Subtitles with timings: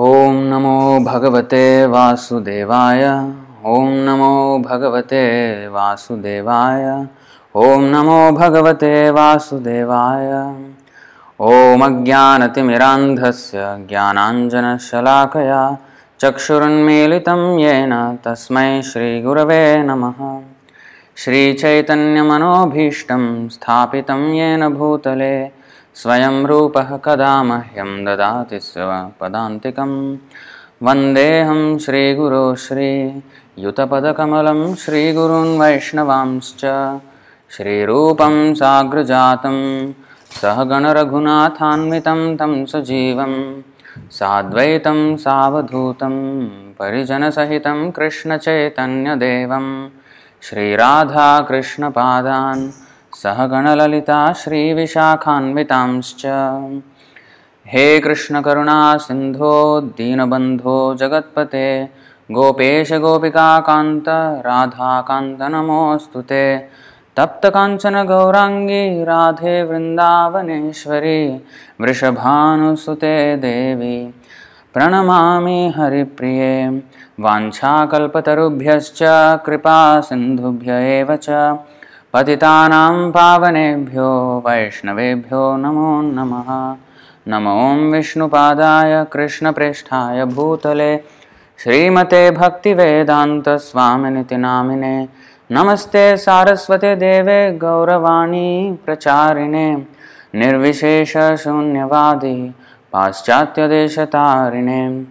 [0.00, 0.74] ॐ नमो
[1.04, 3.02] भगवते वासुदेवाय
[3.70, 4.28] ॐ नमो
[4.66, 5.24] भगवते
[5.74, 6.84] वासुदेवाय
[7.54, 10.30] ॐ नमो भगवते वासुदेवाय।
[11.48, 15.60] ॐ अज्ञानतिमिरान्धस्य ज्ञानाञ्जनशलाकया
[16.22, 17.92] चक्षुरुन्मीलितं येन
[18.26, 20.22] तस्मै श्रीगुरवे नमः।
[21.24, 23.24] श्रीचैतन्यमनोभीष्टं
[23.56, 25.34] स्थापितं येन भूतले
[25.94, 29.92] स्वयं रूपः कदा मह्यं ददाति स्वपदान्तिकं
[30.82, 36.62] वन्देऽहं श्रीगुरो श्रीयुतपदकमलं श्रीगुरून् वैष्णवांश्च।
[37.56, 39.58] श्रीरूपं साग्रजातं
[40.40, 43.34] सहगणरघुनाथान्वितं तं सजीवं
[44.18, 46.16] साद्वैतं सावधूतं
[46.78, 49.66] परिजनसहितं कृष्णचैतन्यदेवं
[50.42, 51.34] श्रीराधाकृष्णपादान्
[53.14, 56.22] सहगणलिता श्रीविशाखान्वितांश्च।
[57.66, 61.84] हे कृष्णकरुणा सिन्धोद्दीनबन्धो जगत्पते
[62.30, 64.04] गोपेशगोपिकान्त
[64.46, 66.58] राधाकान्तनमोऽस्तु ते।
[67.16, 71.46] तप्तकाञ्चनगौराङ्गी राधे वृन्दावनेश्वरी
[71.80, 74.14] वृषभानुसुते देवी।
[74.74, 76.82] प्रणमामि हरिप्रिये
[77.20, 78.98] वाञ्छाकल्पतरुभ्यश्च
[79.46, 81.30] कृपासिन्धुभ्य एव च।
[82.14, 86.76] पतितानां पावनेभ्यो, वैष्णवेभ्यो नमो नमः।
[87.28, 91.00] नमो विष्णुपादाय कृष्णप्रेष्ठाय भूतले।
[91.58, 95.08] श्रीमते भक्तिवेदान्तस्वामिनिति नामिने
[95.52, 99.86] नमस्ते सारस्वते देवे गौरवाणी प्रचारिणे।
[100.34, 102.54] निर्विशेषशून्यवादी
[102.92, 105.04] पाश्चात्यदेशतारिणे।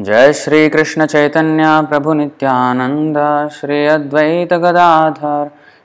[0.00, 4.52] जय श्री कृष्ण चैतन्य प्रभु नित्यानंद श्री अद्वैत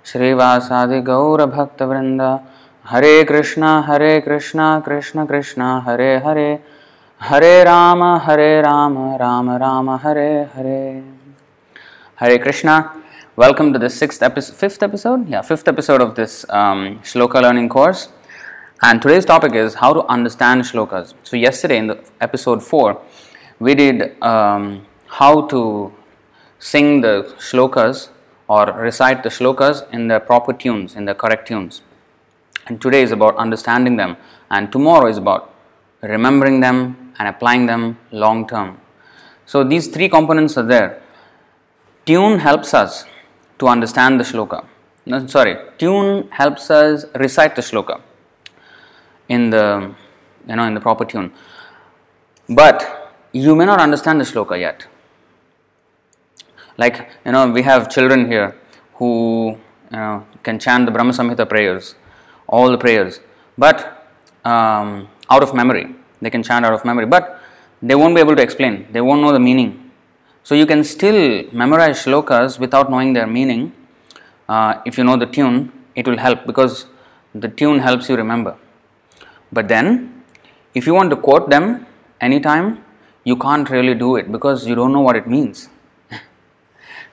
[0.06, 2.22] श्रीवासादि गौरभक्तवृंद
[2.86, 6.60] Hare Krishna Hare Krishna, Krishna Krishna, Hare Hare.
[7.22, 11.04] Hare Ram Hare Ram Ram Ram, Hare Hare.
[12.20, 12.78] Hare Krishna
[13.40, 14.04] welcome to this
[14.60, 16.40] fifth episode या fifth episode of this
[17.12, 18.10] shloka learning course
[18.86, 23.06] and today's topic is how to understand shloka so yesterday in the episode four
[23.62, 24.10] we did
[25.10, 25.92] how to
[26.62, 28.10] sing the shlokas
[28.48, 31.82] or recite the shlokas in the proper tunes, in the correct tunes.
[32.68, 34.18] And today is about understanding them,
[34.50, 35.54] and tomorrow is about
[36.02, 38.80] remembering them and applying them long term.
[39.46, 41.02] So these three components are there.
[42.06, 43.06] Tune helps us
[43.60, 44.66] to understand the shloka.
[45.06, 48.02] No, sorry, tune helps us recite the shloka
[49.30, 49.94] in the
[50.48, 51.32] you know in the proper tune.
[52.50, 54.88] But you may not understand the shloka yet.
[56.78, 58.56] Like, you know, we have children here
[58.96, 59.58] who
[59.92, 61.96] you know, can chant the Brahma Samhita prayers,
[62.48, 63.20] all the prayers,
[63.58, 64.08] but
[64.44, 65.96] um, out of memory.
[66.22, 67.42] They can chant out of memory, but
[67.82, 68.88] they won't be able to explain.
[68.92, 69.92] They won't know the meaning.
[70.44, 73.74] So you can still memorize shlokas without knowing their meaning.
[74.48, 76.86] Uh, if you know the tune, it will help because
[77.34, 78.56] the tune helps you remember.
[79.52, 80.24] But then,
[80.74, 81.86] if you want to quote them
[82.22, 82.84] anytime,
[83.24, 85.70] you can't really do it because you don't know what it means.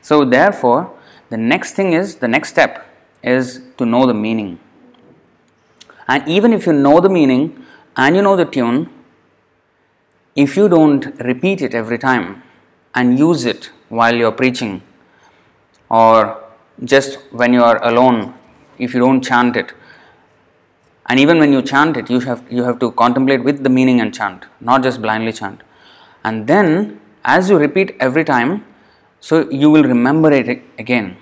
[0.03, 0.93] So, therefore,
[1.31, 2.87] the next thing is the next step
[3.23, 4.59] is to know the meaning.
[6.09, 7.65] And even if you know the meaning
[7.97, 8.91] and you know the tune,
[10.35, 12.43] if you don't repeat it every time
[12.95, 14.83] and use it while you're preaching
[15.89, 16.43] or
[16.85, 18.35] just when you are alone,
[18.79, 19.73] if you don't chant it,
[21.07, 24.01] and even when you chant it, you have, you have to contemplate with the meaning
[24.01, 25.63] and chant, not just blindly chant.
[26.25, 28.65] And then, as you repeat every time,
[29.27, 30.49] so you will remember it
[30.85, 31.17] again.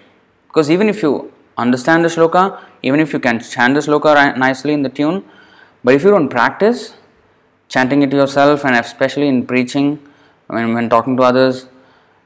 [0.49, 1.13] Because even if you
[1.57, 2.45] understand the shloka,
[2.83, 4.11] even if you can chant the shloka
[4.45, 5.25] nicely in the tune,
[5.85, 6.95] but if you don't practice
[7.69, 9.89] chanting it yourself, and especially in preaching,
[10.49, 11.67] when, when talking to others,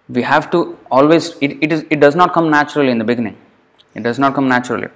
[0.08, 3.36] we have to always, it, it, is, it does not come naturally in the beginning.
[3.94, 4.88] It does not come naturally.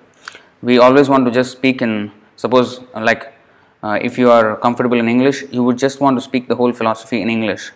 [0.62, 3.34] We always want to just speak in Suppose, like,
[3.82, 6.72] uh, if you are comfortable in English, you would just want to speak the whole
[6.72, 7.72] philosophy in English.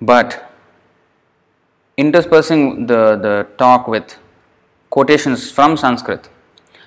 [0.00, 0.53] But
[1.96, 4.16] interspersing the, the talk with
[4.90, 6.28] quotations from Sanskrit,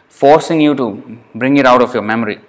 [0.10, 2.40] forcing you to bring it out of your memory,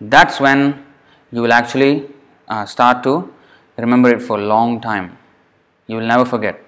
[0.00, 0.84] that's when
[1.30, 2.06] you will actually
[2.48, 3.32] uh, start to
[3.78, 5.16] remember it for a long time.
[5.86, 6.60] You will never forget.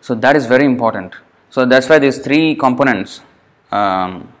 [0.00, 1.14] So, that is very important.
[1.50, 3.20] So, that's why these three components.
[3.70, 4.32] Um,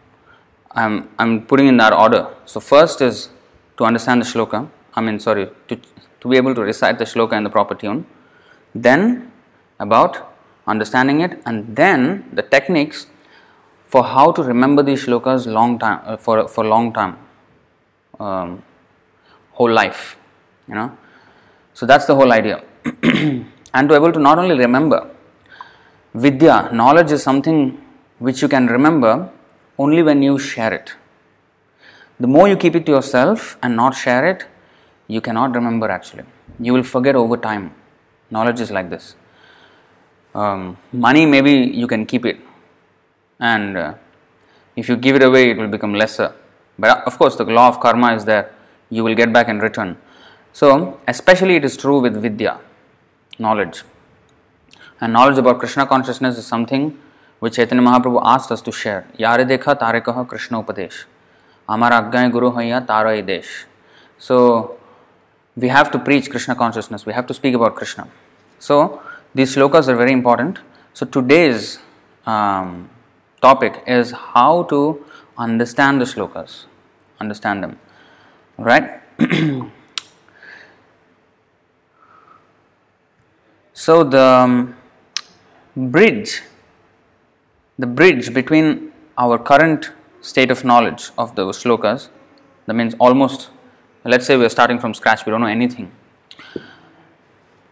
[0.72, 2.28] I'm, I'm putting in that order.
[2.46, 3.28] So, first is
[3.76, 5.80] to understand the shloka, I mean, sorry, to,
[6.20, 8.06] to be able to recite the shloka in the proper tune,
[8.74, 9.32] then
[9.78, 10.34] about
[10.66, 13.06] understanding it, and then the techniques
[13.86, 17.16] for how to remember these shlokas long time uh, for for long time,
[18.18, 18.62] um,
[19.52, 20.16] whole life.
[20.68, 20.96] You know,
[21.74, 22.62] so that's the whole idea.
[23.02, 25.10] and to able to not only remember,
[26.14, 27.80] vidya, knowledge is something
[28.18, 29.30] which you can remember
[29.78, 30.94] only when you share it.
[32.20, 34.46] The more you keep it to yourself and not share it,
[35.08, 36.24] you cannot remember actually.
[36.58, 37.74] You will forget over time.
[38.30, 39.16] Knowledge is like this.
[40.34, 42.38] Um, money, maybe you can keep it,
[43.40, 43.94] and uh,
[44.76, 46.32] if you give it away, it will become lesser.
[46.78, 48.54] But of course, the law of karma is there,
[48.88, 49.96] you will get back in return.
[50.52, 52.60] So, especially it is true with Vidya,
[53.38, 53.82] knowledge.
[55.00, 56.98] And knowledge about Krishna consciousness is something
[57.40, 59.06] which Chaitanya Mahaprabhu asked us to share.
[59.16, 61.04] Yare dekha tare kaha Krishna upadesh.
[61.68, 63.66] Amar agya guru haya tara desh.
[64.18, 64.78] So,
[65.56, 68.08] we have to preach Krishna consciousness, we have to speak about Krishna.
[68.58, 69.02] So,
[69.34, 70.58] these slokas are very important.
[70.92, 71.78] So, today's
[72.26, 72.90] um,
[73.40, 75.04] topic is how to
[75.38, 76.66] understand the slokas,
[77.20, 77.78] understand them,
[78.58, 79.00] right?
[83.72, 84.76] so, the um,
[85.76, 86.42] bridge,
[87.78, 92.08] the bridge between our current state of knowledge of the slokas,
[92.66, 93.50] that means almost,
[94.04, 95.90] let's say we are starting from scratch, we don't know anything.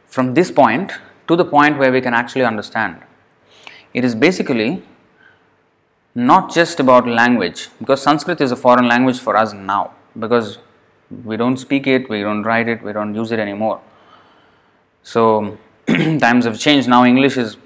[0.06, 0.92] From this point,
[1.26, 3.02] to the point where we can actually understand.
[3.94, 4.82] It is basically
[6.14, 10.58] not just about language because Sanskrit is a foreign language for us now because
[11.24, 13.80] we don't speak it, we don't write it, we don't use it anymore.
[15.02, 16.88] So times have changed.
[16.88, 17.56] Now English is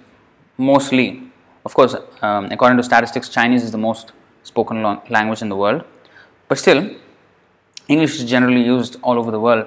[0.57, 1.23] mostly,
[1.65, 4.13] of course, um, according to statistics, Chinese is the most
[4.43, 5.85] spoken language in the world,
[6.49, 6.91] but still,
[7.89, 9.67] English is generally used all over the world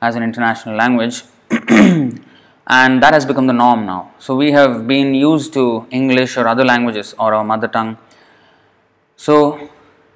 [0.00, 1.22] as an international language.
[2.66, 4.12] and that has become the norm now.
[4.18, 7.98] So we have been used to English or other languages or our mother tongue.
[9.16, 9.70] So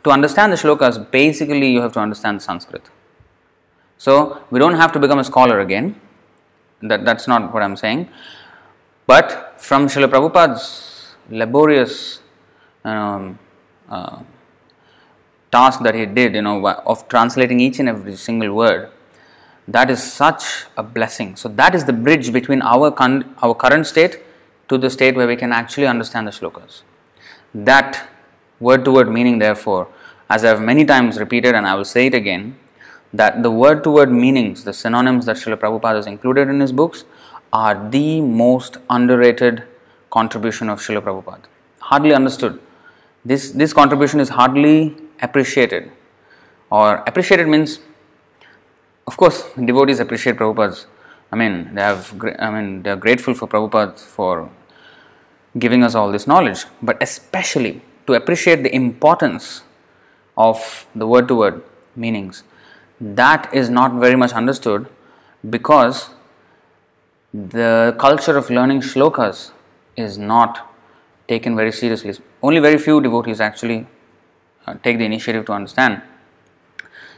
[0.05, 2.83] to understand the shlokas, basically you have to understand Sanskrit.
[3.99, 6.01] So we don't have to become a scholar again.
[6.83, 8.09] That that's not what I'm saying.
[9.07, 12.21] But from Srila Prabhupada's laborious
[12.85, 13.39] um,
[13.89, 14.21] uh,
[15.51, 18.91] task that he did, you know, of translating each and every single word,
[19.67, 21.37] that is such a blessing.
[21.37, 24.21] So, that is the bridge between our, con- our current state
[24.69, 26.83] to the state where we can actually understand the shlokas.
[27.55, 28.09] That
[28.61, 29.89] word to word meaning, therefore,
[30.31, 32.59] as I have many times repeated and I will say it again,
[33.13, 36.73] that the word to word meanings, the synonyms that Srila Prabhupada has included in his
[36.73, 37.05] books,
[37.53, 39.65] are the most underrated
[40.11, 41.45] contribution of Srila Prabhupada.
[41.79, 42.61] Hardly understood.
[43.25, 45.91] This, this contribution is hardly appreciated.
[46.71, 47.81] Or appreciated means
[49.09, 50.87] of course, devotees appreciate Prabhupada's.
[51.33, 52.15] I mean, they have.
[52.39, 54.51] I mean, they are grateful for Prabhupada for
[55.59, 56.65] giving us all this knowledge.
[56.83, 59.63] But especially to appreciate the importance
[60.37, 61.63] of the word-to-word
[61.97, 62.43] meanings,
[63.01, 64.89] that is not very much understood
[65.57, 66.11] because
[67.33, 69.53] the culture of learning shlokas
[69.97, 70.71] is not
[71.29, 72.15] taken very seriously.
[72.43, 73.87] Only very few devotees actually
[74.83, 76.03] take the initiative to understand.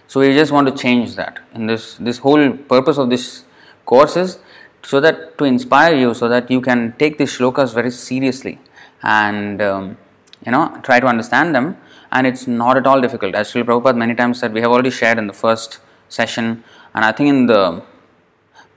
[0.06, 1.38] So we just want to change that.
[1.54, 3.44] And this this whole purpose of this
[3.84, 4.38] course is
[4.82, 8.58] so that to inspire you, so that you can take these shlokas very seriously
[9.02, 9.96] and um,
[10.44, 11.76] you know try to understand them.
[12.12, 13.36] And it's not at all difficult.
[13.36, 17.04] As Srila Prabhupada many times said, we have already shared in the first session, and
[17.04, 17.82] I think in the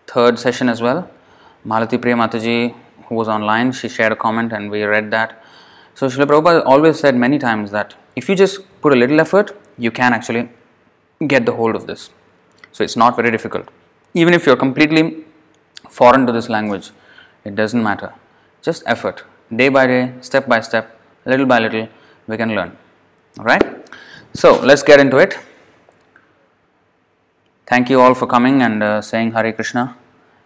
[0.05, 1.09] third session as well.
[1.65, 2.75] Malati Priya Mataji,
[3.07, 5.43] who was online, she shared a comment and we read that.
[5.95, 9.55] So Srila Prabhupada always said many times that if you just put a little effort,
[9.77, 10.49] you can actually
[11.27, 12.09] get the hold of this.
[12.71, 13.69] So it's not very difficult.
[14.13, 15.25] Even if you're completely
[15.89, 16.91] foreign to this language,
[17.43, 18.13] it doesn't matter.
[18.61, 19.23] Just effort.
[19.55, 21.87] Day by day, step by step, little by little,
[22.27, 22.77] we can learn.
[23.37, 23.63] Alright?
[24.33, 25.37] So let's get into it.
[27.65, 29.95] Thank you all for coming and uh, saying Hare Krishna.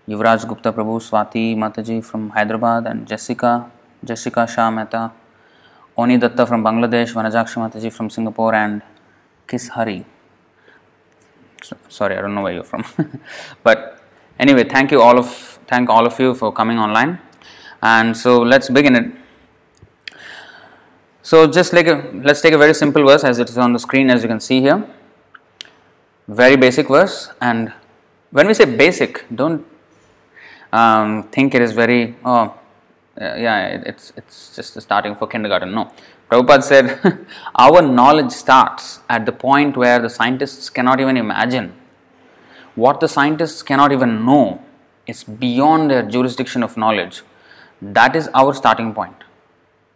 [0.08, 3.70] Yuvraj Gupta Prabhu, Swati Mataji from Hyderabad, and Jessica,
[4.04, 5.12] Jessica Shah Mehta,
[5.98, 8.82] Oni Datta from Bangladesh, Vanajakshi Mataji from Singapore, and
[9.48, 10.06] Kiss Hari.
[11.90, 12.86] Sorry i don't know where you're from.
[13.64, 14.00] But
[14.40, 15.28] anyway thank you all of
[15.68, 17.20] thank all of you for coming online.
[17.82, 19.12] And so let's begin it.
[21.22, 23.80] So just like a, let's take a very simple verse as it is on the
[23.80, 24.86] screen as you can see here.
[26.28, 27.30] Very basic verse.
[27.42, 27.74] And
[28.32, 29.66] when we say basic don't
[30.72, 32.54] um, think it is very oh
[33.22, 35.92] uh, yeah it's it's just starting for kindergarten no
[36.30, 41.74] Prabhupada said, Our knowledge starts at the point where the scientists cannot even imagine.
[42.76, 44.62] What the scientists cannot even know
[45.08, 47.22] is beyond their jurisdiction of knowledge.
[47.82, 49.24] That is our starting point,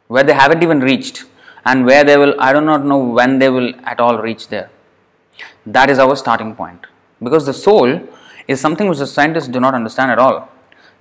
[0.08, 1.26] where they haven't even reached,
[1.66, 4.70] and where they will, I do not know when they will at all reach there.
[5.66, 6.88] That is our starting point.
[7.22, 8.08] Because the soul
[8.48, 10.50] is something which the scientists do not understand at all.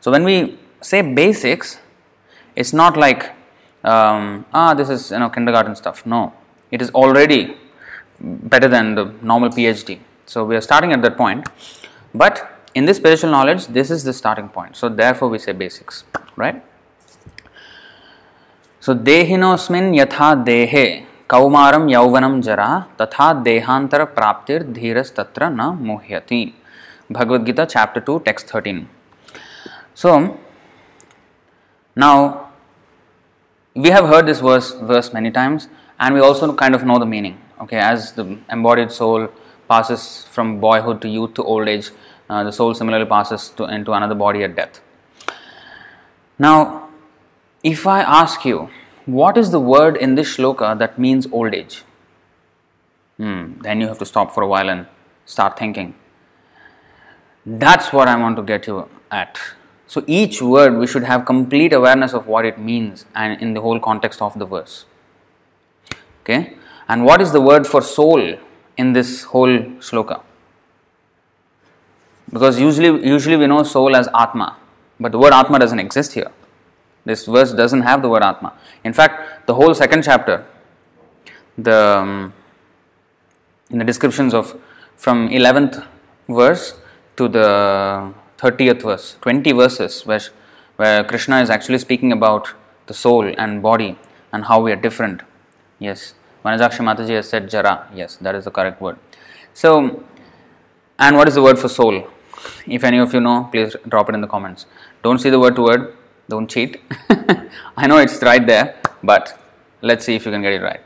[0.01, 1.79] So when we say basics,
[2.56, 3.32] it's not like
[3.84, 6.06] um, ah this is you know kindergarten stuff.
[6.06, 6.34] No,
[6.72, 7.56] it is already
[8.20, 10.00] better than the normal PhD.
[10.26, 11.48] So we are starting at that point,
[12.14, 14.76] but in this spiritual knowledge, this is the starting point.
[14.76, 16.04] So therefore we say basics,
[16.36, 16.64] right?
[18.80, 22.68] So dehinosmin yatha dehe कौमारम यौवनम जरा
[23.02, 26.42] तथा देहांतर प्राप्तिर धीरस तत्र न मोह्यति
[27.12, 28.84] Bhagavad Gita chapter 2 text 13
[30.02, 30.12] so
[31.97, 32.49] now
[33.75, 35.69] we have heard this verse verse many times
[35.99, 39.29] and we also kind of know the meaning okay as the embodied soul
[39.69, 41.91] passes from boyhood to youth to old age
[42.29, 44.81] uh, the soul similarly passes to, into another body at death
[46.39, 46.89] now
[47.63, 48.69] if i ask you
[49.07, 51.83] what is the word in this shloka that means old age?
[53.17, 54.87] Hmm, then you have to stop for a while and
[55.25, 55.95] start thinking.
[57.45, 59.41] That's what I want to get you at.
[59.93, 63.61] So each word we should have complete awareness of what it means and in the
[63.61, 64.85] whole context of the verse.
[66.23, 66.55] Okay?
[66.89, 68.37] And what is the word for soul
[68.77, 69.57] in this whole
[69.89, 70.23] sloka?
[72.33, 74.57] Because usually usually we know soul as Atma,
[75.01, 76.31] but the word Atma doesn't exist here.
[77.05, 78.53] This verse doesn't have the word Atma.
[78.85, 80.47] In fact, the whole second chapter,
[81.59, 82.33] the um,
[83.71, 84.57] in the descriptions of
[84.97, 85.85] from 11th
[86.29, 86.75] verse
[87.17, 90.21] to the 30th verse, 20 verses, where,
[90.77, 92.55] where Krishna is actually speaking about
[92.87, 93.99] the soul and body
[94.33, 95.23] and how we are different.
[95.79, 97.89] Yes, Vanajakshi Mataji has said Jara.
[97.95, 98.99] Yes, that is the correct word.
[99.53, 100.03] So,
[100.99, 102.09] and what is the word for soul?
[102.67, 104.65] If any of you know, please drop it in the comments.
[105.03, 105.95] Don't see the word to word,
[106.29, 106.81] don't cheat.
[107.77, 109.39] I know it's right there, but
[109.83, 110.81] let's see if you can get it right.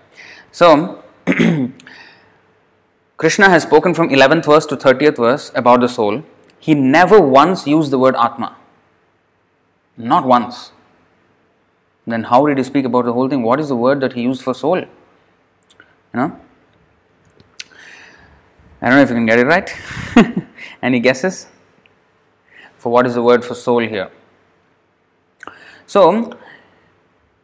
[0.51, 1.05] So,
[3.17, 6.25] Krishna has spoken from 11th verse to 30th verse about the soul.
[6.65, 8.57] He never once used the word Atma.
[9.99, 10.73] Not once.
[12.07, 13.43] Then, how did he speak about the whole thing?
[13.43, 14.79] What is the word that he used for soul?
[14.79, 14.87] You
[16.15, 16.41] know?
[18.81, 19.71] I don't know if you can get it right.
[20.83, 21.49] Any guesses?
[22.79, 24.11] For what is the word for soul here?
[25.87, 26.33] So,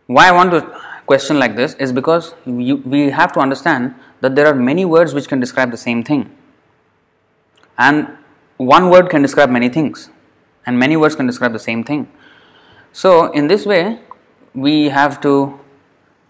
[0.07, 4.35] why I want to question like this is because you, we have to understand that
[4.35, 6.35] there are many words which can describe the same thing.
[7.77, 8.17] And
[8.61, 10.11] one word can describe many things,
[10.67, 12.09] and many words can describe the same thing.
[12.93, 14.01] So, in this way,
[14.55, 15.59] we have to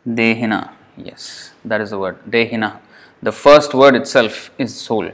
[0.06, 0.72] dehina.
[0.96, 2.78] Yes, that is the word dehina.
[3.22, 5.10] The first word itself is soul.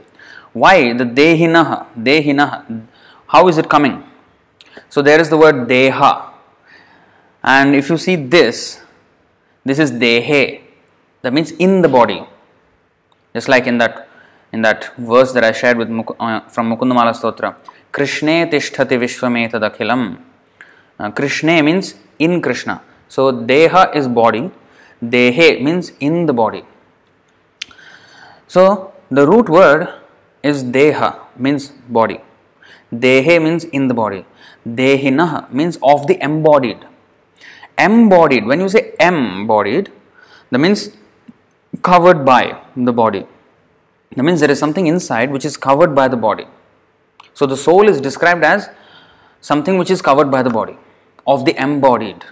[0.53, 1.87] Why the dehina?
[1.97, 2.85] Dehina.
[3.27, 4.03] How is it coming?
[4.89, 6.27] So there is the word deha
[7.43, 8.81] and if you see this,
[9.65, 10.61] this is dehe,
[11.21, 12.23] that means in the body.
[13.33, 14.06] Just like in that
[14.57, 17.55] in that verse that I shared with uh, from Mukundamala Stotra,
[17.91, 20.19] Krishne tishtati vishwametadakhilam.
[20.99, 22.81] Uh, Krishne means in Krishna.
[23.07, 24.51] So deha is body,
[25.03, 26.63] dehe means in the body.
[28.47, 29.87] So the root word
[30.43, 32.19] is deha means body.
[32.93, 34.25] Dehe means in the body.
[34.67, 36.85] Dehinah means of the embodied
[37.77, 38.45] embodied.
[38.45, 39.91] When you say embodied,
[40.49, 40.89] that means
[41.83, 43.25] covered by the body.
[44.15, 46.47] That means there is something inside which is covered by the body.
[47.33, 48.69] So the soul is described as
[49.41, 50.77] something which is covered by the body,
[51.27, 52.25] of the embodied.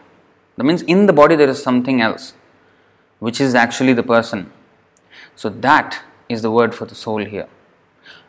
[0.58, 2.34] That means in the body there is something else,
[3.20, 4.52] which is actually the person.
[5.36, 7.48] So that is the word for the soul here.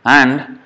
[0.04, 0.58] And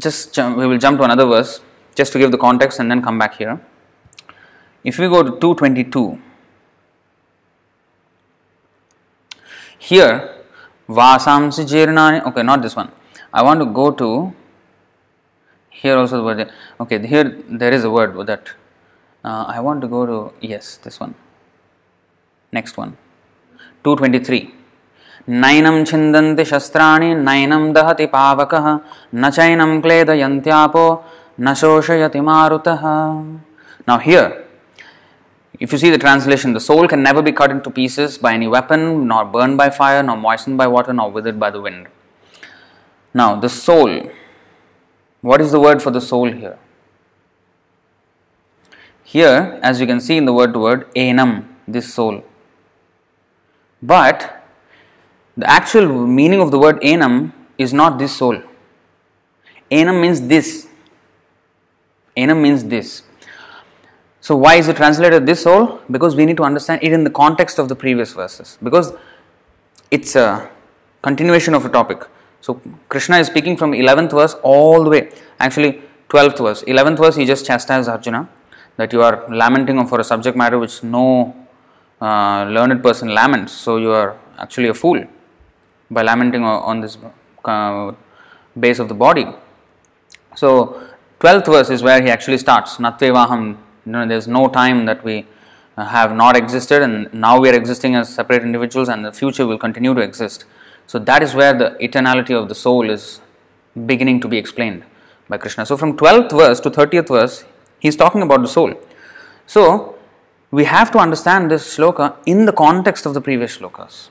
[0.00, 1.60] just we will jump to another verse
[1.94, 3.60] just to give the context and then come back here.
[4.82, 6.18] If we go to 222,
[9.79, 10.43] here
[10.89, 12.91] Vasamsi Jirnani, okay, not this one.
[13.33, 14.33] I want to go to
[15.69, 18.51] here also the word, okay, here there is a word that
[19.23, 21.15] uh, I want to go to, yes, this one.
[22.51, 22.97] Next one,
[23.83, 24.51] 223.
[25.27, 28.65] नैनं छिन्दन्ति शस्त्राणि नैनं दहति पावकः
[29.15, 30.85] न चैनं क्लेदयन्त्यापो
[31.41, 32.83] न शोषयति मारुतः
[33.87, 34.45] Now here
[35.60, 38.48] if you see the translation, the soul can never be cut into pieces by any
[38.48, 41.88] weapon, nor burned by fire, nor moistened by water, nor withered by the wind.
[43.12, 44.10] Now, the soul.
[45.20, 46.58] What is the word for the soul here?
[49.04, 52.24] Here, as you can see in the word to word, enam, this soul.
[53.82, 54.42] But
[55.36, 58.42] the actual meaning of the word enam is not this soul.
[59.70, 60.68] Enam means this.
[62.16, 63.02] Enam means this.
[64.20, 65.80] So, why is it translated this soul?
[65.90, 68.58] Because we need to understand it in the context of the previous verses.
[68.62, 68.92] Because
[69.90, 70.50] it's a
[71.02, 72.06] continuation of a topic.
[72.40, 75.10] So Krishna is speaking from 11th verse all the way.
[75.38, 76.62] Actually, 12th verse.
[76.62, 78.28] 11th verse, he just chastised Arjuna
[78.76, 81.34] that you are lamenting for a subject matter which no
[82.00, 83.52] uh, learned person laments.
[83.52, 85.04] So you are actually a fool
[85.90, 86.96] by lamenting on this
[87.44, 87.92] uh,
[88.58, 89.26] base of the body.
[90.34, 90.80] So
[91.20, 92.76] 12th verse is where he actually starts.
[92.76, 93.56] Natvevaham.
[93.90, 95.26] You know, there's no time that we
[95.76, 99.44] uh, have not existed and now we are existing as separate individuals and the future
[99.48, 100.44] will continue to exist.
[100.86, 103.20] So that is where the eternality of the soul is
[103.86, 104.84] beginning to be explained
[105.28, 105.66] by Krishna.
[105.66, 107.44] So from 12th verse to 30th verse,
[107.80, 108.74] he is talking about the soul.
[109.48, 109.98] So
[110.52, 114.10] we have to understand this sloka in the context of the previous slokas.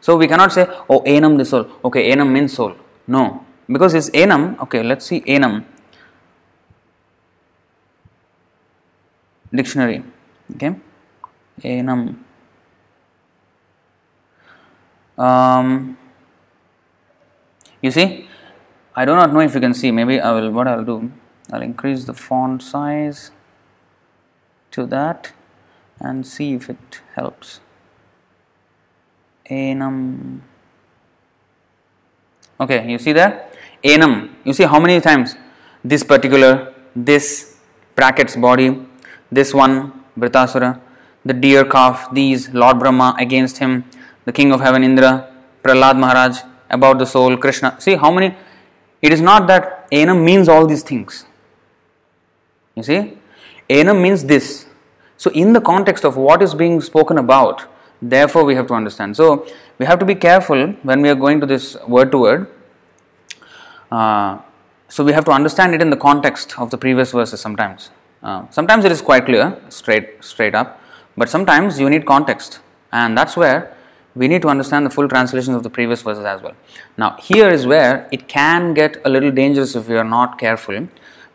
[0.00, 1.70] So we cannot say, oh, enam the soul.
[1.84, 2.74] Okay, enam means soul.
[3.06, 4.58] No, because it's enam.
[4.62, 5.64] Okay, let's see enam.
[9.54, 10.02] Dictionary.
[10.54, 10.74] Okay,
[11.62, 12.16] enam.
[15.18, 15.96] Um,
[17.82, 18.28] you see,
[18.96, 19.90] I do not know if you can see.
[19.90, 20.50] Maybe I will.
[20.50, 21.12] What I'll do,
[21.52, 23.30] I'll increase the font size
[24.70, 25.32] to that
[26.00, 27.60] and see if it helps.
[29.50, 30.40] Enam.
[32.58, 33.54] Okay, you see that?
[33.84, 34.30] Enam.
[34.44, 35.36] You see how many times
[35.84, 37.58] this particular, this
[37.94, 38.86] brackets body,
[39.32, 40.78] this one, Vritasura,
[41.24, 43.84] the deer calf, these, Lord Brahma against him,
[44.26, 45.32] the king of heaven Indra,
[45.64, 47.76] Prahlad Maharaj, about the soul, Krishna.
[47.80, 48.36] See how many?
[49.00, 51.24] It is not that Enam means all these things.
[52.74, 53.18] You see?
[53.68, 54.66] Enam means this.
[55.16, 57.64] So, in the context of what is being spoken about,
[58.00, 59.16] therefore, we have to understand.
[59.16, 59.46] So,
[59.78, 62.50] we have to be careful when we are going to this word to word.
[63.90, 64.38] Uh,
[64.88, 67.90] so, we have to understand it in the context of the previous verses sometimes.
[68.22, 70.80] Uh, sometimes it is quite clear, straight, straight up,
[71.16, 72.60] but sometimes you need context,
[72.92, 73.76] and that's where
[74.14, 76.54] we need to understand the full translations of the previous verses as well.
[76.96, 80.86] Now, here is where it can get a little dangerous if we are not careful,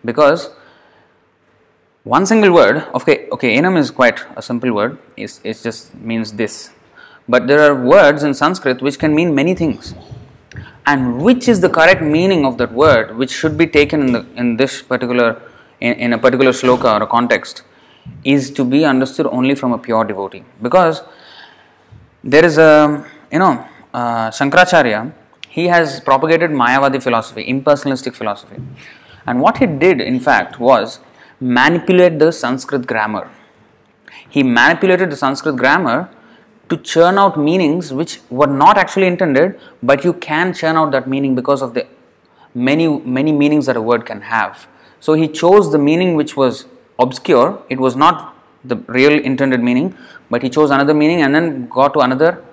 [0.05, 0.51] because
[2.07, 6.31] one single word okay okay enam is quite a simple word it's, it just means
[6.41, 6.69] this
[7.27, 9.93] but there are words in sanskrit which can mean many things
[10.85, 14.25] and which is the correct meaning of that word which should be taken in the
[14.37, 15.29] in this particular
[15.79, 17.63] in, in a particular sloka or a context
[18.23, 21.01] is to be understood only from a pure devotee because
[22.23, 25.11] there is a you know uh, shankaracharya
[25.49, 28.57] he has propagated mayavadi philosophy impersonalistic philosophy
[29.25, 30.99] and what he did in fact was
[31.39, 33.29] manipulate the Sanskrit grammar.
[34.29, 36.09] He manipulated the Sanskrit grammar
[36.69, 41.07] to churn out meanings which were not actually intended, but you can churn out that
[41.07, 41.87] meaning because of the
[42.53, 44.67] many many meanings that a word can have.
[44.99, 46.65] So he chose the meaning which was
[46.99, 47.63] obscure.
[47.69, 49.95] It was not the real intended meaning,
[50.29, 52.43] but he chose another meaning and then got to another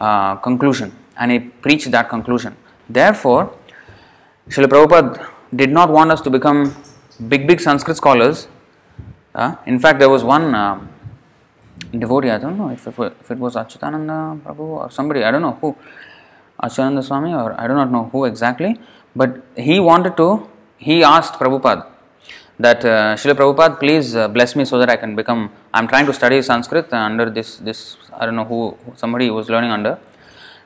[0.00, 2.56] uh, conclusion, and he preached that conclusion.
[2.88, 3.56] Therefore,
[4.48, 6.76] Srila Prabhupada did not want us to become
[7.28, 8.48] big, big Sanskrit scholars.
[9.34, 10.80] Uh, in fact, there was one uh,
[11.98, 15.42] devotee, I don't know if it, if it was Achyutananda Prabhu or somebody, I don't
[15.42, 15.76] know who,
[16.62, 18.78] Achyutananda Swami or I do not know who exactly,
[19.16, 20.48] but he wanted to,
[20.86, 21.84] he asked Prabhupada
[22.58, 26.06] that uh, Srila Prabhupada, please uh, bless me so that I can become, I'm trying
[26.06, 29.98] to study Sanskrit under this, this I don't know who, somebody was learning under.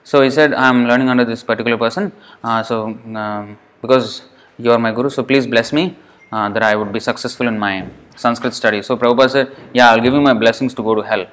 [0.04, 2.86] So he said, I'm learning under this particular person, uh, so
[3.22, 4.22] um, because
[4.58, 5.96] you are my guru, so please bless me
[6.32, 8.82] uh, that I would be successful in my Sanskrit study.
[8.82, 11.26] So Prabhupada said, Yeah, I'll give you my blessings to go to hell.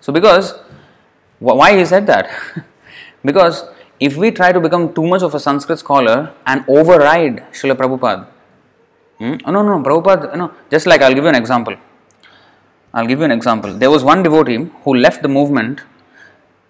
[0.00, 0.54] So, because
[1.38, 2.30] why he said that?
[3.24, 3.64] because
[4.00, 8.26] if we try to become too much of a Sanskrit scholar and override Srila Prabhupada,
[9.18, 9.34] hmm?
[9.44, 11.76] oh, no, no, Prabhupada, you know, just like I'll give you an example.
[12.94, 13.74] I'll give you an example.
[13.74, 15.82] There was one devotee who left the movement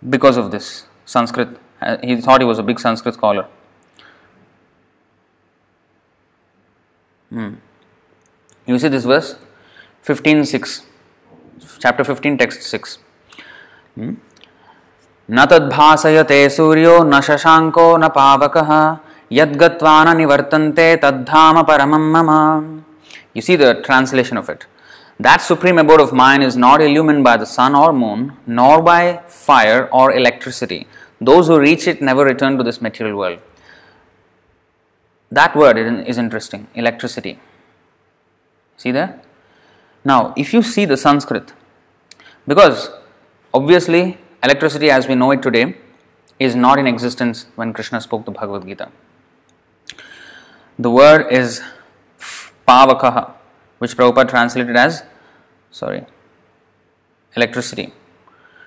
[0.09, 1.49] because of this Sanskrit.
[1.81, 3.47] Uh, he thought he was a big Sanskrit scholar.
[7.31, 7.55] Hmm.
[8.67, 9.37] You see this verse
[10.03, 10.87] 15 6,
[11.79, 12.99] chapter 15, text 6.
[13.95, 14.15] Hmm?
[15.32, 18.72] न तद्भासयते सूर्यो न शशाङ्को न पावकः
[19.40, 22.32] यद्गत्वा न निवर्तन्ते तद्धाम परमं मम
[23.36, 24.68] You see the translation of it.
[25.20, 29.22] That supreme abode of mine is not illumined by the sun or moon, nor by
[29.28, 30.88] fire or electricity.
[31.20, 33.40] Those who reach it never return to this material world.
[35.32, 37.40] That word is interesting electricity.
[38.78, 39.24] See that?
[40.06, 41.54] Now, if you see the Sanskrit,
[42.48, 42.92] because
[43.54, 45.77] obviously electricity as we know it today
[46.39, 48.91] is not in existence when Krishna spoke the Bhagavad Gita.
[50.79, 51.61] The word is
[52.67, 53.33] pavakaha,
[53.79, 55.03] which Prabhupada translated as,
[55.71, 56.05] sorry,
[57.35, 57.93] electricity.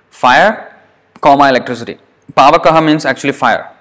[0.09, 0.75] Fire,
[1.21, 1.97] comma, electricity.
[2.33, 3.71] Pavakaha means actually fire.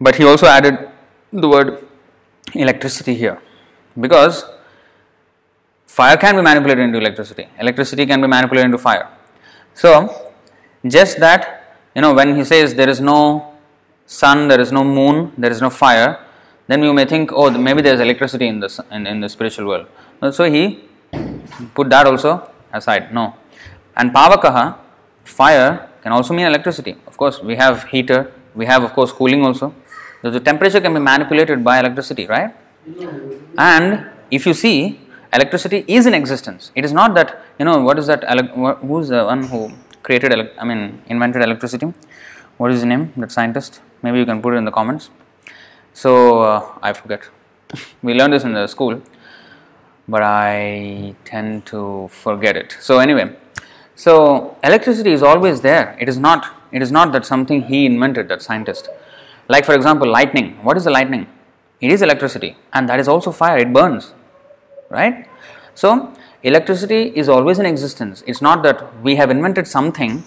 [0.00, 0.88] But he also added
[1.32, 1.86] the word
[2.54, 3.40] electricity here
[4.00, 4.44] because
[5.86, 9.08] fire can be manipulated into electricity, electricity can be manipulated into fire.
[9.74, 10.32] So,
[10.86, 13.54] just that, you know, when he says there is no
[14.06, 16.20] sun, there is no moon, there is no fire,
[16.66, 19.66] then you may think, oh, maybe there is electricity in the, in, in the spiritual
[19.66, 19.86] world.
[20.32, 20.84] So, he
[21.74, 23.12] put that also aside.
[23.12, 23.34] No.
[23.96, 24.76] And Pavakaha,
[25.24, 26.96] fire, can also mean electricity.
[27.06, 29.74] Of course, we have heater, we have, of course, cooling also.
[30.22, 32.54] So the temperature can be manipulated by electricity, right?
[33.58, 35.00] And if you see,
[35.34, 36.70] electricity is in existence.
[36.74, 38.22] It is not that, you know, what is that?
[38.80, 41.92] Who's the one who created, I mean, invented electricity?
[42.56, 43.80] What is his name, that scientist?
[44.02, 45.10] Maybe you can put it in the comments.
[45.92, 47.22] So, uh, I forget.
[48.02, 49.02] we learned this in the school,
[50.06, 52.76] but I tend to forget it.
[52.80, 53.36] So, anyway,
[53.96, 55.96] so electricity is always there.
[56.00, 56.52] It is not.
[56.72, 58.28] It is not that something he invented.
[58.28, 58.88] That scientist.
[59.48, 60.58] Like for example, lightning.
[60.64, 61.26] What is the lightning?
[61.80, 63.58] It is electricity, and that is also fire.
[63.58, 64.14] It burns,
[64.98, 65.28] right?
[65.74, 68.22] So electricity is always in existence.
[68.26, 70.22] It's not that we have invented something.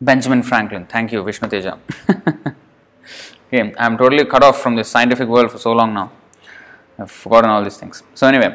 [0.00, 0.86] Benjamin Franklin.
[0.86, 1.78] Thank you, Vishnu Teja.
[3.48, 6.12] okay, I'm totally cut off from this scientific world for so long now.
[6.98, 8.02] I've forgotten all these things.
[8.14, 8.50] So anyway,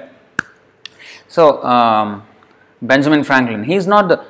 [1.27, 1.63] so.
[1.63, 2.23] Um,
[2.83, 4.23] Benjamin Franklin, he's not the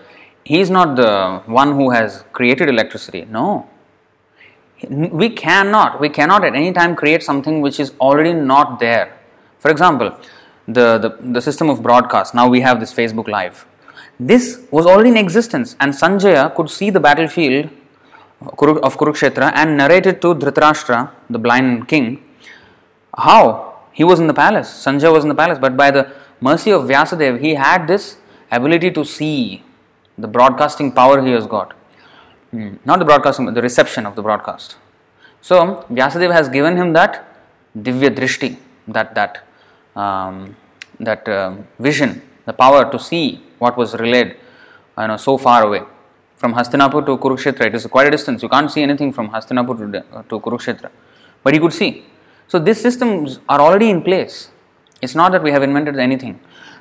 [0.44, 3.26] he's not the one who has created electricity.
[3.26, 3.68] No.
[4.90, 9.18] We cannot, we cannot at any time create something which is already not there.
[9.60, 10.18] For example,
[10.68, 13.66] the, the, the system of broadcast, now we have this Facebook Live.
[14.20, 17.70] This was already in existence, and Sanjaya could see the battlefield
[18.42, 22.24] of Kurukshetra and narrated to Dhritarashtra, the blind king.
[23.18, 23.74] How?
[23.92, 26.84] He was in the palace, Sanjaya was in the palace, but by the mercy of
[26.84, 28.18] Vyasadeva, he had this
[28.52, 29.64] ability to see
[30.18, 31.74] the broadcasting power he has got.
[32.54, 32.80] Mm.
[32.86, 34.76] Not the broadcasting, but the reception of the broadcast.
[35.42, 37.28] So Vyasadeva has given him that
[37.78, 39.46] divya drishti, that that
[39.96, 40.56] um,
[41.00, 44.36] that uh, vision, the power to see what was relayed,
[44.98, 45.82] you know, so far away.
[46.38, 48.44] From Hastinapur to Kurukshetra, it is quite a distance.
[48.44, 50.90] You can't see anything from Hastinapur to, to Kurukshetra,
[51.44, 52.06] but he could see.
[52.48, 54.50] So these systems are already in place.
[55.02, 56.40] It's not that we have invented anything.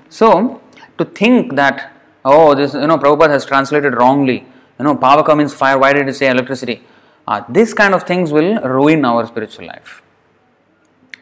[0.08, 0.60] So
[0.98, 1.92] to think that,
[2.24, 4.46] oh, this, you know, Prabhupada has translated wrongly,
[4.78, 6.82] you know, Pavaka means fire, why did it say electricity?
[7.26, 10.02] Uh, this kind of things will ruin our spiritual life.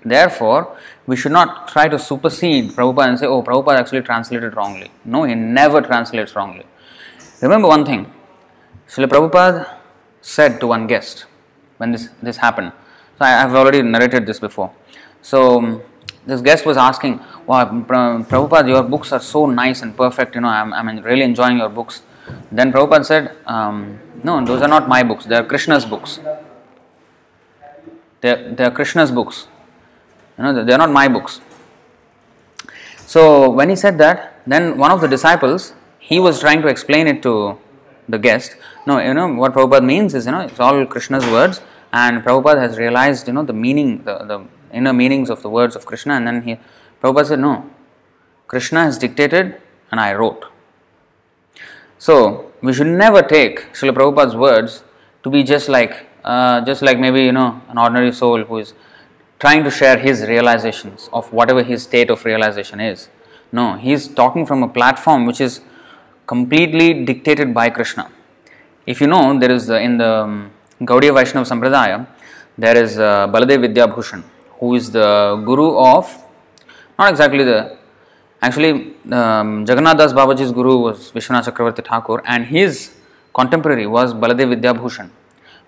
[0.04, 4.90] Therefore, we should not try to supersede Prabhupada and say, oh, Prabhupada actually translated wrongly.
[5.04, 6.64] No, he never translates wrongly.
[7.42, 8.12] Remember one thing,
[8.88, 9.76] Srila Prabhupada
[10.20, 11.26] said to one guest
[11.78, 12.72] when this, this happened.
[13.18, 14.72] So I have already narrated this before.
[15.22, 15.82] So
[16.26, 20.48] this guest was asking, wow, Prabhupada, your books are so nice and perfect, you know,
[20.48, 22.02] I'm, I'm really enjoying your books.
[22.52, 26.20] Then Prabhupada said, um, no, those are not my books, they are Krishna's books.
[28.20, 29.46] They are Krishna's books.
[30.40, 31.38] You know, they are not my books.
[33.04, 37.06] So when he said that, then one of the disciples, he was trying to explain
[37.06, 37.58] it to
[38.08, 38.56] the guest.
[38.86, 41.60] No, you know, what Prabhupada means is, you know, it's all Krishna's words
[41.92, 45.76] and Prabhupada has realized, you know, the meaning, the, the inner meanings of the words
[45.76, 46.56] of Krishna and then he
[47.02, 47.68] Prabhupada said, No,
[48.46, 50.46] Krishna has dictated and I wrote.
[51.98, 54.84] So we should never take Srila Prabhupada's words
[55.22, 58.72] to be just like uh, just like maybe you know an ordinary soul who is
[59.40, 63.08] trying to share his realizations of whatever his state of realization is.
[63.50, 65.60] No, he is talking from a platform which is
[66.26, 68.10] completely dictated by Krishna.
[68.86, 70.50] If you know, there is in the um,
[70.82, 72.06] Gaudiya Vaishnava Sampradaya,
[72.56, 74.22] there is uh, Baladev Vidyabhushan,
[74.58, 76.22] who is the guru of
[76.98, 77.78] not exactly the
[78.42, 82.94] actually um, Jagannath Das Babaji's guru was Vishwanath Chakravarti Thakur and his
[83.34, 85.10] contemporary was Baladev Vidyabhushan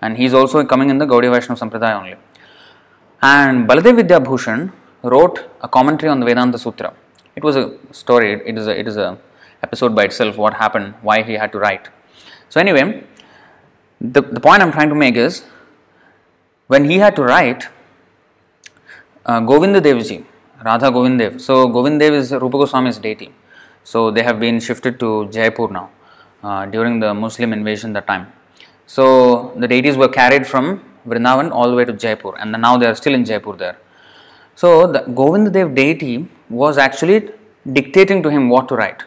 [0.01, 2.15] and he is also coming in the Gaudiya Vaishnava Sampradaya only.
[3.23, 6.93] And Baladev Vidyabhushan wrote a commentary on the Vedanta Sutra.
[7.37, 9.17] It was a story, it is a, it is a
[9.61, 11.87] episode by itself, what happened, why he had to write.
[12.49, 13.05] So anyway,
[14.01, 15.45] the, the point I'm trying to make is
[16.67, 17.69] when he had to write,
[19.25, 20.25] uh, Govinda Devji,
[20.61, 21.39] Radha Govindev.
[21.39, 23.33] So Govindev is Rupa Goswami's deity.
[23.85, 25.89] So they have been shifted to Jaipur now
[26.43, 28.33] uh, during the Muslim invasion that time.
[28.85, 32.85] So the deities were carried from Vrindavan all the way to Jaipur and now they
[32.85, 33.77] are still in Jaipur there.
[34.55, 37.29] So the Govindadev deity was actually
[37.71, 39.03] dictating to him what to write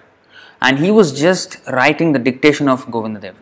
[0.60, 3.34] and he was just writing the dictation of Govindadev.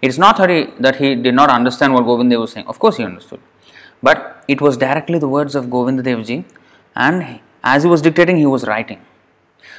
[0.00, 2.66] It is not that he, did not understand what Govindadev was saying.
[2.66, 3.40] Of course he understood.
[4.02, 6.44] But it was directly the words of Govindadevji
[6.96, 9.00] and as he was dictating, he was writing.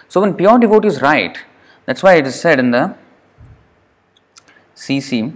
[0.08, 1.40] So when pure devotees write,
[1.86, 2.96] that's why it is said in the
[4.76, 5.36] CC,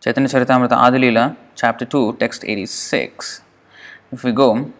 [0.00, 3.42] Chaitanya Charitamrita Adilila, chapter 2, text 86.
[4.12, 4.72] If we go,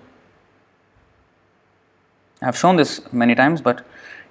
[2.43, 3.81] I have shown this many times, but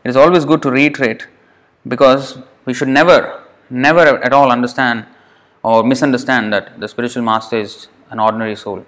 [0.04, 1.28] it is always good to reiterate
[1.88, 5.06] because we should never, never at all understand
[5.64, 8.86] or misunderstand that the spiritual master is an ordinary soul.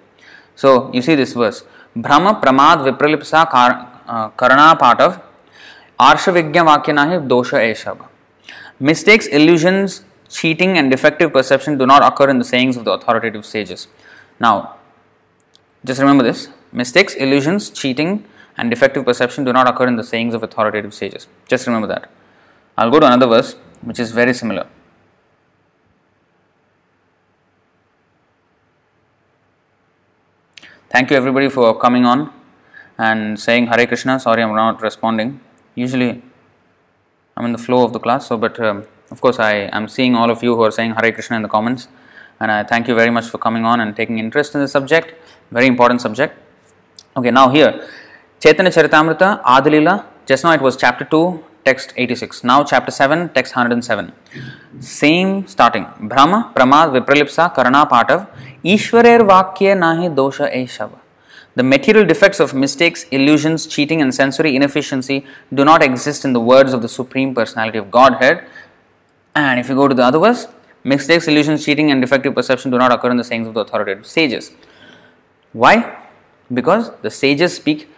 [0.54, 1.64] So you see this verse
[1.94, 3.46] Brahma Pramad Vipralipsa
[4.06, 5.20] uh, Karana Patav
[5.98, 8.06] Arsha Vigya Vakyanahi Dosha Eshab.
[8.78, 13.44] Mistakes, illusions, cheating, and defective perception do not occur in the sayings of the authoritative
[13.46, 13.88] sages.
[14.40, 14.76] Now,
[15.84, 18.24] just remember this mistakes, illusions, cheating,
[18.56, 21.26] and defective perception do not occur in the sayings of authoritative sages.
[21.48, 22.10] Just remember that.
[22.76, 24.66] I'll go to another verse which is very similar.
[30.90, 32.32] Thank you everybody for coming on
[32.98, 34.18] and saying Hare Krishna.
[34.18, 35.40] Sorry, I'm not responding.
[35.74, 36.22] Usually,
[37.36, 40.14] I'm in the flow of the class, so but um, of course, I am seeing
[40.14, 41.88] all of you who are saying Hare Krishna in the comments,
[42.40, 45.14] and I thank you very much for coming on and taking interest in the subject.
[45.50, 46.38] Very important subject.
[47.16, 47.88] Okay, now here,
[48.40, 50.04] Chaitanya Charitamrita, Adilila.
[50.26, 52.44] Just now it was chapter 2, text 86.
[52.44, 54.12] Now chapter 7, text 107.
[54.80, 55.86] Same starting.
[56.00, 58.28] Brahma, Pramad, Vipralipsa, Karana Patav,
[58.64, 60.98] Ishwarer Vakya Nahi Dosha Eshava.
[61.54, 66.40] The material defects of mistakes, illusions, cheating, and sensory inefficiency do not exist in the
[66.40, 68.44] words of the Supreme Personality of Godhead.
[69.36, 70.48] And if you go to the other verse,
[70.82, 74.06] mistakes, illusions, cheating, and defective perception do not occur in the sayings of the authoritative
[74.06, 74.50] sages.
[75.52, 75.98] Why?
[76.52, 77.88] Because the sages speak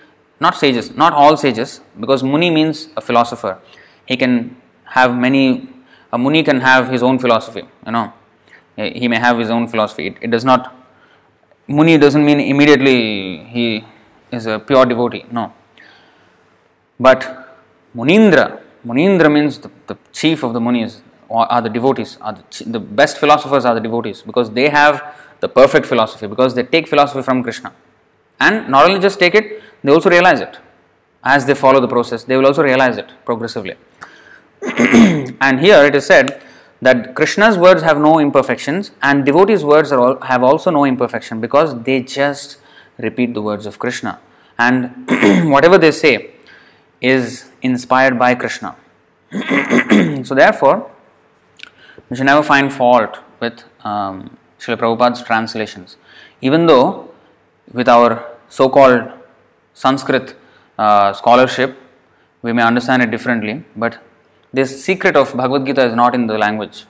[0.40, 3.59] not sages, not all sages, because Muni means a philosopher.
[4.07, 5.68] He can have many,
[6.12, 8.12] a Muni can have his own philosophy, you know,
[8.77, 10.07] he may have his own philosophy.
[10.09, 10.74] It, it does not,
[11.66, 13.85] Muni doesn't mean immediately he
[14.31, 15.53] is a pure devotee, no.
[17.01, 17.59] But
[17.94, 22.80] Munindra, Munindra means the, the chief of the Munis, are the devotees, are the, the
[22.80, 27.22] best philosophers are the devotees because they have the perfect philosophy, because they take philosophy
[27.22, 27.72] from Krishna.
[28.40, 30.58] And not only just take it, they also realize it.
[31.22, 33.76] As they follow the process, they will also realize it progressively.
[34.78, 36.42] and here it is said
[36.80, 41.80] that Krishna's words have no imperfections and devotees' words all, have also no imperfection because
[41.82, 42.58] they just
[42.98, 44.20] repeat the words of Krishna.
[44.58, 45.08] And
[45.50, 46.30] whatever they say
[47.00, 48.76] is inspired by Krishna.
[50.24, 50.90] so, therefore,
[52.09, 55.97] we should never find fault with um, Srila Prabhupada's translations.
[56.40, 57.11] Even though
[57.73, 59.12] with our so called
[59.75, 60.37] Sanskrit
[60.79, 61.77] uh, scholarship,
[62.42, 64.03] we may understand it differently, but
[64.53, 66.87] this secret of Bhagavad Gita is not in the language.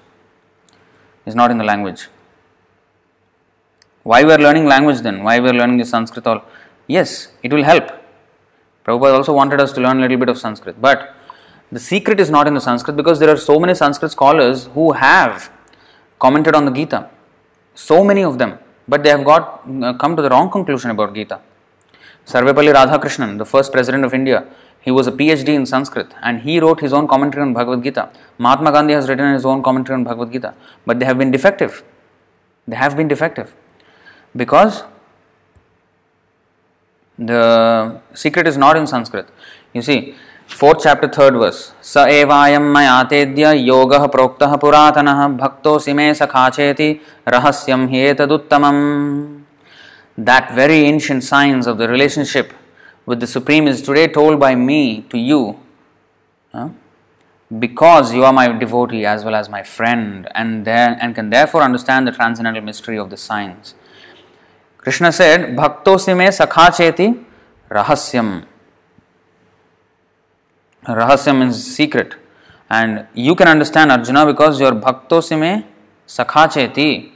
[1.26, 2.08] Is not in the language.
[4.04, 5.22] Why we are learning language then?
[5.22, 6.26] Why we are learning the Sanskrit?
[6.26, 6.42] All
[6.86, 7.90] yes, it will help.
[8.84, 11.14] Prabhupada also wanted us to learn a little bit of Sanskrit, but
[11.70, 14.92] the secret is not in the Sanskrit because there are so many Sanskrit scholars who
[14.92, 15.50] have
[16.18, 17.08] commented on the Gita.
[17.74, 21.14] So many of them, but they have got uh, come to the wrong conclusion about
[21.14, 21.40] Gita.
[22.26, 24.46] Sarvepalli Radhakrishnan, the first president of India,
[24.80, 28.10] he was a PhD in Sanskrit and he wrote his own commentary on Bhagavad Gita.
[28.38, 30.54] Mahatma Gandhi has written his own commentary on Bhagavad Gita,
[30.86, 31.82] but they have been defective.
[32.66, 33.54] They have been defective
[34.36, 34.84] because
[37.18, 39.28] the secret is not in Sanskrit.
[39.72, 40.14] You see,
[40.50, 45.06] fourth chapter third verse स एवायम मैं आतेद्य योग प्रोक्त पुरातन
[45.40, 46.88] भक्तोसी मे सखाचेति
[47.28, 48.64] रहस्यम ही तदुत्तम
[50.20, 52.50] that very ancient science of the relationship
[53.08, 54.80] with the supreme is today told by me
[55.12, 55.40] to you
[57.50, 62.10] because you are my devotee as well as my friend and and can therefore understand
[62.10, 63.74] the transcendental mystery of the science
[64.84, 67.14] Krishna said भक्तोसी मे सखाचेति
[67.70, 68.38] रहस्यम
[70.86, 72.14] Rahasyam means secret.
[72.70, 75.64] And you can understand Arjuna because your Bhaktosime
[76.06, 77.12] sakhacheti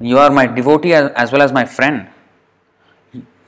[0.00, 2.08] you are my devotee as well as my friend.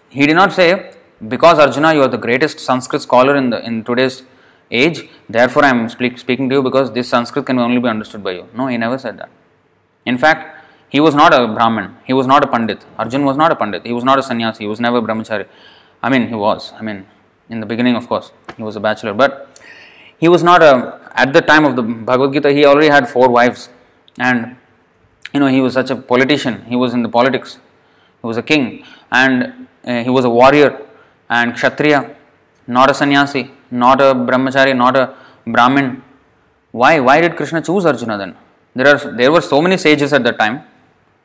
[0.09, 0.93] He did not say,
[1.27, 4.25] because Arjuna, you are the greatest Sanskrit scholar in, the, in today's
[4.71, 8.25] age, therefore I am speak, speaking to you because this Sanskrit can only be understood
[8.25, 8.49] by you.
[8.55, 9.29] No, he never said that.
[10.05, 12.85] In fact, he was not a Brahmin, he was not a Pandit.
[12.99, 15.47] Arjun was not a Pandit, he was not a sannyasi, he was never a brahmachari.
[16.03, 16.73] I mean, he was.
[16.73, 17.07] I mean,
[17.51, 19.49] in the beginning, of course, he was a bachelor, but
[20.19, 23.29] he was not a, at the time of the Bhagavad Gita, he already had four
[23.29, 23.69] wives.
[24.19, 24.57] And
[25.35, 27.59] you know, he was such a politician, he was in the politics,
[28.21, 30.87] he was a king, and uh, he was a warrior
[31.29, 32.17] and kshatriya,
[32.67, 35.15] not a sannyasi, not a brahmachari, not a
[35.47, 36.03] brahmin.
[36.73, 37.01] Why?
[37.01, 38.37] Why did Krishna choose Arjuna then?
[38.75, 40.63] There are there were so many sages at that time.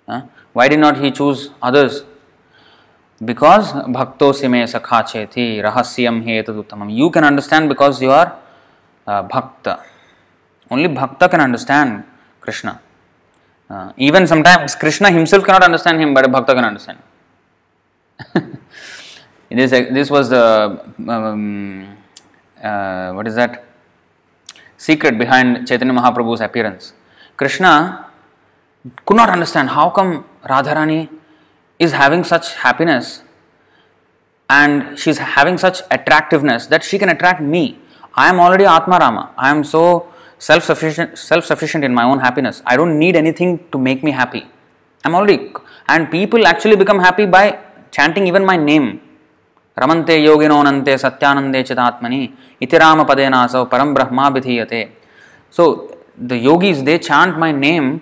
[0.08, 0.24] Huh?
[0.54, 2.04] Why did not he choose others?
[3.24, 6.94] Because bhakto sime sakhacheti rahasyam hetaduttamam.
[6.94, 8.38] You can understand because you are
[9.08, 9.84] uh, bhakta.
[10.70, 12.04] Only bhakta can understand
[12.42, 12.82] Krishna.
[13.70, 17.00] Uh, even sometimes Krishna himself cannot understand him, but a bhakta can understand.
[19.50, 21.98] this, this was the um,
[22.62, 23.64] uh, what is that
[24.78, 26.94] secret behind Chaitanya Mahaprabhu's appearance.
[27.38, 28.08] Krishna
[29.06, 31.10] could not understand how come Radharani
[31.80, 33.22] is having such happiness
[34.50, 37.80] and she's having such attractiveness that she can attract me.
[38.16, 39.32] I am already Atma Rama.
[39.38, 40.08] I am so
[40.38, 42.62] self-sufficient, self-sufficient in my own happiness.
[42.66, 44.46] I don't need anything to make me happy.
[45.04, 45.54] I'm already,
[45.88, 47.60] and people actually become happy by
[47.92, 49.02] chanting even my name.
[49.78, 54.92] Ramante yogino nante satyanande chitatmani iti rama padena asau param brahma vidhiyate.
[55.50, 58.02] So the yogis they chant my name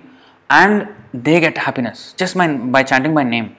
[0.49, 3.57] and they get happiness just by, by chanting my name.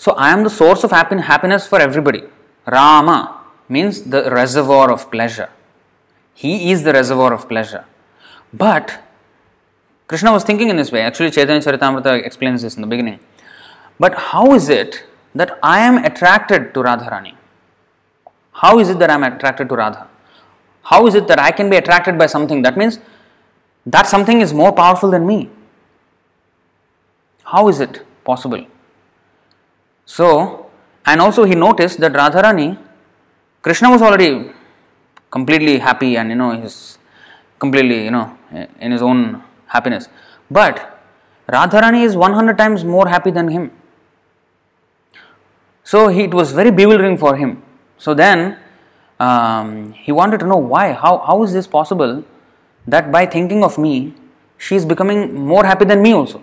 [0.00, 2.22] So I am the source of happiness for everybody.
[2.66, 3.18] Rama
[3.68, 5.50] means the reservoir of pleasure.
[6.32, 7.84] He is the reservoir of pleasure.
[8.54, 8.98] But
[10.06, 11.02] Krishna was thinking in this way.
[11.02, 13.20] Actually, Chaitanya Charitamrita explains this in the beginning.
[13.98, 17.34] But how is it that I am attracted to Radharani?
[18.52, 20.08] How is it that I am attracted to Radha?
[20.84, 22.62] How is it that I can be attracted by something?
[22.62, 23.00] That means
[23.84, 25.50] that something is more powerful than me.
[27.44, 28.66] How is it possible?
[30.16, 30.66] So,
[31.06, 32.76] and also he noticed that Radharani,
[33.62, 34.50] Krishna was already
[35.30, 36.98] completely happy and you know he's
[37.60, 38.36] completely you know
[38.80, 40.08] in his own happiness.
[40.50, 41.00] But
[41.48, 43.70] Radharani is 100 times more happy than him.
[45.84, 47.62] So he, it was very bewildering for him.
[47.96, 48.58] So then
[49.20, 50.92] um, he wanted to know why.
[50.92, 52.24] How, how is this possible
[52.88, 54.14] that by thinking of me,
[54.58, 56.42] she is becoming more happy than me also?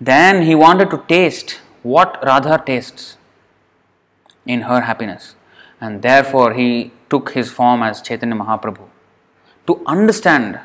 [0.00, 3.16] Then he wanted to taste what Radha tastes
[4.44, 5.34] in her happiness
[5.80, 8.88] and therefore he took his form as Chaitanya Mahaprabhu
[9.66, 10.60] to understand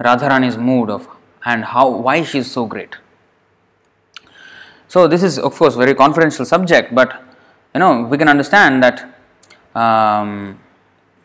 [0.00, 1.08] Radharani's mood of
[1.44, 2.96] and how why she is so great.
[4.88, 7.22] So this is of course very confidential subject, but
[7.74, 9.14] you know we can understand that
[9.74, 10.58] um,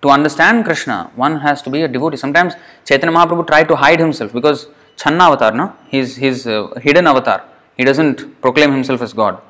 [0.02, 2.17] to understand Krishna, one has to be a devotee.
[2.17, 2.54] Sometimes
[2.86, 4.67] Chaitanya Mahaprabhu tried to hide himself because
[5.02, 7.44] Channa avatar, no, he's his uh, hidden avatar.
[7.76, 9.42] He doesn't proclaim himself as God.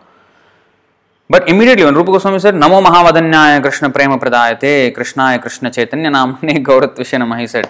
[1.34, 6.64] But immediately when Rupa Goswami said, Namo Mahavadanyaya Krishna Prema Pradayate Krishnaya Krishna Chaitanya Namane
[6.68, 7.70] Gauratvishe Nama, he said,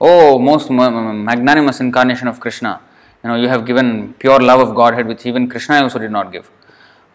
[0.00, 2.80] Oh, most magnanimous incarnation of Krishna,
[3.24, 6.30] you know, you have given pure love of Godhead, which even Krishna also did not
[6.30, 6.50] give.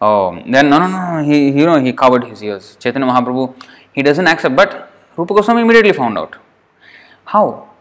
[0.02, 2.76] Oh, then no, no, no, he, you know, he covered his ears.
[2.80, 3.54] Chaitanya Mahaprabhu,
[3.92, 6.36] he doesn't accept, but Rupa Goswami immediately found out.
[7.26, 7.73] How?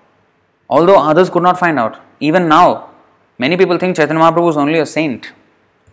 [0.69, 2.89] Although others could not find out, even now,
[3.37, 5.31] many people think Chaitanya Mahaprabhu is only a saint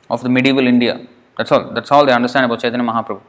[0.09, 1.07] of the medieval India.
[1.37, 1.73] That's all.
[1.73, 3.21] That's all they understand about Chaitanya Mahaprabhu.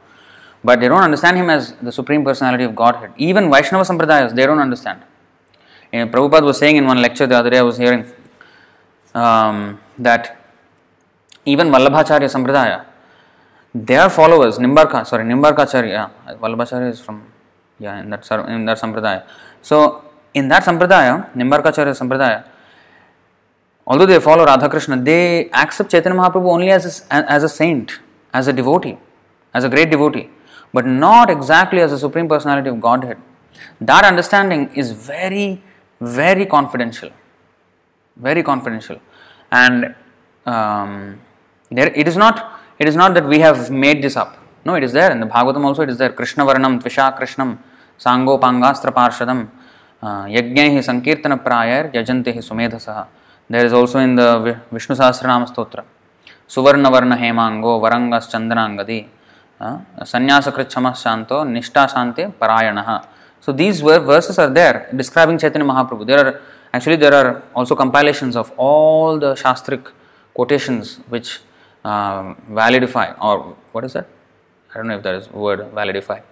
[0.64, 3.12] But they don't understand him as the Supreme Personality of Godhead.
[3.16, 5.02] Even Vaishnava Sampradayas, they don't understand.
[5.92, 8.06] You know, Prabhupada was saying in one lecture the other day, I was hearing
[9.14, 10.38] um, that
[11.44, 12.84] even Vallabhacharya Sampradaya,
[13.74, 17.26] their followers, Nimbarka, sorry, Nimbarkacharya, yeah, Vallabhacharya is from,
[17.78, 19.26] yeah, in that, in that Sampradaya.
[19.60, 22.44] So, in that Sampradaya, Nimbarkacharya Sampradaya,
[23.86, 28.00] although they follow Radha Krishna, they accept Chaitanya Mahaprabhu only as a, as a saint,
[28.32, 28.98] as a devotee,
[29.52, 30.30] as a great devotee,
[30.72, 33.18] but not exactly as a supreme personality of Godhead.
[33.80, 35.62] That understanding is very,
[36.00, 37.10] very confidential,
[38.16, 39.00] very confidential,
[39.50, 39.94] and
[40.46, 41.20] um,
[41.70, 42.60] there it is not.
[42.78, 44.38] It is not that we have made this up.
[44.64, 45.82] No, it is there in the Bhagavatam also.
[45.82, 46.10] It is there.
[46.10, 47.58] Krishna Varnam Tvisha Krishnam
[47.98, 49.50] Sango Pangastra Parshadam
[50.02, 53.06] Yajnaihi Sankirtana Prayar Yajantehi Sumedhasaha
[53.48, 55.84] there is also in the Vishnu Sahasranama Stotra.
[56.48, 59.06] Suvarna Varna Hemango Varangas Chandranangadi
[59.60, 63.06] Sanyasakrit Shanto Nishta Shante Parayanaha.
[63.40, 66.06] So these verses are there describing Chaitanya Mahaprabhu.
[66.06, 66.40] There are
[66.72, 69.90] actually there are also compilations of all the Shastric
[70.32, 71.40] quotations which
[71.84, 74.06] uh, validify or what is that?
[74.72, 76.22] I don't know if there is word validify,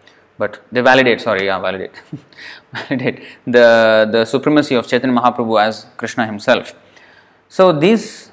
[0.43, 1.21] but they validate.
[1.21, 1.95] Sorry, yeah, validate,
[2.79, 3.19] validate
[3.57, 3.67] the
[4.15, 6.75] the supremacy of Chaitanya Mahaprabhu as Krishna himself.
[7.59, 8.31] So, this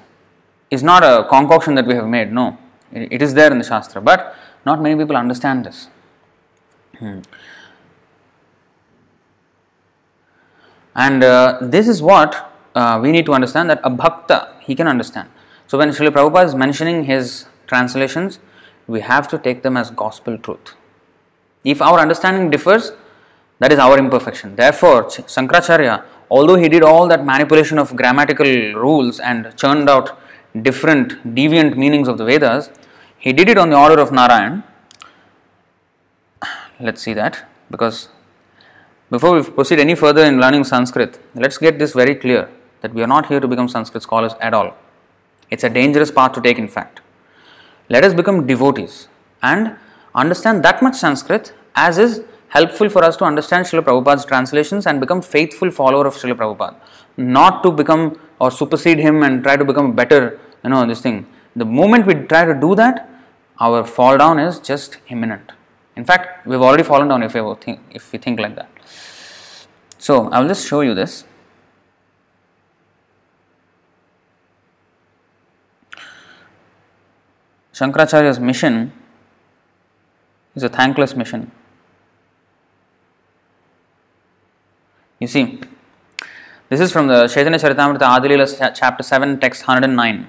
[0.70, 2.56] is not a concoction that we have made, no,
[2.92, 5.88] it is there in the Shastra, but not many people understand this.
[6.98, 7.20] Hmm.
[10.94, 14.86] And uh, this is what uh, we need to understand that a bhakta he can
[14.86, 15.28] understand.
[15.66, 18.38] So, when Srila Prabhupada is mentioning his translations,
[18.86, 20.74] we have to take them as gospel truth.
[21.72, 22.92] If our understanding differs,
[23.60, 24.56] that is our imperfection.
[24.56, 28.46] Therefore, Shankaracharya although he did all that manipulation of grammatical
[28.84, 30.18] rules and churned out
[30.62, 32.70] different deviant meanings of the Vedas,
[33.18, 34.62] he did it on the order of Narayan.
[36.80, 38.08] Let's see that because
[39.10, 42.50] before we proceed any further in learning Sanskrit, let's get this very clear
[42.82, 44.76] that we are not here to become Sanskrit scholars at all.
[45.50, 47.00] It's a dangerous path to take, in fact.
[47.88, 49.08] Let us become devotees
[49.42, 49.78] and
[50.14, 51.54] understand that much Sanskrit
[51.86, 52.22] as is
[52.56, 56.76] helpful for us to understand Srila Prabhupada's translations and become faithful follower of Srila Prabhupada.
[57.16, 61.26] Not to become or supersede him and try to become better, you know, this thing.
[61.56, 63.08] The moment we try to do that,
[63.60, 65.52] our fall down is just imminent.
[65.96, 68.70] In fact, we've already fallen down if we think, if we think like that.
[69.98, 71.24] So I will just show you this.
[77.72, 78.92] Shankaracharya's mission
[80.54, 81.50] is a thankless mission.
[85.20, 85.60] You see,
[86.68, 90.28] this is from the Chaitanya Charitamrita Adilila chapter 7, text 109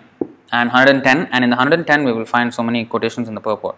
[0.52, 3.76] and 110, and in the 110 we will find so many quotations in the purport.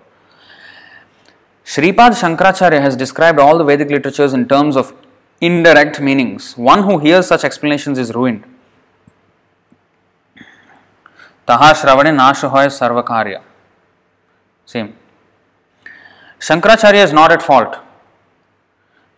[1.66, 4.94] Sripad Shankaracharya has described all the Vedic literatures in terms of
[5.42, 6.58] indirect meanings.
[6.58, 8.46] One who hears such explanations is ruined.
[11.46, 13.42] Taha Shravane Nashahoy Sarvakarya.
[14.66, 14.96] Same.
[16.40, 17.78] Shankaracharya is not at fault,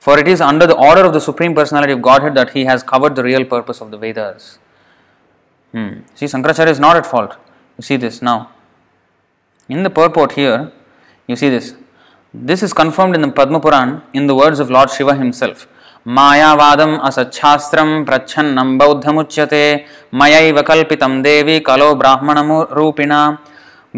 [0.03, 2.83] for it is under the order of the Supreme Personality of Godhead that he has
[2.83, 4.59] covered the real purpose of the Vedas.
[5.73, 6.01] Hmm.
[6.15, 7.37] See, Shankaracharya is not at fault.
[7.77, 8.51] You see this now.
[9.69, 10.73] In the purport here,
[11.27, 11.75] you see this.
[12.33, 15.67] This is confirmed in the Padma Puran in the words of Lord Shiva himself.
[16.17, 19.65] मायावादम असच्छास्त्रम प्रच्छन्नम बौद्धमुच्यते
[20.21, 22.39] मयैव कल्पितं देवी कलो ब्राह्मण
[22.79, 23.21] रूपिणा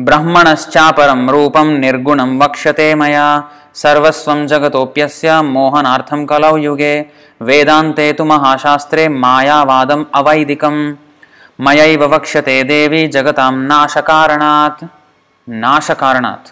[0.06, 3.26] ब्रह्मणश्चापरं रूपं निर्गुणं वक्ष्यते मया
[3.82, 6.94] सर्वस्वं जगतोऽप्यस्य मोहनार्थं कलौ युगे
[7.48, 10.78] वेदान्ते तु महाशास्त्रे मायावादम् अवैदिकं
[11.66, 14.84] मयैव वक्ष्यते देवी जगतां नाशकारणात्
[15.66, 16.48] नाशकारणात्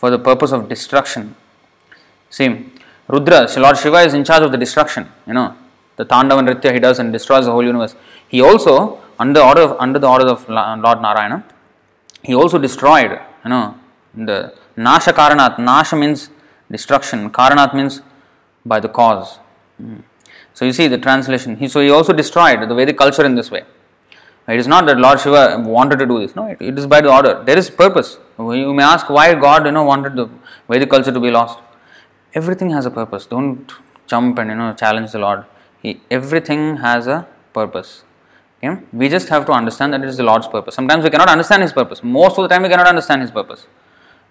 [0.00, 1.34] for the purpose of destruction.
[2.30, 2.48] See,
[3.08, 5.54] Rudra, Lord Shiva is in charge of the destruction, you know,
[5.96, 7.96] the Tandava Nritya he does and destroys the whole universe.
[8.28, 11.44] He also, under the order of, under the order of Lord Narayana,
[12.22, 13.76] he also destroyed, you know,
[14.14, 15.59] the Nasha Karanat.
[15.59, 16.29] Nasha means
[16.71, 18.01] destruction, Karanat means
[18.65, 19.37] by the cause.
[19.77, 19.97] Hmm.
[20.53, 21.57] So you see the translation.
[21.57, 23.63] He, so he also destroyed the Vedic culture in this way.
[24.47, 26.35] It is not that Lord Shiva wanted to do this.
[26.35, 27.41] No, it, it is by the order.
[27.43, 28.17] There is purpose.
[28.37, 30.29] You may ask why God, you know, wanted the
[30.69, 31.59] Vedic culture to be lost.
[32.33, 33.25] Everything has a purpose.
[33.25, 33.71] Don't
[34.07, 35.45] jump and you know challenge the Lord.
[35.81, 38.03] He, everything has a purpose.
[38.63, 38.81] Okay?
[38.91, 40.75] We just have to understand that it is the Lord's purpose.
[40.75, 42.03] Sometimes we cannot understand His purpose.
[42.03, 43.67] Most of the time we cannot understand His purpose,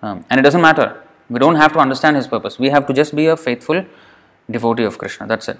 [0.02, 1.02] um, and it doesn't matter.
[1.30, 2.58] We don't have to understand His purpose.
[2.58, 3.84] We have to just be a faithful
[4.50, 5.26] devotee of Krishna.
[5.26, 5.58] That's it.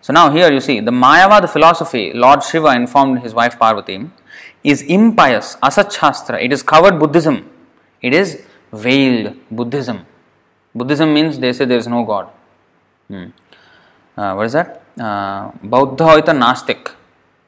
[0.00, 4.10] So now here you see the Mayavad philosophy Lord Shiva informed his wife Parvati
[4.62, 6.42] is impious, asachastra.
[6.42, 7.50] It is covered Buddhism.
[8.02, 10.06] It is veiled Buddhism.
[10.74, 12.28] Buddhism means they say there is no God.
[13.08, 13.26] Hmm.
[14.16, 14.82] Uh, what is that?
[14.98, 16.92] Uh, Bauddha hoita Nastik.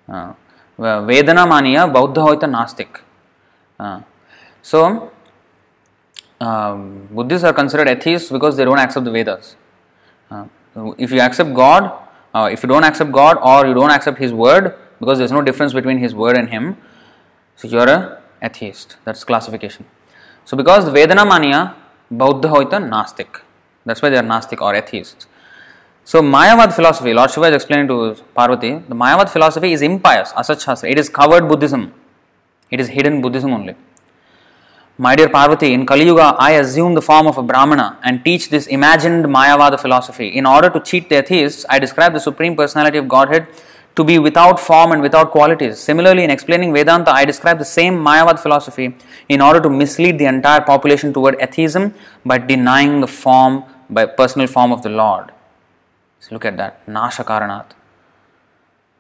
[0.08, 0.32] Uh,
[0.78, 3.00] Vedana Maniya Bauddha hoita Nastik.
[3.78, 4.00] Uh,
[4.62, 5.12] so,
[6.40, 9.56] um, Buddhists are considered atheists because they don't accept the Vedas.
[10.30, 10.46] Uh,
[10.98, 11.92] if you accept God,
[12.34, 15.42] uh, if you don't accept God or you don't accept His word, because there's no
[15.42, 16.76] difference between His word and Him,
[17.56, 18.96] so you're a atheist.
[19.04, 19.84] That's classification.
[20.44, 21.76] So because Vedana Mania,
[22.12, 23.40] Bauddha hoita Nastik.
[23.84, 25.26] That's why they are Nastik or atheists.
[26.04, 30.90] So Mayavad philosophy, Lord Shiva is explaining to Parvati, the Mayavad philosophy is impious, asachastra.
[30.90, 31.92] It is covered Buddhism.
[32.70, 33.74] It is hidden Buddhism only.
[35.04, 38.50] My dear Parvati, in Kali Yuga, I assume the form of a Brahmana and teach
[38.50, 40.28] this imagined Mayavada philosophy.
[40.28, 43.46] In order to cheat the atheists, I describe the Supreme Personality of Godhead
[43.96, 45.78] to be without form and without qualities.
[45.78, 48.94] Similarly, in explaining Vedanta, I describe the same Mayavad philosophy
[49.30, 51.94] in order to mislead the entire population toward atheism
[52.26, 55.32] by denying the form, by personal form of the Lord.
[56.18, 57.70] So look at that, Nasha Karanat.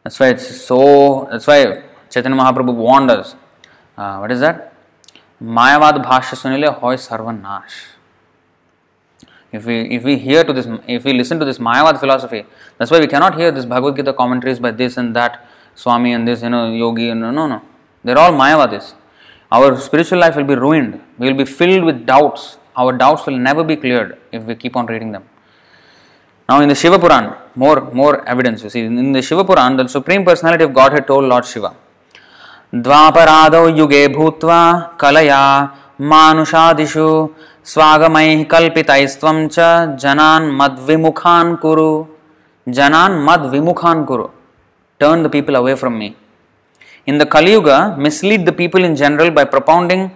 [0.04, 3.34] That's why it's so, that's why Chaitanya Mahaprabhu warned us.
[3.98, 4.69] Uh, what is that?
[5.42, 7.96] Mayavad Bhashya Sunile Hoy Sarvanash.
[9.50, 12.44] If we if we hear to this if we listen to this Mayavad philosophy,
[12.76, 16.28] that's why we cannot hear this Bhagavad Gita commentaries by this and that Swami and
[16.28, 17.62] this you know Yogi and no no no.
[18.04, 18.92] They're all Mayavadis.
[19.50, 21.00] Our spiritual life will be ruined.
[21.18, 22.58] We will be filled with doubts.
[22.76, 25.24] Our doubts will never be cleared if we keep on reading them.
[26.50, 29.88] Now in the Shiva Puran, more more evidence you see in the Shiva Puran, the
[29.88, 31.74] Supreme Personality of Godhead told Lord Shiva.
[32.74, 34.60] द्वापरादौ युगे भूत्वा
[35.00, 35.42] कलया
[36.10, 37.06] मानुषादिषु
[37.72, 39.70] स्वागमैः कल्पितैस्त्वं च
[40.02, 41.90] जनान् मद्विमुखान् कुरु
[42.68, 44.28] जनान् मद्विमुखान् कुरु
[45.00, 46.14] turn the people away from me.
[47.06, 50.10] In the Kali Yuga, mislead the people in general by propounding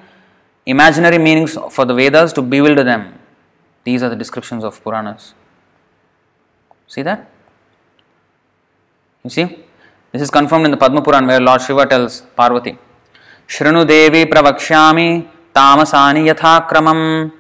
[0.66, 3.18] imaginary meanings for the Vedas to bewilder them.
[3.84, 5.34] These are the descriptions of Puranas.
[6.86, 7.30] See that?
[9.24, 9.63] You
[10.14, 12.78] this is confirmed in the Padma Puran where Lord Shiva tells Parvati,
[13.48, 17.32] Shrinu Devi Pravakshyami Tamasani Yathakramam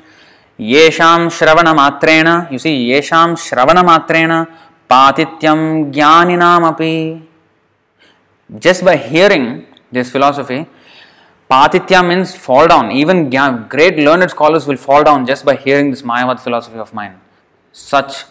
[0.58, 4.48] Yesham Shravana Matrena, you see, Yesham Shravana Matrena
[4.90, 7.22] Patityam Jnaninam api.
[8.58, 10.66] Just by hearing this philosophy,
[11.48, 12.90] Patitya means fall down.
[12.90, 13.30] Even
[13.68, 17.20] great learned scholars will fall down just by hearing this Mayavad philosophy of mine.
[17.70, 18.24] Such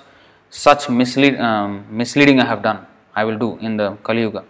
[0.49, 2.85] such um, misleading I have done,
[3.15, 4.43] I will do in the Kali Yuga.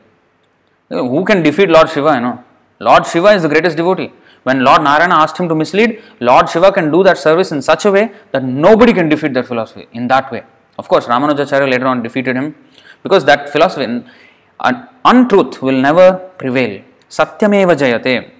[0.91, 2.14] Eh, who can defeat Lord Shiva?
[2.16, 2.43] You know,
[2.80, 4.11] Lord Shiva is the greatest devotee.
[4.43, 7.86] When Lord Narayana asked him to mislead, Lord Shiva can do that service in such
[7.86, 10.43] a way that nobody can defeat that philosophy in that way.
[10.78, 12.55] Of course, Ramanujacharya later on defeated him
[13.03, 16.82] because that philosophy, an untruth will never prevail.
[17.09, 18.32] Satyameva jayate.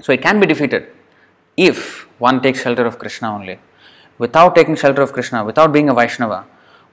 [0.00, 0.88] So it can be defeated
[1.56, 3.58] if one takes shelter of Krishna only.
[4.18, 6.46] Without taking shelter of Krishna, without being a Vaishnava,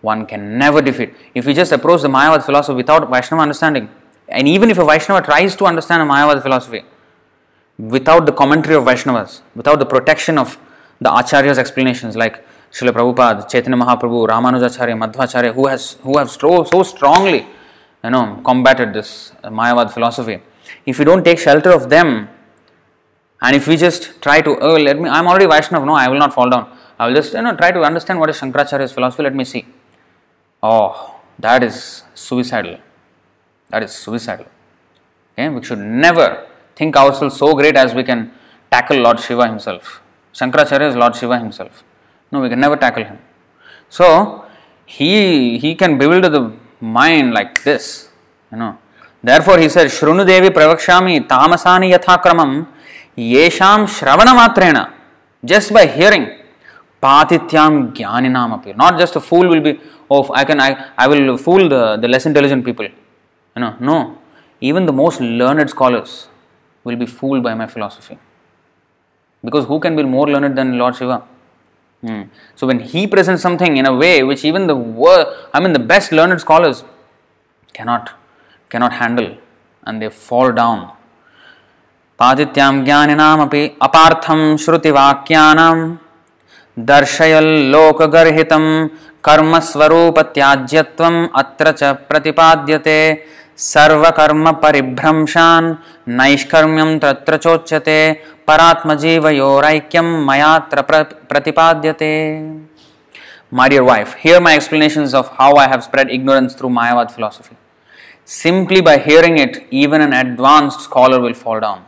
[0.04, 1.16] one can never defeat.
[1.34, 3.90] If we just approach the Mayavad philosophy without Vaishnava understanding,
[4.28, 6.84] and even if a Vaishnava tries to understand a Mayavad philosophy
[7.78, 10.58] without the commentary of Vaishnavas, without the protection of
[11.00, 16.64] the Acharya's explanations like Srila Prabhupada, Chaitanya Mahaprabhu, Ramanujacharya, Madhvacharya, who has who have so,
[16.64, 17.48] so strongly,
[18.04, 20.42] you know, combated this Mayavad philosophy.
[20.86, 22.28] If we don't take shelter of them,
[23.42, 26.20] and if we just try to, oh, let me, I'm already Vaishnava, no, I will
[26.20, 26.70] not fall down.
[27.00, 29.24] I will just, you know, try to understand what is Shankaracharya's philosophy.
[29.24, 29.66] Let me see.
[30.64, 32.78] Oh, that is suicidal.
[33.70, 34.46] That is suicidal.
[35.34, 38.32] Okay, we should never think ourselves so great as we can
[38.72, 40.02] tackle Lord Shiva himself.
[40.34, 41.84] Shankaracharya is Lord Shiva himself.
[42.32, 43.20] No, we can never tackle him.
[43.90, 44.46] So
[44.86, 48.10] he he can bewilder the mind like this,
[48.52, 48.78] you know.
[49.22, 52.68] Therefore, he said, Shrunu Devi Pravakshami Tamasani Yathakramam
[53.18, 54.94] Yesham Shravana Matrena.
[55.46, 56.43] Just by hearing,
[57.03, 58.75] Patityam Jnaninam appear.
[58.75, 62.09] Not just a fool will be, oh, I can, I, I will fool the, the
[62.09, 62.87] less intelligent people.
[62.87, 64.19] You know, no.
[64.61, 66.29] Even the most learned scholars
[66.85, 68.19] will be fooled by my philosophy.
[69.45, 71.23] Because who can be more learned than Lord Shiva?
[72.01, 72.23] Hmm.
[72.57, 75.81] So when he presents something in a way which even the wor- I mean the
[75.81, 76.85] best learned scholars
[77.73, 78.13] cannot
[78.69, 79.37] cannot handle
[79.85, 80.93] and they fall down.
[82.21, 85.75] पादित्यां ज्ञानिनामपि अपार्थं श्रुतिवाक्यानां
[86.80, 88.66] दर्शयल्लोकगर्हितं
[89.26, 93.00] कर्मस्वरूपत्याज्यत्वम् अत्र च प्रतिपाद्यते
[93.72, 95.68] सर्वकर्मपरिभ्रंशान्
[96.20, 98.00] नैष्कर्म्यं तत्र चोच्यते
[98.48, 100.78] परात्मजीवयोरैक्यं मयात्र
[101.32, 102.14] प्रतिपाद्यते
[103.58, 107.56] My dear wife, hear my explanations of how I have spread ignorance through Mayavad philosophy.
[108.26, 111.86] Simply by hearing it, even an advanced scholar will fall down.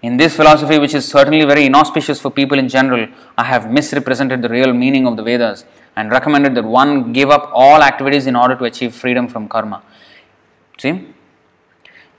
[0.00, 4.42] In this philosophy, which is certainly very inauspicious for people in general, I have misrepresented
[4.42, 5.64] the real meaning of the Vedas
[5.96, 9.82] and recommended that one give up all activities in order to achieve freedom from karma.
[10.78, 11.08] See?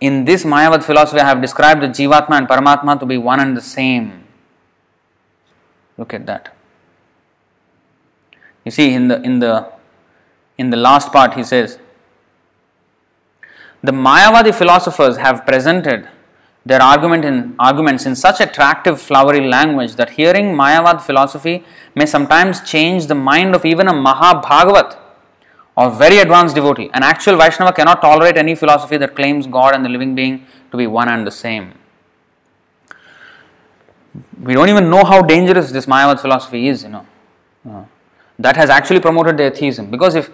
[0.02, 3.56] In this Mayavad philosophy, I have described the Jivatma and Paramatma to be one and
[3.56, 4.26] the same.
[5.98, 6.56] Look at that.
[8.66, 9.72] You see, in the in the
[10.58, 11.80] in the last part, he says,
[13.82, 16.08] the Mayavadi philosophers have presented
[16.66, 21.64] their argument in, arguments in such attractive, flowery language that hearing Mayavad philosophy
[21.95, 24.97] may sometimes change the mind of even a Mahabhagavat
[25.76, 26.89] or very advanced devotee.
[26.93, 30.78] An actual Vaishnava cannot tolerate any philosophy that claims God and the living being to
[30.78, 31.74] be one and the same.
[34.41, 37.05] We don't even know how dangerous this Mayavad philosophy is, you know.
[37.70, 37.84] Uh,
[38.38, 40.30] that has actually promoted the atheism because if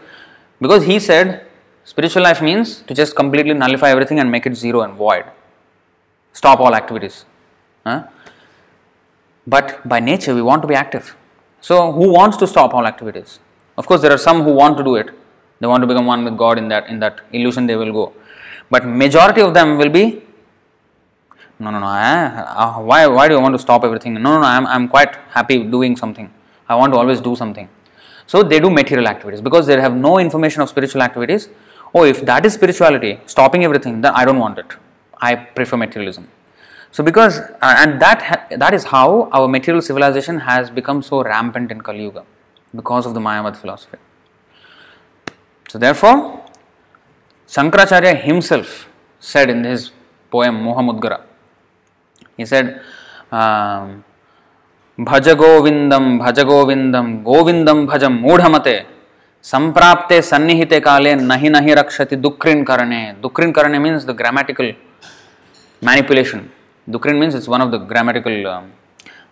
[0.62, 1.48] because he said
[1.84, 5.26] spiritual life means to just completely nullify everything and make it zero and void
[6.40, 7.18] stop all activities
[7.86, 8.00] huh?
[9.54, 11.16] but by nature we want to be active.
[11.62, 13.40] So who wants to stop all activities?
[13.78, 15.10] Of course there are some who want to do it.
[15.60, 18.06] They want to become one with god in that in that illusion they will go.
[18.70, 20.06] But majority of them will be
[21.60, 24.14] no no no uh, why why do you want to stop everything?
[24.16, 26.32] No no no i'm, I'm quite happy doing something.
[26.68, 27.70] I want to always do something.
[28.28, 31.48] So they do material activities because they have no information of spiritual activities.
[31.94, 34.74] Oh, if that is spirituality, stopping everything, then I don't want it.
[35.25, 36.29] I prefer materialism.
[36.91, 41.23] So because uh, and that ha- that is how our material civilization has become so
[41.23, 42.25] rampant in Kali Yuga
[42.75, 43.99] because of the Mayavad philosophy.
[45.69, 46.45] So therefore,
[47.49, 48.89] Shankaracharya himself
[49.21, 49.93] said in his
[50.31, 51.23] poem Mohamudgara,
[52.37, 52.83] he said.
[53.31, 54.05] Um,
[54.99, 58.75] भज गोविंदम भज गोविंदम गोविंदम भज मूढ़मते
[59.51, 64.73] संप्राप्ते सन्निहिते काले नहीं नहीं रक्षति दुक्रिन करणे दुक्रिन करणे means the grammatical
[65.82, 66.52] manipulation
[66.88, 68.72] dukrin means it's one of the grammatical um,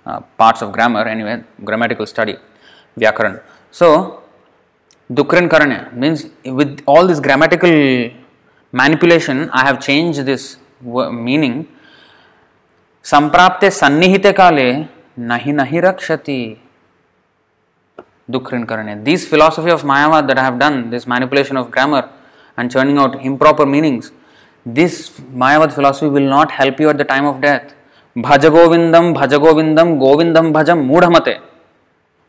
[0.06, 1.38] uh, parts of grammar anyway
[1.70, 2.36] grammatical study
[2.98, 3.36] vyakaran
[3.72, 3.88] so
[5.12, 7.74] dukrin karane means with all this grammatical
[8.74, 11.68] manipulation, I have changed this meaning.
[13.04, 16.58] Samprapte sannihite kale nahi nahi rakshati.
[18.30, 19.04] Dukrin karane.
[19.06, 22.10] This philosophy of Mayavad that I have done, this manipulation of grammar
[22.58, 24.12] and churning out improper meanings,
[24.66, 27.74] this Mayavad philosophy will not help you at the time of death.
[28.16, 31.42] Bhajagovindam, Bhajagovindam, Bhaja Govindam, Govindam Bhajam Mudhamate.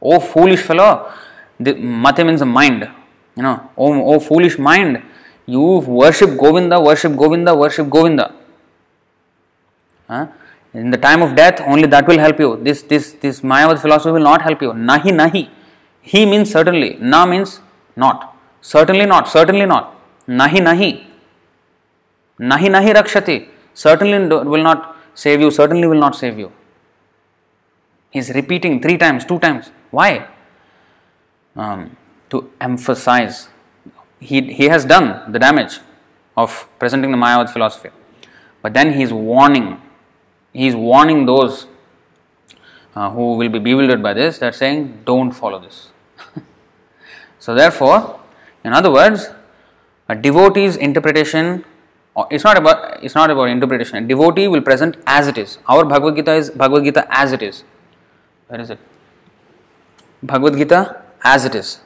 [0.01, 1.13] Oh foolish fellow,
[1.61, 2.89] the mate means mind.
[3.37, 5.03] You know, oh, oh foolish mind,
[5.47, 8.35] you worship Govinda, worship Govinda, worship Govinda.
[10.09, 10.27] Huh?
[10.73, 12.59] In the time of death, only that will help you.
[12.63, 14.71] This this this Mayavad philosophy will not help you.
[14.71, 15.49] Nahi nahi.
[16.01, 16.97] He means certainly.
[17.01, 17.61] Na means
[17.97, 18.37] not.
[18.61, 19.29] Certainly not.
[19.29, 19.95] Certainly not.
[20.29, 21.05] Nahi nahi.
[22.41, 23.49] Nahi nahi rakshati.
[23.75, 25.51] Certainly will not save you.
[25.51, 26.53] Certainly will not save you.
[28.11, 29.71] He is repeating three times, two times.
[29.91, 30.29] Why?
[31.57, 31.97] Um,
[32.31, 33.49] to emphasize.
[34.21, 35.81] He, he has done the damage
[36.37, 37.91] of presenting the Mayavad philosophy.
[38.63, 39.81] But then he is warning.
[40.53, 41.67] He is warning those
[42.95, 45.91] uh, who will be bewildered by this that saying, don't follow this.
[47.39, 48.21] so, therefore,
[48.65, 49.31] in other words,
[50.09, 51.65] a devotee's interpretation
[52.31, 53.97] it's not about it's not about interpretation.
[54.05, 55.59] A devotee will present as it is.
[55.67, 57.65] Our Bhagavad Gita is Bhagavad Gita as it is.
[58.49, 58.79] Where is it?
[60.23, 61.81] Bhagavad Gita as it is.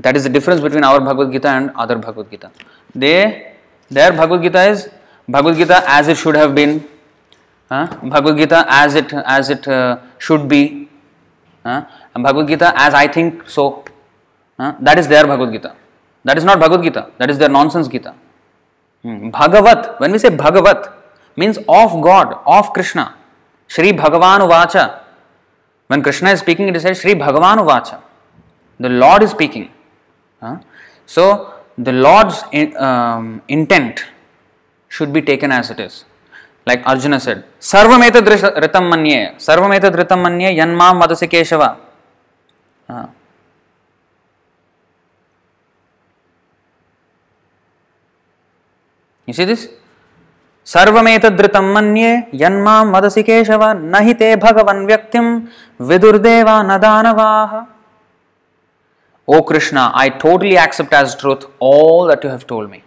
[0.00, 2.50] That is the difference between our Bhagavad Gita and other Bhagavad Gita.
[2.94, 3.54] They,
[3.88, 4.90] their Bhagavad Gita is
[5.28, 6.86] Bhagavad Gita as it should have been,
[7.70, 10.88] uh, Bhagavad Gita as it as it uh, should be,
[11.64, 11.82] uh,
[12.14, 13.84] and Bhagavad Gita as I think so.
[14.58, 15.76] Uh, that is their Bhagavad Gita.
[16.24, 17.10] That is not Bhagavad Gita.
[17.18, 18.14] That is their nonsense Gita.
[19.08, 20.94] Bhagavat when say Bhagavat
[21.38, 23.04] means of God of Krishna
[23.70, 24.76] Shri Bhagavan उवाच
[25.90, 27.94] when Krishna is speaking it is Shri Bhagavan उवाच
[28.80, 29.66] the Lord is speaking
[31.08, 31.24] so
[31.80, 34.00] the Lord's intent
[34.90, 36.02] should be taken as it is
[36.68, 38.16] like Arjuna said सर्वमेत
[38.58, 41.26] ऋतम मन्ये सर्वमेत ऋतम मन्ये यन्मा वदसी
[49.27, 49.69] You see this?
[50.71, 52.11] सर्वमेतदृतं मन्ये
[52.41, 55.25] यन्मां वदसि केशव न हि ते भगवन् व्यक्तिं
[55.89, 57.63] विदुर्देवा न दानवाः
[59.25, 62.83] O Krishna, I totally accept as truth all that you have told me.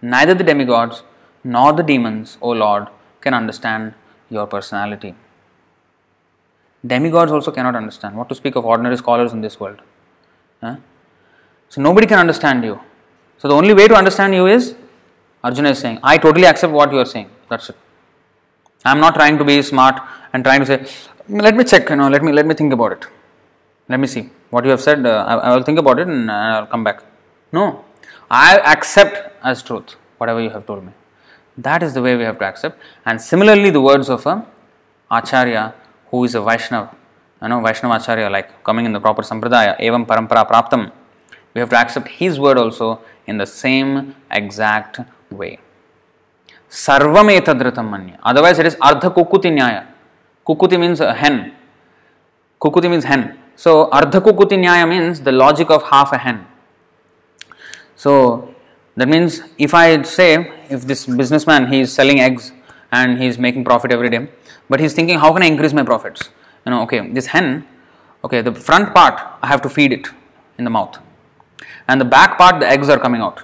[0.00, 1.02] Neither the demigods
[1.44, 2.86] nor the demons, O Lord,
[3.20, 3.92] can understand
[4.30, 5.14] your personality.
[6.86, 8.16] Demigods also cannot understand.
[8.16, 9.82] What to speak of ordinary scholars in this world?
[10.62, 10.76] Huh?
[11.68, 12.80] So nobody can understand you.
[13.36, 14.74] So the only way to understand you is
[15.43, 17.29] Arjuna is saying, I totally accept what you are saying.
[17.49, 17.75] That's it.
[18.85, 20.85] I am not trying to be smart and trying to say,
[21.29, 23.05] let me check, you know, let me let me think about it.
[23.89, 25.05] Let me see what you have said.
[25.05, 27.03] Uh, I, I, will think about it and I will come back.
[27.51, 27.85] No,
[28.29, 30.91] I accept as truth whatever you have told me.
[31.57, 32.79] That is the way we have to accept.
[33.05, 34.45] And similarly, the words of a
[35.11, 35.73] acharya
[36.09, 36.95] who is a Vaishnava,
[37.41, 40.91] you know, Vaishnava acharya, like coming in the proper sampradaya, evam parampara praptam.
[41.53, 44.99] We have to accept his word also in the same exact
[45.33, 45.59] way.
[46.69, 47.27] Sarvam
[47.89, 48.19] manya.
[48.23, 49.87] Otherwise, it is ardha kukuti nyaya.
[50.45, 51.53] Kukuti means a hen.
[52.59, 53.37] Kukuti means hen.
[53.55, 56.45] So, ardha kukuti nyaya means the logic of half a hen.
[57.95, 58.53] So,
[58.95, 62.51] that means if I say, if this businessman he is selling eggs
[62.91, 64.27] and he is making profit every day,
[64.69, 66.29] but he is thinking, how can I increase my profits?
[66.65, 67.67] You know, okay, this hen,
[68.23, 70.07] okay, the front part I have to feed it
[70.57, 70.97] in the mouth,
[71.87, 73.43] and the back part the eggs are coming out.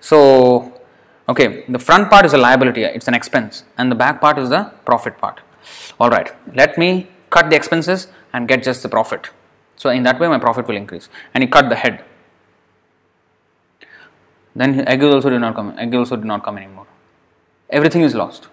[0.00, 0.73] So,
[1.28, 4.50] okay, the front part is a liability, it's an expense, and the back part is
[4.50, 5.40] the profit part.
[5.98, 9.30] All right, let me cut the expenses and get just the profit.
[9.76, 11.08] So, in that way, my profit will increase.
[11.32, 12.04] And he cut the head.
[14.54, 15.74] Then egg also did not come.
[15.78, 16.86] Egg also did not come anymore.
[17.70, 18.48] Everything is lost.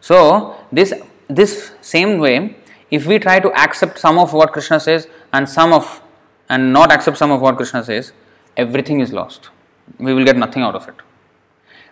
[0.00, 0.92] So this
[1.28, 2.56] this same way,
[2.90, 6.00] if we try to accept some of what Krishna says and some of
[6.48, 8.12] and not accept some of what Krishna says,
[8.56, 9.50] everything is lost.
[9.98, 10.94] We will get nothing out of it.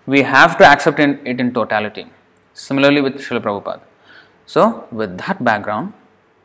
[0.06, 2.06] We have to accept it in totality.
[2.52, 3.80] Similarly with Srila Prabhupada.
[4.46, 5.94] So, with that background,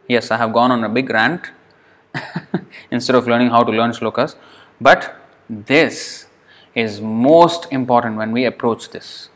[0.07, 1.47] yes, I have gone on a big rant
[2.91, 4.35] instead of learning how to learn shlokas,
[4.79, 5.15] but
[5.49, 6.27] this
[6.73, 9.29] is most important when we approach this.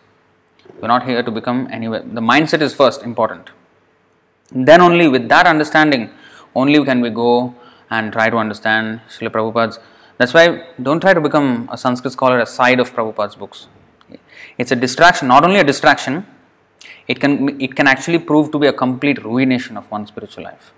[0.79, 2.01] We're not here to become anywhere.
[2.01, 3.49] The mindset is first important.
[4.51, 6.09] Then only with that understanding,
[6.55, 7.53] only can we go
[7.89, 9.79] and try to understand Srila Prabhupada's.
[10.17, 13.67] That's why don't try to become a Sanskrit scholar aside of Prabhupada's books.
[14.57, 16.25] It's a distraction, not only a distraction,
[17.07, 20.73] it can it can actually prove to be a complete ruination of one's spiritual life.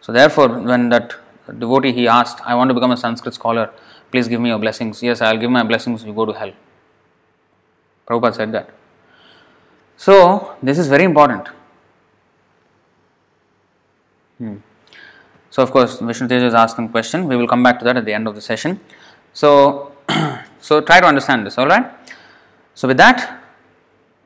[0.00, 1.14] So therefore, when that
[1.58, 3.70] devotee he asked, I want to become a Sanskrit scholar,
[4.10, 5.02] please give me your blessings.
[5.02, 6.52] Yes, I'll give my blessings, you go to hell.
[8.06, 8.70] Prabhupada said that.
[9.96, 11.48] So, this is very important.
[14.38, 14.56] Hmm.
[15.50, 17.26] So, of course, Vishnu Teja is asking a question.
[17.26, 18.78] We will come back to that at the end of the session.
[19.32, 19.92] So,
[20.60, 21.90] so try to understand this, alright?
[22.76, 23.42] So, with that,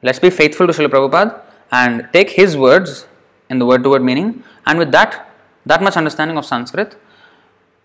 [0.02, 1.40] let's be faithful to Srila Prabhupada
[1.70, 3.06] and take his words
[3.48, 5.30] in the word to word meaning, and with that,
[5.64, 6.96] that much understanding of Sanskrit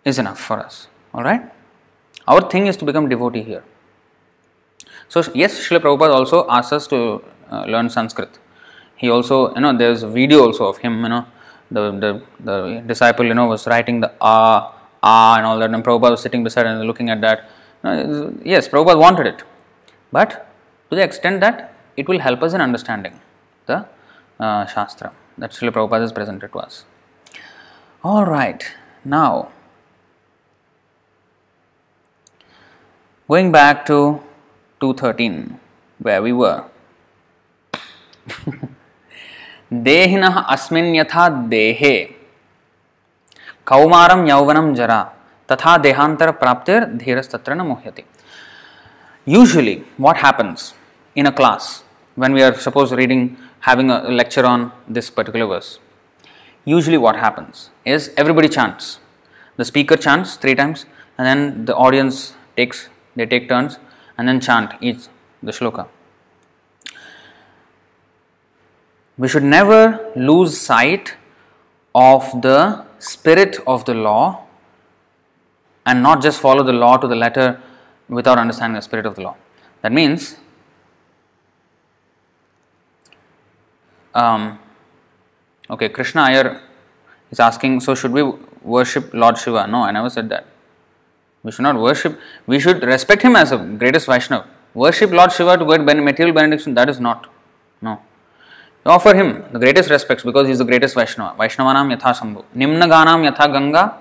[0.03, 1.43] is enough for us, alright?
[2.27, 3.63] Our thing is to become devotee here.
[5.07, 8.39] So, yes, Srila Prabhupada also asks us to uh, learn Sanskrit.
[8.95, 11.27] He also, you know, there's a video also of him, you know,
[11.69, 15.83] the, the, the disciple, you know, was writing the ah, ah, and all that, and
[15.83, 17.49] Prabhupada was sitting beside and looking at that.
[18.43, 19.43] yes, Prabhupada wanted it,
[20.11, 20.47] but
[20.90, 23.20] to the extent that it will help us in understanding
[23.66, 23.86] the
[24.40, 26.84] uh, Shastra that Srila Prabhupada has presented to us.
[28.04, 28.64] All right,
[29.04, 29.50] now
[33.28, 34.20] going back to
[34.80, 35.58] 213,
[35.98, 36.64] where we were.
[39.72, 41.96] देहिन अस्मिन् यथा देहे
[43.66, 45.02] कौमारम यौवनम जरा
[45.52, 48.04] तथा देहांतर प्राप्तिर धीरस्तत्र न मोह्यते
[49.25, 50.73] usually what happens
[51.15, 51.83] in a class
[52.15, 55.79] when we are suppose reading having a lecture on this particular verse
[56.65, 58.99] usually what happens is everybody chants.
[59.57, 60.85] The speaker chants three times
[61.17, 63.79] and then the audience takes they take turns
[64.17, 65.07] and then chant each
[65.41, 65.87] the shloka.
[69.17, 71.13] We should never lose sight
[71.93, 74.43] of the spirit of the law
[75.85, 77.61] and not just follow the law to the letter
[78.09, 79.35] without understanding the spirit of the law.
[79.81, 80.37] That means,
[84.13, 84.59] um,
[85.69, 86.61] okay, Krishna Iyer
[87.31, 88.23] is asking, so should we
[88.63, 89.67] worship Lord Shiva?
[89.67, 90.45] No, I never said that.
[91.43, 94.47] We should not worship, we should respect him as a greatest Vaishnava.
[94.73, 97.27] Worship Lord Shiva to get material benediction, that is not.
[97.81, 98.01] No.
[98.85, 101.35] You offer him the greatest respects because he is the greatest Vaishnava.
[101.37, 102.43] Vaishnavanam yatha sambhu.
[102.55, 103.97] Nimnaganam yatha ganga.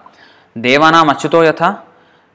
[0.54, 1.82] Devanam achyuto yatha.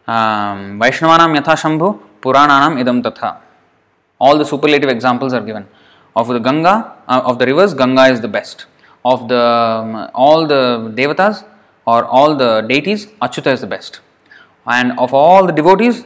[0.09, 1.99] Um, Vaishnavanam yatha shambhu.
[2.21, 3.37] Purananam idam tatha.
[4.19, 5.67] All the superlative examples are given.
[6.15, 8.65] Of the Ganga, uh, of the rivers, Ganga is the best.
[9.05, 11.45] Of the um, all the devatas
[11.85, 14.01] or all the deities, Achyuta is the best.
[14.65, 16.05] And of all the devotees,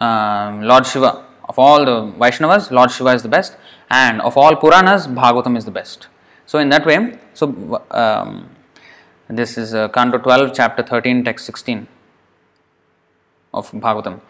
[0.00, 3.56] um, Lord Shiva, of all the Vaishnavas, Lord Shiva is the best
[3.90, 6.08] and of all Puranas, Bhagavatam is the best.
[6.46, 7.46] So, in that way, so
[9.28, 11.88] this is uh, Canto 12, chapter 13, text 16
[13.54, 14.20] of Bhagavatam.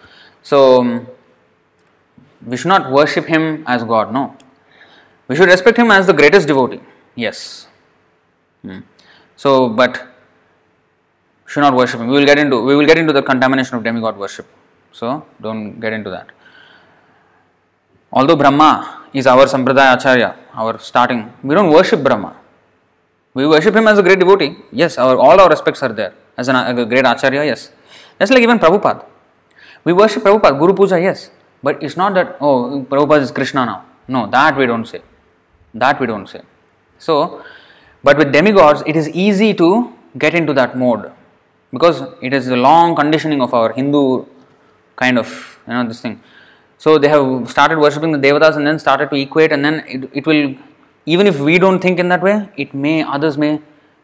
[0.43, 1.07] So, um,
[2.47, 4.37] we should not worship him as God, no.
[5.29, 6.81] We should respect him as the greatest devotee,
[7.14, 7.66] yes.
[8.62, 8.81] Hmm.
[9.37, 10.07] So, but
[11.47, 12.09] should not worship him.
[12.09, 14.47] We will get into we will get into the contamination of demigod worship.
[14.93, 16.29] So, don't get into that.
[18.12, 21.33] Although Brahma is our Sampradaya Acharya, our starting.
[21.43, 22.37] We don't worship Brahma.
[23.35, 24.57] We worship him as a great devotee.
[24.70, 26.14] Yes, our, all our respects are there.
[26.37, 27.72] As an, a great Acharya, yes.
[28.20, 29.05] Just like even Prabhupada.
[29.85, 31.30] We worship Prabhupada, Guru Puja, yes.
[31.62, 33.85] But it's not that, oh, Prabhupada is Krishna now.
[34.09, 35.03] No, that we don't say.
[35.74, 36.43] That we don't say.
[36.99, 37.45] So,
[38.03, 41.11] but with demigods, it is easy to get into that mode
[41.72, 44.26] because it is the long conditioning of our Hindu
[44.97, 46.20] kind of, you know, this thing.
[46.78, 50.11] So they have started worshipping the devatas and then started to equate, and then it,
[50.12, 50.55] it will,
[51.07, 53.61] even if we don't think in that way, it may others may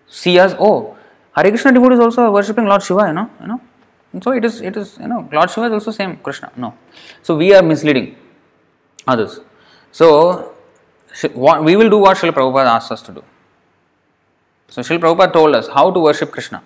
[0.09, 0.55] see us.
[0.59, 0.97] Oh,
[1.37, 3.61] Hare Krishna devotees also worshipping Lord Shiva, you know, you know.
[4.13, 6.51] And so it is, it is, you know, Lord Shiva is also same Krishna.
[6.57, 6.75] No,
[7.23, 8.17] so we are misleading
[9.07, 9.41] others.
[9.93, 10.55] So
[11.33, 13.25] what we will do what Srila Prabhupada asks us to do.
[14.69, 16.63] So Srila Prabhupada told us how to worship Krishna,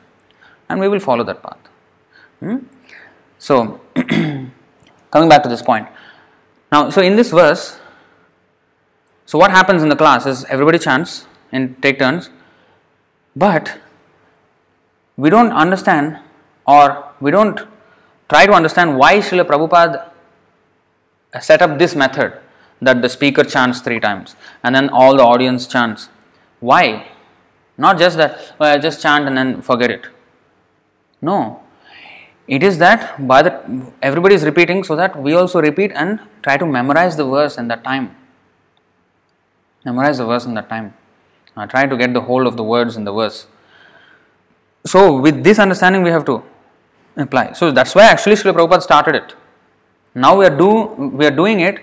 [0.69, 1.59] and we will follow that path.
[2.41, 2.59] Hmm?
[3.39, 5.89] So coming back to this point.
[6.73, 7.79] Now, so in this verse,
[9.27, 12.31] so what happens in the class is everybody chants and take turns,
[13.37, 13.79] but
[15.17, 16.19] we don't understand
[16.67, 17.61] or we don't
[18.33, 20.11] try to understand why Srila Prabhupada
[21.41, 22.39] set up this method
[22.81, 26.09] that the speaker chants three times and then all the audience chants.
[26.61, 27.07] Why?
[27.77, 30.07] Not just that, well, just chant and then forget it.
[31.21, 31.63] No,
[32.47, 33.53] it is that by the
[34.03, 37.69] everybody is repeating so that we also repeat and try to memorize the verse in
[37.69, 38.15] that time
[39.85, 40.93] memorize the verse in that time
[41.57, 43.47] uh, try to get the hold of the words in the verse
[44.85, 46.43] so with this understanding we have to
[47.17, 49.35] apply so that's why actually Srila Prabhupada started it
[50.15, 50.71] now we are do
[51.21, 51.81] we are doing it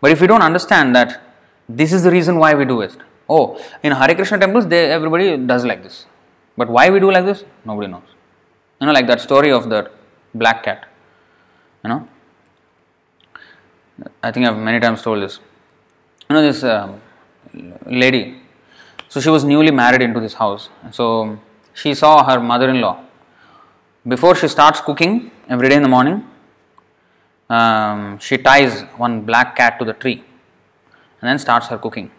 [0.00, 1.20] but if we don't understand that
[1.68, 2.96] this is the reason why we do it
[3.28, 6.06] oh in Hare Krishna temples they everybody does like this
[6.56, 8.08] but why we do like this nobody knows
[8.80, 9.90] you know like that story of the
[10.34, 10.86] black cat.
[11.84, 12.08] You know,
[14.22, 15.40] I think I've many times told this.
[16.28, 16.94] You know, this uh,
[17.86, 18.40] lady,
[19.08, 20.68] so she was newly married into this house.
[20.90, 21.38] So
[21.74, 23.00] she saw her mother in law.
[24.08, 26.24] Before she starts cooking every day in the morning,
[27.50, 30.24] um, she ties one black cat to the tree
[31.20, 32.10] and then starts her cooking.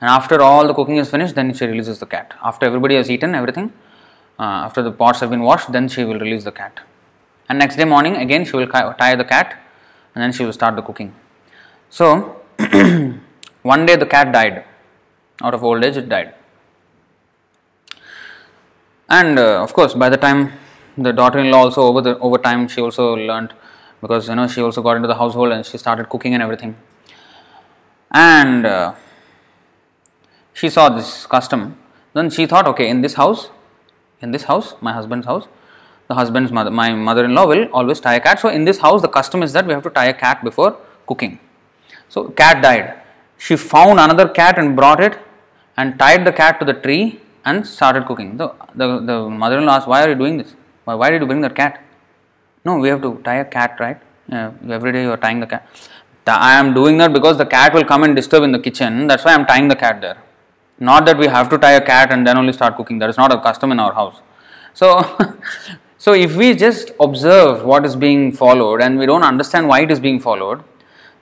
[0.00, 2.34] And after all the cooking is finished, then she releases the cat.
[2.40, 3.72] After everybody has eaten everything,
[4.38, 6.78] uh, after the pots have been washed, then she will release the cat.
[7.48, 9.58] And next day morning, again she will tie the cat
[10.14, 11.12] and then she will start the cooking.
[11.90, 12.42] So,
[13.62, 14.64] one day the cat died.
[15.42, 16.34] Out of old age, it died.
[19.08, 20.52] And uh, of course, by the time
[20.98, 23.52] the daughter-in-law also over the over time she also learned
[24.00, 26.76] because you know she also got into the household and she started cooking and everything.
[28.10, 28.94] And uh,
[30.52, 31.78] she saw this custom.
[32.14, 33.50] Then she thought, okay, in this house,
[34.20, 35.46] in this house, my husband's house,
[36.08, 38.40] the husband's mother, my mother-in-law will always tie a cat.
[38.40, 40.76] So in this house, the custom is that we have to tie a cat before
[41.06, 41.38] cooking.
[42.08, 42.94] So cat died.
[43.36, 45.18] She found another cat and brought it
[45.76, 48.36] and tied the cat to the tree and started cooking.
[48.36, 50.56] The, the, the mother-in-law asked, why are you doing this?
[50.88, 51.82] Why, why did you bring that cat?
[52.64, 53.98] No, we have to tie a cat, right?
[54.32, 55.68] Uh, every day you are tying the cat.
[56.26, 59.06] I am doing that because the cat will come and disturb in the kitchen.
[59.06, 60.16] That's why I am tying the cat there.
[60.78, 62.98] Not that we have to tie a cat and then only start cooking.
[63.00, 64.22] That is not a custom in our house.
[64.72, 64.88] So,
[65.98, 69.90] so if we just observe what is being followed and we don't understand why it
[69.90, 70.64] is being followed,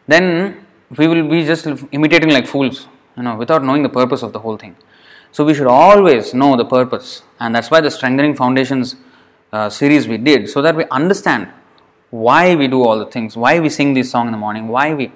[0.07, 0.65] then
[0.97, 2.87] we will be just imitating like fools,
[3.17, 4.77] you know, without knowing the purpose of the whole thing.
[5.33, 8.95] So we should always know the purpose, and that's why the strengthening foundations
[9.57, 11.49] uh, series we did, so that we understand
[12.11, 14.87] why we do all the things, why we sing this song in the morning, why
[15.01, 15.07] we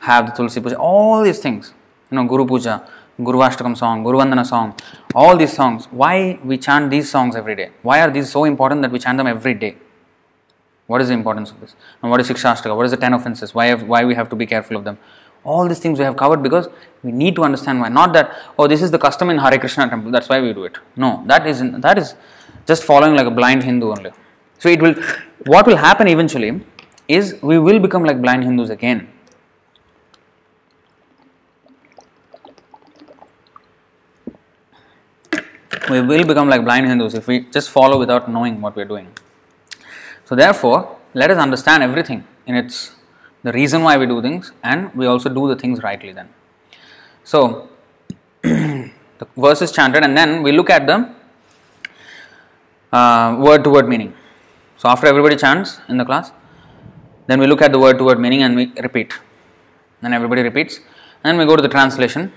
[0.00, 1.72] have the Tulsi Puja, all these things,
[2.10, 2.74] you know, Guru Puja,
[3.22, 4.74] Guru Ashtakam song, Guru Vandana song,
[5.14, 7.70] all these songs, why we chant these songs every day?
[7.82, 9.76] Why are these so important that we chant them every day?
[10.86, 11.76] What is the importance of this?
[12.02, 12.76] And what is Shikshashtaka?
[12.76, 13.54] What is the 10 offenses?
[13.54, 14.98] Why, have, why we have to be careful of them?
[15.44, 16.68] All these things we have covered because
[17.02, 17.88] we need to understand why.
[17.88, 20.64] Not that, oh, this is the custom in Hare Krishna temple, that's why we do
[20.64, 20.78] it.
[20.96, 22.14] No, that is, that is
[22.66, 24.12] just following like a blind Hindu only.
[24.58, 24.94] So it will,
[25.46, 26.60] what will happen eventually
[27.08, 29.10] is we will become like blind Hindus again.
[35.90, 38.86] We will become like blind Hindus if we just follow without knowing what we are
[38.86, 39.08] doing.
[40.24, 42.92] So therefore, let us understand everything in its
[43.42, 46.30] the reason why we do things and we also do the things rightly then.
[47.24, 47.68] So
[48.42, 48.90] the
[49.36, 51.14] verse is chanted and then we look at the
[52.98, 54.14] uh, word to word meaning.
[54.80, 56.32] So after everybody chants in the class,
[57.26, 59.12] then we look at the word to word meaning and we repeat.
[60.02, 60.78] Then everybody repeats.
[61.22, 62.32] And then we go to the translation.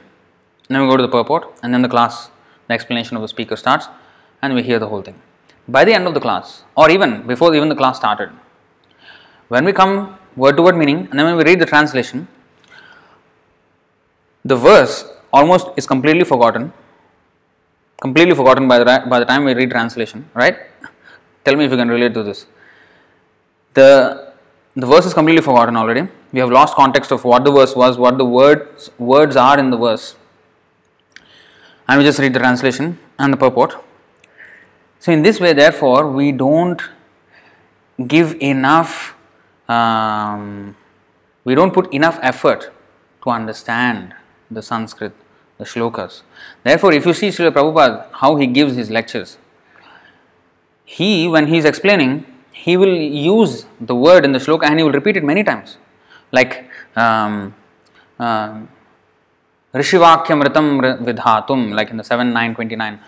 [0.70, 2.30] Then we go to the purport and then the class,
[2.68, 3.88] the explanation of the speaker starts
[4.42, 5.22] and we hear the whole thing.
[5.68, 8.30] By the end of the class, or even before even the class started,
[9.50, 12.28] when we come word to word meaning and then when we read the translation,
[14.44, 16.72] the verse almost is completely forgotten.
[18.02, 20.58] Completely forgotten by the, by the time we read translation, right?
[21.44, 22.46] Tell me if you can relate to this.
[23.74, 24.34] The
[24.76, 26.08] the verse is completely forgotten already.
[26.32, 29.72] We have lost context of what the verse was, what the words words are in
[29.72, 30.16] the verse.
[31.88, 33.76] And we just read the translation and the purport.
[35.00, 36.82] So in this way, therefore, we don't
[38.06, 39.16] give enough.
[39.68, 40.76] Um,
[41.44, 42.72] we don't put enough effort
[43.24, 44.14] to understand
[44.52, 45.14] the Sanskrit,
[45.58, 46.22] the shlokas.
[46.64, 49.38] Therefore, if you see Srila Prabhupada, how he gives his lectures,
[50.86, 54.84] he, when he is explaining, he will use the word in the shloka and he
[54.84, 55.78] will repeat it many times.
[56.32, 57.56] Like, um,
[58.20, 58.62] uh,
[59.74, 63.00] Rishivakyamritam Vidhatum, like in the 7 9 29.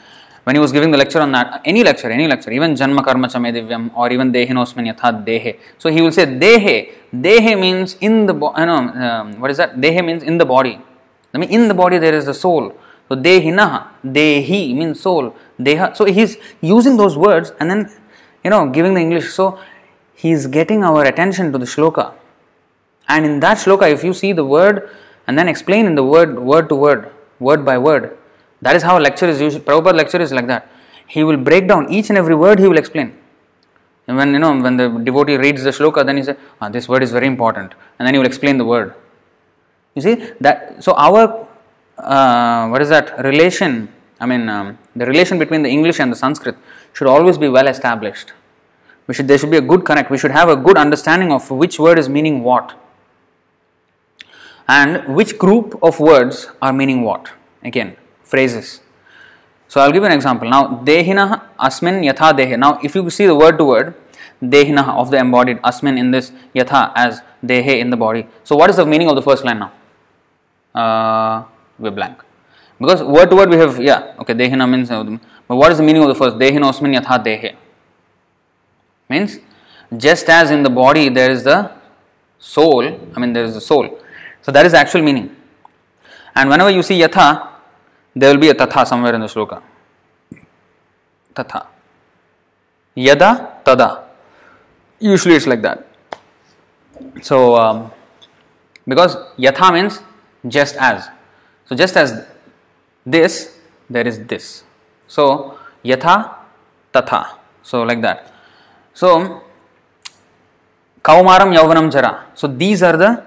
[0.43, 3.27] When he was giving the lecture on that, any lecture, any lecture, even Janma Karma
[3.27, 5.59] Chame Divyam or even Dehinosmin Yatha Dehe.
[5.77, 6.91] So he will say Dehe.
[7.13, 9.77] Dehe means in the you know, um, what is that?
[9.77, 10.81] Dehe means in the body.
[11.33, 12.75] I mean, in the body there is a soul.
[13.07, 15.35] So Dehinaha, Dehi means soul.
[15.59, 15.95] Deha.
[15.95, 17.91] So he's using those words and then,
[18.43, 19.31] you know, giving the English.
[19.31, 19.59] So
[20.13, 22.13] he's getting our attention to the shloka.
[23.07, 24.89] And in that shloka, if you see the word
[25.27, 28.15] and then explain in the word, word to word, word by word,
[28.61, 29.59] that is how lecture is used.
[29.59, 30.69] Prabhupada lecture is like that.
[31.07, 33.15] He will break down each and every word he will explain.
[34.07, 36.87] And when you know when the devotee reads the shloka, then he says, ah, "This
[36.89, 38.93] word is very important," and then he will explain the word.
[39.95, 40.83] You see that.
[40.83, 41.47] So our
[41.97, 43.91] uh, what is that relation?
[44.19, 46.55] I mean, um, the relation between the English and the Sanskrit
[46.93, 48.33] should always be well established.
[49.07, 50.09] We should there should be a good connect.
[50.09, 52.75] We should have a good understanding of which word is meaning what,
[54.67, 57.31] and which group of words are meaning what.
[57.63, 58.81] Again, phrases.
[59.67, 60.49] So I'll give you an example.
[60.49, 62.57] Now, dehina asmin yatha dehe.
[62.57, 63.93] Now, if you see the word to word,
[64.41, 68.27] dehina of the embodied, asmin in this, yatha as dehe in the body.
[68.43, 69.71] So, what is the meaning of the first line now?
[70.73, 71.43] Uh,
[71.77, 72.23] we're blank.
[72.79, 76.01] Because word to word we have, yeah, okay, dehina means, but what is the meaning
[76.03, 76.37] of the first?
[76.37, 77.55] Dehina asmin yatha dehe.
[79.09, 79.39] Means,
[79.97, 81.71] just as in the body there is the
[82.37, 83.99] soul, I mean, there is the soul.
[84.41, 85.35] So, that is actual meaning.
[86.35, 87.49] And whenever you see yatha,
[88.15, 89.61] there will be a tatha somewhere in the sloka.
[91.33, 91.67] Tatha.
[92.95, 94.03] Yada, tada.
[94.99, 95.87] Usually it's like that.
[97.21, 97.91] So, um,
[98.87, 99.99] because yatha means
[100.47, 101.09] just as.
[101.65, 102.25] So, just as
[103.05, 103.57] this,
[103.89, 104.63] there is this.
[105.07, 106.35] So, yatha,
[106.93, 107.37] tatha.
[107.63, 108.31] So, like that.
[108.93, 109.43] So,
[111.03, 112.25] Kaumaram, Yauvanam, Jara.
[112.33, 113.23] So, these are the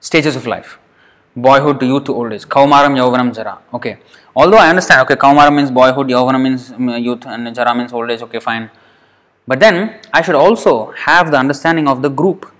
[0.00, 0.78] stages of life
[1.34, 2.42] boyhood to youth to old age.
[2.42, 3.58] Kaumaram, Yauvanam, Jara.
[3.72, 3.98] Okay.
[4.34, 8.10] Although I understand, okay, Kaumaram means boyhood, Yauvanam means um, youth, and Jara means old
[8.10, 8.22] age.
[8.22, 8.70] Okay, fine.
[9.46, 12.50] But then I should also have the understanding of the group.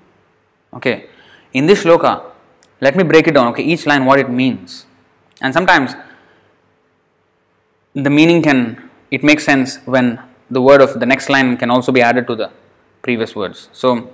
[0.74, 1.06] Okay.
[1.52, 2.31] In this shloka,
[2.82, 4.86] let me break it down okay each line what it means.
[5.40, 5.94] And sometimes
[7.94, 10.20] the meaning can it makes sense when
[10.50, 12.50] the word of the next line can also be added to the
[13.02, 13.68] previous words.
[13.72, 14.10] So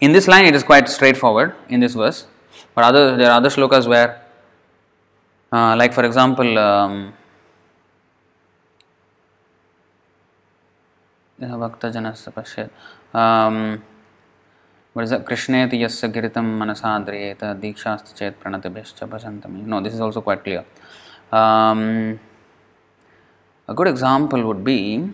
[0.00, 2.26] in this line it is quite straightforward in this verse.
[2.74, 4.22] But other there are other shlokas where
[5.50, 7.14] uh, like for example um,
[13.14, 13.82] um,
[14.92, 15.24] what is it?
[15.24, 19.64] Krishneti yasya giritam manasadriyeta dikshasti chet pranatibhyascha bhajantami.
[19.64, 20.64] No, this is also quite clear.
[21.32, 22.20] Um,
[23.68, 25.12] a good example would be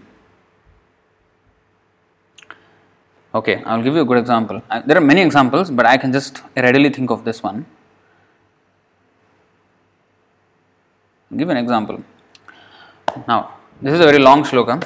[3.35, 4.63] Okay, I'll give you a good example.
[4.71, 7.67] I, there are many examples, but I can just readily think of this one.
[11.37, 12.03] Give an example.
[13.29, 14.83] Now, this is a very long shloka.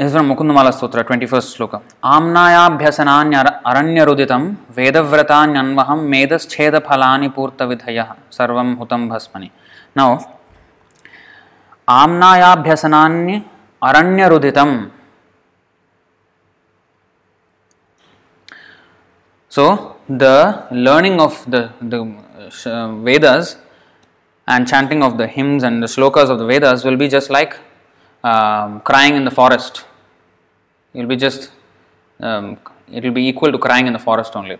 [0.00, 1.82] This is from Mukundamala Stotra, 21st shloka.
[2.02, 9.50] Amnayabhyasananya aranyaruditam vedavrataanyanvaham medascheda phalani purta vidhayah sarvam hutam bhasmani.
[9.94, 10.38] Now,
[11.86, 13.44] amnayabhyasananya
[13.82, 14.90] aranyaruditam
[19.50, 22.00] So, the learning of the, the
[22.64, 23.56] uh, Vedas
[24.48, 27.58] and chanting of the hymns and the slokas of the Vedas will be just like
[28.24, 29.84] um, crying in the forest.
[30.94, 31.50] It will be just,
[32.20, 32.58] um,
[32.90, 34.56] it will be equal to crying in the forest only.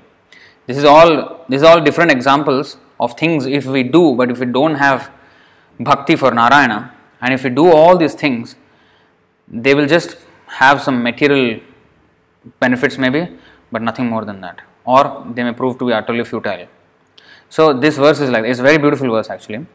[0.67, 4.39] This is all, these are all different examples of things if we do, but if
[4.39, 5.11] we don't have
[5.79, 8.57] bhakti for Narayana, and if we do all these things,
[9.49, 10.17] they will just
[10.47, 11.61] have some material
[12.61, 13.29] benefits maybe,
[13.73, 16.67] but nothing more than that or they may prove to be utterly futile.
[17.49, 19.67] So this verse is like it's a very beautiful verse actually.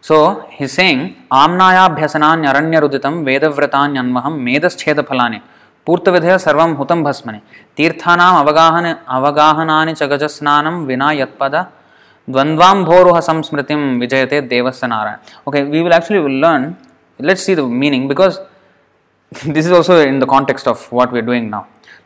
[0.00, 4.34] So he's saying Amnayabhyasanan aranyaruditam vedavratanyanvaham
[5.86, 7.40] पूर्तविधय सर्व हुत भस्मने।
[7.76, 11.66] तीर्थावगाहन अवगाहना चगजस्नान विना यद
[12.28, 15.16] द्वंद्वांभोरुह संस्मृति विजयते देवस्य Narayana
[15.48, 16.74] okay we will actually will learn
[17.20, 18.38] let's see the meaning because
[19.48, 21.60] this is also in the context of what we are doing now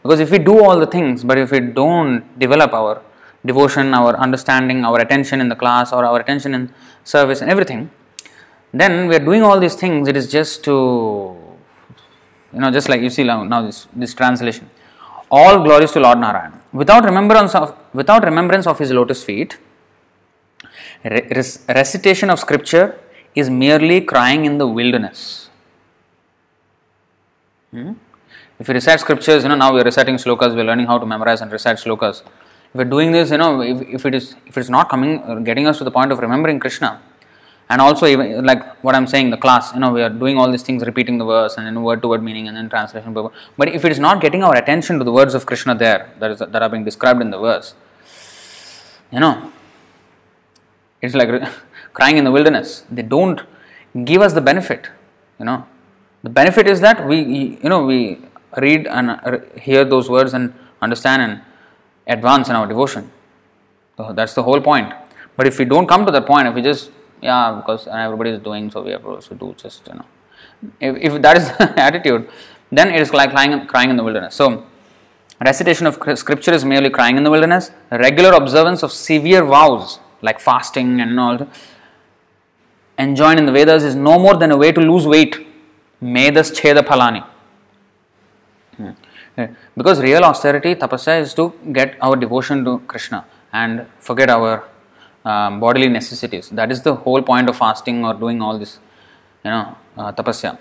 [0.05, 3.01] because if you do all the things but if you don't develop our
[3.45, 6.68] devotion our understanding our attention in the class or our attention in
[7.07, 7.87] service and everything
[8.74, 10.76] then we are doing all these things it is just to
[12.53, 14.69] you know, just like you see now, now this, this translation.
[15.31, 16.55] All glories to Lord Narayan.
[16.73, 19.59] Without remembrance of without remembrance of his lotus feet,
[21.05, 22.99] recitation of scripture
[23.35, 25.51] is merely crying in the wilderness.
[27.71, 27.93] Hmm?
[28.59, 30.99] If you recite scriptures, you know, now we are reciting slokas, we are learning how
[30.99, 32.23] to memorize and recite slokas.
[32.23, 35.37] If we're doing this, you know, if, if it is if it's not coming, uh,
[35.37, 37.01] getting us to the point of remembering Krishna,
[37.71, 40.51] and also even like what I'm saying, the class, you know, we are doing all
[40.51, 43.12] these things, repeating the verse and then word to word meaning and then translation.
[43.12, 46.31] But if it is not getting our attention to the words of Krishna there, that
[46.31, 47.75] is that are being described in the verse,
[49.12, 49.53] you know,
[51.03, 51.29] it's like
[51.93, 52.85] crying in the wilderness.
[52.91, 53.43] They don't
[54.05, 54.89] give us the benefit,
[55.39, 55.66] you know.
[56.23, 58.19] The benefit is that we, you know, we
[58.57, 61.41] read and uh, hear those words and understand and
[62.07, 63.11] advance in our devotion.
[63.97, 64.93] So that's the whole point.
[65.37, 66.91] But if we don't come to that point, if we just
[67.21, 69.55] yeah, because everybody is doing, so we have to also do.
[69.57, 70.05] Just you know,
[70.81, 72.29] if, if that is the attitude,
[72.71, 74.35] then it is like crying, crying in the wilderness.
[74.35, 74.66] So
[75.45, 77.71] recitation of scripture is merely crying in the wilderness.
[77.91, 81.49] Regular observance of severe vows like fasting and all
[82.99, 85.47] enjoined in the Vedas is no more than a way to lose weight.
[86.01, 87.25] Medas cheda phalani
[88.77, 88.91] hmm.
[89.37, 94.64] eh, because real austerity, tapasya, is to get our devotion to Krishna and forget our
[95.25, 96.49] um, bodily necessities.
[96.51, 98.79] That is the whole point of fasting or doing all this,
[99.45, 100.59] you know, uh, tapasya.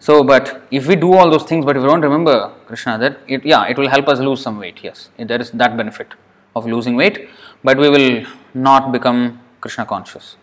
[0.00, 3.18] So, but if we do all those things, but if we don't remember Krishna, that
[3.26, 4.80] it yeah, it will help us lose some weight.
[4.82, 6.14] Yes, there is that benefit
[6.54, 7.28] of losing weight,
[7.64, 10.36] but we will not become Krishna conscious.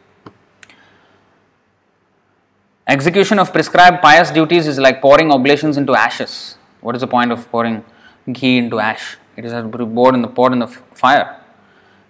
[2.88, 6.58] Execution of prescribed pious duties is like pouring oblations into ashes.
[6.82, 7.84] What is the point of pouring
[8.32, 9.18] ghee into ash?
[9.38, 11.42] It is poured in the poured in the fire.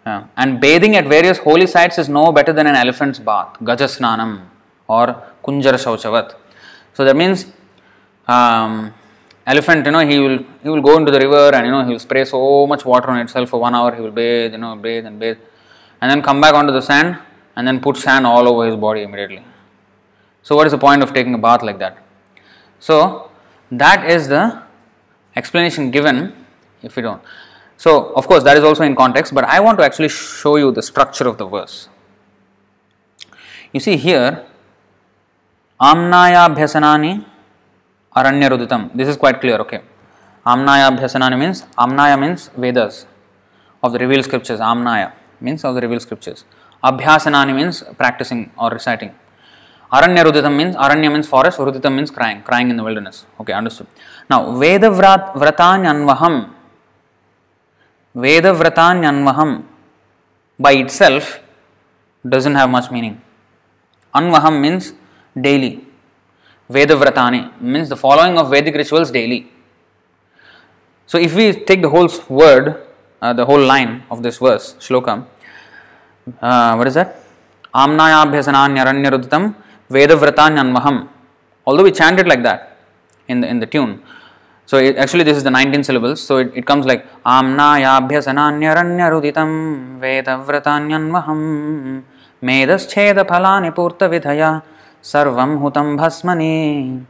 [0.05, 4.45] And bathing at various holy sites is no better than an elephant's bath, Gajasnanam
[4.87, 5.07] or
[5.43, 6.35] Kunjara Shauchavat.
[6.93, 7.47] So that means
[8.27, 8.93] um,
[9.47, 11.91] elephant, you know, he will he will go into the river and you know he
[11.91, 13.95] will spray so much water on itself for one hour.
[13.95, 15.37] He will bathe, you know, bathe and bathe,
[16.01, 17.17] and then come back onto the sand
[17.55, 19.43] and then put sand all over his body immediately.
[20.43, 21.97] So what is the point of taking a bath like that?
[22.79, 23.31] So
[23.71, 24.61] that is the
[25.35, 26.33] explanation given
[26.83, 27.21] if you don't.
[27.77, 30.71] So, of course, that is also in context, but I want to actually show you
[30.71, 31.89] the structure of the verse.
[33.73, 34.45] You see here,
[35.79, 37.25] Amnaya Bhyasanani
[38.15, 38.95] Aranya Ruditam.
[38.95, 39.81] This is quite clear, okay.
[40.47, 43.05] Amnaya Bhyasanani means, Amnaya means Vedas
[43.83, 44.61] of the revealed scriptures.
[44.61, 45.11] Amnaya
[45.41, 46.45] means of the revealed scriptures.
[46.81, 49.13] Abhyasanani means practicing or reciting.
[49.91, 53.25] Aranya Ruditam means, Aranya means forest, Ruditam means crying, crying in the wilderness.
[53.41, 53.87] Okay, understood.
[54.29, 56.54] Now, Veda Vratanyanvaham
[58.15, 59.63] Vedavratanyanvaham
[60.57, 61.39] by itself
[62.27, 63.21] doesn't have much meaning.
[64.13, 64.93] Anvaham means
[65.39, 65.85] daily.
[66.71, 69.51] Vedavratani means the following of Vedic rituals daily.
[71.05, 72.83] So if we take the whole word,
[73.21, 75.27] uh, the whole line of this verse, shloka,
[76.41, 77.21] uh, what is that?
[77.73, 79.55] Amnayabhyasananyaranyaruditam
[79.91, 81.09] Vedavratanyanvaham.
[81.67, 82.77] Although we chant it like that
[83.27, 84.01] in the, in the tune,
[84.65, 86.21] so it, actually this is the 19 syllables.
[86.21, 92.03] So it, it comes like Amnayabhyasananyaranyaruditam Vedavratanyanvaham
[92.41, 94.63] Medascheda phalani purta vidhaya
[95.03, 97.05] Sarvam hutam bhasmani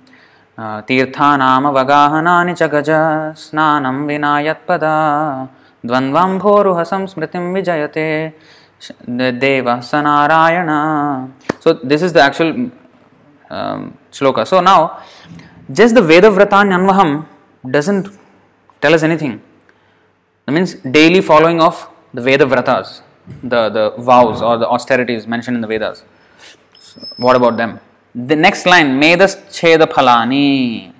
[0.58, 2.90] तीर्थानाम वगाहनानि च गज
[3.44, 4.96] स्नानं विना यत्पदा
[7.56, 8.08] विजयते
[9.44, 10.70] देव स Narayan
[11.60, 12.72] So this is the actual
[13.50, 14.48] um, shloka.
[14.48, 15.00] So now
[15.72, 17.26] just the Vedavratanyanvaham
[17.72, 18.10] doesn't
[18.82, 19.42] tell us anything.
[20.46, 23.02] That means daily following of the Veda Vratas,
[23.44, 26.04] the, the vows or the austerities mentioned in the Vedas.
[26.80, 27.80] So what about them?
[28.14, 30.94] The next line, Medas Cheda Phalani.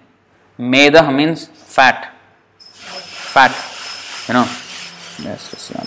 [0.58, 2.14] Meda means fat.
[2.58, 3.54] Fat.
[4.28, 4.46] You know.
[5.24, 5.86] Yes, just, yeah.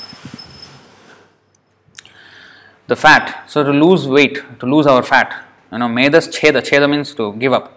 [2.86, 3.44] The fat.
[3.46, 5.44] So to lose weight, to lose our fat.
[5.70, 6.62] You know, Medas Cheda.
[6.62, 7.76] Cheda means to give up,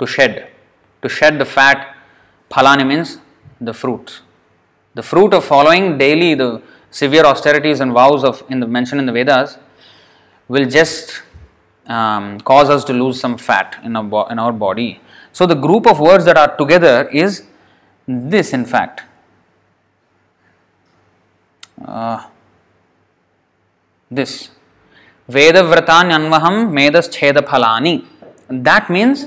[0.00, 0.50] to shed.
[1.02, 1.94] To shed the fat
[2.50, 3.18] Phalani means
[3.60, 4.22] the fruits.
[4.94, 9.06] The fruit of following daily the severe austerities and vows of in the mentioned in
[9.06, 9.58] the Vedas
[10.48, 11.22] will just
[11.86, 15.00] um, cause us to lose some fat in our, in our body.
[15.32, 17.44] So the group of words that are together is
[18.06, 19.02] this in fact.
[21.84, 22.26] Uh,
[24.10, 24.50] this
[25.30, 28.04] Vedavratanyanvaham Medas Cheda Phalani.
[28.48, 29.26] That means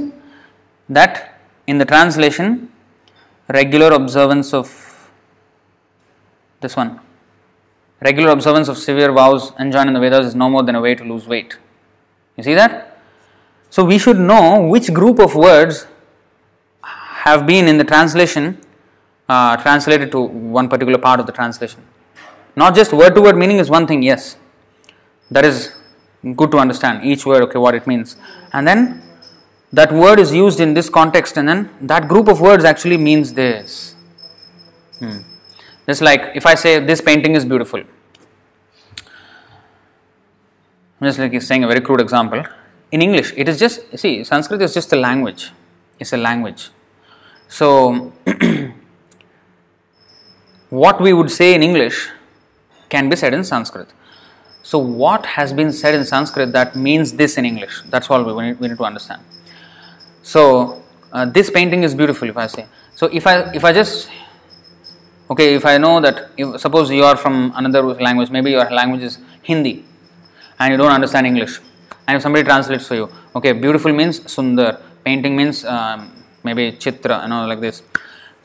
[0.89, 2.70] that in the translation
[3.54, 5.10] regular observance of
[6.60, 6.99] this one.
[8.02, 10.95] Regular observance of severe vows enjoined in the Vedas is no more than a way
[10.95, 11.58] to lose weight.
[12.38, 13.00] You see that?
[13.70, 15.88] So we should know which group of words
[16.84, 18.59] have been in the translation
[19.30, 21.82] uh, translated to one particular part of the translation.
[22.55, 24.36] Not just word to word meaning is one thing, yes.
[25.30, 25.74] That is
[26.36, 28.17] good to understand each word, okay, what it means.
[28.51, 29.01] And then
[29.74, 33.34] that word is used in this context and then that group of words actually means
[33.34, 33.96] this.
[35.00, 35.20] Hmm.
[35.88, 37.84] Just like if I say this painting is beautiful.
[41.02, 42.43] Just like saying a very crude example.
[42.92, 45.52] In English, it is just, see, Sanskrit is just a language.
[45.98, 46.70] It's a language.
[47.48, 48.14] So,
[50.70, 52.10] what we would say in English
[52.89, 53.88] can be said in Sanskrit.
[54.62, 57.82] So, what has been said in Sanskrit that means this in English?
[57.89, 59.22] That's all we need, we need to understand.
[60.32, 60.41] So
[61.12, 62.66] uh, this painting is beautiful if I say.
[62.95, 64.09] So if I if I just
[65.32, 69.03] okay if I know that if, suppose you are from another language maybe your language
[69.09, 69.74] is Hindi
[70.59, 71.59] and you don't understand English
[72.08, 74.71] and if somebody translates for you okay beautiful means sundar
[75.05, 75.99] painting means um,
[76.45, 77.83] maybe chitra you know like this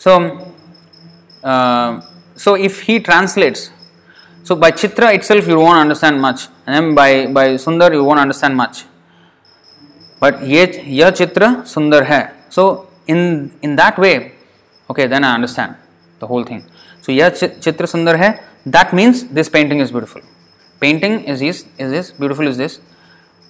[0.05, 0.13] so
[1.53, 2.01] uh,
[2.45, 3.71] so if he translates
[4.43, 8.23] so by chitra itself you won't understand much and then by by sundar you won't
[8.27, 8.85] understand much
[10.21, 10.63] but ye
[11.01, 12.23] yah chitra sundar hai
[12.57, 12.65] so
[13.15, 13.21] in
[13.63, 14.15] in that way
[14.91, 15.75] okay then i understand
[16.23, 16.63] the whole thing
[17.05, 17.31] so yah
[17.67, 18.33] chitra sundar hai
[18.77, 20.23] that means this painting is beautiful
[20.85, 22.77] painting is is is this beautiful is this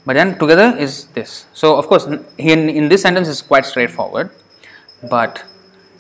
[0.07, 1.47] but then together is this.
[1.53, 2.07] So, of course,
[2.39, 4.31] in, in this sentence is quite straightforward,
[5.11, 5.45] but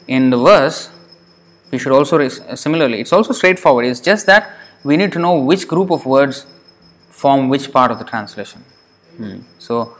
[0.06, 0.90] in the verse,
[1.72, 3.84] we should also similarly, it's also straightforward.
[3.84, 6.46] It's just that we need to know which group of words
[7.10, 8.64] form which part of the translation.
[9.16, 9.40] Hmm.
[9.58, 9.95] So,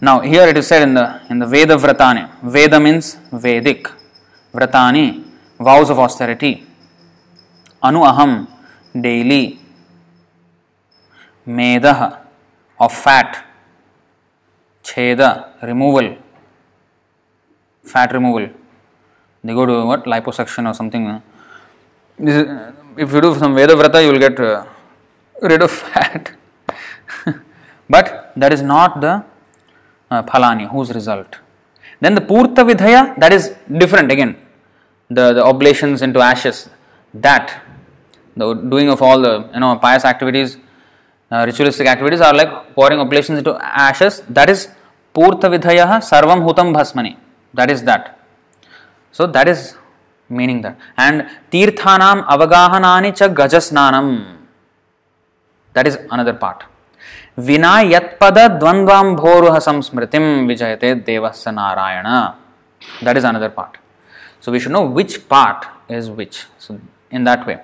[0.00, 2.28] now here it is said in the in the Veda Vratani.
[2.42, 3.90] Veda means Vedic.
[4.52, 5.24] Vratani,
[5.58, 6.66] vows of austerity.
[7.82, 8.46] Anu aham,
[8.98, 9.58] daily.
[11.46, 12.18] Medah,
[12.78, 13.44] of fat.
[14.82, 16.16] Cheda, removal.
[17.84, 18.48] Fat removal.
[19.44, 20.04] They go to what?
[20.04, 21.22] Liposuction or something.
[22.18, 22.46] Is,
[22.96, 24.64] if you do some Veda Vrata, you will get uh,
[25.42, 26.32] rid of fat.
[27.88, 29.24] but that is not the
[30.10, 31.38] uh, Phalani, whose result.
[32.00, 34.36] Then the Purta Vidhaya, that is different again.
[35.08, 36.68] The, the oblations into ashes,
[37.14, 37.62] that,
[38.36, 40.56] the doing of all the you know pious activities,
[41.30, 44.22] uh, ritualistic activities are like pouring oblations into ashes.
[44.28, 44.68] That is
[45.14, 47.16] Purta Vidhaya Sarvam Hutam Bhasmani.
[47.54, 48.18] That is that.
[49.12, 49.76] So that is
[50.28, 50.78] meaning that.
[50.96, 54.36] And Tirthanam Avagahanani cha Gajasnanam.
[55.72, 56.64] That is another part.
[57.46, 62.08] विना यत्पद द्वंद्वांभोरुह संस्मृति विजयते देवस्य Narayana
[63.04, 63.76] that is another part
[64.44, 66.46] so we should know which part is which
[67.12, 67.58] in that way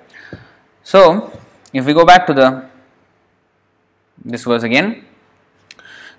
[0.87, 1.03] so
[1.75, 2.51] if we go back to the
[4.27, 4.95] this was again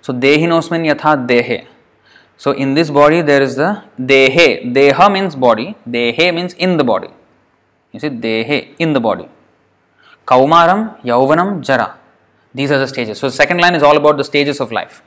[0.02, 1.60] so देहिनोस्मिन् यथा देहे
[2.40, 3.76] so in this body there is the
[4.08, 7.08] देहे देह means body देहे means in the body
[7.94, 9.24] you see देहे in the body
[10.28, 11.94] कौमारम यौवनम जरा
[12.54, 13.18] these are the stages.
[13.18, 15.02] So second line is all about the stages of life.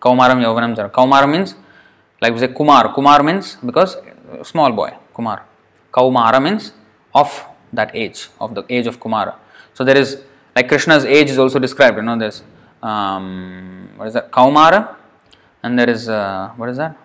[0.00, 0.90] Kaumaram Yauvanam Jara.
[0.90, 1.54] Kaumaram means
[2.20, 2.92] like we say Kumar.
[2.94, 3.96] Kumar means because
[4.42, 5.44] small boy, Kumar.
[5.92, 6.72] Kaumara means
[7.14, 9.34] of that age, of the age of Kumara.
[9.74, 10.22] So there is
[10.56, 11.96] like Krishna's age is also described.
[11.96, 12.42] You know, there's
[12.82, 14.30] um, what is that?
[14.30, 14.96] Kaumara,
[15.62, 16.96] and there is uh, what is that?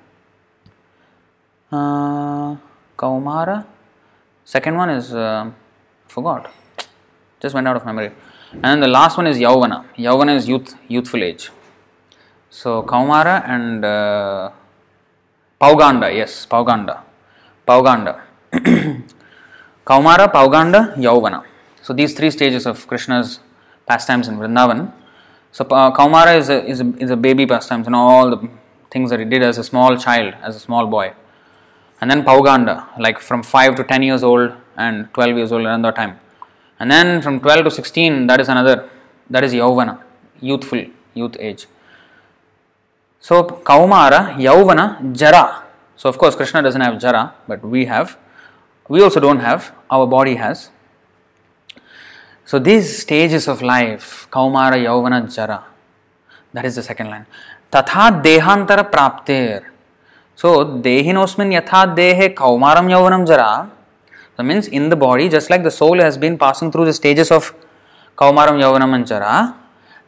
[1.71, 2.55] Uh,
[2.97, 3.65] Kaumara.
[4.43, 5.51] Second one is uh,
[6.07, 6.51] forgot.
[7.39, 8.11] Just went out of memory.
[8.51, 9.85] And the last one is Yauvana.
[9.95, 11.51] Yauvana is youth, youthful age.
[12.49, 14.49] So Kaumara and uh,
[15.61, 17.03] Pauganda, yes, Pauganda.
[17.67, 18.23] Pauganda.
[19.85, 21.43] Kaumara, Pauganda, Yauvana.
[21.83, 23.39] So these three stages of Krishna's
[23.85, 24.91] pastimes in Vrindavan.
[25.51, 28.49] So uh, Kaumara is a, is, a, is a baby pastimes and all the
[28.89, 31.13] things that he did as a small child, as a small boy.
[32.01, 35.91] And then Pauganda, like from 5 to 10 years old and 12 years old another
[35.91, 36.19] time.
[36.79, 38.89] And then from 12 to 16, that is another,
[39.29, 40.01] that is Yauvana,
[40.39, 41.67] youthful, youth age.
[43.19, 45.63] So Kaumara, Yauvana, Jara.
[45.97, 48.17] So of course Krishna doesn't have Jara, but we have.
[48.87, 50.69] We also don't have, our body has.
[52.45, 55.65] So these stages of life, Kaumara, Yauvana, Jara,
[56.53, 57.25] that is the second line.
[57.71, 59.65] Tatha Dehantara Praptir.
[60.35, 63.69] So Dehinosmin Yatha Dehe Kaumaram Yauvanam Jara
[64.39, 67.29] that means in the body, just like the soul has been passing through the stages
[67.29, 67.53] of
[68.17, 69.53] Kaumaram, Yavanam, and Jara,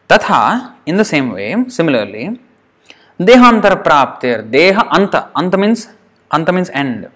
[0.07, 2.39] Tatha, in the same way, similarly,
[3.19, 5.89] Dehantara Praptir, Deha Anta, Anta means,
[6.31, 7.09] Anta means end.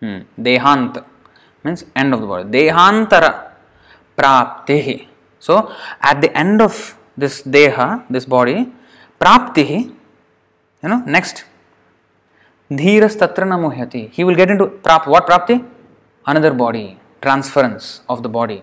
[0.00, 0.20] Hmm.
[0.40, 1.04] Dehant
[1.62, 2.48] means end of the body.
[2.48, 3.50] Dehantara
[4.16, 5.08] Praptihi.
[5.40, 8.72] So, at the end of this Deha, this body,
[9.20, 9.94] Praptihi,
[10.82, 11.44] you know, next,
[12.70, 14.10] Dhiras Tatra Namuhyati.
[14.10, 15.62] He will get into prap, what Prapti?
[16.26, 18.62] Another body, transference of the body.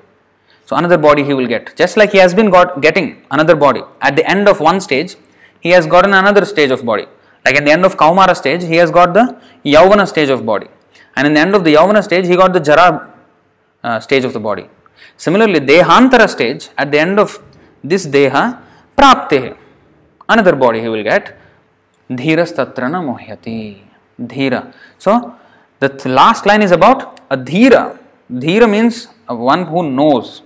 [0.66, 1.76] So another body he will get.
[1.76, 3.82] Just like he has been got getting another body.
[4.02, 5.16] At the end of one stage,
[5.60, 7.06] he has gotten another stage of body.
[7.46, 10.68] Like at the end of Kaumara stage, he has got the Yauvana stage of body.
[11.16, 13.14] And in the end of the Yauvana stage, he got the Jara
[13.84, 14.70] uh, stage of the body.
[15.16, 17.42] Similarly, Dehantara stage, at the end of
[17.84, 18.62] this Deha,
[18.98, 19.56] Prapte,
[20.28, 21.38] another body he will get.
[22.10, 23.78] Dhiras tatrana mohyati.
[24.20, 24.74] Dhira.
[24.98, 25.36] So,
[25.80, 27.98] the last line is about a dhira.
[28.32, 30.42] Dhira means one who knows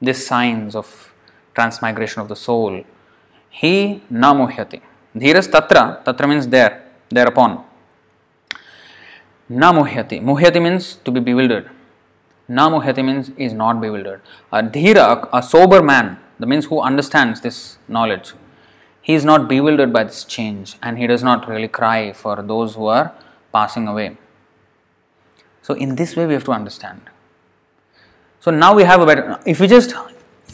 [0.00, 1.12] these signs of
[1.54, 2.84] transmigration of the soul.
[3.50, 4.80] He na muhyati.
[5.14, 7.64] Dhiras tatra, tatra means there, thereupon.
[9.48, 10.22] Na muhyati.
[10.62, 11.70] Means to be bewildered.
[12.48, 14.20] Na muhyati means is not bewildered.
[14.52, 18.32] A dhira, a sober man, that means who understands this knowledge,
[19.02, 22.74] he is not bewildered by this change and he does not really cry for those
[22.74, 23.12] who are
[23.52, 24.16] passing away.
[25.70, 27.00] So, in this way, we have to understand.
[28.40, 29.94] So, now we have a better, if we just,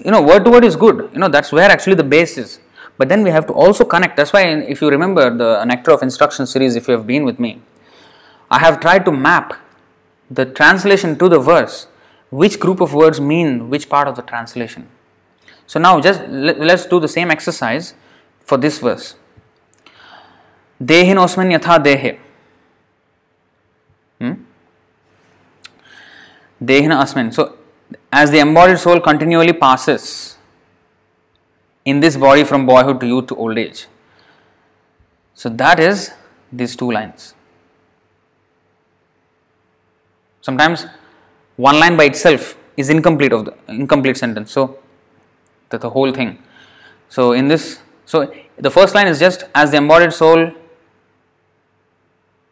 [0.04, 2.60] you know, word to word is good, you know, that's where actually the base is.
[2.98, 4.18] But then we have to also connect.
[4.18, 7.40] That's why, if you remember the Nectar of Instruction series, if you have been with
[7.40, 7.62] me,
[8.50, 9.54] I have tried to map
[10.30, 11.86] the translation to the verse,
[12.28, 14.86] which group of words mean which part of the translation.
[15.66, 17.94] So now just let, let's do the same exercise
[18.40, 19.14] for this verse.
[20.78, 22.18] Yatha dehe.
[24.20, 24.45] Hmm?
[26.62, 27.32] Dehina asmin.
[27.32, 27.56] So
[28.12, 30.36] as the embodied soul continually passes
[31.84, 33.86] in this body from boyhood to youth to old age.
[35.34, 36.12] So that is
[36.52, 37.34] these two lines.
[40.40, 40.86] Sometimes
[41.56, 44.52] one line by itself is incomplete of the incomplete sentence.
[44.52, 44.78] So
[45.70, 46.38] the, the whole thing.
[47.08, 50.52] So in this, so the first line is just as the embodied soul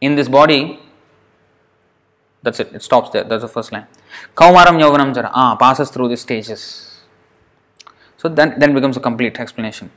[0.01, 0.81] in this body.
[2.45, 2.75] That's it.
[2.75, 3.25] It stops there.
[3.25, 3.87] That's the first line.
[4.37, 7.01] Kaumaram Yauvanam Jara ah, passes through these stages.
[8.19, 9.91] So then then becomes a complete explanation.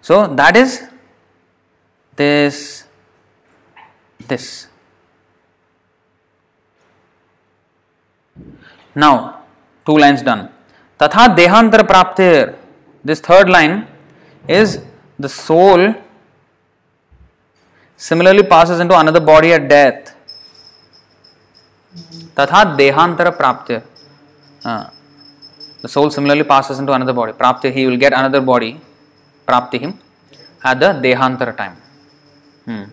[0.00, 0.82] So that is
[2.16, 2.84] this
[4.26, 4.66] this
[8.94, 9.44] Now,
[9.86, 10.48] two lines done.
[10.98, 12.56] Tatha Dehantar Praptir.
[13.04, 13.86] This third line
[14.48, 14.80] is
[15.16, 15.94] the soul
[17.96, 20.16] similarly passes into another body at death.
[22.34, 23.82] Tatha Dehantara Praptir.
[24.64, 24.90] Uh,
[25.82, 27.32] the soul similarly passes into another body.
[27.32, 28.80] Prapti, he will get another body,
[29.46, 29.98] Prapti him,
[30.64, 31.76] at the Dehantara time.
[32.64, 32.84] Hmm.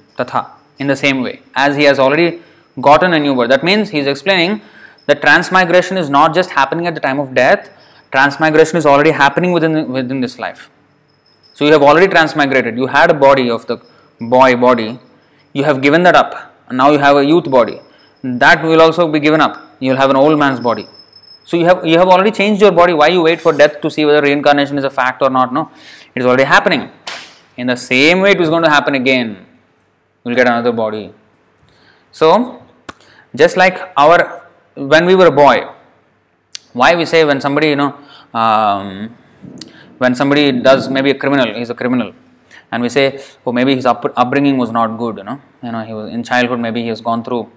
[0.78, 2.42] In the same way, as he has already
[2.82, 3.50] gotten a new birth.
[3.50, 4.62] That means he is explaining
[5.08, 7.70] that transmigration is not just happening at the time of death,
[8.12, 10.70] transmigration is already happening within, within this life.
[11.54, 12.78] So you have already transmigrated.
[12.78, 13.78] You had a body of the
[14.20, 15.00] boy body,
[15.54, 17.80] you have given that up, and now you have a youth body.
[18.26, 19.62] That will also be given up.
[19.80, 20.88] You will have an old man's body.
[21.44, 22.94] So you have you have already changed your body.
[22.94, 25.54] Why you wait for death to see whether reincarnation is a fact or not?
[25.54, 25.70] No,
[26.16, 26.90] it is already happening.
[27.56, 29.30] In the same way, it is going to happen again.
[30.24, 31.14] You will get another body.
[32.12, 32.64] So,
[33.36, 35.68] just like our when we were a boy,
[36.74, 37.94] why we say when somebody you know
[38.34, 39.16] um,
[40.00, 42.14] when somebody does maybe a criminal, he's a criminal,
[42.72, 45.84] and we say, oh maybe his up, upbringing was not good, you know, you know
[45.84, 47.50] he was in childhood maybe he has gone through,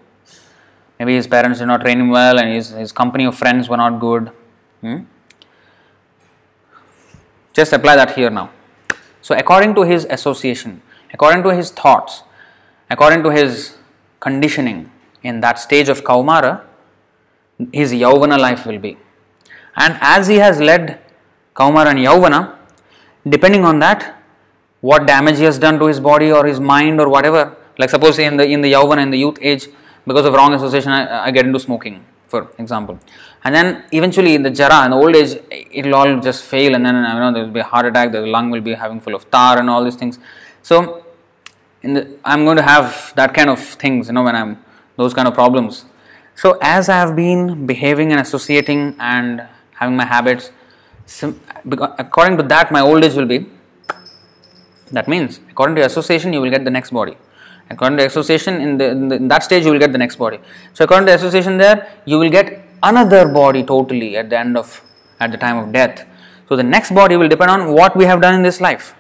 [0.99, 3.77] maybe his parents did not train him well, and his his company of friends were
[3.77, 4.31] not good.
[4.81, 4.99] Hmm?
[7.53, 8.51] Just apply that here now.
[9.21, 10.81] So according to his association,
[11.13, 12.23] according to his thoughts,
[12.91, 13.77] according to his
[14.21, 14.91] conditioning
[15.23, 16.63] in that stage of Kaumara,
[17.73, 18.97] his Yauvana life will be.
[19.77, 21.01] And as he has led
[21.55, 22.57] Kaumara and Yauvana,
[23.29, 24.17] depending on that,
[24.81, 28.19] what damage he has done to his body or his mind or whatever, like suppose
[28.19, 29.69] in the in the Yauvana in the youth age,
[30.09, 32.99] because of wrong association, I, I get into smoking, for example.
[33.45, 36.75] And then eventually in the Jara, in the old age, it will all just fail,
[36.75, 39.01] and then you know there will be a heart attack, the lung will be having
[39.01, 40.19] full of tar and all these things.
[40.63, 41.05] So,
[41.83, 44.65] the, I'm going to have that kind of things, you know, when I'm
[44.97, 45.85] those kind of problems.
[46.35, 50.51] So, as I have been behaving and associating and having my habits,
[51.65, 53.47] according to that, my old age will be.
[54.91, 57.17] That means, according to association, you will get the next body.
[57.71, 60.17] According to association, in, the, in, the, in that stage, you will get the next
[60.17, 60.41] body.
[60.73, 64.83] So, according to association, there you will get another body totally at the end of
[65.21, 66.07] at the time of death.
[66.49, 68.95] So, the next body will depend on what we have done in this life,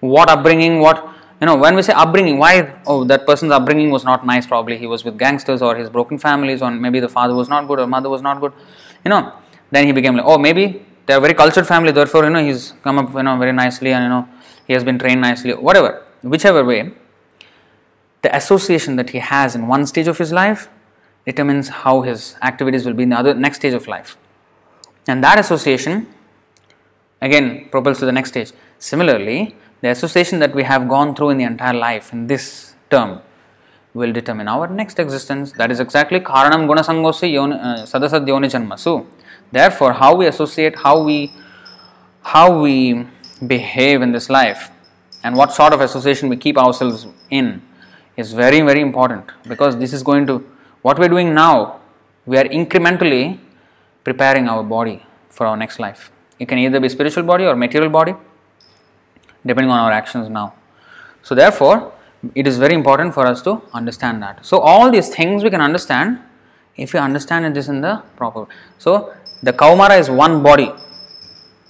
[0.00, 2.52] what upbringing, what you know when we say upbringing why
[2.86, 6.16] oh that person's upbringing was not nice probably he was with gangsters or his broken
[6.16, 8.52] families or maybe the father was not good or mother was not good
[9.04, 9.20] you know
[9.70, 10.64] then he became like oh maybe
[11.06, 14.04] they're very cultured family therefore you know he's come up you know very nicely and
[14.04, 14.28] you know
[14.66, 15.90] he has been trained nicely whatever
[16.22, 16.80] whichever way
[18.24, 20.68] the association that he has in one stage of his life
[21.26, 24.16] determines how his activities will be in the other next stage of life
[25.06, 26.06] and that association
[27.28, 29.38] again propels to the next stage similarly
[29.84, 33.20] the association that we have gone through in the entire life in this term
[33.94, 35.52] will determine our next existence.
[35.52, 39.06] That is exactly Karanam Gunasangosya uh, Sadasad Yoni Janmasu.
[39.52, 41.32] Therefore, how we associate, how we
[42.22, 43.06] how we
[43.46, 44.70] behave in this life,
[45.22, 47.62] and what sort of association we keep ourselves in
[48.16, 50.44] is very very important because this is going to
[50.82, 51.80] what we are doing now.
[52.26, 53.38] We are incrementally
[54.02, 56.10] preparing our body for our next life.
[56.38, 58.14] It can either be spiritual body or material body
[59.46, 60.54] depending on our actions now.
[61.22, 61.92] So, therefore,
[62.34, 64.44] it is very important for us to understand that.
[64.44, 66.18] So, all these things we can understand
[66.76, 68.46] if we understand this in the proper.
[68.78, 70.72] So, the Kaumara is one body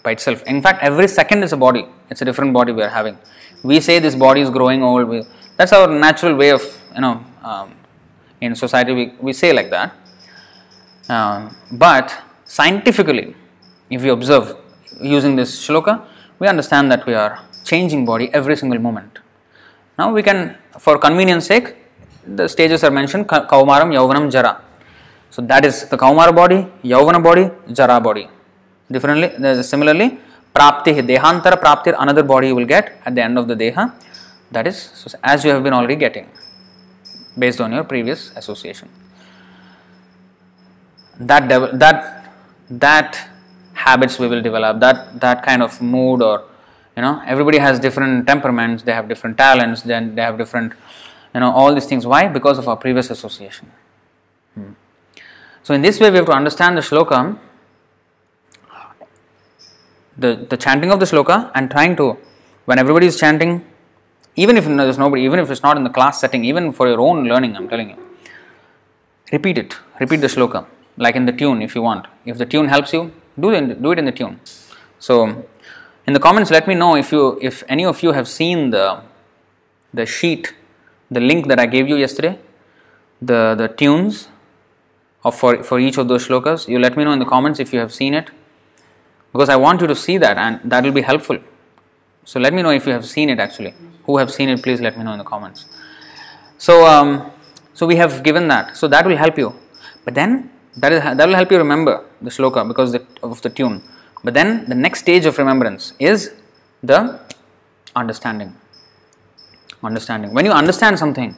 [0.02, 0.42] by itself.
[0.44, 1.86] In fact, every second is a body.
[2.10, 3.18] It's a different body we are having.
[3.62, 5.26] We say this body is growing old.
[5.56, 6.62] That's our natural way of
[6.94, 7.74] you know um,
[8.40, 9.94] in society we, we say like that.
[11.08, 12.06] Um, but
[12.44, 13.34] scientifically,
[13.90, 14.56] if we observe
[15.00, 15.94] using this shloka,
[16.38, 19.18] we understand that we are changing body every single moment.
[19.98, 21.76] Now we can, for convenience sake,
[22.26, 24.60] the stages are mentioned Kaumaram, Yauvanam, Jara.
[25.30, 28.28] So that is the Kaumara body, Yauvana body, Jara body.
[28.90, 30.18] Differently, similarly,
[30.54, 33.92] prapti dehantara praptir another body you will get at the end of the deha
[34.54, 36.28] that is as you have been already getting
[37.38, 38.88] based on your previous association.
[41.18, 42.32] That dev- that
[42.70, 43.28] that
[43.74, 46.44] habits we will develop that that kind of mood or
[46.96, 50.72] you know everybody has different temperaments they have different talents then they have different
[51.34, 52.06] you know all these things.
[52.06, 52.28] Why?
[52.28, 53.70] Because of our previous association.
[54.54, 54.72] Hmm.
[55.64, 57.20] so in this way we have to understand the shloka
[60.16, 62.16] the, the chanting of the shloka and trying to
[62.66, 63.64] when everybody is chanting
[64.36, 67.00] even if there's nobody even if it's not in the class setting even for your
[67.00, 67.98] own learning i'm telling you.
[69.32, 69.76] Repeat it.
[70.00, 70.66] Repeat the shloka
[70.96, 72.06] like in the tune if you want.
[72.24, 74.38] If the tune helps you do it, do it in the tune.
[74.98, 75.44] So
[76.06, 79.00] in the comments let me know if you if any of you have seen the
[79.92, 80.54] the sheet
[81.10, 82.38] the link that i gave you yesterday
[83.22, 84.28] the the tunes
[85.24, 87.72] of for for each of those shlokas you let me know in the comments if
[87.72, 88.30] you have seen it.
[89.32, 91.38] Because i want you to see that and that will be helpful
[92.24, 93.74] so let me know if you have seen it actually
[94.04, 95.66] who have seen it please let me know in the comments
[96.58, 97.30] so um,
[97.74, 99.54] so we have given that so that will help you
[100.04, 103.50] but then that is that will help you remember the sloka because the, of the
[103.50, 103.82] tune.
[104.22, 106.32] But then the next stage of remembrance is
[106.82, 107.20] the
[107.94, 108.54] understanding.
[109.82, 110.32] Understanding.
[110.32, 111.36] When you understand something,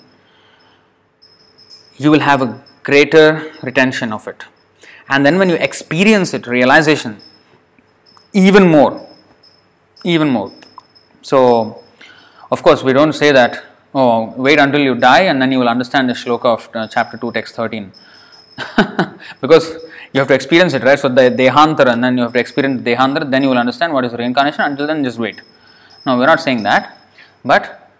[1.96, 4.44] you will have a greater retention of it.
[5.08, 7.18] And then when you experience it, realization,
[8.32, 9.04] even more.
[10.04, 10.52] Even more.
[11.30, 11.82] So,
[12.52, 13.52] of course, we don't say that,
[13.92, 17.16] oh, wait until you die and then you will understand the shloka of uh, chapter
[17.16, 17.90] 2, text 13.
[19.40, 19.66] because
[20.12, 20.96] you have to experience it, right?
[20.96, 23.92] So the dehantara, and then you have to experience the dehantara, then you will understand
[23.92, 24.60] what is reincarnation.
[24.60, 25.42] Until then, just wait.
[26.06, 26.96] No, we're not saying that,
[27.44, 27.90] but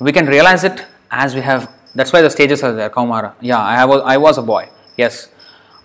[0.00, 1.70] we can realize it as we have.
[1.94, 2.90] That's why the stages are there.
[2.90, 3.34] Kaumara.
[3.40, 3.88] Yeah, I have.
[3.88, 4.68] I was a boy.
[4.96, 5.28] Yes,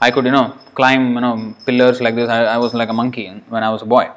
[0.01, 2.27] I could, you know, climb, you know, pillars like this.
[2.27, 4.09] I, I was like a monkey when I was a boy.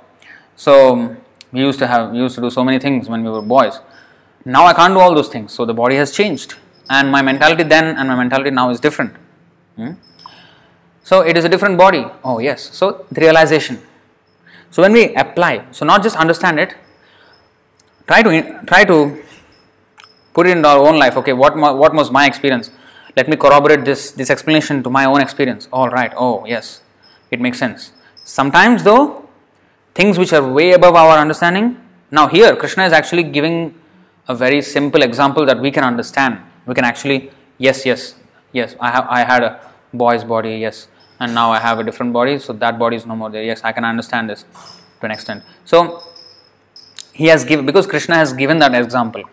[0.56, 1.16] So
[1.52, 3.80] we used to have, we used to do so many things when we were boys.
[4.44, 5.52] Now I can't do all those things.
[5.52, 6.54] So the body has changed,
[6.90, 9.14] and my mentality then and my mentality now is different.
[9.76, 9.92] Hmm?
[11.04, 12.06] So it is a different body.
[12.24, 12.70] Oh, yes.
[12.72, 13.80] So the realization.
[14.70, 16.74] So when we apply, so not just understand it,
[18.06, 19.22] try to try to
[20.32, 21.16] put it in our own life.
[21.18, 22.70] Okay, what what was my experience?
[23.16, 25.68] Let me corroborate this this explanation to my own experience.
[25.72, 26.12] All right.
[26.16, 26.80] Oh, yes,
[27.30, 27.92] it makes sense.
[28.24, 29.21] Sometimes though,
[29.94, 31.76] things which are way above our understanding.
[32.10, 33.74] Now here, Krishna is actually giving
[34.28, 36.38] a very simple example that we can understand.
[36.66, 38.14] We can actually yes, yes,
[38.52, 38.76] yes.
[38.80, 39.60] I have I had a
[39.92, 40.56] boy's body.
[40.58, 40.88] Yes,
[41.20, 43.42] and now I have a different body, so that body is no more there.
[43.42, 44.44] Yes, I can understand this
[45.00, 45.44] to an extent.
[45.64, 46.02] So
[47.12, 49.24] he has given because Krishna has given that example.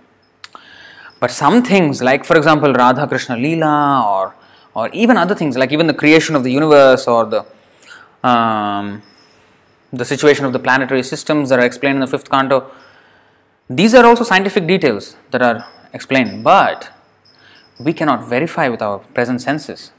[1.20, 4.36] But some things, like for example, Radha Krishna Leela, or
[4.74, 7.46] or even other things, like even the creation of the universe or the
[8.28, 9.02] um,
[9.92, 12.72] the situation of the planetary systems that are explained in the fifth canto,
[13.70, 16.90] these are also scientific details that are explained, but
[17.80, 19.92] we cannot verify with our present senses.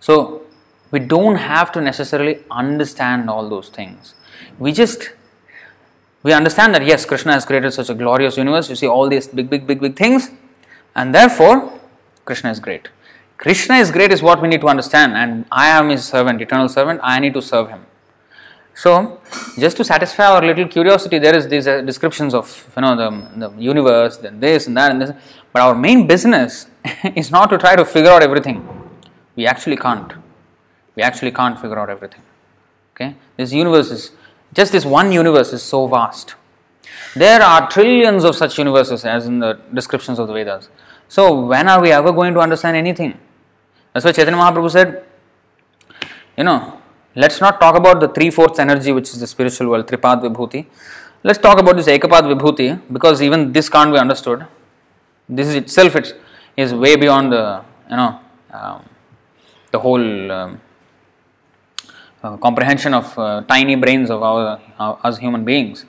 [0.00, 0.42] So
[0.90, 4.14] we don't have to necessarily understand all those things.
[4.58, 5.10] We just
[6.22, 8.68] we understand that yes, Krishna has created such a glorious universe.
[8.68, 10.30] You see all these big, big, big, big things,
[10.94, 11.78] and therefore
[12.24, 12.88] Krishna is great.
[13.36, 16.68] Krishna is great is what we need to understand, and I am his servant, eternal
[16.68, 17.00] servant.
[17.04, 17.86] I need to serve him.
[18.78, 19.20] So,
[19.58, 22.46] just to satisfy our little curiosity, there is these uh, descriptions of
[22.76, 23.08] you know the,
[23.48, 25.10] the universe, then this and that and this.
[25.52, 26.68] But our main business
[27.16, 28.60] is not to try to figure out everything.
[29.34, 30.12] We actually can't
[30.94, 32.22] we actually can't figure out everything.
[32.94, 34.12] Okay, this universe is
[34.52, 36.36] just this one universe is so vast.
[37.16, 40.68] There are trillions of such universes as in the descriptions of the Vedas.
[41.08, 43.18] So when are we ever going to understand anything?
[43.92, 45.04] That's why Chaitanya Mahaprabhu said,
[46.36, 46.80] you know,
[47.14, 50.66] let's not talk about the three fourths energy which is the spiritual world, Tripad Vibhuti.
[51.22, 54.46] Let's talk about this Ekapad Vibhuti because even this can't be understood.
[55.28, 56.20] This is itself it
[56.56, 58.20] is way beyond the you know
[58.52, 58.84] um,
[59.70, 60.60] the whole um,
[62.22, 65.84] uh, comprehension of uh, tiny brains of our uh, as human beings.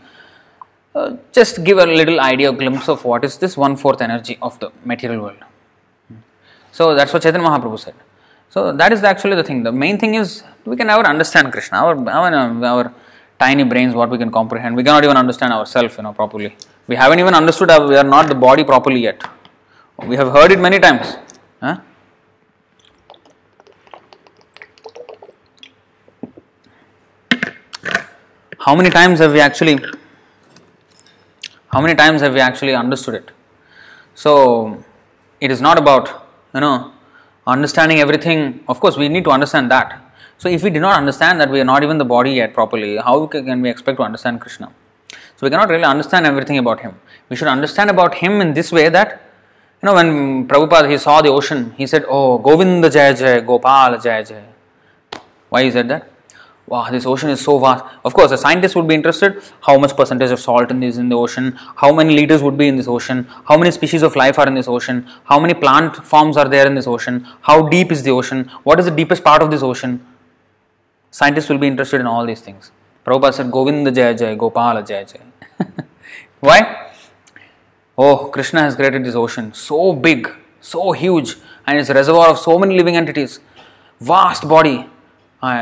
[0.94, 4.38] Uh, just give a little idea, a glimpse of what is this one fourth energy
[4.42, 5.44] of the material world.
[6.72, 7.96] So that's what Chaitanya Mahaprabhu said.
[8.50, 9.64] So that is actually the thing.
[9.64, 11.78] The main thing is we can never understand Krishna.
[11.78, 12.94] Our our, our
[13.40, 16.56] tiny brains, what we can comprehend, we cannot even understand ourselves, you know, properly.
[16.88, 19.24] We haven't even understood our, we are not the body properly yet.
[20.06, 21.16] We have heard it many times.
[21.62, 21.78] Huh?
[28.66, 29.76] how many times have we actually
[31.74, 33.32] how many times have we actually understood it
[34.14, 34.84] so
[35.40, 36.10] it is not about
[36.54, 36.92] you know
[37.48, 40.09] understanding everything of course we need to understand that
[40.42, 42.92] so if we do not understand that we are not even the body yet properly
[43.10, 44.70] how can we expect to understand krishna
[45.40, 47.00] So we cannot really understand everything about him.
[47.30, 49.22] We should understand about him in this way that,
[49.82, 53.98] you know, when Prabhupada he saw the ocean, he said, Oh, Govinda Jaya Jaya, Gopal
[54.00, 54.44] Jaya Jaya.
[55.48, 56.12] Why he said that?
[56.68, 57.86] Wow, this ocean is so vast.
[58.04, 61.16] Of course, a scientist would be interested how much percentage of salt is in the
[61.16, 64.46] ocean, how many liters would be in this ocean, how many species of life are
[64.46, 68.04] in this ocean, how many plant forms are there in this ocean, how deep is
[68.04, 70.06] the ocean, what is the deepest part of this ocean.
[71.12, 72.72] Scientists will be interested in all these things.
[73.06, 75.26] Prabhupada said, Govinda Jaya Jaya, Gopala Jaya Jaya.
[76.40, 76.92] Why?
[77.98, 80.30] Oh, Krishna has created this ocean so big,
[80.62, 81.36] so huge,
[81.68, 83.40] and it's a reservoir of so many living entities,
[84.00, 84.86] vast body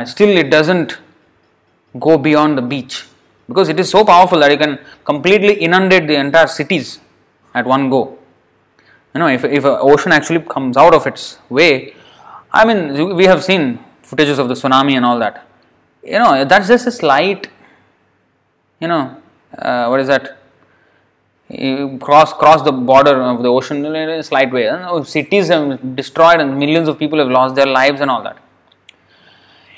[0.05, 0.97] still it doesn't
[1.99, 3.05] go beyond the beach
[3.47, 6.99] because it is so powerful that it can completely inundate the entire cities
[7.53, 8.17] at one go.
[9.13, 11.95] You know, if, if an ocean actually comes out of its way,
[12.51, 13.79] I mean, we have seen
[14.09, 15.45] footages of the tsunami and all that.
[16.03, 17.49] You know, that's just a slight,
[18.79, 19.17] you know,
[19.57, 20.37] uh, what is that?
[21.49, 24.65] You cross cross the border of the ocean in a slight way.
[25.05, 28.37] Cities have destroyed and millions of people have lost their lives and all that.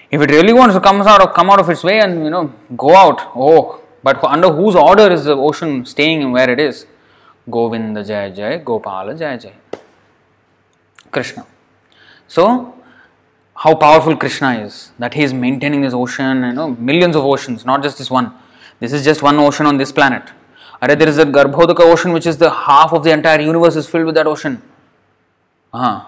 [0.10, 2.32] If it really wants to come out of come out of its way and you
[2.32, 6.88] know go out, oh, but under whose order is the ocean staying where it is?
[7.50, 9.54] Govinda Jai Jai, Gopala Jai Jai.
[11.12, 11.46] Krishna.
[12.28, 12.76] So,
[13.64, 17.66] how powerful Krishna is, that he is maintaining this ocean, you know, millions of oceans,
[17.66, 18.32] not just this one.
[18.80, 20.24] This is just one ocean on this planet.
[20.82, 23.86] Are there is a Garbhodaka ocean, which is the half of the entire universe is
[23.90, 24.62] filled with that ocean.
[25.74, 26.08] Uh-huh.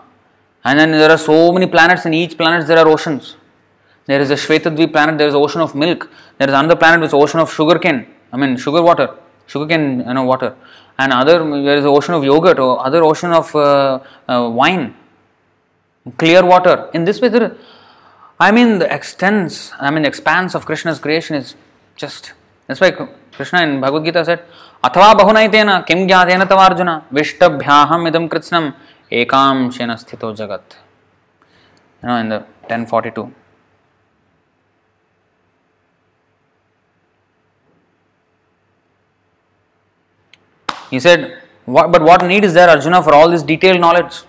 [0.63, 3.35] And then there are so many planets, in each planet there are oceans.
[4.05, 6.09] There is a Shvetadvi planet, there is ocean of milk.
[6.37, 8.07] There is another planet with ocean of sugar cane.
[8.31, 9.09] I mean sugar water,
[9.45, 10.55] sugar cane you know water.
[10.97, 13.99] And other there is ocean of yogurt or other ocean of uh,
[14.29, 14.95] uh, wine,
[16.18, 16.90] clear water.
[16.94, 17.56] In this way, there,
[18.38, 21.54] I mean the extents, I mean expanse of Krishna's creation is
[21.96, 22.32] just.
[22.66, 24.40] That's why Krishna in Bhagavad Gita said,
[24.84, 28.72] अथवा बहुनैतेन किं ज्ञातेन तवार्जुन विष्टभ्याहम idam कृत्स्नम
[29.12, 30.76] ekam shena sthito jagat.
[32.02, 32.38] You know in the
[32.68, 33.32] 1042.
[40.90, 44.22] He said, what, But what need is there, Arjuna, for all this detailed knowledge?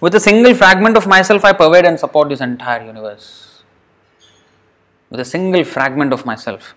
[0.00, 3.62] with a single fragment of myself, I pervade and support this entire universe.
[5.10, 6.74] With a single fragment of myself,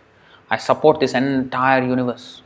[0.50, 2.42] I support this entire universe.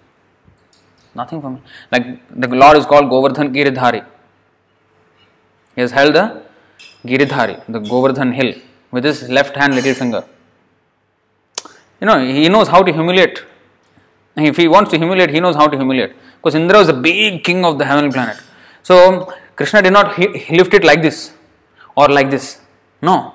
[1.15, 1.61] Nothing for me.
[1.91, 4.05] Like the Lord is called Govardhan Giridhari.
[5.75, 6.43] He has held the
[7.03, 8.53] Giridhari, the Govardhan hill,
[8.91, 10.23] with his left hand little finger.
[11.99, 13.43] You know, he knows how to humiliate.
[14.35, 16.13] If he wants to humiliate, he knows how to humiliate.
[16.35, 18.37] Because Indra was a big king of the heavenly planet.
[18.83, 21.33] So Krishna did not lift it like this
[21.95, 22.61] or like this.
[23.01, 23.33] No.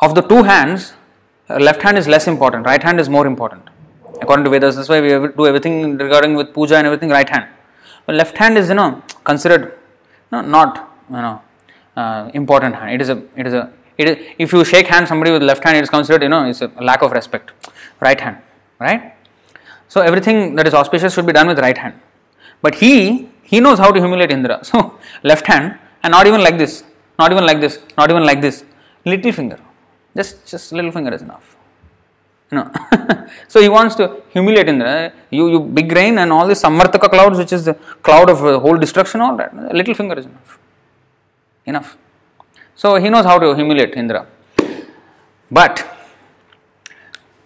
[0.00, 0.92] Of the two hands,
[1.48, 3.62] left hand is less important, right hand is more important.
[4.22, 7.46] According to Vedas, that's why we do everything regarding with puja and everything right hand.
[8.06, 9.72] But left hand is you know considered you
[10.32, 11.42] know, not you know
[11.96, 12.92] uh, important hand.
[12.94, 15.64] It is a it is a it is, if you shake hand somebody with left
[15.64, 17.50] hand, it is considered you know it's a lack of respect.
[18.00, 18.38] Right hand,
[18.78, 19.14] right?
[19.88, 22.00] So everything that is auspicious should be done with right hand.
[22.62, 24.58] But he he knows how to humiliate Indra.
[24.70, 26.84] So left hand and not even like this,
[27.18, 28.64] not even like this, not even like this.
[29.04, 29.58] Little finger.
[30.16, 31.56] Just just little finger is enough.
[32.50, 32.70] Know.
[33.52, 35.12] so he wants to humiliate Indra.
[35.30, 37.74] You you big rain and all this Samvartaka clouds, which is the
[38.06, 39.54] cloud of uh, whole destruction, all that.
[39.80, 40.58] Little finger is enough.
[41.66, 41.90] Enough.
[42.74, 44.26] So he knows how to humiliate Indra.
[45.50, 45.86] But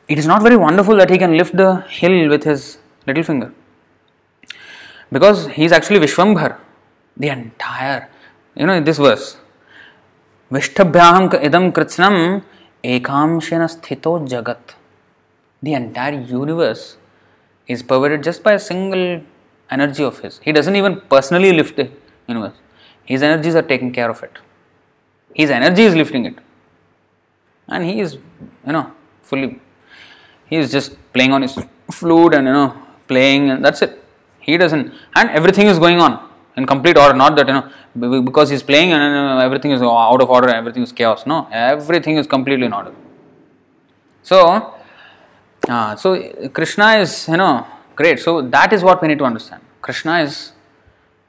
[0.08, 3.52] it is not very wonderful that he can lift the hill with his little finger.
[5.12, 6.58] Because he is actually Vishwambhar,
[7.16, 8.08] the entire,
[8.54, 9.36] you know, this verse.
[10.50, 12.42] Vishtabhyaham idam kritsnam
[12.82, 14.74] ekamshena sthito jagat.
[15.62, 16.96] The entire universe
[17.66, 19.22] is pervaded just by a single
[19.70, 20.40] energy of his.
[20.42, 21.90] He doesn't even personally lift the
[22.26, 22.54] universe.
[23.04, 24.38] His energies are taking care of it.
[25.34, 26.38] His energy is lifting it.
[27.68, 28.14] And he is,
[28.66, 29.60] you know, fully
[30.52, 31.58] he is just playing on his
[31.90, 32.70] flute and you know
[33.08, 34.01] playing and that's it
[34.42, 36.12] he doesn't and everything is going on
[36.56, 37.14] in complete order.
[37.14, 40.92] Not that you know because he's playing and everything is out of order everything is
[40.92, 41.26] chaos.
[41.26, 42.92] No everything is completely in order.
[44.22, 44.74] So
[45.68, 46.08] uh, so
[46.58, 47.66] krishna is you know
[47.96, 48.20] great.
[48.20, 49.62] So that is what we need to understand.
[49.80, 50.52] Krishna is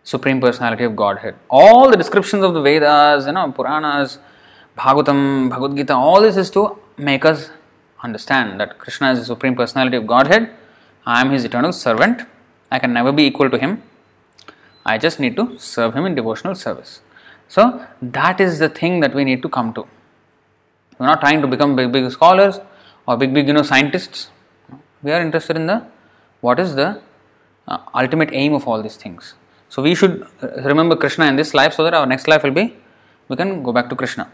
[0.04, 1.36] supreme personality of godhead.
[1.50, 4.20] All the descriptions of the vedas you know puranas
[4.78, 7.50] bhagavatam bhagavad gita all this is to make us
[8.04, 10.52] understand that Krishna is the Supreme Personality of Godhead,
[11.06, 12.24] I am His eternal servant,
[12.76, 13.82] I can never be equal to Him,
[14.86, 17.02] I just need to serve Him in devotional service.
[17.48, 17.64] So,
[18.02, 19.88] that is the thing that we need to come to.
[20.98, 22.60] We're not trying to become big, big scholars
[23.08, 24.30] or big, big, you know, scientists.
[25.02, 25.86] We are interested in the
[26.42, 27.02] what is the
[27.68, 29.36] uh, ultimate aim of all these things.
[29.70, 32.58] So we should uh, remember Krishna in this life so that our next life will
[32.62, 32.76] be
[33.30, 34.30] we can go back to Krishna.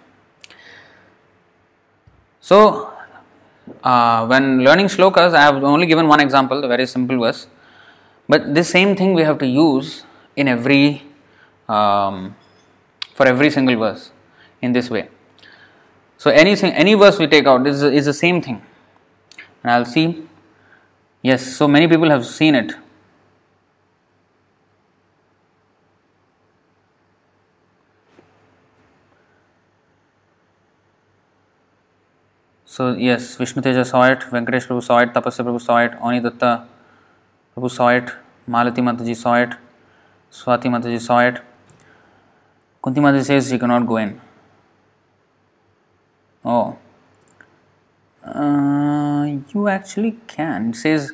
[2.41, 2.91] So
[3.83, 7.47] uh, when learning shlokas, I have only given one example, the very simple verse,
[8.29, 10.03] but this same thing we have to use
[10.35, 11.03] in every
[11.67, 12.35] um,
[13.13, 14.11] for every single verse
[14.61, 15.09] in this way.
[16.17, 18.61] So anything, any verse we take out is, is the same thing.
[19.63, 20.23] And I'll see.
[21.21, 22.73] Yes, so many people have seen it.
[32.65, 36.21] So yes, Vishnu Teja saw it, Venkatesh Prabhu saw it, Tapasya Prabhu saw it, Oni
[36.21, 36.68] Datta
[37.59, 38.09] Prabhu saw it,
[38.47, 39.53] Malati Mataji saw it,
[40.31, 41.41] Swati Mataji saw it.
[42.81, 44.21] Kunti Mataji says she cannot go in.
[46.45, 46.77] Oh.
[49.53, 50.69] You actually can.
[50.69, 51.11] It says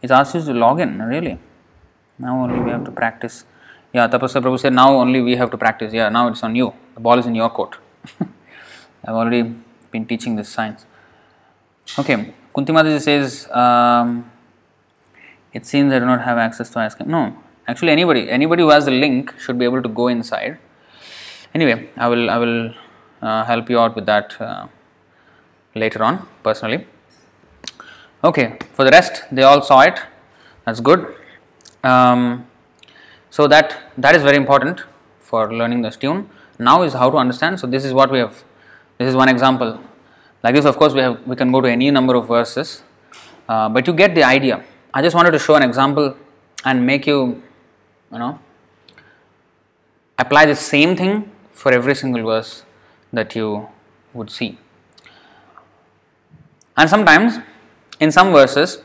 [0.00, 1.38] it asks you to log in, really.
[2.18, 3.44] Now only we have to practice.
[3.92, 5.92] Yeah, Tapasya now only we have to practice.
[5.92, 6.72] Yeah, now it's on you.
[6.94, 7.76] The ball is in your court.
[8.20, 9.54] I've already
[9.90, 10.86] been teaching this science.
[11.98, 14.30] Okay, Kunti Mataji says, um,
[15.56, 17.10] it seems I do not have access to ice cream.
[17.16, 17.22] No,
[17.66, 20.58] actually anybody, anybody who has the link should be able to go inside.
[21.54, 22.74] Anyway, I will, I will
[23.22, 24.66] uh, help you out with that uh,
[25.74, 26.86] later on personally.
[28.24, 30.00] Okay, for the rest, they all saw it.
[30.64, 31.14] That's good.
[31.84, 32.46] Um,
[33.30, 34.82] so that that is very important
[35.20, 36.28] for learning this tune.
[36.58, 37.60] Now is how to understand.
[37.60, 38.42] So this is what we have.
[38.98, 39.78] This is one example.
[40.42, 42.82] Like this, of course, we have we can go to any number of verses,
[43.48, 44.64] uh, but you get the idea.
[44.96, 46.16] I just wanted to show an example
[46.64, 47.42] and make you,
[48.10, 48.38] you know,
[50.18, 52.64] apply the same thing for every single verse
[53.12, 53.68] that you
[54.14, 54.56] would see.
[56.78, 57.40] And sometimes,
[58.00, 58.78] in some verses,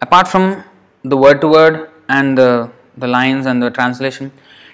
[0.00, 0.64] apart from
[1.04, 4.32] the word to word and the, the lines and the translation,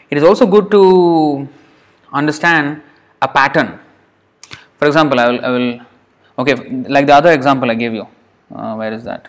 [0.09, 1.47] it is also good to
[2.15, 2.81] understand
[3.20, 3.78] a pattern.
[4.78, 5.81] For example, I will, I will
[6.39, 6.55] okay,
[6.89, 8.09] like the other example I gave you.
[8.55, 9.28] Uh, where is that?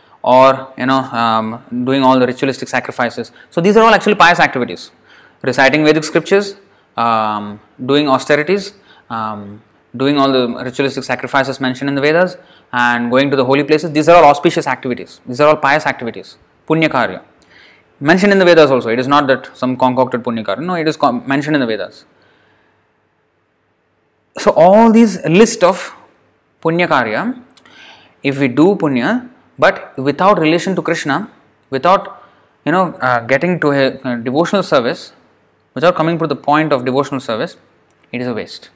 [0.23, 3.31] or you know um, doing all the ritualistic sacrifices.
[3.49, 4.91] So these are all actually pious activities.
[5.41, 6.55] Reciting Vedic scriptures,
[6.95, 8.73] um, doing austerities,
[9.09, 9.61] um,
[9.95, 12.37] doing all the ritualistic sacrifices mentioned in the Vedas,
[12.71, 13.91] and going to the holy places.
[13.91, 15.19] These are all auspicious activities.
[15.25, 16.37] These are all pious activities.
[16.67, 17.23] Punya karya.
[17.99, 18.89] Mentioned in the Vedas also.
[18.89, 20.63] It is not that some concocted punya karya.
[20.63, 22.05] No, it is com- mentioned in the Vedas.
[24.37, 25.93] So all these list of
[26.61, 27.41] punya karya,
[28.23, 29.29] if we do punya,
[29.63, 31.17] but without relation to Krishna,
[31.69, 32.23] without
[32.65, 35.13] you know uh, getting to a, a devotional service,
[35.75, 37.57] without coming to the point of devotional service,
[38.11, 38.69] it is a waste.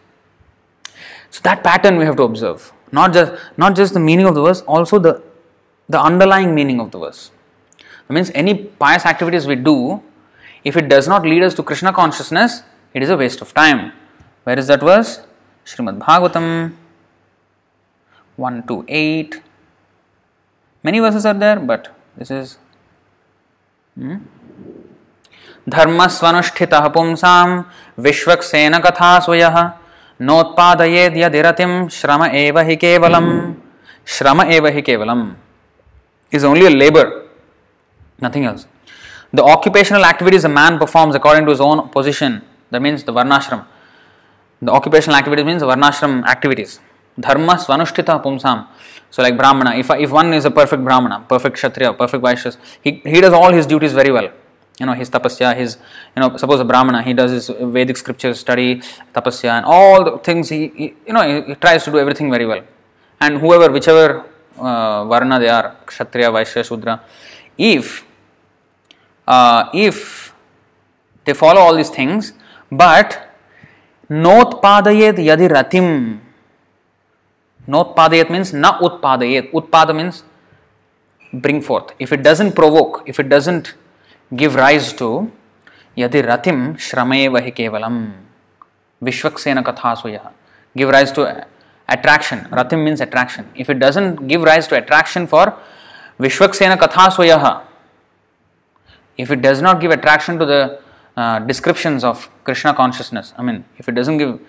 [1.30, 2.72] So that pattern we have to observe.
[2.92, 5.14] Not just not just the meaning of the verse, also the
[5.90, 7.32] the underlying meaning of the verse.
[8.08, 8.54] That means any
[8.84, 10.02] pious activities we do,
[10.64, 12.62] if it does not lead us to Krishna consciousness,
[12.94, 13.92] it is a waste of time.
[14.44, 15.22] Where is that verse?
[15.66, 16.74] Srimad Bhagavatam
[18.36, 19.42] 1 to 8
[20.85, 22.59] Many verses are there, but this is
[23.95, 24.17] hmm?
[25.69, 27.47] धर्मस्वनुष्ठितः पुंसां
[28.03, 29.57] विश्वक्सेन कथा स्वयः
[30.29, 33.31] नोत्पादयेद् यदिरतिं श्रम एव हि केवलम्
[34.15, 35.31] श्रम एव हि केवलम्
[36.33, 37.27] is only a labor,
[38.21, 38.67] nothing else.
[39.33, 43.65] The occupational activities a man performs according to his own position, that means the varnashram.
[44.63, 46.81] The occupational activities means varnashram activities.
[47.20, 48.68] Dharma svanushtita pumsam.
[49.10, 53.02] So like Brahmana, if, if one is a perfect Brahmana, perfect Kshatriya, perfect Vaishyas, he,
[53.06, 54.30] he does all his duties very well.
[54.80, 55.78] You know, his tapasya, his,
[56.16, 58.82] you know, suppose a Brahmana, he does his Vedic scriptures study,
[59.14, 62.30] tapasya, and all the things, he, he you know, he, he tries to do everything
[62.30, 62.62] very well.
[63.22, 64.26] And whoever, whichever
[64.58, 67.02] uh, varna they are, Kshatriya, Vaishya, Shudra,
[67.58, 68.06] if,
[69.26, 70.34] uh, if
[71.24, 72.34] they follow all these things,
[72.70, 73.34] but
[74.10, 75.50] notpadayet yadi
[77.68, 80.24] ratim, notpadayet means na utpadayet, utpada means
[81.34, 81.94] bring forth.
[82.00, 83.74] If it doesn't provoke, if it doesn't
[84.36, 85.32] give rise to
[85.98, 88.14] yadi ratim hi kevalam.
[89.04, 90.32] Vishwaksena kathasuyah
[90.76, 91.46] give rise to
[91.88, 92.40] attraction.
[92.52, 93.50] Ratim means attraction.
[93.56, 95.58] If it doesn't give rise to attraction for
[96.20, 97.64] Vishwaksena Katha Swayaha,
[99.18, 100.80] if it does not give attraction to the
[101.18, 104.40] uh, descriptions of Krishna consciousness, I mean, if it doesn't give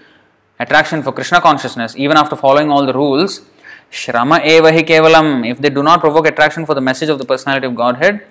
[0.58, 3.42] attraction for Krishna consciousness, even after following all the rules,
[3.90, 7.66] Shrama Evahi Kevalam, if they do not provoke attraction for the message of the personality
[7.66, 8.26] of Godhead,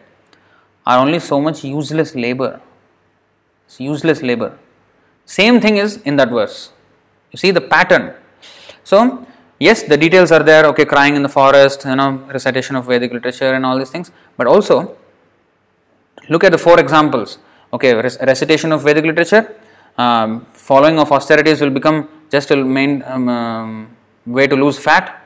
[0.86, 2.62] are only so much useless labor.
[3.66, 4.58] It's useless labor.
[5.26, 6.72] Same thing is in that verse.
[7.32, 8.14] You see the pattern.
[8.84, 9.26] So,
[9.60, 13.12] yes, the details are there, okay, crying in the forest, you know, recitation of Vedic
[13.12, 14.96] literature and all these things, but also
[16.30, 17.40] look at the four examples.
[17.74, 19.56] Okay, recitation of Vedic literature,
[19.98, 23.96] um, following of austerities will become just a main um, um,
[24.26, 25.22] way to lose fat,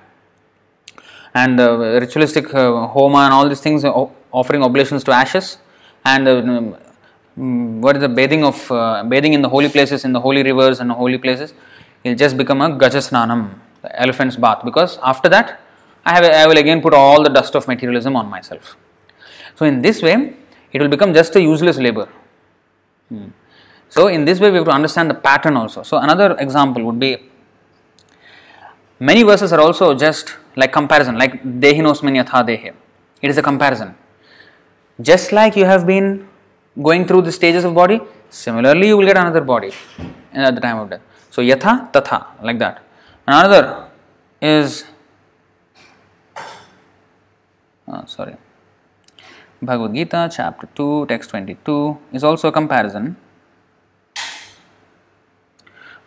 [1.34, 5.58] and uh, ritualistic uh, homa and all these things, uh, offering oblations to ashes,
[6.06, 6.38] and uh,
[7.36, 10.44] um, what is the bathing of uh, bathing in the holy places, in the holy
[10.44, 11.54] rivers and holy places,
[12.04, 15.60] will just become a gajasnanam, the elephant's bath, because after that,
[16.06, 18.76] I have I will again put all the dust of materialism on myself.
[19.56, 20.36] So in this way,
[20.72, 22.08] it will become just a useless labor.
[23.10, 23.28] Hmm.
[23.90, 25.84] So in this way, we have to understand the pattern also.
[25.84, 27.18] So another example would be
[29.00, 32.74] many verses are also just like comparison, like dehinosmin yatha dehe.
[33.22, 33.96] It is a comparison.
[35.02, 36.28] Just like you have been
[36.82, 38.00] going through the stages of body,
[38.30, 39.72] similarly you will get another body
[40.34, 41.02] at the time of death.
[41.32, 42.84] So yatha tatha, like that.
[43.28, 43.90] Another
[44.42, 44.86] is
[47.88, 48.36] oh, sorry.
[49.62, 53.18] Bhagavad Gita, chapter 2, text 22 is also a comparison.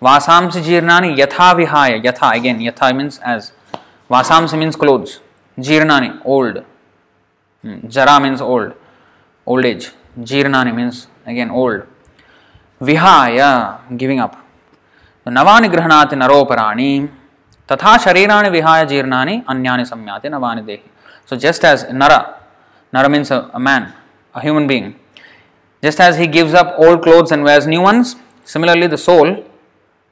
[0.02, 3.50] वासांस जीर्णानी यथा विहाय यथा again यथा means as
[4.10, 5.18] वासांस means clothes
[5.58, 6.58] जीर्णानी old
[7.90, 8.72] जरा means old
[9.46, 9.86] old age
[10.26, 11.82] जीर्णानी मीन्स अगेन ओल्ड
[12.80, 13.38] विहाय
[13.92, 14.32] गिविंग अप
[15.26, 17.06] नवानि गृहणाति नरोपराणि
[17.68, 20.78] तथा शरीराणि विहाय जीर्णानि अन्यानि सम्याते नवानि देहि
[21.30, 22.16] सो जस्ट एज नर
[22.92, 23.86] नर means a man
[24.34, 24.90] a human being
[25.82, 28.16] just as he gives up old clothes and wears new ones
[28.48, 29.34] similarly the soul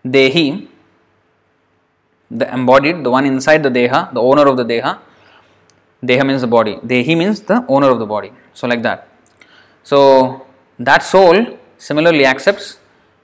[0.05, 0.69] dehi
[2.31, 4.99] the embodied the one inside the deha the owner of the deha
[6.05, 9.09] deha means the body dehi means the owner of the body so like that
[9.83, 10.47] so
[10.79, 12.79] that soul similarly accepts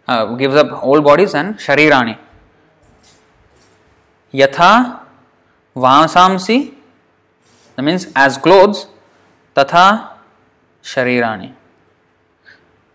[0.08, 2.18] uh, gives up old bodies and sharirani.
[4.32, 5.00] Yatha
[5.74, 6.74] vasamsi,
[7.74, 8.86] that means as clothes,
[9.54, 10.10] tatha
[10.82, 11.52] sharirani.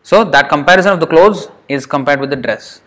[0.03, 2.81] So that comparison of the clothes is compared with the dress.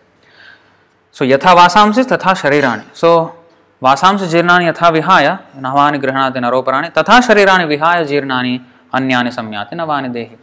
[1.14, 2.84] So yatha vasamsi tatha sharirani.
[2.92, 3.36] So
[3.80, 8.60] vasamsi jirnani yatha vihaya navani grihanati naroparani tatha sharirani vihaya jirnani
[8.92, 10.36] anyani samyati navani dehi.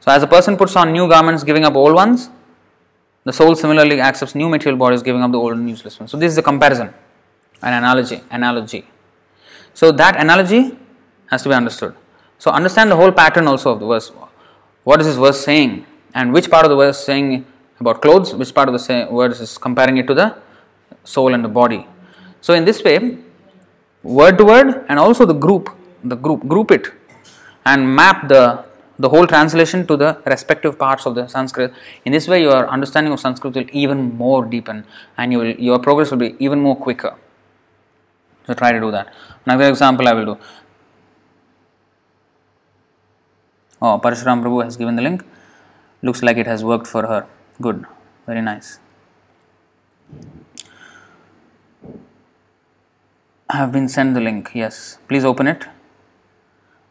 [0.00, 2.28] So as a person puts on new garments giving up old ones,
[3.24, 6.10] the soul similarly accepts new material bodies, giving up the old and useless ones.
[6.10, 6.92] So this is a comparison,
[7.62, 8.84] an analogy, analogy.
[9.72, 10.76] So that analogy
[11.30, 11.94] has to be understood.
[12.38, 14.12] So understand the whole pattern also of the verse.
[14.84, 17.46] What is this verse saying, and which part of the verse saying
[17.82, 20.28] about clothes, which part of the say, verse is comparing it to the
[21.04, 21.86] soul and the body.
[22.40, 23.18] So in this way,
[24.02, 25.70] word to word, and also the group,
[26.02, 26.92] the group, group it,
[27.64, 28.44] and map the
[28.98, 31.72] the whole translation to the respective parts of the Sanskrit.
[32.04, 34.84] In this way, your understanding of Sanskrit will even more deepen
[35.16, 37.16] and you will, your progress will be even more quicker.
[38.46, 39.12] So, try to do that.
[39.46, 40.38] Another example I will do.
[43.80, 45.24] Oh, Parshuram Prabhu has given the link.
[46.02, 47.26] Looks like it has worked for her.
[47.66, 47.84] Good.
[48.26, 48.78] Very nice.
[53.48, 54.50] I have been sent the link.
[54.54, 54.98] Yes.
[55.08, 55.64] Please open it.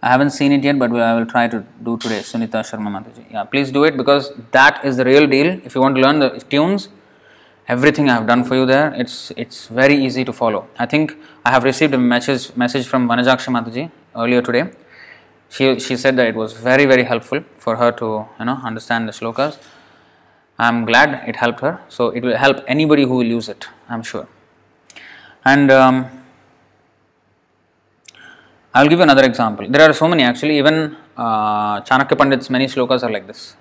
[0.04, 2.20] I haven't seen it yet, but I will try to do today.
[2.20, 3.24] Sunita Sharma Mataji.
[3.32, 5.50] Yeah, please do it because that is the real deal.
[5.64, 6.90] If you want to learn the tunes,
[7.68, 10.62] everything I have done for you there, it's it's very easy to follow.
[10.80, 11.14] I think
[11.46, 14.64] I have received a message message from Vanajakshi Mataji earlier today.
[15.50, 19.08] She she said that it was very very helpful for her to you know understand
[19.08, 19.62] the shlokas.
[20.66, 21.74] I'm glad it helped her.
[21.90, 23.68] So it will help anybody who will use it.
[23.90, 24.28] I'm sure.
[25.44, 25.96] And um,
[28.74, 29.68] I will give you another example.
[29.68, 33.56] There are so many actually, even uh, Chanakya Pandit's many slokas are like this.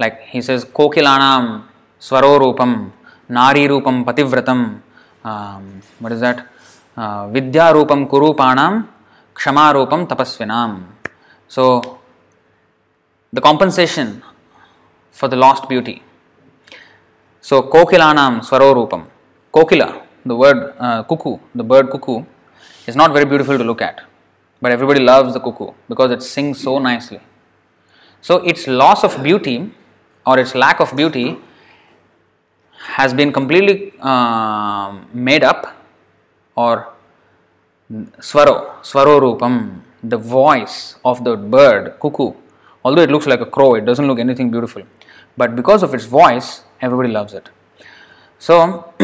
[0.00, 1.64] Like he says, Kokilanam
[2.00, 2.90] Swaro Rupam,
[3.28, 4.80] Nari Rupam Pativratam,
[5.24, 6.48] um, what is that?
[6.96, 8.88] Uh, Vidya Rupam Kurupanam,
[9.34, 10.84] Kshama Rupam Tapasvinam.
[11.46, 12.00] So,
[13.32, 14.24] the compensation
[15.12, 16.02] for the lost beauty.
[17.48, 19.06] So, Kokilanam Swaro Rupam.
[19.54, 22.24] Kokila, the word uh, cuckoo, the bird cuckoo,
[22.86, 24.02] is not very beautiful to look at
[24.60, 27.20] but everybody loves the cuckoo because it sings so nicely.
[28.20, 29.70] So its loss of beauty
[30.26, 31.38] or its lack of beauty
[32.96, 35.76] has been completely uh, made up
[36.56, 36.88] or
[38.18, 39.82] swaro, swaro rupam.
[40.02, 42.32] the voice of the bird, cuckoo,
[42.84, 44.82] although it looks like a crow, it doesn't look anything beautiful.
[45.36, 47.48] But because of its voice, everybody loves it.
[48.38, 48.92] So,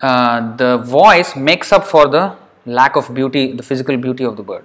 [0.00, 4.42] uh, the voice makes up for the lack of beauty, the physical beauty of the
[4.42, 4.64] bird.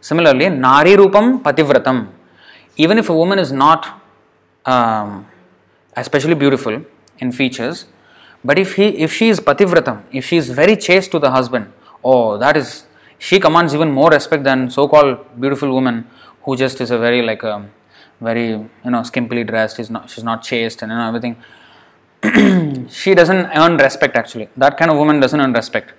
[0.00, 2.08] Similarly, Nari Rupam Pativratam.
[2.76, 4.02] Even if a woman is not
[4.66, 5.26] um,
[5.96, 6.84] especially beautiful
[7.18, 7.86] in features,
[8.44, 11.72] but if he if she is Pativratam, if she is very chaste to the husband,
[12.02, 12.84] oh that is
[13.18, 16.06] she commands even more respect than so-called beautiful woman
[16.42, 17.66] who just is a very like a
[18.20, 21.36] very you know skimpily dressed, is not she's not chaste and you know, everything.
[22.88, 24.48] she doesn't earn respect actually.
[24.56, 25.92] That kind of woman doesn't earn respect.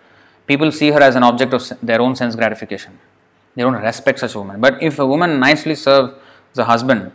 [0.48, 3.00] People see her as an object of their own sense gratification.
[3.56, 4.60] They don't respect such a woman.
[4.60, 6.14] But if a woman nicely serves
[6.54, 7.12] the husband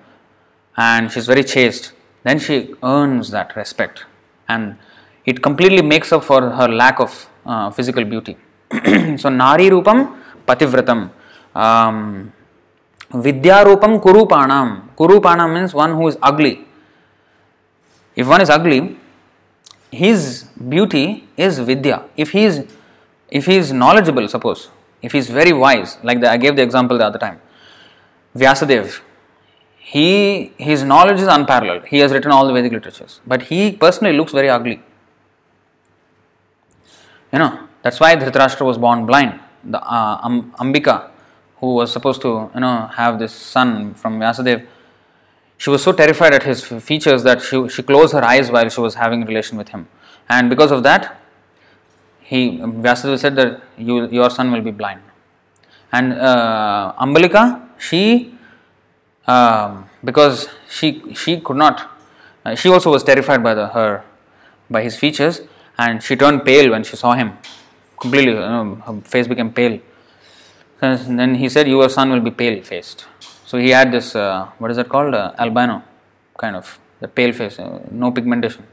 [0.76, 4.04] and she's very chaste, then she earns that respect
[4.48, 4.76] and
[5.24, 8.36] it completely makes up for her lack of uh, physical beauty.
[9.16, 10.16] so, Nari Rupam
[10.46, 11.10] Pativratam.
[11.54, 12.32] Um,
[13.12, 14.00] Vidya Rupam
[15.00, 16.66] Kurupanam means one who is ugly.
[18.14, 18.98] If one is ugly,
[19.90, 22.04] his beauty is Vidya.
[22.16, 22.66] If he is
[23.30, 24.68] if he is knowledgeable, suppose,
[25.00, 27.40] if he is very wise, like the, I gave the example the other time,
[28.36, 29.00] Vyasadev,
[29.78, 31.86] he his knowledge is unparalleled.
[31.86, 34.82] He has written all the Vedic literatures, but he personally looks very ugly.
[37.32, 39.40] You know that's why Dhritarashtra was born blind.
[39.64, 40.28] The uh,
[40.64, 41.08] Ambika,
[41.56, 44.66] who was supposed to you know have this son from Vyasadev,
[45.62, 46.60] she was so terrified at his
[46.90, 49.82] features that she she closed her eyes while she was having relation with him,
[50.36, 51.08] and because of that,
[52.30, 52.40] he
[52.86, 55.02] Vyasadeva said that you, your son will be blind.
[55.92, 57.44] And uh, Ambalika,
[57.88, 58.34] she
[59.26, 61.82] um, because she she could not,
[62.44, 64.02] uh, she also was terrified by the her
[64.70, 65.42] by his features,
[65.76, 67.36] and she turned pale when she saw him.
[68.00, 69.78] Completely, you know, her face became pale.
[70.80, 73.06] And then he said, "Your son will be pale faced."
[73.50, 75.82] So he had this uh, what is it called uh, albino
[76.38, 76.66] kind of
[77.00, 78.64] the pale face, uh, no pigmentation.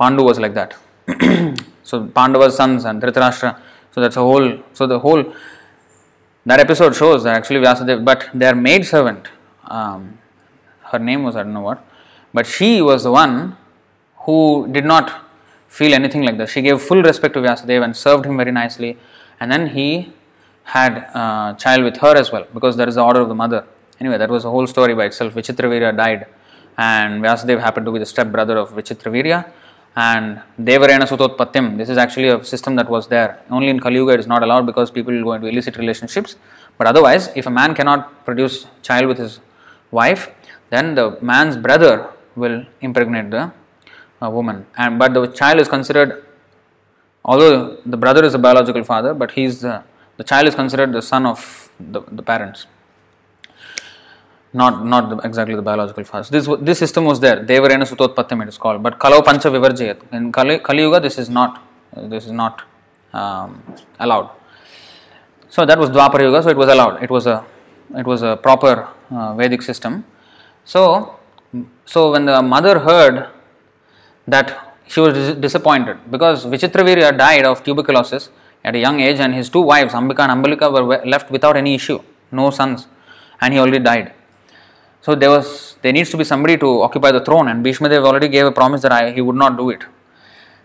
[0.00, 0.70] Pandu was like that.
[1.82, 3.50] so Pandava's sons and Dhritarashtra.
[3.90, 4.46] So that's a whole.
[4.72, 5.22] So the whole
[6.46, 9.28] that episode shows that actually Vyasadeva, but their maid servant,
[9.66, 10.18] um,
[10.92, 11.84] her name was I don't know what,
[12.32, 13.58] but she was the one
[14.24, 15.12] who did not
[15.68, 16.48] feel anything like that.
[16.48, 18.96] She gave full respect to Vyasadeva and served him very nicely,
[19.38, 20.14] and then he
[20.64, 23.66] had a child with her as well because that is the order of the mother.
[24.02, 25.32] Anyway, that was a whole story by itself.
[25.38, 26.26] Vichitravirya died,
[26.76, 29.38] and Vyasadeva happened to be the step brother of Vichitravirya
[29.94, 31.78] and Devarena Sutotpatyam.
[31.80, 33.30] This is actually a system that was there.
[33.48, 36.34] Only in Kali Yuga it is not allowed because people go into illicit relationships.
[36.78, 39.38] But otherwise, if a man cannot produce child with his
[39.92, 40.28] wife,
[40.70, 43.52] then the man's brother will impregnate the
[44.20, 44.66] uh, woman.
[44.76, 46.24] And but the child is considered,
[47.24, 49.84] although the brother is a biological father, but he's the
[50.16, 52.66] the child is considered the son of the, the parents
[54.52, 56.28] not not the, exactly the biological father.
[56.30, 57.36] This this system was there.
[57.44, 58.82] Devarena Sutotpatyam it is called.
[58.82, 60.12] But Kalau Pancha Vivarjayat.
[60.12, 61.62] In Kali, Kali Yuga this is not
[61.96, 62.62] this is not
[63.12, 63.62] um,
[63.98, 64.30] allowed.
[65.48, 67.02] So that was Dwapara Yuga, so it was allowed.
[67.02, 67.44] It was a
[67.96, 70.04] it was a proper uh, Vedic system.
[70.64, 71.18] So
[71.84, 73.28] so when the mother heard
[74.26, 78.30] that she was dis- disappointed because Vichitravirya died of tuberculosis
[78.64, 81.74] at a young age and his two wives Ambika and Ambalika were left without any
[81.74, 82.00] issue,
[82.30, 82.86] no sons,
[83.40, 84.12] and he already died.
[85.04, 88.04] So there was there needs to be somebody to occupy the throne, and Bhishma Dev
[88.04, 89.82] already gave a promise that I, he would not do it.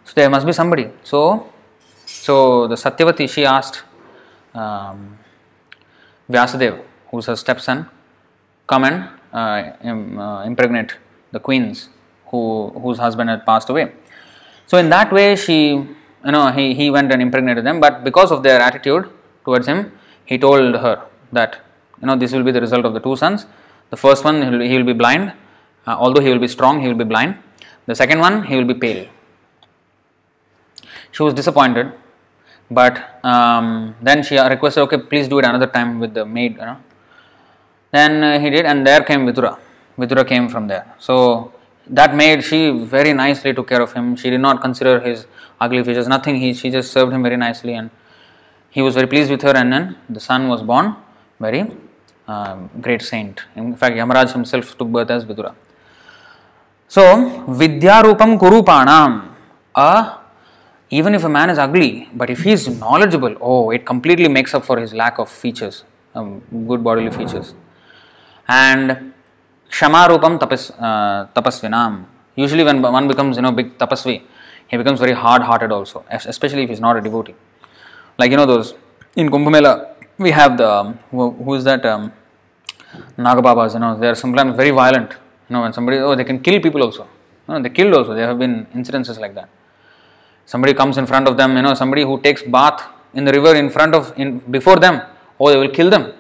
[0.06, 0.90] So there must be somebody.
[1.04, 1.52] So
[2.06, 3.84] so the Satyavati she asked
[4.54, 5.18] um,
[6.30, 7.88] Vyasadev, who's her stepson,
[8.68, 10.98] come and uh, Im, uh, impregnate
[11.32, 11.90] the queens
[12.28, 13.92] who whose husband had passed away.
[14.68, 15.60] So in that way she
[16.28, 19.10] you know he, he went and impregnated them, but because of their attitude
[19.44, 19.92] towards him,
[20.26, 21.02] he told her
[21.32, 21.58] that
[22.00, 23.48] you know this will be the result of the two sons
[23.90, 25.34] the first one, he will, be blind,
[25.86, 27.38] uh, although he will be strong, he will be blind.
[27.86, 29.08] The second one, he will be pale.
[31.12, 31.94] She was disappointed,
[32.70, 36.54] but um, then she requested, okay, please do it another time with the maid.
[36.54, 36.78] You know.
[37.92, 39.58] Then uh, he did, and there came Vidura.
[39.98, 40.94] Vidura came from there.
[41.00, 41.54] So
[41.88, 44.18] that maid, she very nicely took care of him.
[44.18, 45.26] She did not consider his
[45.62, 46.36] ugly features, nothing.
[46.36, 47.90] He, she just served him very nicely, and
[48.70, 49.56] he was very pleased with her.
[49.56, 50.96] And then the son was born,
[51.40, 51.72] very
[52.28, 53.42] um, great saint.
[53.56, 55.56] In fact, Yamaraj himself took birth as Vidura.
[56.88, 57.02] So,
[57.48, 59.30] Vidyarupam Kurupanam.
[59.76, 60.18] Uh,
[60.90, 64.54] even if a man is ugly, but if he is knowledgeable, oh, it completely makes
[64.54, 65.84] up for his lack of features,
[66.16, 67.54] um, good bodily features.
[68.48, 69.14] And
[69.70, 72.06] Shamarupam tapas, uh, Tapasvinam.
[72.36, 74.22] Usually, when one becomes, you know, big tapasvi,
[74.68, 77.36] he becomes very hard hearted also, especially if he's not a devotee.
[78.18, 78.76] Like, you know, those
[79.16, 82.12] in Kumbh Mela, we have the um, who, who is that um,
[83.18, 85.12] Nagababas, you know, they are sometimes very violent.
[85.50, 87.04] You know, when somebody, oh, they can kill people also.
[87.48, 88.14] You know, they killed also.
[88.14, 89.50] There have been incidences like that.
[90.46, 92.84] Somebody comes in front of them, you know, somebody who takes bath
[93.14, 95.02] in the river in front of, in before them,
[95.40, 96.14] oh, they will kill them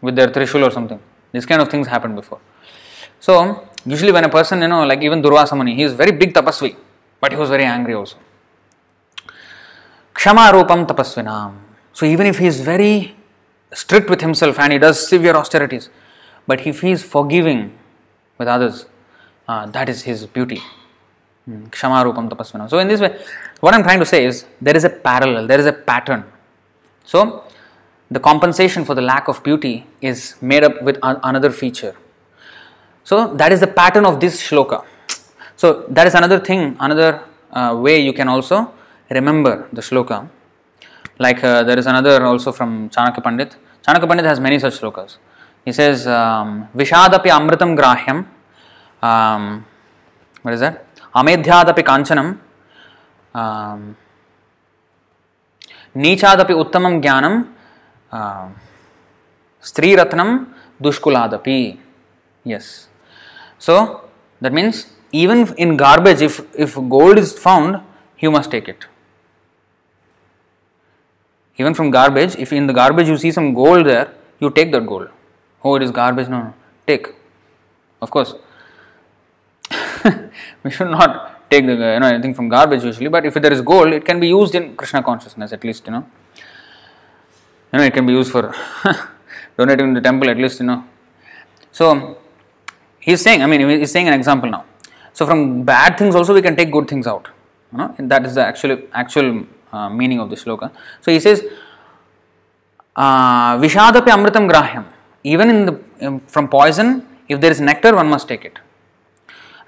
[0.00, 1.00] with their trishul or something.
[1.32, 2.40] These kind of things happened before.
[3.20, 6.34] So, usually when a person, you know, like even Durvasa Muni, he is very big
[6.34, 6.76] tapasvi,
[7.20, 8.16] but he was very angry also.
[10.14, 11.54] Kshama Rupam Tapasvinam.
[11.92, 13.14] So, even if he is very
[13.72, 15.90] strict with himself and he does severe austerities,
[16.46, 17.76] but if he is forgiving
[18.38, 18.86] with others,
[19.48, 20.60] uh, that is his beauty.
[21.44, 21.64] Hmm.
[21.72, 23.18] So, in this way,
[23.60, 26.24] what I am trying to say is there is a parallel, there is a pattern.
[27.04, 27.44] So,
[28.10, 31.94] the compensation for the lack of beauty is made up with another feature.
[33.04, 34.84] So, that is the pattern of this shloka.
[35.56, 37.22] So, that is another thing, another
[37.52, 38.72] uh, way you can also
[39.10, 40.28] remember the shloka.
[41.19, 43.55] Like uh, there is another also from Chanakya Pandit.
[43.85, 45.17] Chanakya Pandit has many such shlokas.
[45.63, 48.27] He says, um, Vishadapi amritam grahyam.
[49.01, 49.65] Um,
[50.41, 50.85] what is that?
[51.15, 52.39] Amedhyadapi kanchanam.
[53.33, 53.95] Um,
[56.03, 57.43] नीचादपि उत्तमं ज्ञानं
[59.69, 60.37] स्त्रीरत्नं
[60.83, 61.59] दुष्कुलादपि
[62.43, 62.87] yes
[63.57, 63.75] so
[64.41, 67.79] that means even in garbage if if gold is found
[68.19, 68.85] you must take it
[71.60, 74.08] even from garbage if in the garbage you see some gold there
[74.42, 75.08] you take that gold.
[75.64, 76.54] Oh it is garbage no no
[76.86, 77.08] take.
[78.00, 78.34] Of course.
[80.64, 81.10] We should not
[81.50, 84.18] take the you know anything from garbage usually but if there is gold it can
[84.24, 86.04] be used in krishna consciousness at least you know.
[87.72, 88.42] You know it can be used for
[89.58, 90.80] donating to the temple at least you know.
[91.78, 91.86] So
[93.06, 94.64] he's saying i mean he's saying an example now.
[95.12, 95.40] So from
[95.74, 97.28] bad things also we can take good things out
[97.72, 97.94] you know.
[97.98, 99.28] And that is the actual actual
[99.72, 100.70] uh, meaning of the shloka.
[101.00, 101.44] So he says,
[102.96, 104.84] uh, Vishadapi amritam grahyam.
[105.22, 108.58] Even in um, from poison, if there is nectar, one must take it.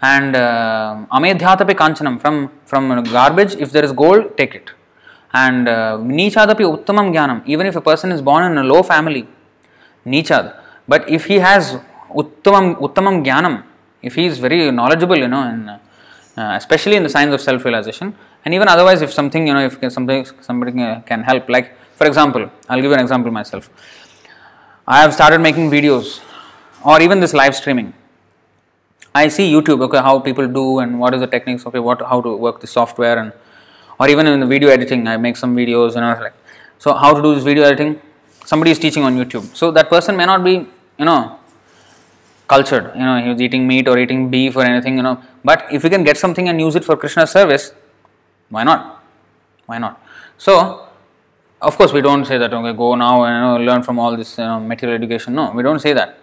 [0.01, 2.21] And uh, amedhyatapi kanchanam
[2.65, 4.71] from garbage, if there is gold, take it.
[5.33, 7.43] And uh, nichadapi uttamam jnanam.
[7.47, 9.29] Even if a person is born in a low family,
[10.05, 10.59] nichad.
[10.89, 11.79] But if he has
[12.11, 13.65] uttamam uttamam jnanam,
[14.03, 15.79] if he is very knowledgeable, you know, and uh,
[16.37, 20.25] especially in the science of self-realization, and even otherwise if something you know if something
[20.41, 20.73] somebody
[21.07, 23.71] can help like for example i'll give you an example myself.
[24.87, 26.21] I have started making videos
[26.85, 27.95] or even this live streaming.
[29.15, 32.21] I see youtube okay how people do and what is the techniques okay what how
[32.21, 33.33] to work the software and
[34.01, 36.35] or even in the video editing i make some videos you know like
[36.83, 38.01] so how to do this video editing?
[38.45, 39.45] Somebody is teaching on youtube.
[39.55, 40.55] So that person may not be
[40.99, 41.39] you know
[42.49, 45.23] cultured you know he was eating meat or eating beef or anything you know.
[45.45, 47.73] But if we can get something and use it for krishna service
[48.55, 48.81] why not?
[49.67, 49.95] Why not?
[50.37, 50.53] So,
[51.61, 54.17] of course, we don't say that okay, go now and you know, learn from all
[54.17, 55.35] this you know, material education.
[55.35, 56.19] No, we don't say that.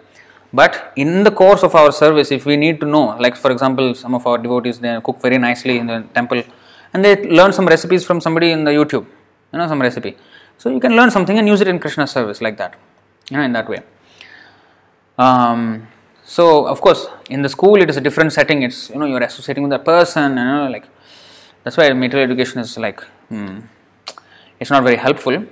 [0.52, 3.94] But in the course of our service, if we need to know, like for example,
[3.94, 6.42] some of our devotees they cook very nicely in the temple,
[6.92, 9.06] and they learn some recipes from somebody in the YouTube,
[9.52, 10.16] you know, some recipe.
[10.58, 12.74] So you can learn something and use it in Krishna service like that,
[13.30, 13.80] you know, in that way.
[15.18, 15.88] Um,
[16.24, 18.62] so of course, in the school it is a different setting.
[18.62, 20.86] It's you know you're associating with a person, you know, like
[21.62, 23.60] that's why material education is like hmm,
[24.58, 25.44] it's not very helpful.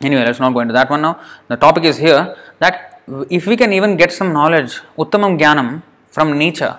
[0.00, 1.20] Anyway, let's not go into that one now.
[1.48, 3.00] The topic is here that
[3.30, 6.78] if we can even get some knowledge, uttamam Gyanam from nature,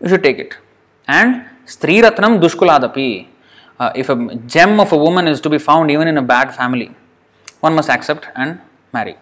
[0.00, 0.56] we should take it.
[1.06, 3.28] And stri ratnam dushkuladapi.
[3.78, 6.54] Uh, if a gem of a woman is to be found even in a bad
[6.54, 6.94] family,
[7.60, 8.60] one must accept and
[8.92, 9.16] marry.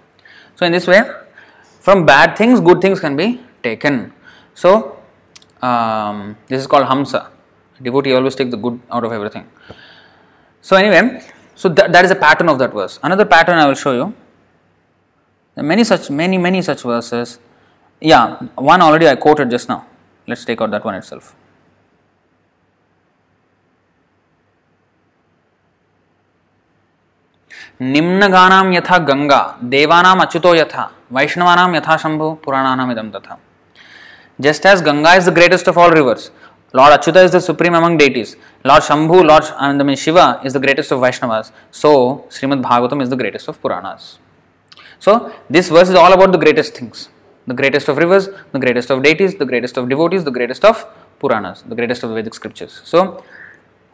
[0.56, 1.02] So, in this way,
[1.80, 4.12] from bad things, good things can be taken.
[4.54, 4.98] So,
[5.62, 7.28] um, this is called Hamsa
[7.81, 9.45] devotee always take the good out of everything.
[10.61, 11.21] So anyway,
[11.55, 12.99] so that, that is a pattern of that verse.
[13.03, 14.13] Another pattern I will show you.
[15.55, 17.39] There are many such, many, many such verses.
[18.01, 19.85] Yeah, one already I quoted just now.
[20.27, 21.35] Let's take out that one itself.
[27.81, 29.39] निम्नगानां यथा गंगा
[29.73, 33.37] देवानाम अच्युतो यथा वैष्णवानाम यथा शंभु पुराणानाम इदम तथा
[34.39, 36.31] just as Ganga is the greatest of all rivers,
[36.72, 38.36] Lord Achyuta is the supreme among deities.
[38.64, 41.52] Lord Shambhu, Lord I mean Shiva is the greatest of Vaishnavas.
[41.70, 44.18] So Srimad Bhagavatam is the greatest of Puranas.
[44.98, 47.10] So this verse is all about the greatest things.
[47.46, 50.86] The greatest of rivers, the greatest of deities, the greatest of devotees, the greatest of
[51.18, 52.80] Puranas, the greatest of Vedic scriptures.
[52.84, 53.22] So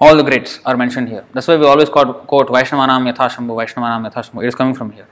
[0.00, 1.24] all the greats are mentioned here.
[1.32, 4.44] That's why we always quote, quote Vaishnavanam Yatha Shambhu, Vaishnavanam Yatha Shambhu.
[4.44, 5.08] It is coming from here.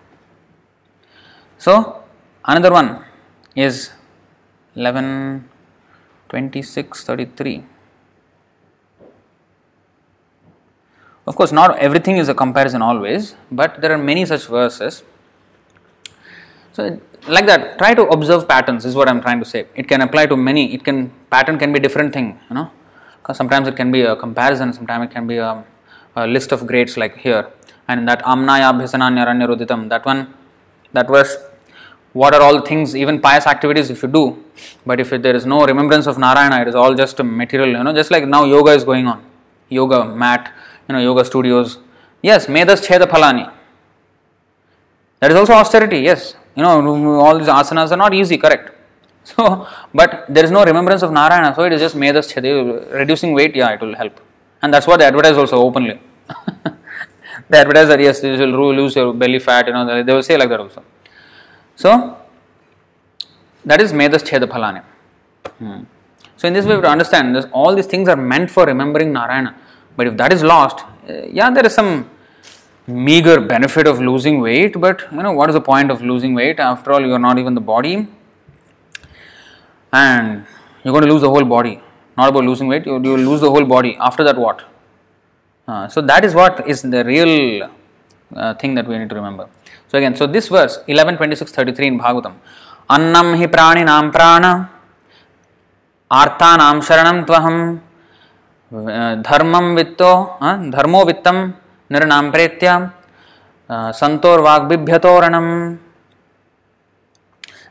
[1.59, 2.05] So
[2.45, 3.05] another one
[3.57, 3.91] is
[4.77, 5.49] 11
[6.29, 7.65] 26 33
[11.27, 15.03] Of course, not everything is a comparison always, but there are many such verses.
[16.73, 18.85] So, like that, try to observe patterns.
[18.85, 19.67] Is what I'm trying to say.
[19.75, 20.73] It can apply to many.
[20.73, 22.39] It can pattern can be different thing.
[22.49, 22.71] You know,
[23.19, 24.73] because sometimes it can be a comparison.
[24.73, 25.65] Sometimes it can be a,
[26.15, 27.51] a list of grades like here.
[27.89, 30.33] And that Amnaya Bhisananya Ruditam, that one,
[30.93, 31.37] that verse
[32.21, 34.25] what are all things, even pious activities if you do,
[34.87, 37.93] but if there is no remembrance of Narayana, it is all just material, you know,
[37.93, 39.23] just like now yoga is going on,
[39.69, 40.51] yoga mat,
[40.89, 41.79] you know, yoga studios.
[42.23, 43.53] Yes, Medas Cheda Phalani.
[45.21, 46.35] That is also austerity, yes.
[46.55, 48.73] You know, all these asanas are not easy, correct.
[49.27, 52.93] So, but there is no remembrance of Narayana, so it is just Medas Cheda.
[52.93, 54.21] Reducing weight, yeah, it will help.
[54.63, 56.01] And that's what they advertise also openly.
[57.51, 60.37] they advertise that, yes, this will lose your belly fat, you know, they will say
[60.39, 60.83] like that also.
[61.77, 62.17] So,
[63.65, 64.83] that is Medas Cheda Phalani.
[65.59, 65.83] Hmm.
[66.37, 68.65] So, in this way, we have to understand this, all these things are meant for
[68.67, 69.55] remembering Narayana.
[69.97, 72.11] But if that is lost, uh, yeah, there is some
[72.87, 76.61] meager benefit of losing weight, but you know, what is the point of losing weight?
[76.61, 78.07] After all, you are not even the body,
[79.93, 80.47] and
[80.85, 81.81] you're going to lose the whole body.
[82.17, 83.97] Not about losing weight, you, you will lose the whole body.
[84.01, 84.65] After that, what?
[85.69, 87.71] Uh, so, that is what is the real
[88.35, 89.49] uh, thing that we need to remember.
[89.97, 92.35] So again, so this verse 11, 26, 33 in Bhagavatam.
[92.87, 94.69] Praninam prana
[96.11, 97.81] arthanam sharanam tvaham
[98.73, 101.55] uh, dharmam vitto uh, dharmo vittam
[101.91, 102.93] niranam pretya
[103.71, 105.79] uh, santor vagbibhyatoranam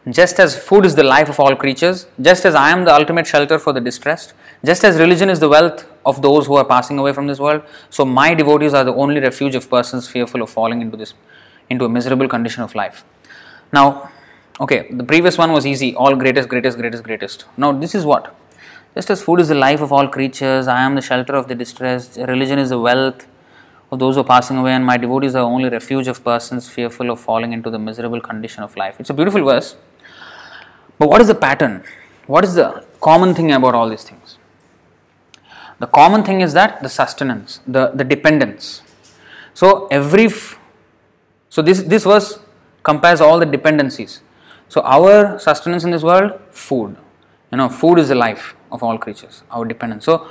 [0.10, 3.26] just as food is the life of all creatures, just as I am the ultimate
[3.26, 4.34] shelter for the distressed,
[4.64, 7.64] just as religion is the wealth of those who are passing away from this world,
[7.90, 11.16] so my devotees are the only refuge of persons fearful of falling into this
[11.70, 13.04] into a miserable condition of life.
[13.74, 14.12] Now,
[14.60, 17.46] okay, the previous one was easy, all greatest, greatest, greatest, greatest.
[17.58, 18.36] Now, this is what?
[18.96, 21.56] Just as food is the life of all creatures, I am the shelter of the
[21.56, 23.28] distressed, religion is the wealth
[23.92, 27.10] of those who are passing away, and my devotees are only refuge of persons fearful
[27.10, 28.96] of falling into the miserable condition of life.
[29.00, 29.76] It's a beautiful verse.
[30.98, 31.84] But what is the pattern?
[32.28, 34.38] What is the common thing about all these things?
[35.80, 38.82] The common thing is that the sustenance, the, the dependence.
[39.54, 40.30] So every
[41.56, 42.38] so this this verse
[42.84, 44.14] compares all the dependencies.
[44.68, 46.98] So our sustenance in this world, food.
[47.50, 49.44] You know, food is the life of all creatures.
[49.50, 50.04] Our dependence.
[50.04, 50.28] So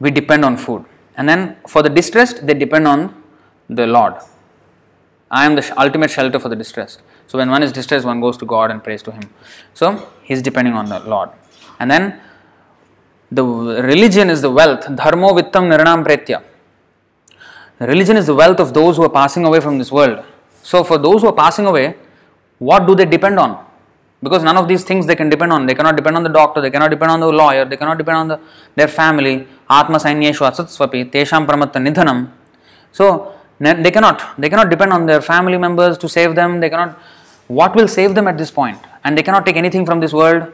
[0.00, 0.84] we depend on food,
[1.16, 3.00] and then for the distressed, they depend on
[3.70, 4.16] the Lord.
[5.30, 7.00] I am the ultimate shelter for the distressed.
[7.26, 9.30] So when one is distressed, one goes to God and prays to Him.
[9.72, 11.30] So he's depending on the Lord,
[11.78, 12.20] and then
[13.32, 13.44] the
[13.92, 14.84] religion is the wealth.
[15.04, 16.42] Dharmo vittam niranam pretya.
[17.94, 20.22] Religion is the wealth of those who are passing away from this world.
[20.62, 21.94] So, for those who are passing away,
[22.58, 23.64] what do they depend on?
[24.22, 25.66] Because none of these things they can depend on.
[25.66, 28.18] They cannot depend on the doctor, they cannot depend on the lawyer, they cannot depend
[28.18, 28.40] on the,
[28.76, 29.46] their family.
[29.68, 32.30] Atma sainyeshu asatsvapi, tesham pramatta nidhanam.
[32.92, 34.40] So, they cannot.
[34.40, 36.60] They cannot depend on their family members to save them.
[36.60, 36.98] They cannot.
[37.46, 38.78] What will save them at this point?
[39.04, 40.52] And they cannot take anything from this world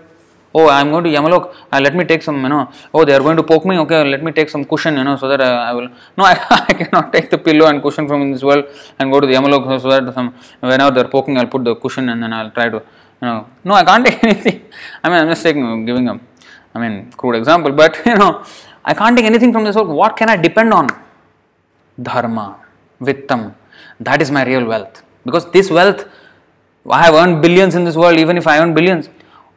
[0.58, 2.62] oh i'm going to yamalok uh, let me take some you know.
[2.94, 3.78] Oh they are going to poke me.
[3.84, 5.88] Okay let me take some cushion you know so that uh, i will.
[6.18, 6.34] No I,
[6.70, 8.64] I cannot take the pillow and cushion from this world
[8.98, 10.28] and go to the yamalok so that some
[10.60, 12.80] whenever they're poking i'll put the cushion and then i'll try to
[13.20, 13.46] you know.
[13.64, 14.58] No i can't take anything.
[15.02, 18.32] I mean i'm just taking giving i mean crude example but you know
[18.84, 19.88] i can't take anything from this world.
[20.02, 20.86] What can i depend on?
[22.08, 22.46] Dharma
[23.00, 23.42] vittam.
[23.98, 25.02] That is my real wealth.
[25.26, 26.02] Because this wealth
[26.94, 29.08] i have earned billions in this world even if i earn billions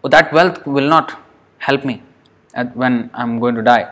[0.04, 1.20] that wealth will not
[1.58, 2.02] help me
[2.74, 3.92] when I'm going to die.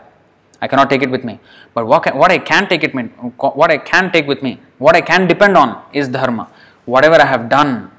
[0.62, 1.40] I cannot take it with me.
[1.74, 2.94] But what, can, what I can take it
[3.38, 6.50] what I can take with me, what I can depend on is dharma.
[6.86, 7.92] Whatever I have done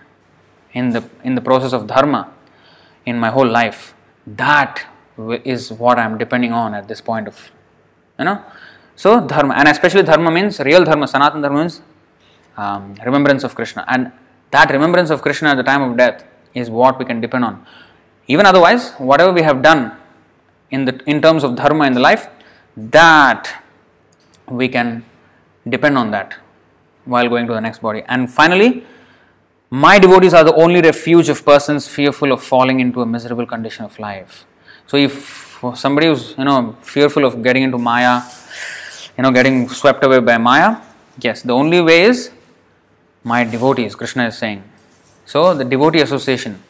[0.73, 2.33] in the in the process of dharma
[3.07, 3.95] in my whole life,
[4.27, 4.87] that
[5.45, 7.51] is what I am depending on at this point of
[8.19, 8.43] you know.
[8.97, 11.07] So dharma and especially dharma means real dharma.
[11.07, 11.83] Sanatana dharma means
[12.57, 14.11] um, remembrance of Krishna, and
[14.51, 16.25] that remembrance of Krishna at the time of death
[16.55, 17.65] is what we can depend on.
[18.29, 19.93] Even otherwise, whatever we have done
[20.71, 22.29] in the in terms of dharma in the life,
[22.77, 23.63] that
[24.47, 25.05] we can
[25.69, 26.35] depend on that
[27.05, 28.03] while going to the next body.
[28.07, 28.85] And finally,
[29.71, 33.85] my devotees are the only refuge of persons fearful of falling into a miserable condition
[33.85, 34.47] of life.
[34.87, 38.23] So if somebody who's you know fearful of getting into Maya,
[39.17, 40.77] you know getting swept away by Maya,
[41.21, 42.31] yes, the only way is
[43.25, 43.95] my devotees.
[43.95, 44.63] Krishna is saying.
[45.25, 46.63] So the devotee association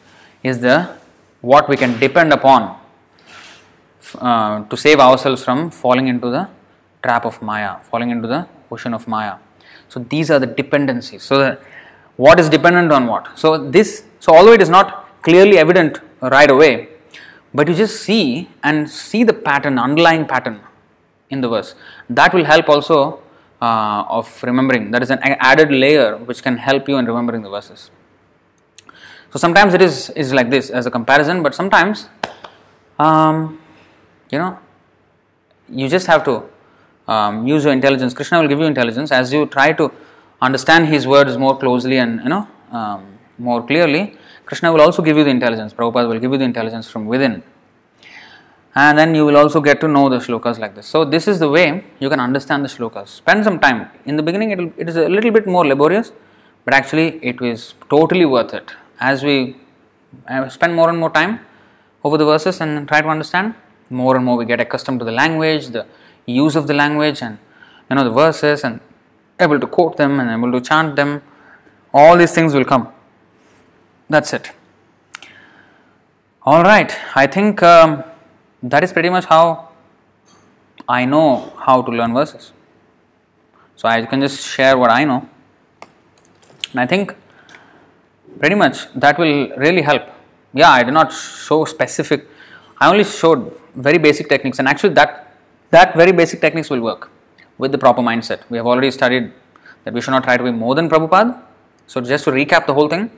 [0.43, 0.98] is the
[1.41, 2.77] what we can depend upon
[4.19, 6.49] uh, to save ourselves from falling into the
[7.03, 9.37] trap of Maya, falling into the ocean of Maya.
[9.87, 11.23] So these are the dependencies.
[11.23, 11.57] So
[12.17, 13.37] what is dependent on what?
[13.37, 16.89] So this, so although it is not clearly evident right away,
[17.53, 20.59] but you just see and see the pattern, underlying pattern
[21.29, 21.75] in the verse.
[22.09, 23.21] That will help also
[23.61, 24.91] uh, of remembering.
[24.91, 27.89] That is an added layer which can help you in remembering the verses.
[29.31, 32.07] So sometimes it is is like this as a comparison, but sometimes,
[32.97, 33.59] um,
[34.31, 34.57] you know,
[35.69, 36.43] you just have to
[37.07, 38.13] um, use your intelligence.
[38.13, 39.91] Krishna will give you intelligence as you try to
[40.41, 43.05] understand his words more closely and you know um,
[43.37, 44.15] more clearly.
[44.45, 45.73] Krishna will also give you the intelligence.
[45.73, 47.43] Prabhupada will give you the intelligence from within.
[48.75, 50.87] And then you will also get to know the shlokas like this.
[50.87, 53.07] So, this is the way you can understand the shlokas.
[53.07, 53.89] Spend some time.
[54.05, 56.11] In the beginning, it, it is a little bit more laborious,
[56.65, 58.71] but actually, it is totally worth it.
[58.99, 59.55] As we
[60.27, 61.39] uh, spend more and more time
[62.03, 63.53] over the verses and try to understand,
[63.89, 65.85] more and more we get accustomed to the language, the
[66.25, 67.37] use of the language, and
[67.89, 68.79] you know the verses, and
[69.39, 71.21] able to quote them and able to chant them.
[71.93, 72.91] All these things will come.
[74.09, 74.51] That's it.
[76.43, 78.03] All right, I think um,
[78.63, 79.69] that is pretty much how
[80.87, 82.51] I know how to learn verses.
[83.75, 85.27] So I can just share what I know.
[86.71, 87.15] And I think
[88.39, 90.03] pretty much that will really help.
[90.53, 92.27] Yeah, I did not show specific,
[92.79, 95.37] I only showed very basic techniques, and actually, that,
[95.69, 97.11] that very basic techniques will work
[97.57, 98.41] with the proper mindset.
[98.49, 99.31] We have already studied
[99.83, 101.41] that we should not try to be more than Prabhupada.
[101.87, 103.11] So, just to recap the whole thing,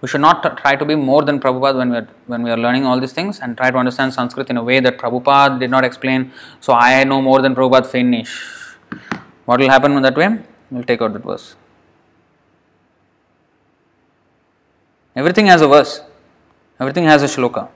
[0.00, 2.56] we should not try to be more than Prabhupada when we are when we are
[2.56, 5.70] learning all these things and try to understand Sanskrit in a way that Prabhupada did
[5.70, 6.32] not explain.
[6.60, 8.32] So I know more than Prabhupada finish.
[9.44, 10.38] What will happen in that way?
[10.70, 11.54] We'll take out that verse.
[15.15, 16.01] Everything has a verse.
[16.79, 17.67] Everything has a shloka.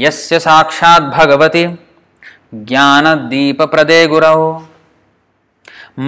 [0.00, 1.64] यस्य साक्षात् भगवति
[2.54, 4.40] ज्ञानदीपप्रदे गुरौ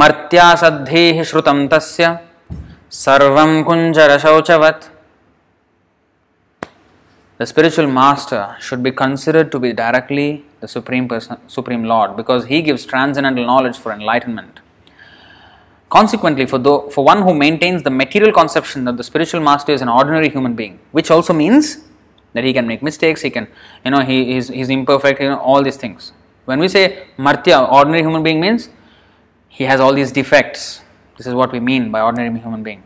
[0.00, 2.18] मर्त्यासद्धेः श्रुतं तस्य
[2.90, 4.88] Sarvam Kunjara Shauchavat.
[7.38, 12.46] The spiritual master should be considered to be directly the Supreme Person, Supreme Lord because
[12.46, 14.58] he gives transcendental knowledge for enlightenment.
[15.89, 19.81] Consequently, for, the, for one who maintains the material conception that the spiritual master is
[19.81, 21.85] an ordinary human being, which also means
[22.33, 23.47] that he can make mistakes, he can,
[23.83, 26.11] you know, he is he's imperfect, you know, all these things.
[26.45, 28.69] When we say Martya, ordinary human being means
[29.47, 30.81] he has all these defects,
[31.17, 32.83] this is what we mean by ordinary human being.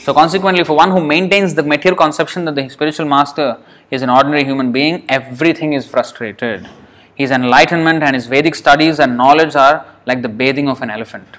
[0.00, 3.58] So, consequently, for one who maintains the material conception that the spiritual master
[3.90, 6.68] is an ordinary human being, everything is frustrated.
[7.14, 11.36] His enlightenment and his Vedic studies and knowledge are like the bathing of an elephant.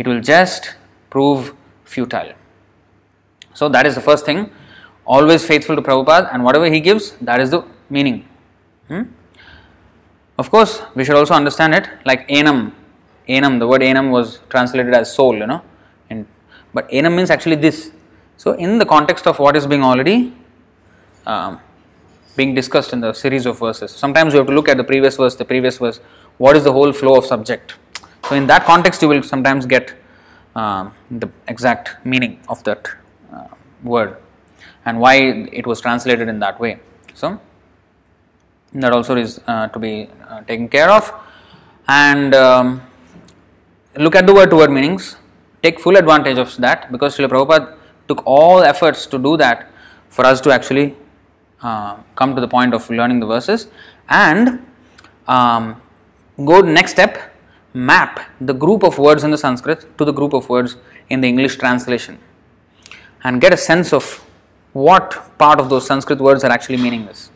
[0.00, 0.74] It will just
[1.10, 1.54] prove
[1.84, 2.32] futile.
[3.52, 4.50] So, that is the first thing.
[5.04, 8.18] Always faithful to Prabhupada, and whatever he gives, that is the meaning.
[8.88, 9.02] Hmm?
[10.38, 12.74] Of course, we should also understand it like anam.
[13.28, 15.60] enam, the word anam was translated as soul, you know,
[16.08, 16.26] and,
[16.72, 17.90] but anam means actually this.
[18.38, 20.32] So, in the context of what is being already
[21.26, 21.60] um,
[22.36, 25.18] being discussed in the series of verses, sometimes you have to look at the previous
[25.18, 26.00] verse, the previous verse,
[26.38, 27.74] what is the whole flow of subject.
[28.28, 29.94] So, in that context, you will sometimes get
[30.54, 32.88] um, the exact meaning of that
[33.32, 33.48] uh,
[33.82, 34.16] word
[34.84, 35.14] and why
[35.52, 36.78] it was translated in that way.
[37.14, 37.40] So,
[38.72, 41.12] that also is uh, to be uh, taken care of.
[41.88, 42.82] And um,
[43.96, 45.16] look at the word to word meanings,
[45.62, 47.76] take full advantage of that because Srila Prabhupada
[48.06, 49.70] took all efforts to do that
[50.08, 50.96] for us to actually
[51.62, 53.68] uh, come to the point of learning the verses
[54.08, 54.64] and
[55.28, 55.80] um,
[56.44, 57.29] go next step
[57.72, 60.76] map the group of words in the Sanskrit to the group of words
[61.08, 62.18] in the English translation
[63.22, 64.24] and get a sense of
[64.72, 67.30] what part of those Sanskrit words are actually meaning this.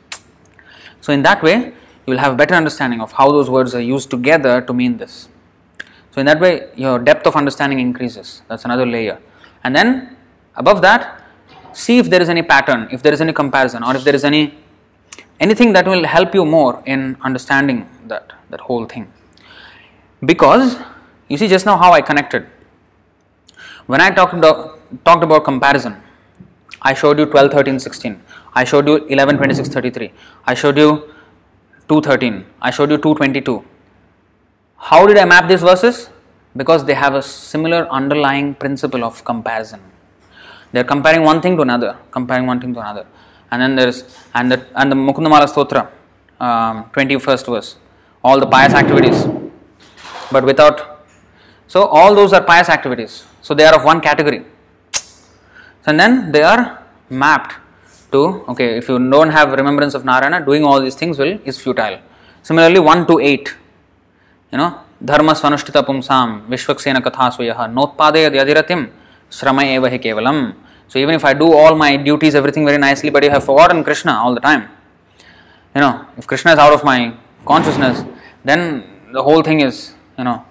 [1.01, 1.73] So, in that way,
[2.06, 5.28] you will have better understanding of how those words are used together to mean this.
[6.12, 8.43] So, in that way, your depth of understanding increases.
[8.48, 9.19] That's another layer.
[9.65, 10.16] And then
[10.56, 11.23] above that,
[11.73, 14.24] see if there is any pattern, if there is any comparison, or if there is
[14.24, 14.55] any
[15.40, 19.12] anything that will help you more in understanding that that whole thing.
[20.24, 20.76] Because
[21.28, 22.46] you see just now how I connected.
[23.86, 26.01] When I talked about talked about comparison,
[26.80, 28.22] I showed you 12, 13, 16.
[28.55, 30.12] I showed you 11, 26, 33.
[30.46, 31.12] I showed you
[31.88, 32.44] 213.
[32.60, 33.64] I showed you 222.
[34.76, 36.10] How did I map these verses?
[36.56, 39.80] Because they have a similar underlying principle of comparison.
[40.72, 43.06] They're comparing one thing to another, comparing one thing to another.
[43.51, 45.88] And then there's and the and the Mukundamala Stotra,
[46.40, 47.76] um, 21st verse,
[48.22, 49.43] all the pious activities
[50.34, 51.06] But without
[51.68, 53.26] so all those are pious activities.
[53.41, 54.43] So they are of one category.
[55.85, 57.56] And then they are mapped
[58.11, 61.60] to okay, if you don't have remembrance of Narayana, doing all these things will is
[61.61, 61.99] futile.
[62.41, 63.56] Similarly, 1 to 8
[64.51, 64.69] you know
[65.10, 68.85] धर्म स्वनुष्ठित पुंसाम विश्वक्सेन कथा स्वय नोत्पादय यदिरतिम
[69.39, 70.39] श्रम एव hi kevalam
[70.88, 73.84] so even if i do all my duties everything very nicely but you have forgotten
[73.84, 74.64] krishna all the time
[75.76, 76.97] you know if krishna is out of my
[77.51, 78.03] consciousness
[78.43, 78.65] then
[79.18, 80.45] the whole thing is you know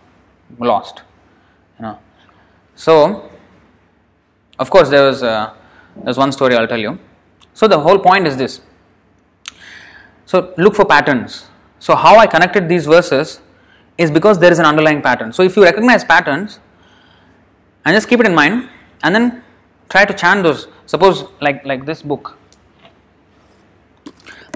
[0.60, 1.02] lost.
[1.78, 2.00] You know.
[2.76, 3.30] So,
[4.60, 5.54] of course, there was uh,
[6.04, 7.00] there's one story I'll tell you.
[7.54, 8.62] So the whole point is this.
[10.26, 11.48] So look for patterns.
[11.80, 13.42] So how I connected these verses
[13.98, 15.32] is because there is an underlying pattern.
[15.34, 16.60] So if you recognize patterns
[17.86, 18.70] and just keep it in mind
[19.04, 19.44] and then
[19.90, 20.68] try to chant those.
[20.86, 22.38] Suppose like like this book.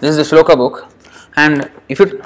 [0.01, 0.85] This is the shloka book,
[1.35, 2.21] and if you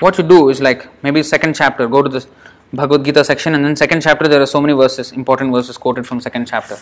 [0.00, 2.26] what you do is like maybe second chapter, go to this
[2.72, 6.06] Bhagavad Gita section, and then second chapter there are so many verses, important verses quoted
[6.06, 6.76] from second chapter.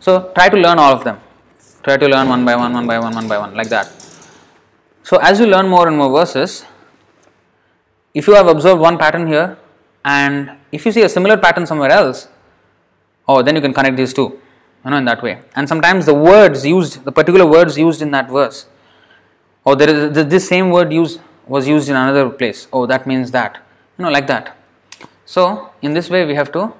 [0.00, 1.20] So try to learn all of them.
[1.82, 3.92] Try to learn one by one, one by one, one by one, like that.
[5.02, 6.64] So as you learn more and more verses,
[8.12, 9.56] if you have observed one pattern here,
[10.04, 12.28] and if you see a similar pattern somewhere else,
[13.28, 14.40] oh, then you can connect these two,
[14.84, 15.42] you know, in that way.
[15.54, 18.66] And sometimes the words used, the particular words used in that verse,
[19.64, 22.68] or oh, there is this same word used was used in another place.
[22.72, 23.62] Oh, that means that,
[23.98, 24.56] you know, like that.
[25.24, 26.72] So in this way, we have to.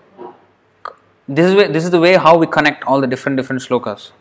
[1.28, 4.12] This is way, this is the way how we connect all the different different slokas.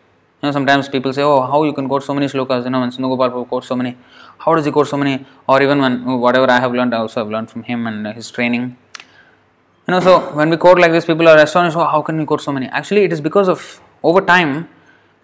[0.42, 2.80] You know, sometimes people say, "Oh, how you can quote so many slokas?" You know,
[2.80, 3.96] when Sundagopal quotes so many,
[4.40, 5.26] how does he quote so many?
[5.48, 8.32] Or even when whatever I have learned, I also have learned from him and his
[8.32, 8.76] training.
[9.88, 11.78] You know, so when we quote like this, people are astonished.
[11.78, 12.68] Oh, how can we quote so many?
[12.68, 14.68] Actually, it is because of over time,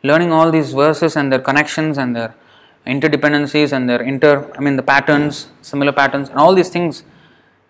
[0.04, 2.36] learning all these verses and their connections and their
[2.86, 7.04] interdependencies and their inter, I mean, the patterns, similar patterns, and all these things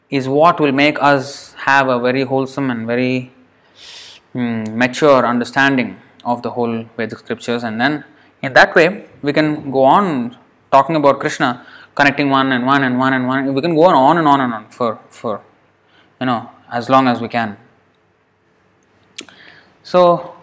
[0.10, 3.32] is what will make us have a very wholesome and very
[4.36, 8.04] mm, mature understanding of the whole Vedic scriptures, and then
[8.42, 10.38] in that way we can go on
[10.72, 11.66] talking about Krishna,
[11.96, 13.54] connecting one and one and one and one.
[13.54, 15.42] We can go on, on and on and on for for
[16.20, 17.58] you know as long as we can.
[19.84, 20.36] So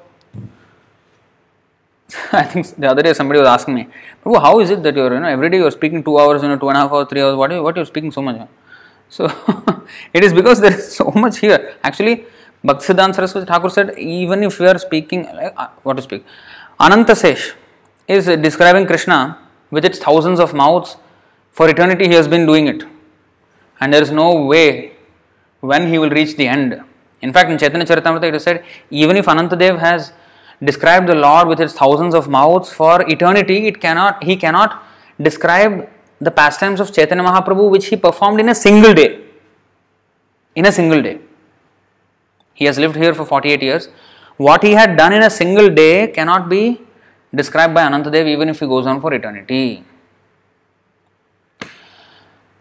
[2.33, 3.89] I think the other day somebody was asking me,
[4.25, 6.49] Prabhu, how is it that you're you know every day you're speaking two hours, you
[6.49, 7.37] know, two and a half hours, three hours?
[7.37, 8.49] What are you, what are you speaking so much?
[9.11, 9.25] So
[10.13, 11.77] it is because there is so much here.
[11.83, 12.27] Actually,
[12.63, 16.27] Bhaktisiddhanta Saraswati Thakur said, even if we are speaking, uh, what to speak,
[16.79, 17.55] Anantasesh
[18.07, 19.39] is describing Krishna
[19.71, 20.99] with its thousands of mouths.
[21.53, 22.85] For eternity, he has been doing it.
[23.81, 24.93] And there is no way
[25.61, 26.79] when he will reach the end.
[27.23, 30.13] In fact, in Chaitanya Charitamrita, it is said, even if Anantadev has
[30.63, 34.83] described the Lord with its thousands of mouths for eternity, it cannot, he cannot
[35.21, 35.89] describe
[36.21, 39.21] the pastimes of Chaitanya Mahaprabhu which he performed in a single day.
[40.55, 41.21] In a single day.
[42.55, 43.89] He has lived here for 48 years.
[44.37, 46.81] What he had done in a single day cannot be
[47.35, 49.85] described by Anantadev even if he goes on for eternity.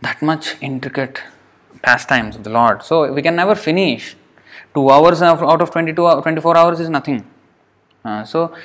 [0.01, 1.21] That much intricate
[1.81, 2.83] pastimes of the Lord.
[2.83, 4.15] So we can never finish.
[4.73, 7.25] Two hours out of 22, 24 hours is nothing.
[8.03, 8.55] Uh, so,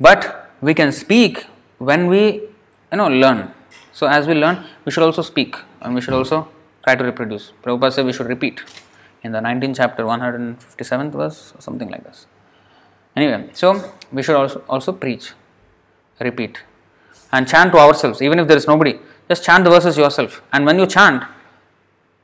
[0.00, 1.46] but we can speak
[1.78, 2.20] when we
[2.92, 3.52] you know learn.
[3.92, 6.48] So as we learn, we should also speak and we should also
[6.84, 7.52] try to reproduce.
[7.62, 8.62] Prabhupada said we should repeat
[9.22, 12.26] in the 19th chapter, 157th verse, something like this.
[13.16, 15.32] Anyway, so we should also also preach,
[16.20, 16.62] repeat,
[17.32, 18.98] and chant to ourselves, even if there is nobody.
[19.28, 20.42] Just chant the verses yourself.
[20.52, 21.24] And when you chant,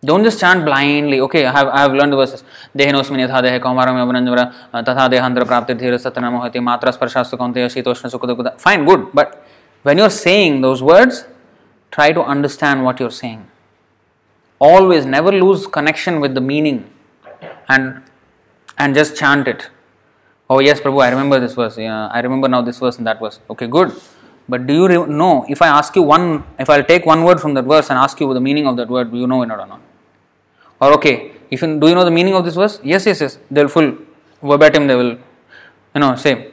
[0.02, 1.20] don't just chant blindly.
[1.20, 2.42] Okay, I have I have learned the verses.
[2.74, 8.86] Dehinosmi yatha dehe kaumaram yavananjvara tatha dehandra prapti dhira satana mohati matra sparshastu shitoshna Fine,
[8.86, 9.08] good.
[9.12, 9.44] But
[9.82, 11.26] when you're saying those words,
[11.90, 13.46] try to understand what you're saying.
[14.58, 16.90] Always never lose connection with the meaning
[17.68, 18.02] and
[18.78, 19.68] and just chant it.
[20.48, 21.76] Oh yes, Prabhu, I remember this verse.
[21.76, 23.38] Yeah, I remember now this verse and that verse.
[23.50, 23.92] Okay, good.
[24.48, 27.38] But do you re- know if I ask you one, if I'll take one word
[27.38, 29.50] from that verse and ask you the meaning of that word, do you know it
[29.50, 29.80] or not?
[30.80, 32.80] Or okay, if you, do you know the meaning of this verse?
[32.82, 33.38] Yes, yes, yes.
[33.50, 33.96] They'll full
[34.42, 34.86] verbatim.
[34.86, 35.18] They will,
[35.94, 36.52] you know, say.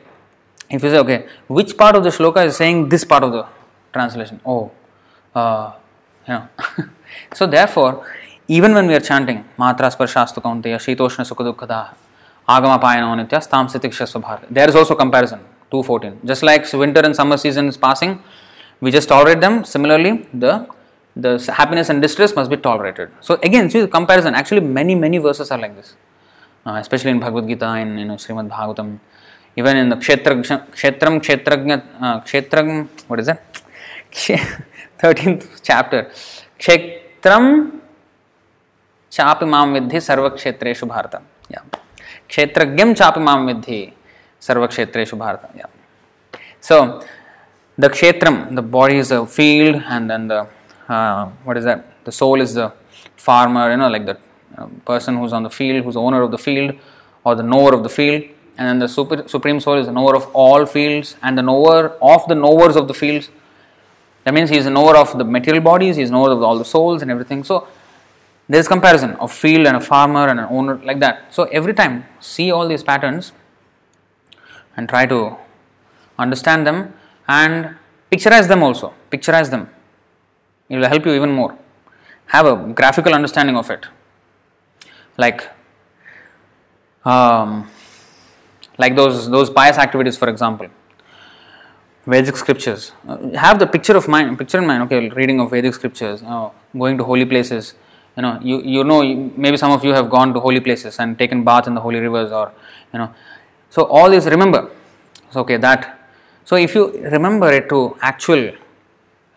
[0.70, 3.46] If you say okay, which part of the shloka is saying this part of the
[3.94, 4.42] translation?
[4.46, 4.72] Oh,
[5.34, 5.72] uh,
[6.28, 6.48] you know.
[7.34, 8.06] so therefore,
[8.50, 11.94] even when we are chanting Matra Sparshastu Kaunteya Shitoshna Sukha Dukkada
[12.48, 14.48] Agama Payana Nitya Stam Sitikshasva Bharata.
[14.50, 15.40] There is also comparison
[15.72, 16.20] 214.
[16.26, 18.22] Just like winter and summer season is passing,
[18.82, 19.64] we just tolerate them.
[19.64, 20.68] Similarly, the
[21.26, 23.10] the happiness and distress must be tolerated.
[23.22, 24.34] So again, see the comparison.
[24.42, 25.96] Actually, many many verses are like this,
[26.66, 29.00] uh, especially in Bhagavad Gita and you know Srimad Bhagavatam.
[29.60, 30.34] Even in the Kshetra,
[30.78, 33.42] Kshetram Kshetragna uh, Kshetragn, what is that?
[34.12, 36.12] 13th chapter
[36.60, 37.80] kshetram
[39.54, 41.20] mam vidhi sarva kshetreshu bharata
[41.54, 41.64] yeah
[42.30, 43.80] chapi mam vidhi
[44.48, 45.72] sarva kshetreshu bharata yeah
[46.68, 46.76] so
[47.78, 50.40] the kshetram the body is a field and then the
[50.88, 52.72] uh, what is that the soul is the
[53.16, 54.18] farmer you know like the
[54.58, 56.74] uh, person who's on the field who's the owner of the field
[57.24, 58.24] or the knower of the field
[58.58, 61.90] and then the super, supreme soul is the knower of all fields and the knower
[62.02, 63.30] of the knowers of the fields
[64.28, 66.58] that means he is a knower of the material bodies, he is knower of all
[66.58, 67.46] the souls and everything.
[67.46, 67.66] So,
[68.50, 71.34] there is comparison of field and a farmer and an owner like that.
[71.34, 73.32] So every time see all these patterns
[74.76, 75.38] and try to
[76.20, 76.94] understand them
[77.26, 77.78] and
[78.12, 78.94] picturize them also.
[79.10, 79.70] Picturize them.
[80.70, 81.58] It will help you even more.
[82.28, 83.86] Have a graphical understanding of it.
[85.18, 85.50] Like
[87.06, 87.70] um,
[88.78, 90.68] like those those pious activities, for example.
[92.06, 92.92] Vedic scriptures.
[93.08, 94.84] Uh, have the picture of mind, picture in mind.
[94.84, 97.74] Okay, reading of Vedic scriptures, uh, going to holy places.
[98.16, 99.04] You know, you you know,
[99.36, 102.00] maybe some of you have gone to holy places and taken bath in the holy
[102.00, 102.52] rivers, or
[102.94, 103.14] you know.
[103.70, 104.70] So all this, remember.
[105.32, 106.00] So okay, that.
[106.46, 108.52] So if you remember it to actual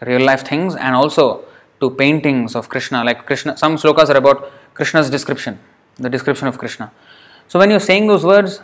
[0.01, 1.45] real life things and also
[1.81, 5.59] to paintings of Krishna, like Krishna, some slokas are about Krishna's description,
[5.97, 6.93] the description of Krishna.
[7.49, 8.63] So when you're saying those words,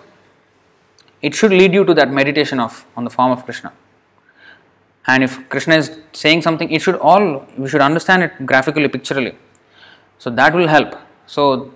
[1.22, 3.72] it should lead you to that meditation of on the form of Krishna.
[5.06, 9.36] And if Krishna is saying something, it should all we should understand it graphically, picturally.
[10.18, 10.96] So that will help.
[11.26, 11.72] So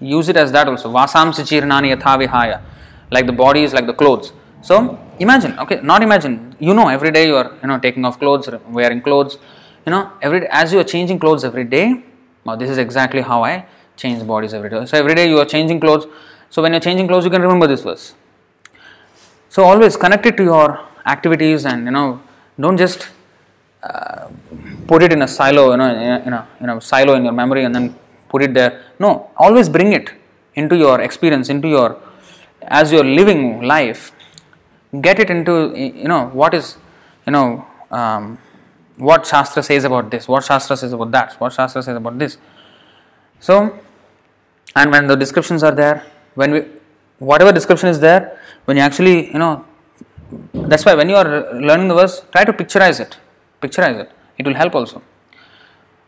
[0.00, 0.90] use it as that also.
[0.90, 2.62] Vasam sichirnani yathavihaya.
[3.10, 4.32] Like the body is like the clothes.
[4.62, 6.56] So imagine, okay, not imagine.
[6.58, 9.38] You know, every day you are, you know, taking off clothes, wearing clothes.
[9.86, 12.02] You know, every as you are changing clothes every day.
[12.44, 13.66] Now this is exactly how I
[13.96, 14.84] change bodies every day.
[14.86, 16.06] So every day you are changing clothes.
[16.48, 18.14] So when you're changing clothes, you can remember this verse.
[19.48, 22.20] So always connect it to your activities and you know
[22.58, 23.08] don't just
[23.82, 24.28] uh,
[24.86, 25.90] put it in a silo, you know,
[26.60, 27.94] in a, silo in your memory and then
[28.28, 28.82] put it there.
[28.98, 30.12] No, always bring it
[30.54, 31.98] into your experience, into your
[32.62, 34.12] as you're living life.
[35.00, 36.76] Get it into you know what is
[37.26, 38.38] you know um,
[38.96, 42.38] what Shastra says about this, what Shastra says about that, what Shastra says about this.
[43.38, 43.78] So,
[44.76, 46.04] and when the descriptions are there,
[46.34, 46.64] when we
[47.18, 49.64] whatever description is there, when you actually you know
[50.52, 53.16] that's why when you are learning the verse, try to picturize it.
[53.62, 54.10] Picturize it.
[54.38, 55.02] It will help also.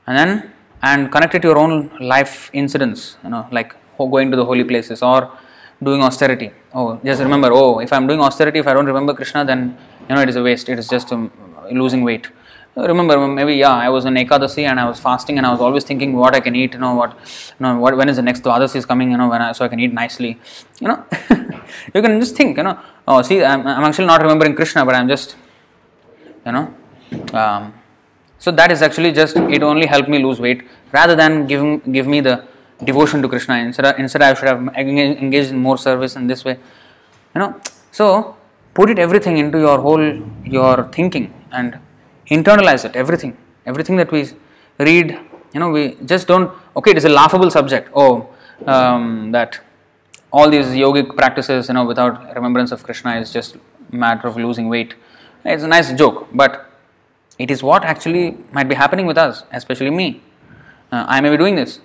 [0.07, 0.53] And then
[0.83, 3.17] and connect it to your own life incidents.
[3.23, 5.31] You know, like going to the holy places or
[5.83, 6.51] doing austerity.
[6.75, 7.51] Oh, just remember.
[7.53, 9.77] Oh, if I'm doing austerity, if I don't remember Krishna, then
[10.09, 10.69] you know it is a waste.
[10.69, 11.31] It is just um,
[11.71, 12.29] losing weight.
[12.75, 15.85] Remember, maybe yeah, I was in Ekadasi and I was fasting and I was always
[15.85, 16.73] thinking what I can eat.
[16.73, 19.11] You know what, you know what when is the next Dwadasi is coming.
[19.11, 20.41] You know when I, so I can eat nicely.
[20.81, 21.05] You know,
[21.95, 22.57] you can just think.
[22.57, 25.37] You know, oh see, I'm, I'm actually not remembering Krishna, but I'm just,
[26.47, 26.75] you know.
[27.35, 27.75] Um,
[28.39, 32.07] so that is actually just it only helped me lose weight rather than giving give
[32.07, 32.45] me the
[32.85, 33.57] devotion to Krishna.
[33.57, 36.59] Instead, instead I should have engaged in more service in this way.
[37.35, 37.61] You know,
[37.91, 38.37] so
[38.75, 40.05] put it everything into your whole
[40.45, 41.79] your thinking and
[42.31, 42.97] internalize it.
[42.97, 43.37] Everything,
[43.67, 44.29] everything that we
[44.79, 45.19] read.
[45.53, 46.51] You know, we just don't.
[46.77, 47.91] Okay, it is a laughable subject.
[47.95, 48.29] Oh,
[48.67, 49.61] um, that
[50.33, 53.57] all these yogic practices, you know, without remembrance of Krishna is just
[53.91, 54.95] matter of losing weight.
[55.45, 56.71] It's a nice joke, but
[57.39, 60.23] it is what actually might be happening with us, especially me.
[60.91, 61.81] Uh, I may be doing this.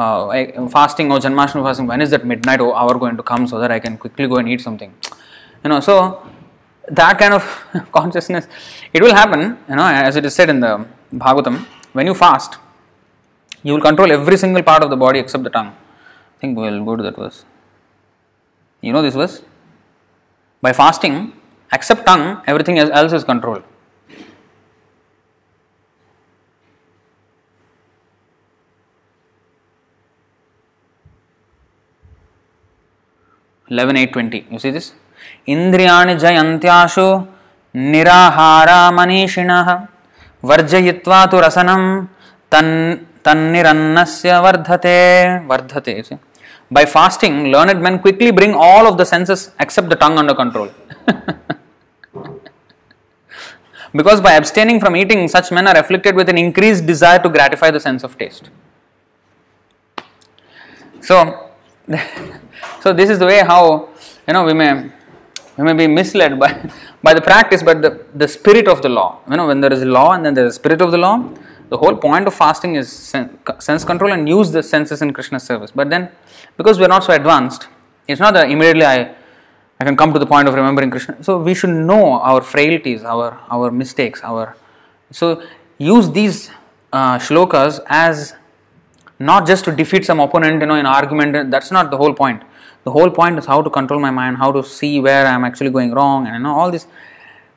[0.00, 3.70] Uh, fasting or Janmashtami fasting, when is that midnight hour going to come so that
[3.76, 4.92] I can quickly go and eat something?
[5.62, 5.94] You know, so
[6.88, 7.42] that kind of
[7.92, 8.46] consciousness,
[8.94, 12.56] it will happen, you know, as it is said in the Bhagavatam, when you fast,
[13.62, 15.68] you will control every single part of the body except the tongue.
[15.68, 17.44] I think we'll go to that verse.
[18.80, 19.42] You know this verse?
[20.62, 21.34] By fasting,
[21.72, 23.64] except tongue, everything else is controlled.
[33.70, 34.88] 11 8 20 you see this
[35.54, 37.06] इंद्रियाणि जयन्त्याशु
[37.92, 39.68] निराहारा मनीषिणः
[40.50, 41.82] वर्जयित्वा तु रसनं
[42.52, 42.72] तन्
[43.26, 44.98] तन्निरन्नस्य वर्धते
[45.50, 46.18] वर्धते see
[46.76, 50.68] by fasting learned men quickly bring all of the senses except the tongue under control
[54.00, 57.70] because by abstaining from eating such men are afflicted with an increased desire to gratify
[57.76, 58.50] the sense of taste
[61.08, 61.16] so
[62.80, 63.88] So this is the way how
[64.26, 64.90] you know we may
[65.56, 66.70] we may be misled by
[67.02, 69.20] by the practice, but the, the spirit of the law.
[69.28, 71.28] You know, when there is law and then there is spirit of the law,
[71.68, 75.70] the whole point of fasting is sense control and use the senses in Krishna's service.
[75.70, 76.10] But then,
[76.56, 77.68] because we are not so advanced,
[78.06, 79.14] it's not that immediately I
[79.80, 81.22] I can come to the point of remembering Krishna.
[81.22, 84.56] So we should know our frailties, our our mistakes, our
[85.10, 85.42] so
[85.78, 86.50] use these
[86.92, 88.34] uh, shlokas as
[89.18, 91.50] not just to defeat some opponent, you know, in argument.
[91.50, 92.42] That's not the whole point.
[92.84, 95.44] The whole point is how to control my mind, how to see where I am
[95.44, 96.86] actually going wrong, and you know all this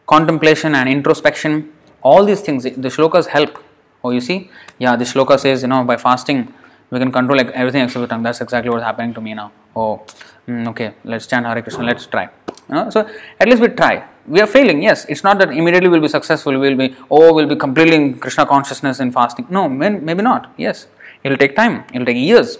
[0.05, 1.71] contemplation and introspection.
[2.01, 3.57] All these things, the shlokas help.
[4.03, 6.53] Oh, you see, yeah, the shloka says, you know, by fasting
[6.89, 8.23] we can control like everything except the tongue.
[8.23, 9.51] That's exactly what's happening to me now.
[9.75, 10.05] Oh,
[10.47, 11.83] mm, okay, let's chant Hare Krishna.
[11.83, 12.29] Let's try.
[12.69, 13.09] You know, so
[13.39, 14.05] at least we try.
[14.27, 14.83] We are failing.
[14.83, 16.59] Yes, it's not that immediately we'll be successful.
[16.59, 19.47] We'll be oh, we'll be completely in Krishna consciousness in fasting.
[19.49, 20.53] No, maybe not.
[20.57, 20.87] Yes,
[21.23, 22.57] It'll take time, it'll take years,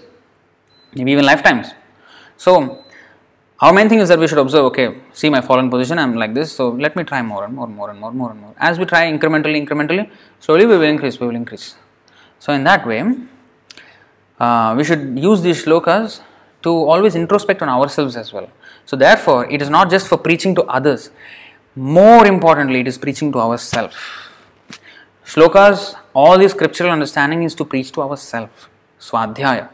[0.96, 1.68] maybe even lifetimes.
[2.38, 2.84] So,
[3.60, 6.34] our main thing is that we should observe okay, see my fallen position, I'm like
[6.34, 8.54] this, so let me try more and more, more and more, more and more.
[8.58, 11.76] As we try incrementally, incrementally, slowly we will increase, we will increase.
[12.40, 13.02] So, in that way,
[14.40, 16.22] uh, we should use these shlokas
[16.64, 18.50] to always introspect on ourselves as well.
[18.86, 21.12] So, therefore, it is not just for preaching to others,
[21.76, 23.96] more importantly, it is preaching to ourselves.
[25.26, 28.68] Shlokas, all this scriptural understanding is to preach to ourselves.
[29.00, 29.70] Swadhyaya,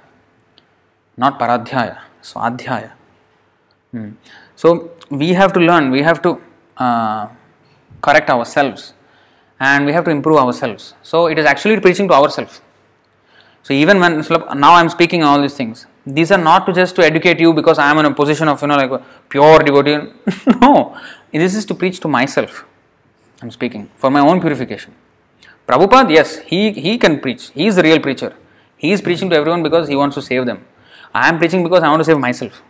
[1.18, 2.91] not Paradhyaya, Swadhyaya.
[3.91, 4.11] Hmm.
[4.55, 6.41] So, we have to learn, we have to
[6.77, 7.27] uh,
[8.01, 8.93] correct ourselves
[9.59, 10.93] and we have to improve ourselves.
[11.01, 12.61] So, it is actually preaching to ourselves.
[13.63, 14.25] So, even when
[14.55, 17.53] now I am speaking all these things, these are not to just to educate you
[17.53, 20.11] because I am in a position of you know like pure devotee.
[20.61, 20.97] no,
[21.31, 22.65] this is to preach to myself.
[23.41, 24.95] I am speaking for my own purification.
[25.67, 27.51] Prabhupada, yes, he, he can preach.
[27.51, 28.35] He is the real preacher.
[28.75, 30.65] He is preaching to everyone because he wants to save them.
[31.14, 32.61] I am preaching because I want to save myself.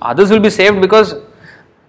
[0.00, 1.14] Others will be saved because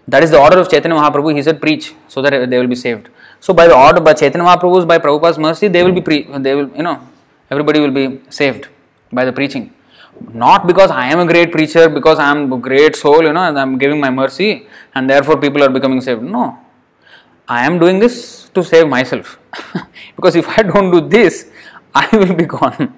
[0.07, 1.35] that is the order of Chaitanya Mahaprabhu.
[1.35, 3.09] He said, preach so that they will be saved.
[3.39, 6.55] So by the order by Chaitanya Mahaprabhu's, by Prabhupada's mercy, they will be pre- they
[6.55, 7.07] will you know
[7.49, 8.67] everybody will be saved
[9.11, 9.73] by the preaching.
[10.33, 13.43] Not because I am a great preacher, because I am a great soul, you know,
[13.43, 16.21] and I am giving my mercy, and therefore people are becoming saved.
[16.21, 16.59] No,
[17.47, 19.39] I am doing this to save myself.
[20.15, 21.49] because if I don't do this,
[21.95, 22.93] I will be gone.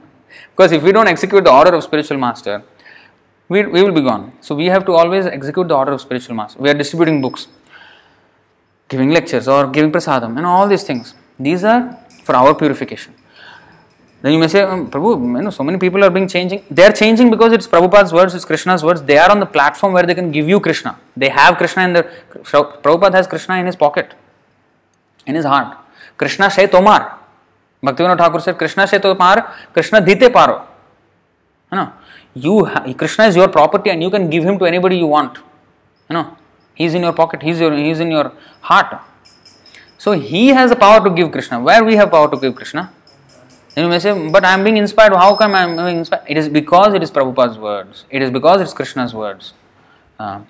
[0.62, 2.62] Because if we don't execute the order of spiritual master,
[3.50, 4.32] we, we will be gone.
[4.42, 6.60] So we have to always execute the order of spiritual master.
[6.62, 7.48] We are distributing books,
[8.88, 11.16] giving lectures, or giving prasadam, and all these things.
[11.40, 13.16] These are for our purification.
[14.22, 16.64] Then you may say, um, Prabhu, you know, so many people are being changing.
[16.70, 19.02] They are changing because it's Prabhupada's words, it's Krishna's words.
[19.02, 21.00] They are on the platform where they can give you Krishna.
[21.18, 22.04] They have Krishna in their.
[22.84, 24.14] Prabhupada has Krishna in his pocket,
[25.26, 25.76] in his heart.
[26.18, 27.21] Krishna Shay Tomar.
[27.84, 30.66] Bhaktivinoda Thakur said, Krishna Shay Tomar, Krishna Dhite Paro.
[31.72, 31.94] You know,
[32.34, 35.38] you ha- Krishna is your property and you can give him to anybody you want.
[36.10, 36.38] You know,
[36.76, 39.00] he's in your pocket, he's, your, he's in your heart.
[39.98, 41.60] So he has the power to give Krishna.
[41.60, 42.92] Where we have power to give Krishna?
[43.74, 45.14] Then you may say, but I am being inspired.
[45.14, 46.26] How come I am being inspired?
[46.28, 48.06] It is because it is Prabhupada's words.
[48.10, 49.54] It is because it is Krishna's words.
[50.20, 50.42] Uh,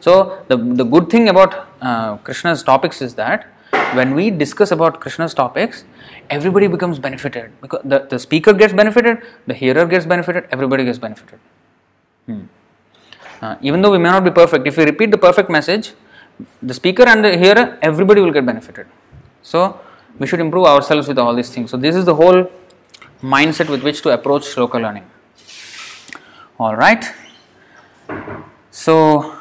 [0.00, 3.46] so the, the good thing about uh, Krishna's topics is that
[3.94, 5.84] when we discuss about Krishna's topics,
[6.30, 7.52] everybody becomes benefited.
[7.60, 11.38] Because the, the speaker gets benefited, the hearer gets benefited, everybody gets benefited.
[12.26, 12.42] Hmm.
[13.40, 15.92] Uh, even though we may not be perfect, if we repeat the perfect message,
[16.62, 18.86] the speaker and the hearer, everybody will get benefited.
[19.42, 19.80] So
[20.18, 21.70] we should improve ourselves with all these things.
[21.70, 22.50] So this is the whole
[23.22, 25.08] mindset with which to approach shloka learning.
[26.58, 27.04] All right.
[28.70, 29.36] So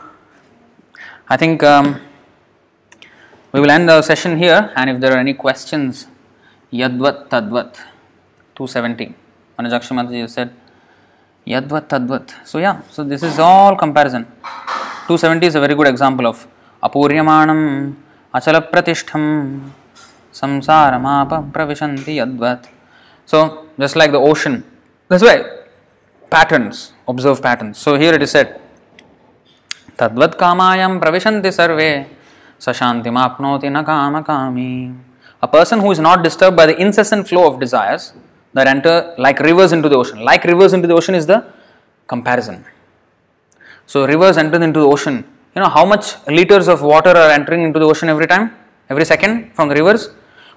[1.28, 2.00] I think um,
[3.52, 6.08] we will end the session here, and if there are any questions,
[6.74, 7.78] यद्वत् तद्वत्
[8.56, 9.06] 270
[9.58, 10.50] मैंने जक्ष मंत्री जी said
[11.48, 14.26] यद्वत् तद्वत् so या so this is all comparison
[15.10, 16.46] 270 is a very good example of
[16.84, 17.62] अपूर्यमाणम
[18.34, 19.24] अचल प्रतिष्ठम
[20.36, 22.68] संसार माप प्रविशन्ति यद्वत्
[23.30, 23.46] so
[23.80, 24.62] just like the ocean
[25.12, 25.38] this way
[26.32, 28.56] patterns observe patterns so here it is said
[30.00, 31.90] तद्वत् कामायम प्रविशन्ति सर्वे
[32.62, 34.72] स शांति मापनोति न काम कामी
[35.48, 38.12] A person who is not disturbed by the incessant flow of desires
[38.54, 38.96] that enter
[39.26, 40.20] like rivers into the ocean.
[40.30, 41.38] Like rivers into the ocean is the
[42.06, 42.66] comparison.
[43.86, 45.16] So rivers enter into the ocean.
[45.56, 48.46] You know how much liters of water are entering into the ocean every time?
[48.90, 50.10] Every second from the rivers?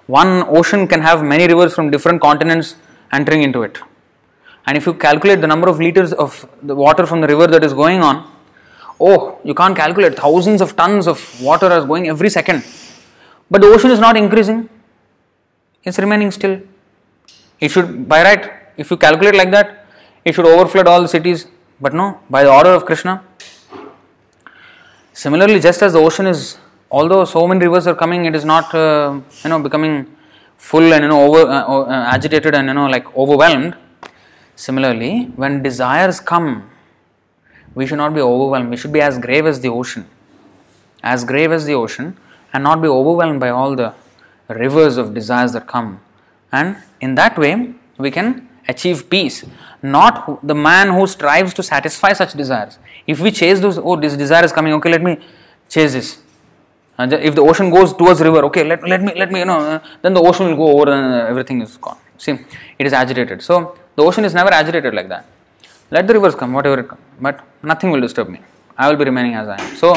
[0.07, 2.75] One ocean can have many rivers from different continents
[3.13, 3.79] entering into it.
[4.67, 7.63] And if you calculate the number of liters of the water from the river that
[7.63, 8.29] is going on,
[8.99, 10.17] oh, you can't calculate.
[10.17, 12.65] Thousands of tons of water are going every second.
[13.53, 14.69] But the ocean is not increasing,
[15.85, 16.61] it's remaining still.
[17.61, 19.87] It should, by right, if you calculate like that,
[20.25, 21.47] it should overflood all the cities.
[21.81, 23.23] But no, by the order of Krishna.
[25.13, 26.59] Similarly, just as the ocean is,
[26.91, 30.07] although so many rivers are coming, it is not, uh, you know, becoming
[30.57, 33.75] full and you know over uh, uh, agitated and you know like overwhelmed.
[34.57, 36.71] Similarly, when desires come,
[37.75, 38.69] we should not be overwhelmed.
[38.69, 40.07] We should be as grave as the ocean,
[41.03, 42.17] as grave as the ocean,
[42.53, 43.95] and not be overwhelmed by all the
[44.55, 46.01] rivers of desires that come.
[46.53, 49.45] And in that way, we can achieve peace.
[49.83, 52.79] Not the man who strives to satisfy such desires.
[53.07, 55.19] If we chase those, oh, this desire is coming, okay, let me
[55.69, 56.19] chase this.
[56.99, 59.59] And if the ocean goes towards river, okay, let, let me, let me, you know,
[59.59, 61.97] uh, then the ocean will go over and everything is gone.
[62.19, 62.33] See,
[62.79, 63.43] it is agitated.
[63.43, 65.25] So, the ocean is never agitated like that.
[65.91, 68.41] Let the rivers come, whatever it comes, but nothing will disturb me.
[68.77, 69.77] I will be remaining as I am.
[69.77, 69.95] So,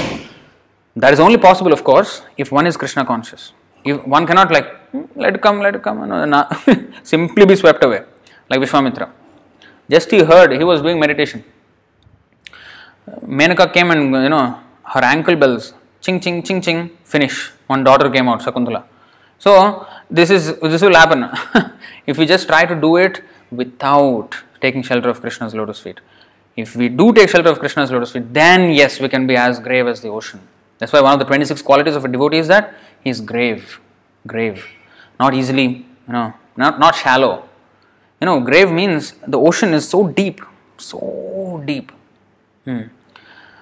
[0.96, 3.52] that is only possible, of course, if one is Krishna conscious.
[3.84, 6.48] If one cannot like, hmm, let it come, let it come, no, no,
[7.04, 8.02] simply be swept away.
[8.50, 9.10] like Vishwamitra.
[9.90, 11.44] Just he heard, he was doing meditation.
[13.22, 14.60] Menaka came and, you know,
[14.94, 17.52] her ankle bells, ching, ching, ching, ching, finish.
[17.68, 18.84] One daughter came out, Sakuntala.
[19.40, 21.30] So, this is this will happen
[22.08, 26.00] if we just try to do it without taking shelter of Krishna's lotus feet.
[26.56, 29.60] If we do take shelter of Krishna's lotus feet, then yes, we can be as
[29.60, 30.40] grave as the ocean.
[30.78, 32.74] That's why one of the 26 qualities of a devotee is that
[33.06, 33.80] is grave,
[34.26, 34.66] grave,
[35.20, 37.48] not easily, you know, not, not shallow.
[38.22, 40.42] You know, grave means the ocean is so deep,
[40.78, 41.92] so deep.
[42.66, 42.84] Hmm.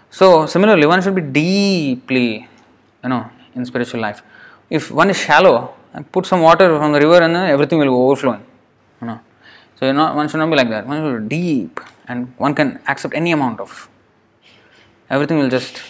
[0.09, 2.47] So, similarly, one should be deeply,
[3.03, 4.21] you know, in spiritual life.
[4.69, 8.05] If one is shallow, and put some water from the river and everything will go
[8.07, 8.43] overflowing.
[9.01, 9.19] You know.
[9.75, 10.87] So, not, one should not be like that.
[10.87, 13.89] One should be deep and one can accept any amount of.
[15.09, 15.81] Everything will just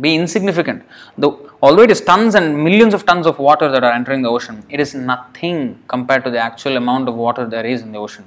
[0.00, 0.84] be insignificant.
[1.18, 4.28] Though, although it is tons and millions of tons of water that are entering the
[4.28, 7.98] ocean, it is nothing compared to the actual amount of water there is in the
[7.98, 8.24] ocean.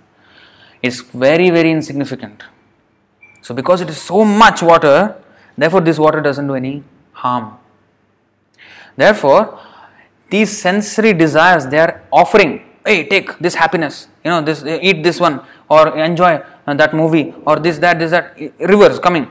[0.81, 2.43] It's very, very insignificant.
[3.41, 5.15] So, because it is so much water,
[5.57, 6.83] therefore, this water doesn't do any
[7.13, 7.57] harm.
[8.95, 9.59] Therefore,
[10.29, 15.19] these sensory desires they are offering, hey, take this happiness, you know, this eat this
[15.19, 19.29] one, or enjoy uh, that movie, or this, that, this, that, rivers coming.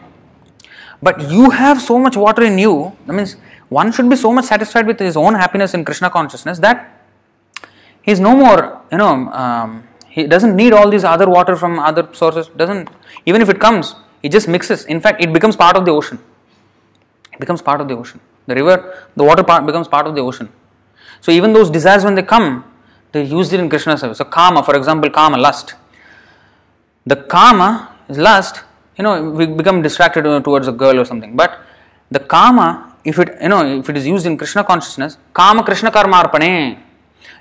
[1.02, 3.36] But you have so much water in you, that means
[3.68, 6.94] one should be so much satisfied with his own happiness in Krishna consciousness that
[8.02, 12.08] he's no more, you know, um, he doesn't need all these other water from other
[12.12, 12.88] sources, doesn't,
[13.26, 14.84] even if it comes, it just mixes.
[14.84, 16.18] In fact, it becomes part of the ocean.
[17.32, 18.20] It becomes part of the ocean.
[18.46, 20.48] The river, the water part becomes part of the ocean.
[21.20, 22.64] So even those desires when they come,
[23.12, 24.18] they use it in Krishna service.
[24.18, 25.74] So kama, for example, kama, lust.
[27.06, 28.62] The kama is lust,
[28.96, 31.36] you know, we become distracted towards a girl or something.
[31.36, 31.60] But
[32.10, 35.90] the kama, if it you know, if it is used in Krishna consciousness, kama Krishna
[35.90, 36.78] karma arpane,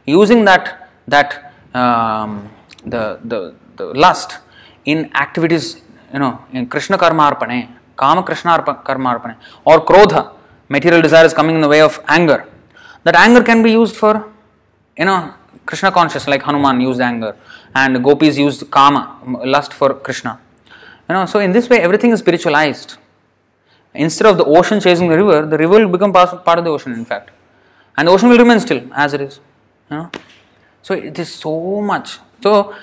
[0.05, 2.49] using that that um,
[2.85, 4.39] the, the the lust
[4.85, 10.33] in activities, you know, in Krishna karma arpane, kama Krishna karma arpane, or krodha,
[10.69, 12.47] material desire is coming in the way of anger.
[13.03, 14.31] That anger can be used for,
[14.97, 15.33] you know,
[15.65, 17.35] Krishna conscious, like Hanuman used anger,
[17.75, 20.39] and gopis used kama, lust for Krishna.
[21.08, 22.96] You know, so in this way, everything is spiritualized.
[23.94, 26.92] Instead of the ocean chasing the river, the river will become part of the ocean,
[26.92, 27.30] in fact,
[27.96, 29.40] and the ocean will remain still as it is.
[29.90, 30.10] You know,
[30.82, 32.18] so it is so much.
[32.42, 32.74] So,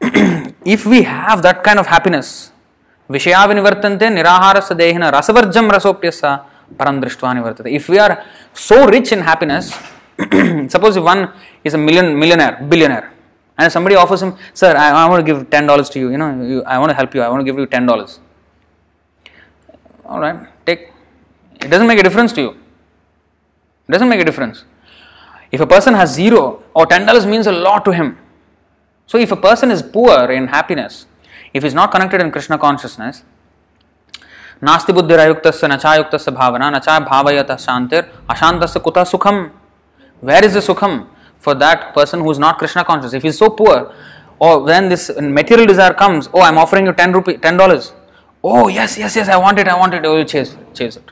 [0.00, 2.50] if we have that kind of happiness,
[3.10, 6.40] विषयाविनिवर्तन्ते निराहारस्य देहिन रसवर्जम रसोप्यस्य
[6.76, 7.72] param drishtva nivartate.
[7.72, 9.78] If we are so rich in happiness,
[10.68, 11.32] suppose if one
[11.64, 13.12] is a million millionaire,
[13.56, 16.10] billionaire, and somebody offers him, sir, I, I want to give ten dollars to you.
[16.10, 17.22] You know, you, I want to help you.
[17.22, 18.20] I want to give you ten dollars.
[20.04, 20.92] All right, take.
[21.60, 22.50] It doesn't make a difference to you.
[23.88, 24.64] It doesn't make a difference.
[25.50, 28.18] If a person has zero or ten dollars means a lot to him.
[29.06, 31.06] So if a person is poor in happiness,
[31.52, 33.22] if he is not connected in Krishna consciousness,
[34.64, 39.50] नास्ति बुद्धिरायुक्त नचायुक्त भावना नचा भावयत शांतिर अशांत कुत सुखम
[40.22, 41.00] where is the सुखम
[41.39, 43.13] for that person who is not Krishna conscious.
[43.13, 43.93] If he is so poor,
[44.39, 47.93] or when this material desire comes, oh, I'm offering you 10 rupee, 10 dollars.
[48.43, 50.05] Oh, yes, yes, yes, I want it, I want it.
[50.05, 51.11] Oh, you chase, chase it.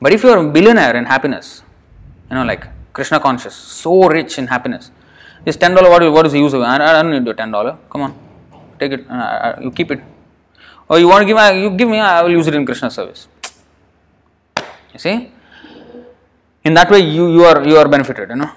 [0.00, 1.62] But if you are a billionaire in happiness,
[2.30, 4.90] you know, like Krishna conscious, so rich in happiness,
[5.44, 6.64] this ten dollar, what, what is the use of it?
[6.64, 7.78] I, I don't need your ten dollar.
[7.90, 8.18] Come on,
[8.78, 9.08] take it.
[9.08, 10.02] Uh, uh, you keep it.
[10.88, 11.36] Or you want to give?
[11.36, 11.98] Uh, you give me.
[11.98, 13.28] I will use it in Krishna service.
[14.92, 15.32] You see,
[16.64, 18.28] in that way, you you are you are benefited.
[18.28, 18.50] You know.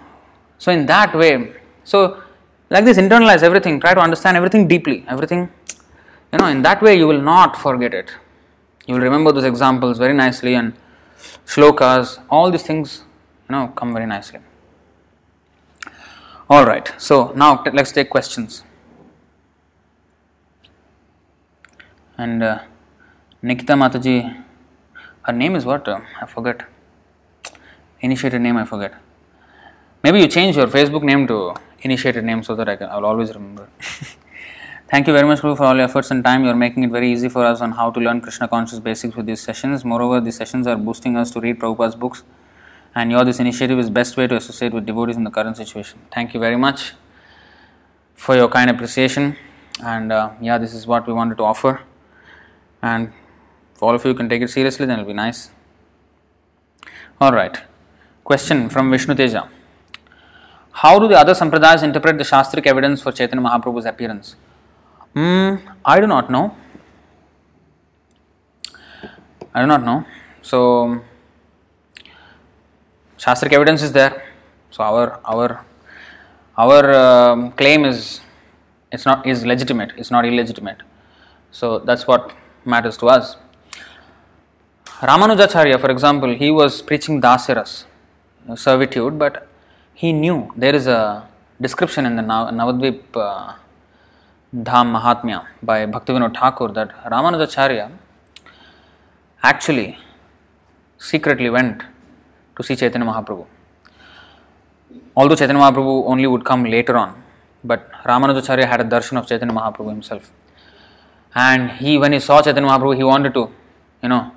[0.57, 1.53] So in that way,
[1.83, 2.21] so
[2.69, 5.49] like this, internalize everything, try to understand everything deeply, everything,
[6.31, 8.11] you know, in that way you will not forget it.
[8.85, 10.73] You will remember those examples very nicely and
[11.45, 13.03] shlokas, all these things,
[13.47, 14.39] you know, come very nicely.
[16.49, 18.63] All right, so now t- let's take questions.
[22.17, 22.59] And uh,
[23.41, 24.43] Nikita Mataji,
[25.23, 25.87] her name is what?
[25.87, 26.63] Uh, I forget.
[27.99, 28.93] Initiated name I forget.
[30.07, 33.07] Maybe you change your Facebook name to initiated name so that I can I will
[33.07, 33.67] always remember.
[34.91, 36.45] Thank you very much, Guru, for all your efforts and time.
[36.45, 39.17] You are making it very easy for us on how to learn Krishna conscious basics
[39.17, 39.83] with these sessions.
[39.83, 42.23] Moreover, these sessions are boosting us to read Prabhupada's books,
[42.95, 45.99] and your this initiative is best way to associate with devotees in the current situation.
[46.13, 46.93] Thank you very much
[48.15, 49.35] for your kind appreciation,
[49.83, 51.81] and uh, yeah, this is what we wanted to offer
[52.81, 53.11] and
[53.75, 55.49] if all of you can take it seriously, then it'll be nice.
[57.19, 57.61] All right.
[58.23, 59.49] Question from Vishnu Teja.
[60.81, 64.35] How do the other sampradayas interpret the Shastric evidence for Chaitanya Mahaprabhu's appearance?
[65.15, 66.55] Mm, I do not know.
[69.53, 70.05] I do not know.
[70.41, 71.01] So,
[73.17, 74.23] Shastric evidence is there.
[74.69, 75.65] So, our our
[76.57, 78.21] our um, claim is
[78.91, 80.81] it's not is legitimate, it's not illegitimate.
[81.51, 82.33] So that's what
[82.65, 83.35] matters to us.
[84.85, 87.85] Ramanujacharya, for example, he was preaching Dasiras,
[88.55, 89.46] servitude, but
[90.01, 91.27] he knew there is a
[91.59, 93.53] description in the Navadvip uh,
[94.55, 97.89] Dham Mahatmya by Bhaktivinoda Thakur that Ramanujacharya
[99.41, 99.97] actually
[100.99, 101.81] secretly went
[102.55, 103.47] to see Chaitanya Mahaprabhu.
[105.15, 107.23] Although Chaitanya Mahaprabhu only would come later on,
[107.63, 110.31] but Ramanujacharya had a darshan of Chaitanya Mahaprabhu himself.
[111.33, 113.49] And he, when he saw Chaitanya Mahaprabhu, he wanted to,
[114.03, 114.31] you know,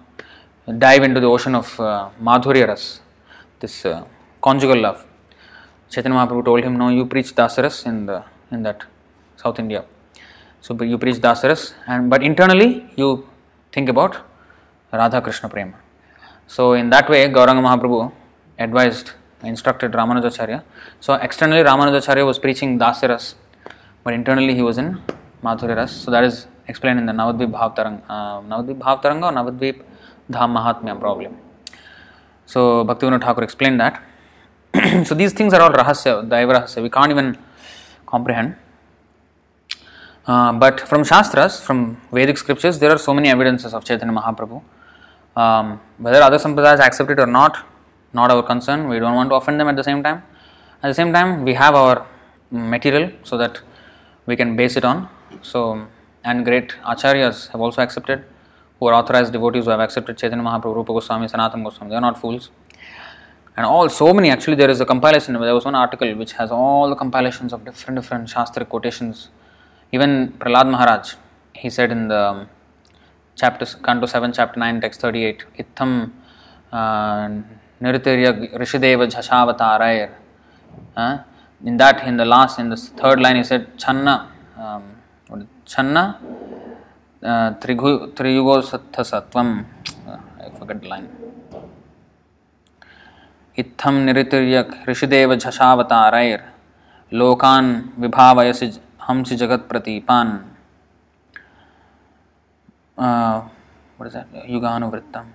[0.78, 3.00] dive into the ocean of uh, Madhurya Ras,
[3.60, 4.05] this uh,
[4.40, 5.06] conjugal love.
[5.90, 8.84] Chaitanya Mahaprabhu told him, No, you preach Dasaras in, the, in that
[9.36, 9.84] South India.
[10.60, 13.26] So you preach Dasaras, and but internally you
[13.72, 14.18] think about
[14.92, 15.74] Radha Krishna Prema.
[16.46, 18.12] So in that way, Gauranga Mahaprabhu
[18.58, 19.12] advised,
[19.42, 20.62] instructed Ramanujacharya.
[21.00, 23.34] So externally, Ramanujacharya was preaching Dasaras,
[24.04, 25.02] but internally he was in
[25.42, 25.92] Madhurya Ras.
[25.92, 29.82] So that is explained in the Navadvip Bhavtaranga, uh, Bhavtaranga or Navadvip
[30.30, 31.36] Dham Mahatmya problem.
[32.46, 34.02] So Bhaktivinoda Thakur explained that.
[35.05, 36.82] so these things are all rahasya, daiva rahasya.
[36.82, 37.39] We can't even
[38.07, 38.57] comprehend.
[40.26, 44.62] Uh, but from Shastras, from Vedic scriptures, there are so many evidences of Chaitanya Mahaprabhu.
[45.36, 47.66] Um, whether other sampradayas accept it or not,
[48.12, 48.89] not our concern.
[48.89, 50.23] We don't want to offend them at the same time.
[50.82, 52.07] At the same time, we have our
[52.50, 53.60] material so that
[54.26, 55.08] we can base it on.
[55.42, 55.86] So,
[56.24, 58.24] and great acharyas have also accepted
[58.78, 61.90] who are authorized devotees who have accepted Chaitanya Mahaprabhu, Rupa Goswami, Sanatana Goswami.
[61.90, 62.50] They are not fools
[63.60, 65.34] and all so many actually there is a compilation.
[65.34, 69.28] There was one article which has all the compilations of different different shastra quotations.
[69.97, 71.14] Even Prahlad maharaj
[71.62, 72.39] he said in the um,
[73.40, 75.92] chapter canto 7 chapter 9 text 38 ittham
[76.72, 77.28] uh,
[77.84, 78.32] nirtirya
[78.62, 80.10] rishideva
[80.97, 81.18] uh,
[81.70, 84.16] in that in the last in the third line he said channa
[84.64, 84.84] um,
[85.72, 86.05] channa
[87.30, 89.05] uh, triyugo sattha
[89.42, 91.19] uh, i forget the line.
[93.60, 94.56] इत्थम निरितिर्य
[94.89, 96.42] ऋषिदेव झषावतारैर्।
[97.14, 98.66] लोकान् विभावयसि
[99.08, 100.32] हंसि जगत्प्रतीपान्।
[104.48, 105.30] युगानुवृत्तम्।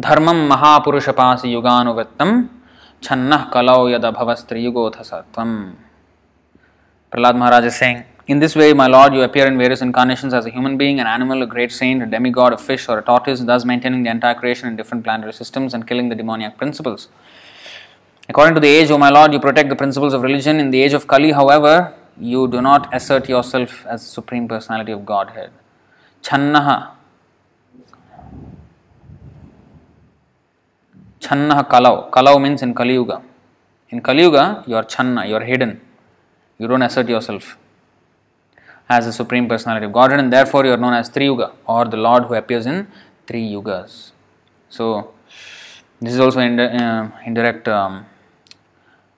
[0.00, 2.30] धर्मं महापुरुषपासि युगानुवृत्तं
[3.02, 5.50] छन्नः कलौ यदभवस्त्रियुगोऽथ सत्वं
[7.10, 10.50] प्रहलाद महाराज Singh In this way, my Lord, you appear in various incarnations as a
[10.50, 13.66] human being, an animal, a great saint, a demigod, a fish, or a tortoise, thus
[13.66, 17.08] maintaining the entire creation in different planetary systems and killing the demoniac principles.
[18.26, 20.58] According to the age, O my Lord, you protect the principles of religion.
[20.58, 24.92] In the age of Kali, however, you do not assert yourself as the Supreme Personality
[24.92, 25.50] of Godhead.
[26.22, 26.92] Channaha.
[31.20, 32.10] Channaha Kalau.
[32.10, 33.20] Kalau means in Kali Yuga.
[33.90, 35.82] In Kali Yuga, you are Channa, you are hidden.
[36.56, 37.58] You don't assert yourself
[38.88, 41.96] as the Supreme Personality of Godhead, and therefore you are known as Triyuga or the
[41.96, 42.86] Lord who appears in
[43.26, 44.12] three yugas.
[44.68, 45.14] So,
[46.00, 48.04] this is also in, uh, indirect um,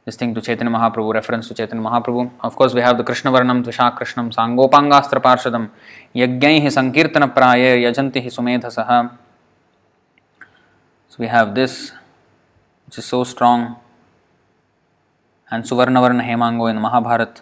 [0.05, 2.31] this thing to Chaitanya Mahaprabhu, reference to Chaitanya Mahaprabhu.
[2.41, 5.71] Of course, we have the Krishna Varnam, Tvishak Krishnam, Sangopangastra Parshadam,
[6.15, 9.17] Yagyaihi Sankirtana Praye, Yajantihi Sumedhasaha.
[11.09, 11.93] So, we have this,
[12.87, 13.77] which is so strong
[15.51, 17.41] and Suvarnavarna Hemango in Mahabharat.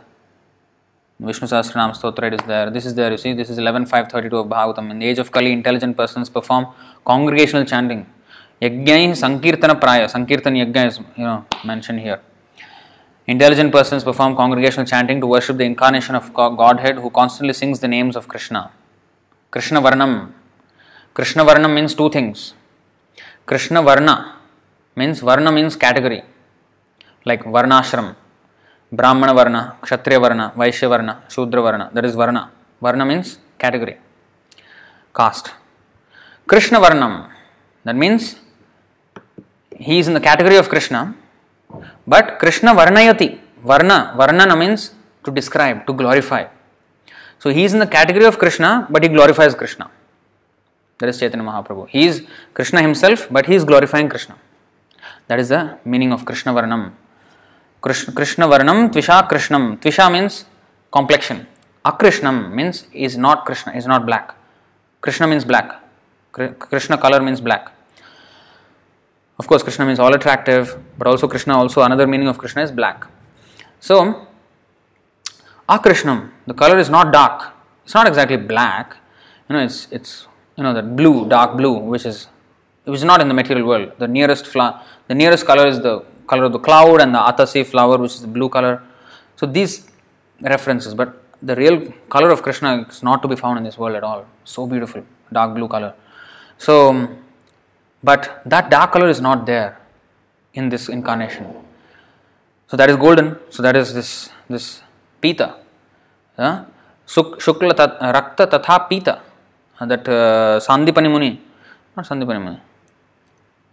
[1.20, 2.70] Vishnu Sahasranam Stotra is there.
[2.70, 4.90] This is there, you see, this is 11.532 of Bhagavatam.
[4.90, 6.66] In the age of Kali, intelligent persons perform
[7.04, 8.06] congregational chanting.
[8.60, 10.08] Yajnai Sankirtana Praya.
[10.08, 12.20] Sankirtan Yajna is you know, mentioned here.
[13.26, 17.88] Intelligent persons perform congregational chanting to worship the incarnation of Godhead who constantly sings the
[17.88, 18.70] names of Krishna.
[19.50, 20.32] Krishna Varnam.
[21.14, 22.54] Krishna Varnam means two things.
[23.46, 24.36] Krishna Varna
[24.96, 26.22] means Varna means category
[27.24, 28.14] like varnashram,
[28.96, 32.40] ब्राह्मण वर्ण क्षत्रिय वर्ण वैश्य वर्ण शूद्र वर्ण that is varna
[32.82, 33.22] varna mean
[33.60, 33.92] category
[35.14, 35.48] caste
[36.48, 37.14] Krishna वर्णम
[37.84, 38.18] that mean
[39.80, 41.04] he is in the category of Krishna
[42.08, 43.28] but Krishna वर्णयती
[43.64, 44.90] वर्ण वर्णन means
[45.24, 46.44] to describe to glorify
[47.44, 49.84] so he is in the category of Krishna but he glorifies Krishna
[51.00, 52.20] that is Chaitanya Mahaprabhu he is
[52.56, 54.34] Krishna himself but he is glorifying Krishna
[55.30, 56.90] that is the meaning of Krishna वर्णम
[57.84, 59.76] Krishna Varnam, Tvisha Krishnam.
[59.78, 60.46] Tvisha means
[60.90, 61.46] complexion.
[61.84, 64.34] Akrishnam means is not Krishna, is not black.
[65.02, 65.82] Krishna means black.
[66.32, 67.70] Krishna color means black.
[69.38, 72.70] Of course, Krishna means all attractive, but also Krishna, also another meaning of Krishna is
[72.70, 73.06] black.
[73.80, 74.28] So,
[75.68, 77.52] Akrishnam, the color is not dark.
[77.84, 78.96] It's not exactly black.
[79.50, 82.28] You know, it's it's you know that blue, dark blue, which is
[82.84, 83.92] which is not in the material world.
[83.98, 87.64] The nearest flower, the nearest color is the color of the cloud and the atasi
[87.66, 88.82] flower, which is the blue color.
[89.36, 89.90] So these
[90.40, 93.96] references, but the real color of Krishna is not to be found in this world
[93.96, 94.26] at all.
[94.44, 95.94] So beautiful, dark blue color.
[96.58, 97.08] So,
[98.02, 99.78] but that dark color is not there
[100.54, 101.46] in this incarnation.
[102.68, 103.36] So that is golden.
[103.50, 104.82] So that is this this
[105.20, 105.56] pita.
[106.38, 106.64] Uh,
[107.06, 109.22] shukla tat, rakta tatha pita.
[109.78, 111.40] Uh, that uh, Sandipani Muni,
[111.96, 112.60] not Sandipani Muni.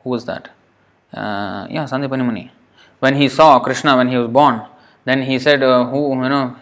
[0.04, 0.50] Who was that?
[1.14, 2.52] Uh, yeah, Sandipani Muni.
[3.00, 4.62] When he saw Krishna when he was born,
[5.06, 6.56] then he said, uh, "Who you know?"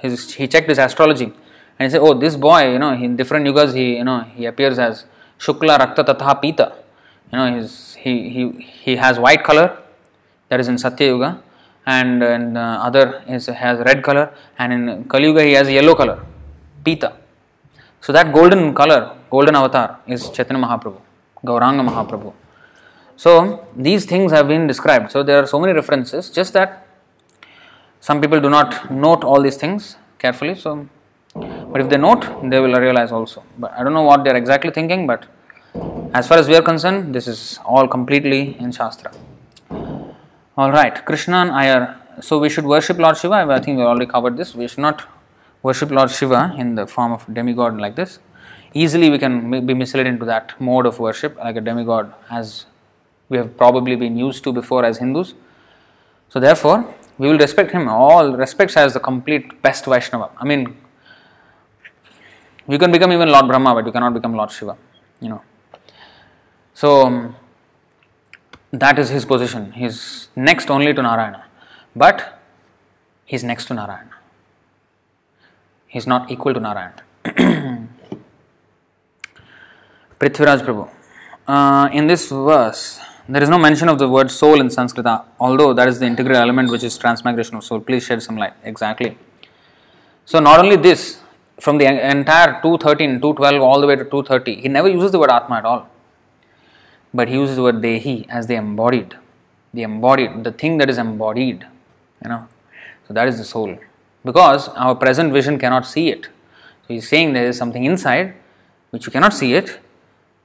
[0.00, 3.46] His, he checked his astrology, and he said, "Oh, this boy, you know, in different
[3.46, 5.06] yugas, he you know he appears as
[5.38, 6.72] Shukla Rakta Tatha Pita.
[7.32, 8.50] You know, he's, he he
[8.84, 9.78] he has white color,
[10.48, 11.42] that is in Satya Yuga,
[11.86, 15.94] and in uh, other is has red color, and in Kali Yuga he has yellow
[15.94, 16.24] color,
[16.84, 17.14] Pita.
[18.00, 21.00] So that golden color, golden avatar, is Chaitanya Mahaprabhu,
[21.44, 22.32] Gauranga Mahaprabhu.
[23.22, 23.32] So
[23.76, 25.10] these things have been described.
[25.12, 26.30] So there are so many references.
[26.30, 26.86] Just that
[28.00, 30.54] some people do not note all these things carefully.
[30.54, 30.88] So,
[31.34, 33.42] but if they note, they will realize also.
[33.58, 35.06] But I don't know what they are exactly thinking.
[35.06, 35.26] But
[36.14, 39.12] as far as we are concerned, this is all completely in Shastra.
[40.56, 42.00] All right, Krishnan Iyer.
[42.22, 43.34] So we should worship Lord Shiva.
[43.34, 44.54] I think we already covered this.
[44.54, 45.06] We should not
[45.62, 48.18] worship Lord Shiva in the form of demigod like this.
[48.72, 52.64] Easily we can be misled into that mode of worship like a demigod as
[53.30, 55.32] we have probably been used to before as Hindus.
[56.28, 57.88] So therefore, we will respect him.
[57.88, 60.30] All respects as the complete best Vaishnava.
[60.36, 60.76] I mean,
[62.68, 64.76] you can become even Lord Brahma, but you cannot become Lord Shiva.
[65.20, 65.42] You know.
[66.74, 67.36] So um,
[68.72, 69.72] that is his position.
[69.72, 71.44] He's next only to Narayana,
[71.94, 72.40] but
[73.24, 74.16] he's next to Narayana.
[75.86, 77.02] He's not equal to Narayana.
[80.20, 80.88] Prithviraj Prabhu.
[81.46, 83.00] Uh, in this verse,
[83.32, 85.06] there is no mention of the word soul in Sanskrit,
[85.38, 87.78] although that is the integral element which is transmigration of soul.
[87.78, 88.54] Please shed some light.
[88.64, 89.16] Exactly.
[90.24, 91.20] So, not only this,
[91.58, 95.30] from the entire 213, 212 all the way to 230, he never uses the word
[95.30, 95.88] Atma at all.
[97.14, 99.16] But he uses the word Dehi as the embodied.
[99.74, 101.66] The embodied, the thing that is embodied.
[102.24, 102.48] You know.
[103.06, 103.78] So, that is the soul.
[104.24, 106.24] Because our present vision cannot see it.
[106.24, 108.34] So, he is saying there is something inside
[108.90, 109.78] which you cannot see it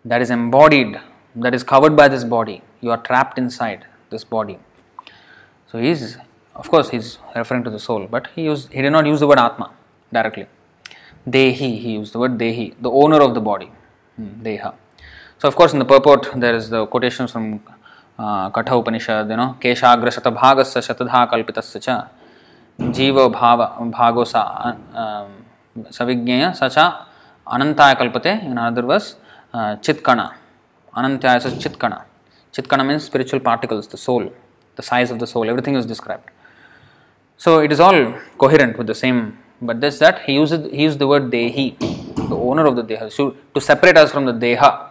[0.03, 0.99] that is embodied
[1.35, 2.61] that is covered by this body.
[2.81, 4.59] You are trapped inside this body.
[5.67, 6.17] So he is,
[6.55, 9.19] of course, he is referring to the soul, but he used, he did not use
[9.19, 9.71] the word Atma
[10.13, 10.47] directly.
[11.27, 13.71] Dehi, he used the word Dehi, the owner of the body,
[14.15, 14.73] hmm, Deha.
[15.39, 17.61] So of course, in the purport there is the quotations from
[18.17, 22.09] uh, Katha Upanishad, you know, Keshagra Shatabhagasya Shatadha Kalpitasya cha
[22.79, 25.45] Jiva Bhava Bhago Sa um,
[25.89, 27.07] Savignyaya Sacha
[27.47, 29.17] Anantaya Kalpate, in other words,
[29.53, 30.33] uh, Chitkana.
[30.95, 32.03] Anantya is Chitkana.
[32.53, 34.31] Chitkana means spiritual particles, the soul,
[34.75, 36.29] the size of the soul, everything is described.
[37.37, 40.99] So it is all coherent with the same, but this that he uses he used
[40.99, 41.77] the word Dehi,
[42.29, 44.89] the owner of the Deha, so to separate us from the Deha.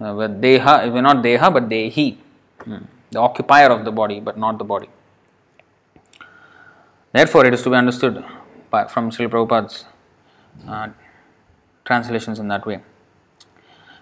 [0.00, 0.12] Uh,
[0.44, 2.18] Deha, we're not Deha but Dehi,
[2.64, 2.84] hmm.
[3.10, 4.90] the occupier of the body, but not the body.
[7.12, 8.22] Therefore, it is to be understood
[8.70, 9.86] by, from Srila Prabhupada's
[10.68, 10.88] uh,
[11.86, 12.80] translations in that way.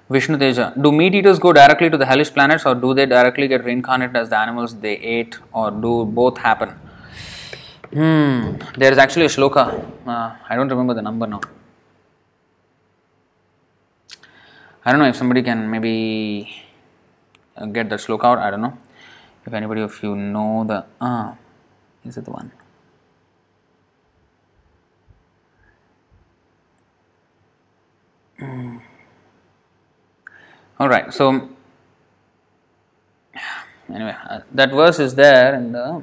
[0.09, 0.73] Vishnu Teja.
[0.81, 4.17] Do meat eaters go directly to the hellish planets or do they directly get reincarnated
[4.17, 6.71] as the animals they ate or do both happen?
[7.93, 9.85] Hmm, there is actually a shloka.
[10.07, 11.41] Uh, I don't remember the number now.
[14.85, 16.65] I don't know if somebody can maybe
[17.57, 18.39] uh, get that shloka out.
[18.39, 18.79] I don't know.
[19.45, 20.85] If anybody of you know the.
[21.01, 21.35] Uh,
[22.05, 22.53] is it the one?
[28.39, 28.79] Hmm.
[30.79, 31.49] All right, so
[33.89, 36.03] anyway, uh, that verse is there in the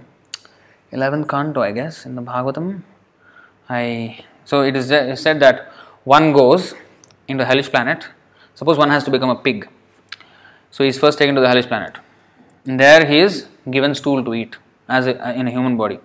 [0.91, 2.81] 11th canto, I guess, in the Bhagavatam.
[3.69, 4.87] I so it is
[5.21, 5.71] said that
[6.05, 6.73] one goes
[7.27, 8.07] into the hellish planet.
[8.55, 9.69] Suppose one has to become a pig,
[10.71, 11.99] so he is first taken to the hellish planet.
[12.65, 14.57] And there he is given stool to eat
[14.89, 15.99] as a, in a human body,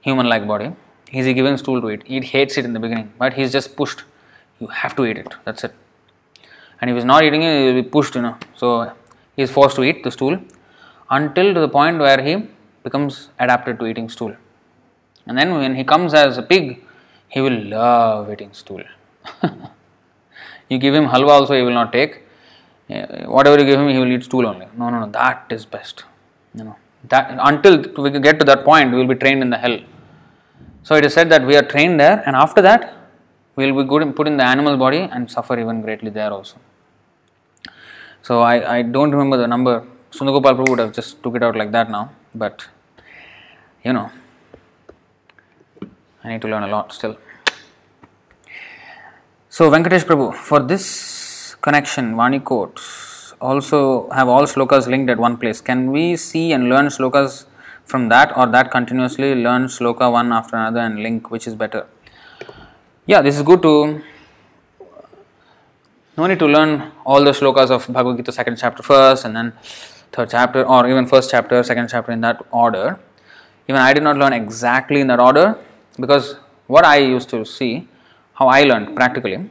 [0.00, 0.72] human-like body.
[1.08, 2.02] He is given stool to eat.
[2.04, 4.02] He hates it in the beginning, but he is just pushed.
[4.58, 5.34] You have to eat it.
[5.44, 5.72] That's it
[6.80, 8.36] and if he is not eating it, he will be pushed, you know.
[8.54, 8.92] So
[9.36, 10.38] he is forced to eat the stool
[11.10, 12.48] until to the point where he
[12.82, 14.34] becomes adapted to eating stool.
[15.26, 16.84] And then when he comes as a pig,
[17.28, 18.82] he will love eating stool.
[20.68, 22.22] you give him halwa also, he will not take.
[22.88, 24.66] Whatever you give him, he will eat stool only.
[24.76, 26.04] No, no, no, that is best.
[26.54, 26.76] You know,
[27.08, 29.78] that until we get to that point, we will be trained in the hell.
[30.82, 32.94] So it is said that we are trained there, and after that,
[33.56, 36.56] we will be good put in the animal body and suffer even greatly there also.
[38.22, 41.56] So I, I don't remember the number Sundagopal Prabhu would have just took it out
[41.56, 42.66] like that now, but
[43.84, 44.10] you know,
[46.24, 47.16] I need to learn a lot still.
[49.48, 55.60] So Venkatesh Prabhu, for this connection, Vaniquotes also have all slokas linked at one place.
[55.60, 57.46] Can we see and learn slokas
[57.84, 61.86] from that, or that continuously learn sloka one after another and link, which is better?
[63.08, 64.02] Yeah, this is good to.
[66.16, 69.52] No need to learn all the slokas of Bhagavad Gita second chapter first, and then
[70.10, 72.98] third chapter, or even first chapter, second chapter in that order.
[73.68, 75.56] Even I did not learn exactly in that order
[76.00, 76.34] because
[76.66, 77.86] what I used to see,
[78.34, 79.50] how I learned practically,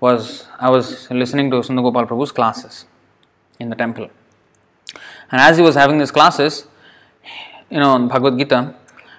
[0.00, 2.86] was I was listening to Sundagopal Prabhu's classes
[3.60, 4.08] in the temple.
[5.30, 6.66] And as he was having these classes,
[7.68, 8.74] you know, Bhagavad Gita,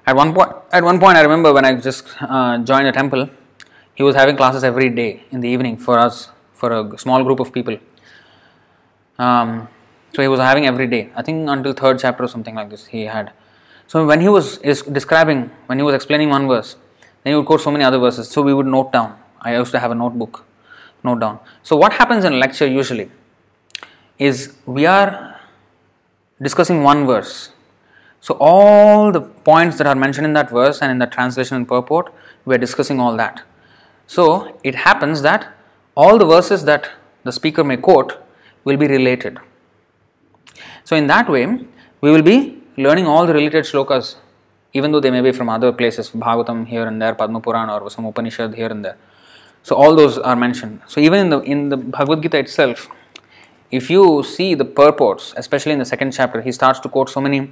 [0.08, 3.30] at one point, at one point, I remember when I just uh, joined the temple,
[3.98, 7.40] he was having classes every day in the evening for us, for a small group
[7.40, 7.78] of people.
[9.18, 9.68] Um,
[10.14, 11.10] so he was having every day.
[11.16, 13.32] I think until third chapter or something like this, he had.
[13.88, 14.60] So when he was
[15.00, 16.76] describing, when he was explaining one verse,
[17.24, 18.30] then he would quote so many other verses.
[18.30, 19.18] So we would note down.
[19.42, 20.46] I used to have a notebook,
[21.04, 21.40] note down.
[21.64, 23.10] So what happens in a lecture usually
[24.20, 25.40] is we are
[26.40, 27.50] discussing one verse.
[28.22, 31.68] So all the points that are mentioned in that verse and in the translation and
[31.68, 32.14] purport,
[32.46, 33.42] we are discussing all that.
[34.08, 35.54] So it happens that
[35.96, 36.90] all the verses that
[37.24, 38.18] the speaker may quote
[38.64, 39.38] will be related.
[40.86, 41.46] So in that way,
[42.02, 44.16] we will be learning all the related shlokas,
[44.74, 47.90] even though they may be from other places, Bhagavatam here and there, Padma Purana or
[47.90, 48.98] some Upanishad here and there.
[49.64, 50.82] So all those are mentioned.
[50.88, 52.90] So even in the in the Bhagavad Gita itself,
[53.70, 57.20] if you see the purports, especially in the second chapter, he starts to quote so
[57.20, 57.52] many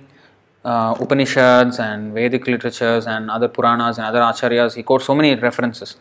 [0.64, 4.75] uh, Upanishads and Vedic literatures and other Puranas and other Acharyas.
[4.75, 5.98] He quotes so many references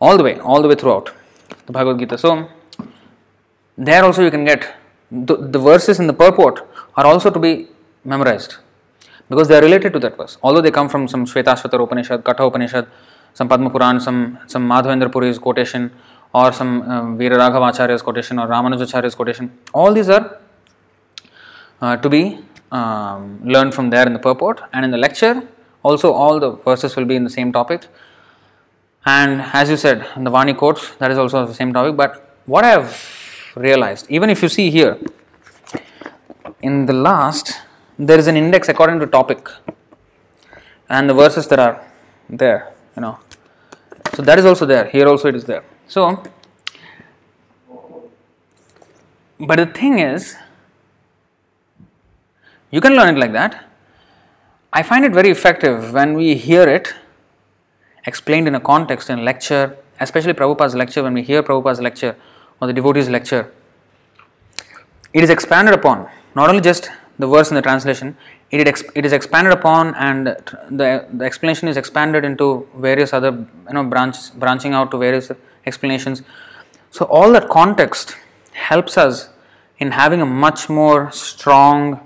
[0.00, 1.12] all the way, all the way throughout
[1.66, 2.18] the Bhagavad Gita.
[2.18, 2.48] So
[3.76, 4.74] there also you can get
[5.10, 6.66] the, the verses in the purport
[6.96, 7.68] are also to be
[8.04, 8.56] memorized
[9.28, 10.38] because they are related to that verse.
[10.42, 12.86] Although they come from some Shvetashvatara Upanishad, Katha Upanishad,
[13.34, 15.90] some Padma Puran, some, some Madhavendra Puri's quotation,
[16.32, 19.50] or some um, Veera quotation, or Ramanujacharya's quotation.
[19.72, 20.38] All these are
[21.80, 22.38] uh, to be
[22.72, 25.46] um, learned from there in the purport and in the lecture.
[25.82, 27.86] Also, all the verses will be in the same topic.
[29.06, 31.96] And as you said, in the Vaniquotes, that is also the same topic.
[31.96, 34.98] But what I have realized, even if you see here,
[36.60, 37.60] in the last,
[37.98, 39.48] there is an index according to topic
[40.88, 41.86] and the verses that are
[42.28, 43.18] there, you know.
[44.14, 44.86] So that is also there.
[44.86, 45.62] Here also it is there.
[45.86, 46.22] So,
[49.38, 50.34] but the thing is,
[52.72, 53.66] you can learn it like that.
[54.72, 56.92] I find it very effective when we hear it
[58.06, 62.16] explained in a context in a lecture, especially Prabhupada's lecture, when we hear Prabhupada's lecture
[62.60, 63.52] or the devotee's lecture,
[65.12, 68.16] it is expanded upon, not only just the verse in the translation,
[68.50, 73.82] it, is expanded upon and the, the explanation is expanded into various other you know
[73.82, 75.32] branches branching out to various
[75.64, 76.22] explanations.
[76.90, 78.16] So all that context
[78.52, 79.30] helps us
[79.78, 82.00] in having a much more strong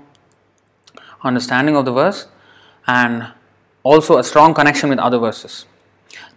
[1.23, 2.27] understanding of the verse
[2.87, 3.31] and
[3.83, 5.65] also a strong connection with other verses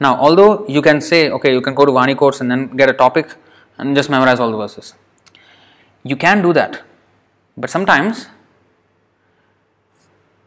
[0.01, 2.93] now although you can say okay you can go to Vaniquotes and then get a
[2.93, 3.35] topic
[3.79, 4.95] and just memorize all the verses
[6.03, 6.83] you can do that
[7.57, 8.29] but sometimes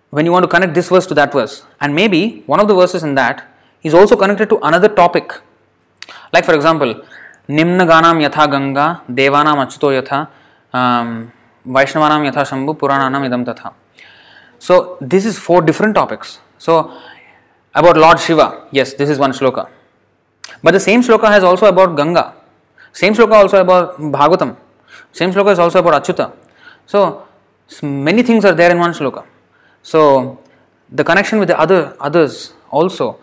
[0.10, 2.74] when you want to connect this verse to that verse, and maybe one of the
[2.74, 3.46] verses in that
[3.84, 5.42] is also connected to another topic.
[6.32, 7.04] Like, for example,
[7.50, 10.30] Nimna Ganam Yatha Ganga, Devanam Achuto Yatha,
[10.74, 11.32] um,
[11.66, 13.74] Vaishnavanam Yatha Shambhu, Purananam Idam Tatha.
[14.60, 16.40] So, this is four different topics.
[16.58, 16.98] So,
[17.78, 19.70] about Lord Shiva, yes, this is one shloka.
[20.64, 22.34] But the same shloka has also about Ganga.
[22.92, 24.56] Same shloka also about Bhagavatam.
[25.12, 26.34] Same shloka is also about Achyuta.
[26.86, 27.28] So,
[27.82, 29.26] many things are there in one shloka.
[29.84, 30.40] So
[30.92, 33.20] the connection with the other others also,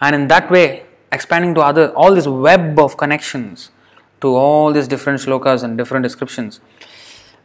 [0.00, 3.70] and in that way expanding to other all this web of connections
[4.20, 6.60] to all these different shlokas and different descriptions.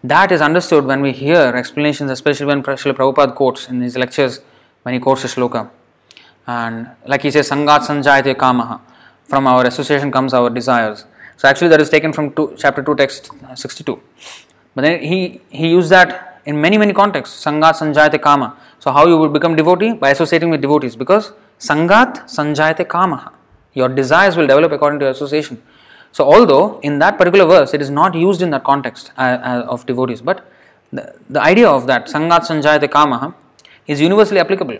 [0.03, 4.41] That is understood when we hear explanations, especially when Srila Prabhupada quotes in his lectures
[4.83, 5.69] when he quotes a shloka.
[6.47, 8.79] And like he says, Sangat Sanjayate Kamaha.
[9.25, 11.05] From our association comes our desires.
[11.35, 14.01] So actually that is taken from two, chapter 2 text 62.
[14.73, 17.43] But then he, he used that in many many contexts.
[17.45, 18.55] Sangat sanjayate kama.
[18.79, 23.33] So how you would become devotee by associating with devotees because sangat sanjayate kama.
[23.73, 25.61] Your desires will develop according to your association.
[26.11, 29.65] So although in that particular verse it is not used in that context uh, uh,
[29.67, 30.49] of devotees, but
[30.93, 33.35] the, the idea of that sangat sanjayate kama
[33.85, 34.79] is universally applicable.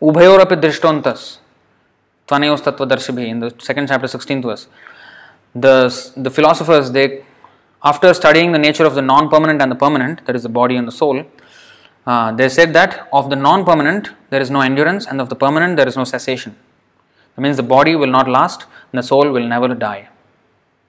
[0.00, 1.38] Drishtontas
[2.26, 4.66] tvanayos tattvadarshibhi in the second chapter 16th verse.
[5.54, 7.24] The, the philosophers they
[7.82, 10.86] after studying the nature of the non-permanent and the permanent, that is the body and
[10.86, 11.24] the soul,
[12.06, 15.76] uh, they said that of the non-permanent there is no endurance, and of the permanent
[15.76, 16.56] there is no cessation.
[17.34, 20.08] That means the body will not last, and the soul will never die,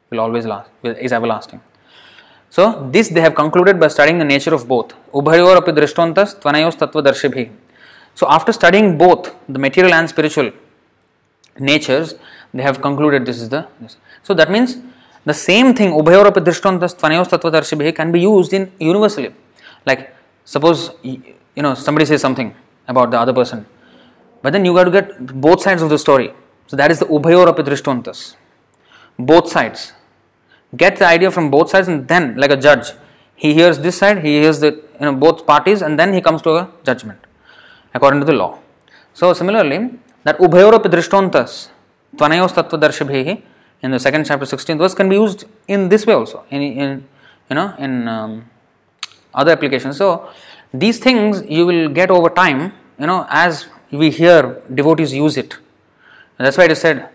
[0.09, 1.61] will always last, will, is everlasting.
[2.49, 4.93] So this they have concluded by studying the nature of both.
[5.14, 7.49] Ubhayor api drishtontas tvanayos tattva darshibhi.
[8.15, 10.51] So after studying both the material and spiritual
[11.59, 12.15] natures,
[12.53, 13.67] they have concluded this is the.
[13.80, 13.98] This.
[14.23, 14.77] So that means
[15.25, 19.33] the same thing ubhayor api drishtontas tvanayos tattva darshibhi can be used in universally.
[19.85, 20.14] Like
[20.45, 22.53] suppose you know somebody says something
[22.88, 23.65] about the other person,
[24.41, 26.33] but then you got to get both sides of the story.
[26.67, 28.38] So that is the ubhayor api.
[29.17, 29.93] Both sides
[30.75, 32.93] get the idea from both sides and then like a judge
[33.35, 36.41] he hears this side he hears the you know both parties and then he comes
[36.41, 37.19] to a judgment
[37.94, 38.60] according to the law.
[39.14, 41.70] So similarly that ubhayoropi drishtontas
[42.16, 43.42] tvanayos tattva darshibhehi
[43.82, 47.08] in the second chapter 16th verse can be used in this way also in, in
[47.50, 48.50] you know in um,
[49.34, 49.98] other applications.
[49.98, 50.30] So
[50.74, 55.58] these things you will get over time you know as we hear devotees use it.
[56.38, 57.10] And that's why it is said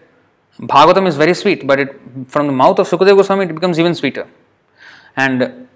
[0.61, 3.95] Bhagavatam is very sweet, but it, from the mouth of Sukadeva Goswami it becomes even
[3.95, 4.27] sweeter.
[5.15, 5.69] And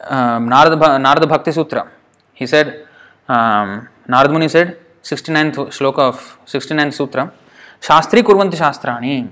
[0.00, 1.90] um, Narada, Narada Bhakti Sutra,
[2.32, 2.86] he said,
[3.28, 7.32] um, Narada Muni said, 69th shloka of 69th sutra,
[7.80, 9.30] Shastri kurvanti shastrani,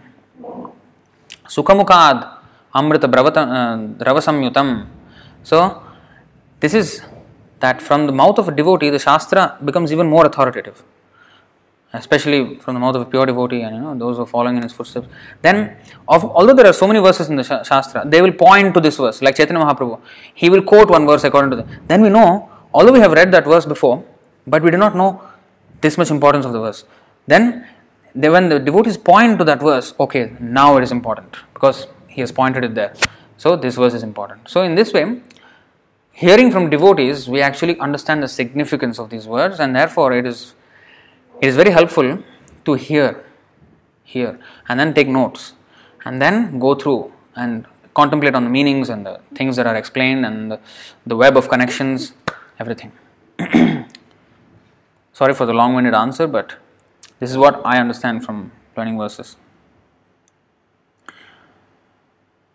[1.45, 2.39] Sukhamukad
[2.75, 4.87] amrita dravasamyutam.
[5.43, 5.83] So,
[6.61, 7.03] this is
[7.61, 10.83] that from the mouth of a devotee, the Shastra becomes even more authoritative
[11.95, 14.57] especially from the mouth of a pure devotee and you know those who are following
[14.57, 15.09] in his footsteps.
[15.43, 15.77] Then,
[16.09, 18.97] of, although there are so many verses in the Shastra, they will point to this
[18.97, 20.01] verse, like Chaitanya Mahaprabhu.
[20.35, 21.89] He will quote one verse according to that.
[21.89, 24.05] Then we know, although we have read that verse before,
[24.47, 25.23] but we do not know
[25.81, 26.85] this much importance of the verse.
[27.27, 27.67] Then,
[28.15, 32.21] they, when the devotees point to that verse, okay, now it is important because he
[32.21, 32.95] has pointed it there.
[33.37, 34.49] So this verse is important.
[34.49, 35.21] So in this way,
[36.13, 40.55] hearing from devotees, we actually understand the significance of these words, and therefore it is
[41.41, 42.23] it is very helpful
[42.65, 43.25] to hear,
[44.05, 45.55] hear, and then take notes,
[46.05, 50.25] and then go through and contemplate on the meanings and the things that are explained
[50.25, 50.61] and the,
[51.07, 52.13] the web of connections,
[52.63, 52.93] everything.
[55.21, 56.57] Sorry for the long winded answer, but
[57.21, 59.37] this is what I understand from learning verses.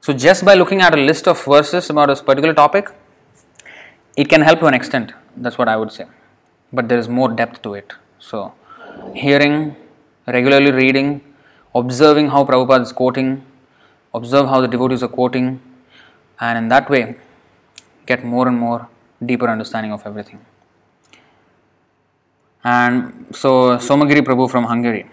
[0.01, 2.89] So, just by looking at a list of verses about a particular topic,
[4.15, 5.13] it can help to an extent.
[5.35, 6.05] That's what I would say.
[6.71, 7.93] But there is more depth to it.
[8.19, 8.53] So,
[9.13, 9.75] hearing,
[10.25, 11.09] regularly reading,
[11.75, 13.45] observing how Prabhupada is quoting,
[14.13, 15.61] observe how the devotees are quoting,
[16.39, 17.17] and in that way
[18.05, 18.87] get more and more
[19.25, 20.39] deeper understanding of everything.
[22.63, 25.05] And so, Somagiri Prabhu from Hungary.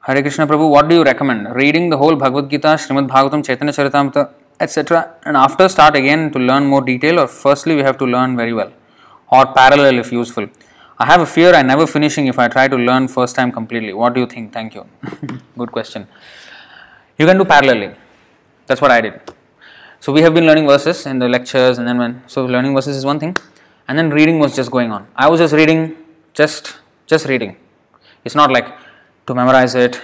[0.00, 1.54] Hare Krishna Prabhu, what do you recommend?
[1.54, 4.30] Reading the whole Bhagavad Gita, Srimad Bhagavatam, Chaitanya Charitamrita,
[4.60, 8.36] etc., and after start again to learn more detail, or firstly we have to learn
[8.36, 8.72] very well,
[9.30, 10.48] or parallel if useful.
[10.98, 13.92] I have a fear I never finishing if I try to learn first time completely.
[13.92, 14.52] What do you think?
[14.52, 14.86] Thank you.
[15.58, 16.06] Good question.
[17.18, 17.94] You can do parallelly.
[18.66, 19.20] That's what I did.
[20.06, 22.96] So we have been learning verses in the lectures, and then when so learning verses
[22.96, 23.36] is one thing,
[23.88, 25.08] and then reading was just going on.
[25.16, 25.80] I was just reading,
[26.32, 26.76] just
[27.08, 27.56] just reading.
[28.24, 28.68] It's not like
[29.26, 30.00] to memorize it,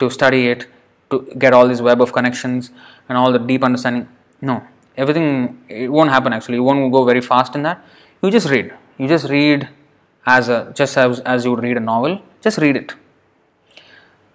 [0.00, 0.66] to study it,
[1.12, 2.72] to get all this web of connections
[3.08, 4.08] and all the deep understanding.
[4.40, 4.60] No,
[4.96, 5.28] everything
[5.68, 6.56] it won't happen actually.
[6.56, 7.86] You won't go very fast in that.
[8.22, 8.74] You just read.
[8.98, 9.68] You just read
[10.26, 12.92] as a just as, as you would read a novel just read it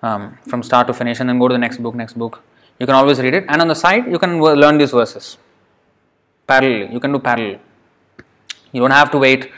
[0.02, 2.42] um, from start to finish and then go to the next book next book
[2.80, 3.46] you can always read it.
[3.48, 5.38] And on the side you can learn these verses.
[6.48, 7.60] Parallel you can do parallel.
[8.72, 9.52] You don't have to wait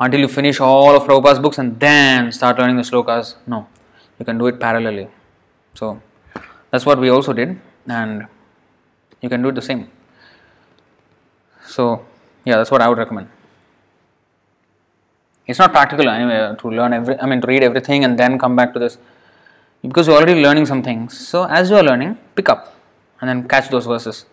[0.00, 3.66] until you finish all of Prabhupada's books and then start learning the slokas no
[4.18, 5.08] you can do it parallelly.
[5.74, 6.00] So
[6.70, 7.58] that's what we also did.
[7.86, 8.26] And
[9.20, 9.90] you can do it the same.
[11.66, 12.04] So
[12.44, 13.28] yeah that's what I would recommend.
[15.46, 18.54] It's not practical anyway to learn every, I mean, to read everything and then come
[18.54, 18.98] back to this
[19.82, 21.18] because you're already learning some things.
[21.28, 22.74] So, as you are learning, pick up
[23.20, 24.26] and then catch those verses,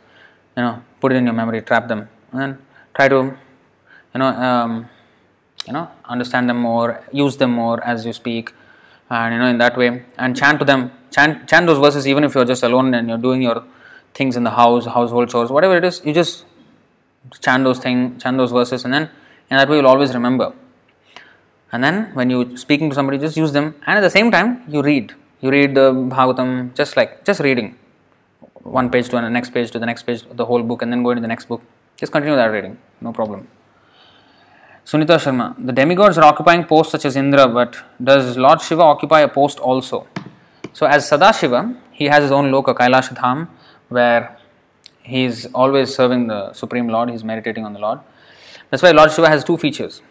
[0.56, 2.58] you know, put it in your memory, trap them, and then
[2.94, 4.90] try to, you know, um,
[5.68, 8.54] you know, understand them more, use them more as you speak,
[9.10, 12.24] and you know, in that way, and chant to them, chant, chant those verses even
[12.24, 13.64] if you're just alone and you're doing your
[14.14, 16.46] things in the house, household chores, whatever it is, you just
[17.42, 19.10] chant those things, chant those verses, and then
[19.50, 20.54] in that way you'll always remember.
[21.72, 24.64] And then when you're speaking to somebody just use them and at the same time
[24.70, 25.14] you read
[25.46, 27.78] you read the bhagavatam just like just reading.
[28.80, 31.04] One page to the next page to the next page the whole book and then
[31.04, 31.62] go into the next book.
[31.98, 32.78] Just continue that reading.
[33.02, 33.48] No problem.
[34.86, 37.78] Sunita sharma the demigods are occupying posts such as indra but
[38.10, 40.08] does lord shiva occupy a post also?
[40.74, 43.48] So as sadashiva he has his own loka kailash dham
[43.90, 44.38] where
[45.06, 48.00] he's always serving the Supreme Lord, he's meditating on the Lord.
[48.70, 50.02] That's why Lord Shiva has two features.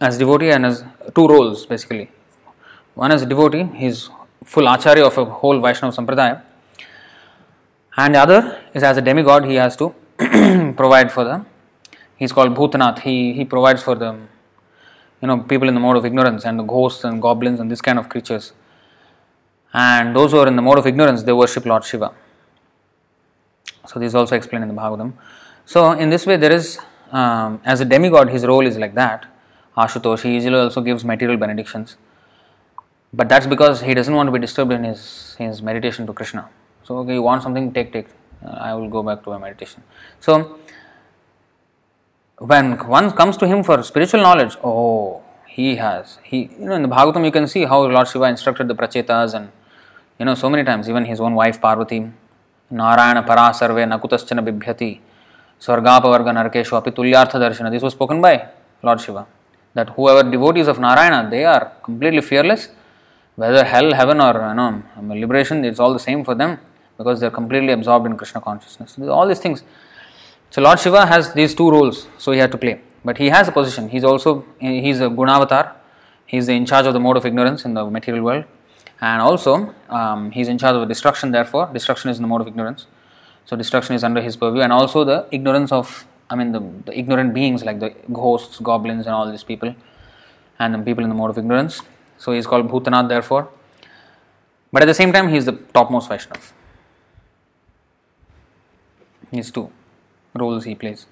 [0.00, 2.10] As devotee and as two roles basically.
[2.94, 4.10] One as devotee, he's
[4.44, 6.42] full acharya of a whole Vaishnava Sampradaya,
[7.96, 9.94] and the other is as a demigod, he has to
[10.76, 11.44] provide for the.
[12.16, 13.00] He's called Bhutanath.
[13.00, 14.12] He he provides for the,
[15.20, 17.80] you know, people in the mode of ignorance and the ghosts and goblins and this
[17.80, 18.52] kind of creatures.
[19.72, 22.12] And those who are in the mode of ignorance, they worship Lord Shiva.
[23.86, 25.12] So this is also explained in the Bhagavatam.
[25.64, 26.78] So in this way, there is
[27.12, 29.26] um, as a demigod, his role is like that.
[29.76, 31.96] Ashutosh, he usually also gives material benedictions,
[33.12, 36.48] but that's because he doesn't want to be disturbed in his his meditation to Krishna.
[36.84, 38.08] So okay, you want something, take take.
[38.44, 39.82] Uh, I will go back to my meditation.
[40.20, 40.58] So
[42.38, 46.82] when one comes to him for spiritual knowledge, oh, he has he you know in
[46.82, 49.50] the Bhagavatam you can see how Lord Shiva instructed the prachetas and
[50.18, 52.10] you know so many times even his own wife Parvati,
[52.70, 55.00] Narayana para sarve nakutaschana bibhyati,
[55.60, 57.70] Svargapavarga Narkeshu api tulyartha darshana.
[57.70, 58.48] This was spoken by
[58.82, 59.26] Lord Shiva.
[59.74, 62.68] That whoever devotees of Narayana, they are completely fearless.
[63.36, 64.82] Whether hell, heaven, or you know,
[65.14, 66.58] liberation, it's all the same for them
[66.96, 68.98] because they're completely absorbed in Krishna consciousness.
[68.98, 69.62] All these things.
[70.50, 72.80] So Lord Shiva has these two roles, so he had to play.
[73.04, 73.88] But he has a position.
[73.90, 75.72] He's also he's a Gunavatar.
[76.24, 78.44] He's in charge of the mode of ignorance in the material world,
[79.00, 81.30] and also um, he's in charge of destruction.
[81.30, 82.86] Therefore, destruction is in the mode of ignorance.
[83.44, 86.98] So destruction is under his purview, and also the ignorance of I mean the, the
[86.98, 89.74] ignorant beings like the ghosts, goblins, and all these people,
[90.58, 91.82] and the people in the mode of ignorance.
[92.18, 93.08] So he is called Bhutanath.
[93.08, 93.48] Therefore,
[94.72, 96.52] but at the same time, he is the topmost Vaishnav.
[99.30, 99.70] These two
[100.34, 101.06] roles he plays.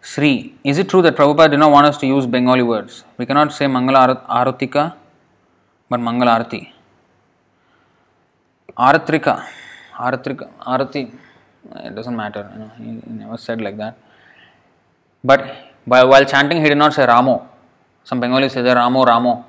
[0.00, 3.04] Sri, is it true that Prabhupada did not want us to use Bengali words?
[3.16, 4.94] We cannot say Mangala Aratika,
[5.88, 6.72] but Mangala Arati.
[8.78, 9.44] Aratrika,
[9.96, 11.12] Aratrika, Arati,
[11.84, 13.98] it doesn't matter, you know, he, never said like that.
[15.24, 17.48] But while chanting, he did not say Ramo.
[18.04, 19.44] Some Bengalis say Ramo, Ramo.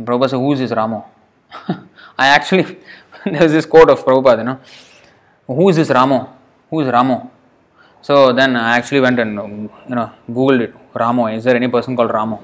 [0.00, 1.06] Prabhupada said, Who is this Ramo?
[2.18, 2.78] I actually,
[3.24, 4.60] there's this quote of Prabhupada, you know,
[5.46, 6.36] Who is this Ramo?
[6.70, 7.30] Who is Ramo?
[8.06, 9.32] So then I actually went and
[9.88, 10.74] you know googled it.
[10.94, 11.26] Ramo.
[11.26, 12.36] Is there any person called Ramo?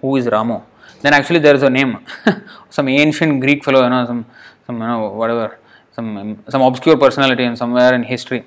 [0.00, 0.66] Who is Ramo?
[1.02, 1.92] Then actually there is a name.
[2.76, 4.26] some ancient Greek fellow, you know, some
[4.66, 5.58] some you know whatever,
[5.92, 8.44] some some obscure personality and somewhere in history.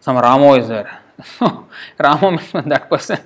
[0.00, 0.90] Some Ramo is there.
[1.38, 1.66] So
[1.98, 3.20] Ramo means that person.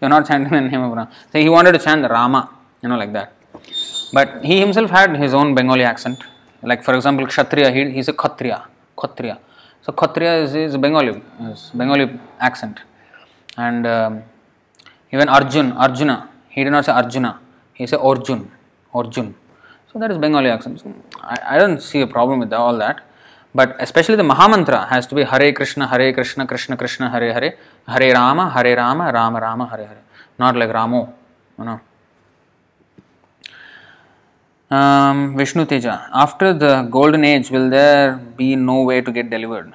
[0.00, 1.10] You're not chanting the name of Rama.
[1.32, 2.50] So he wanted to chant Rama,
[2.82, 3.32] you know, like that.
[4.12, 6.22] But he himself had his own Bengali accent.
[6.62, 8.64] Like for example, Kshatriya, he, he's a Khatriya.
[8.96, 9.38] Khatriya.
[9.82, 12.80] So Khatriya is, is Bengali, is Bengali accent.
[13.56, 14.22] And um,
[15.12, 17.40] even Arjun, Arjuna, he did not say Arjuna,
[17.74, 18.50] he said Arjun,
[18.94, 19.34] Arjun.
[19.92, 20.80] So that is Bengali accent.
[20.80, 23.00] So I, I don't see a problem with all that.
[23.54, 27.58] But especially the Mahamantra has to be Hare Krishna, Hare Krishna, Krishna Krishna, Hare Hare,
[27.86, 30.02] Hare Rama, Hare Rama, Rama Rama, Hare Hare.
[30.38, 31.12] Not like Ramo,
[31.58, 31.80] you know.
[34.76, 39.70] Um, Vishnu Teja, after the golden age, will there be no way to get delivered?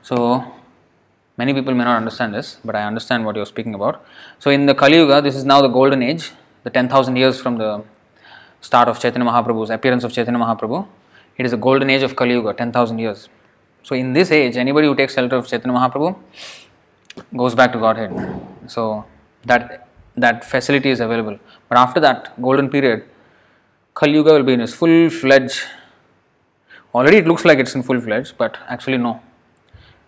[0.00, 0.16] So,
[1.36, 4.02] many people may not understand this, but I understand what you're speaking about.
[4.38, 6.32] So, in the Kali Yuga, this is now the golden age,
[6.64, 7.84] the 10,000 years from the
[8.62, 10.86] start of Chaitanya Mahaprabhu's appearance of Chaitanya Mahaprabhu.
[11.36, 13.28] It is a golden age of Kali Yuga, 10,000 years.
[13.82, 16.16] So, in this age, anybody who takes shelter of Chaitanya Mahaprabhu
[17.36, 18.16] goes back to Godhead.
[18.66, 19.04] So,
[19.44, 21.38] that that facility is available.
[21.68, 23.04] But after that golden period,
[23.98, 25.62] Kali Yuga will be in its full fledged.
[26.94, 29.20] Already it looks like it's in full fledged, but actually no.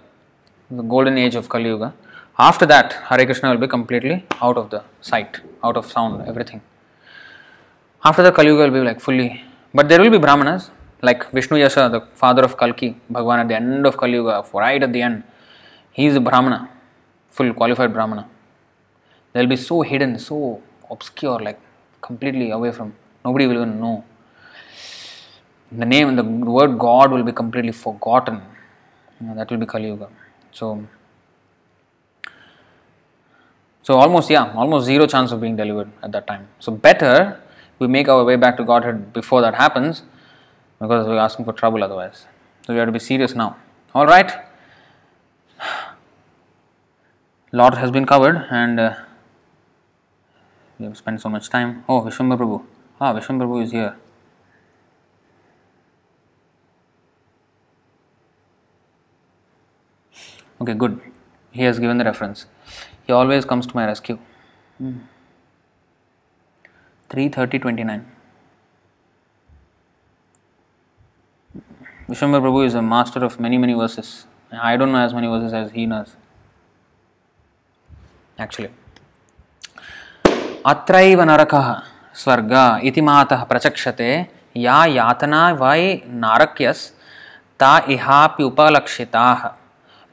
[0.70, 1.92] the golden age of Kali Yuga.
[2.38, 6.62] After that, Hare Krishna will be completely out of the sight, out of sound, everything.
[8.02, 10.70] After the Kali Yuga will be like fully, but there will be Brahmanas
[11.02, 14.82] like Vishnu Yasha, the father of Kalki, Bhagwan at the end of Kali Yuga, right
[14.82, 15.24] at the end,
[15.90, 16.70] he is a Brahmana,
[17.30, 18.28] full qualified Brahmana.
[19.32, 21.60] They'll be so hidden, so obscure, like
[22.00, 24.04] completely away from, nobody will even know.
[25.72, 28.40] The name and the word God will be completely forgotten.
[29.20, 30.08] That will be Kali Yuga.
[30.52, 30.84] So,
[33.82, 36.46] so almost yeah, almost zero chance of being delivered at that time.
[36.60, 37.40] So better
[37.80, 40.02] we make our way back to Godhead before that happens
[40.82, 42.26] because we're asking for trouble otherwise.
[42.66, 43.56] So we have to be serious now.
[43.94, 44.32] All right.
[47.52, 48.94] Lot has been covered and uh,
[50.78, 51.84] we have spent so much time.
[51.88, 52.64] Oh, Vishwambhar Prabhu.
[53.00, 53.96] Ah, Vishwambhar Prabhu is here.
[60.60, 61.00] Okay, good.
[61.52, 62.46] He has given the reference.
[63.06, 64.18] he always comes to my rescue.
[64.78, 64.98] Hmm.
[67.10, 68.06] 33029.
[72.11, 74.25] Vishwambar Prabhu is a master of many, many verses.
[74.51, 76.15] I don't know as many verses as he knows.
[78.39, 78.71] Actually.
[80.65, 81.67] अत्रैव नरकः
[82.21, 82.53] स्वर्ग
[82.87, 84.09] इति मातः प्रचक्षते
[84.57, 85.83] या यातना वै
[86.23, 86.83] नारक्यस्
[87.59, 89.47] ता इहापि उपलक्षिताः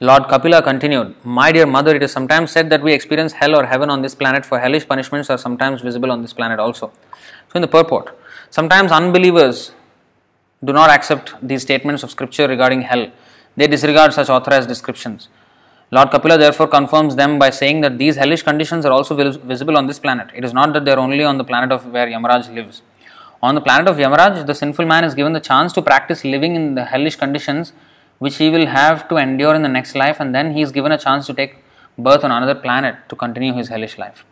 [0.01, 3.65] Lord Kapila continued, My dear mother, it is sometimes said that we experience hell or
[3.65, 6.91] heaven on this planet, for hellish punishments are sometimes visible on this planet also.
[7.49, 8.19] So, in the purport,
[8.51, 9.71] sometimes unbelievers
[10.64, 13.12] do not accept these statements of scripture regarding hell.
[13.56, 15.30] They disregard such authorized descriptions.
[15.92, 19.88] Lord Kapila therefore confirms them by saying that these hellish conditions are also visible on
[19.88, 20.30] this planet.
[20.36, 22.82] It is not that they are only on the planet of where Yamaraj lives.
[23.42, 26.56] On the planet of Yamaraj, the sinful man is given the chance to practice living
[26.56, 27.74] in the hellish conditions
[28.20, 30.92] which he will have to endure in the next life, and then he is given
[30.92, 31.56] a chance to take
[31.98, 34.26] birth on another planet to continue his hellish life.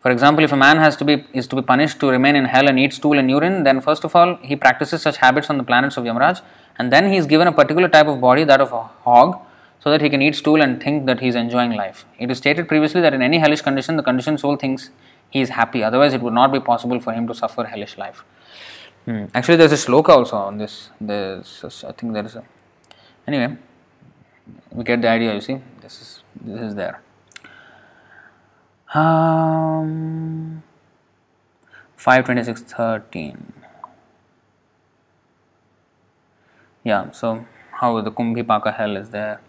[0.00, 2.44] For example, if a man has to be is to be punished to remain in
[2.44, 5.58] hell and eat stool and urine, then first of all he practices such habits on
[5.58, 6.40] the planets of Yamaraj,
[6.78, 9.38] and then he is given a particular type of body, that of a hog,
[9.80, 12.04] so that he can eat stool and think that he is enjoying life.
[12.18, 14.90] It is stated previously that in any hellish condition, the conditioned soul thinks
[15.30, 15.82] he is happy.
[15.82, 18.24] Otherwise, it would not be possible for him to suffer hellish life.
[19.04, 19.24] Hmm.
[19.34, 20.90] Actually, there is a sloka also on this.
[21.00, 22.44] There's, I think there is a
[23.28, 23.56] anyway
[24.72, 27.00] we get the idea you see this is this is there
[28.94, 30.62] um
[31.96, 33.52] 52613
[36.84, 37.44] yeah so
[37.80, 39.40] how the kumbhipaka hell is there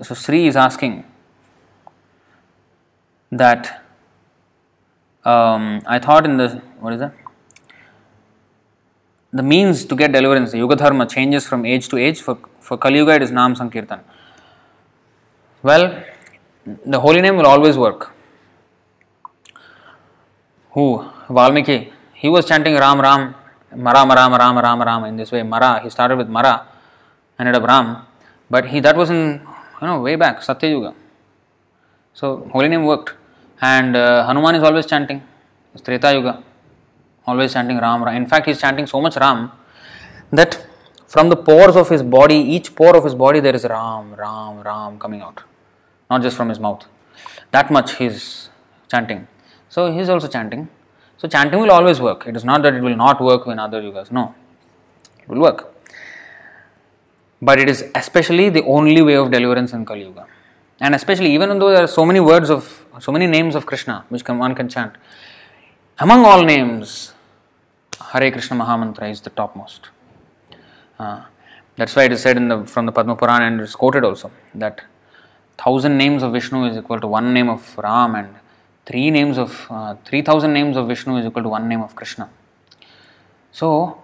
[0.00, 1.04] so sri is asking
[3.30, 3.82] that
[5.24, 6.48] um, i thought in the
[6.80, 7.14] what is that
[9.32, 12.20] the means to get deliverance, the Yuga Dharma changes from age to age.
[12.20, 14.00] For, for Kali Yuga, it is Nam Sankirtan.
[15.62, 16.04] Well,
[16.86, 18.10] the holy name will always work.
[20.72, 21.04] Who?
[21.28, 21.92] Valmiki.
[22.14, 23.34] He was chanting Ram Ram,
[23.76, 25.42] Mara Mara Mara Mara Mara in this way.
[25.42, 25.80] Mara.
[25.82, 26.66] He started with Mara,
[27.38, 28.06] ended up Ram.
[28.48, 29.40] But he that was in
[29.80, 30.94] you know way back Satya Yuga.
[32.14, 33.14] So holy name worked,
[33.60, 35.22] and uh, Hanuman is always chanting.
[35.74, 36.42] It's Treta Yuga
[37.26, 38.16] always chanting Ram, Ram.
[38.16, 39.52] In fact, he's chanting so much Ram
[40.30, 40.66] that
[41.06, 44.60] from the pores of his body, each pore of his body, there is Ram, Ram,
[44.60, 45.42] Ram coming out,
[46.12, 46.86] not just from his mouth.
[47.56, 48.24] That much he's
[48.92, 49.26] chanting.
[49.74, 50.68] So he's also chanting.
[51.16, 52.26] So chanting will always work.
[52.26, 54.10] It is not that it will not work in other yugas.
[54.18, 54.34] No,
[55.22, 55.60] it will work.
[57.40, 60.26] But it is especially the only way of deliverance in Kali Yuga.
[60.80, 64.04] And especially even though there are so many words of, so many names of Krishna
[64.10, 64.94] which one can chant,
[65.98, 67.12] among all names,
[68.12, 69.90] Hare Krishna Mahamantra is the topmost.
[70.98, 71.22] Uh,
[71.76, 74.04] that's why it is said in the, from the Padma Purana and it is quoted
[74.04, 74.82] also that
[75.58, 78.34] thousand names of Vishnu is equal to one name of Ram and
[78.84, 81.94] three names of uh, three thousand names of Vishnu is equal to one name of
[81.94, 82.28] Krishna.
[83.52, 84.02] So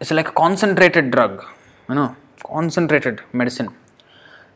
[0.00, 1.44] it's like a concentrated drug,
[1.88, 3.68] you know, concentrated medicine.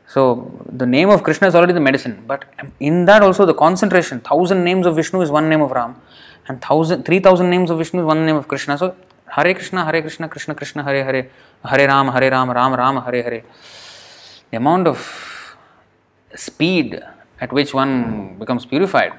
[0.06, 2.44] So the name of Krishna is already the medicine, but
[2.80, 5.96] in that also the concentration, thousand names of Vishnu is one name of Ram,
[6.48, 8.78] and thousand, three thousand names of Vishnu is one name of Krishna.
[8.78, 11.30] So Hare Krishna, Hare Krishna, Krishna Krishna, Hare Hare,
[11.62, 13.44] Hare Ram, Hare Ram, Ram Ram, Hare Hare.
[14.50, 15.37] The amount of
[16.34, 17.00] speed
[17.40, 19.12] at which one becomes purified,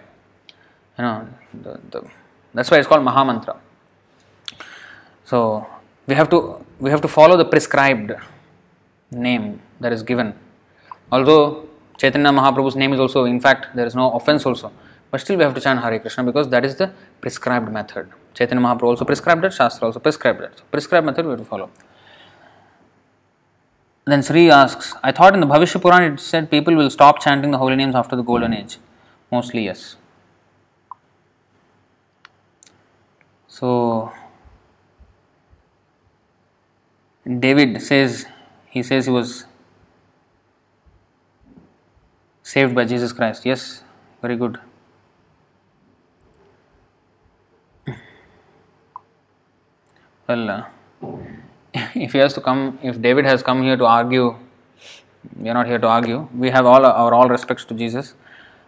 [0.98, 2.08] you know, the, the,
[2.54, 3.58] that's why it's called Mahamantra.
[5.26, 5.68] So
[6.08, 8.14] we have to we have to follow the prescribed
[9.12, 10.34] name that is given.
[11.12, 14.72] Although Chaitanya Mahaprabhu's name is also, in fact, there is no offense also.
[15.12, 18.10] But still, we have to chant Hare Krishna because that is the prescribed method.
[18.34, 20.58] Chaitanya Mahaprabhu also prescribed that, Shastra also prescribed that.
[20.58, 21.72] So, prescribed method we have to follow.
[24.06, 27.52] Then Sri asks, I thought in the Bhavishya Puran it said people will stop chanting
[27.52, 28.78] the holy names after the golden age.
[29.32, 29.98] Mostly, yes.
[33.48, 34.12] So,
[37.40, 38.26] David says,
[38.70, 39.46] he says he was
[42.42, 43.46] saved by Jesus Christ.
[43.46, 43.84] Yes,
[44.22, 44.60] very good.
[50.28, 50.66] well, uh,
[51.96, 54.36] if he has to come, if David has come here to argue,
[55.38, 56.28] we are not here to argue.
[56.36, 58.16] We have all our all respects to Jesus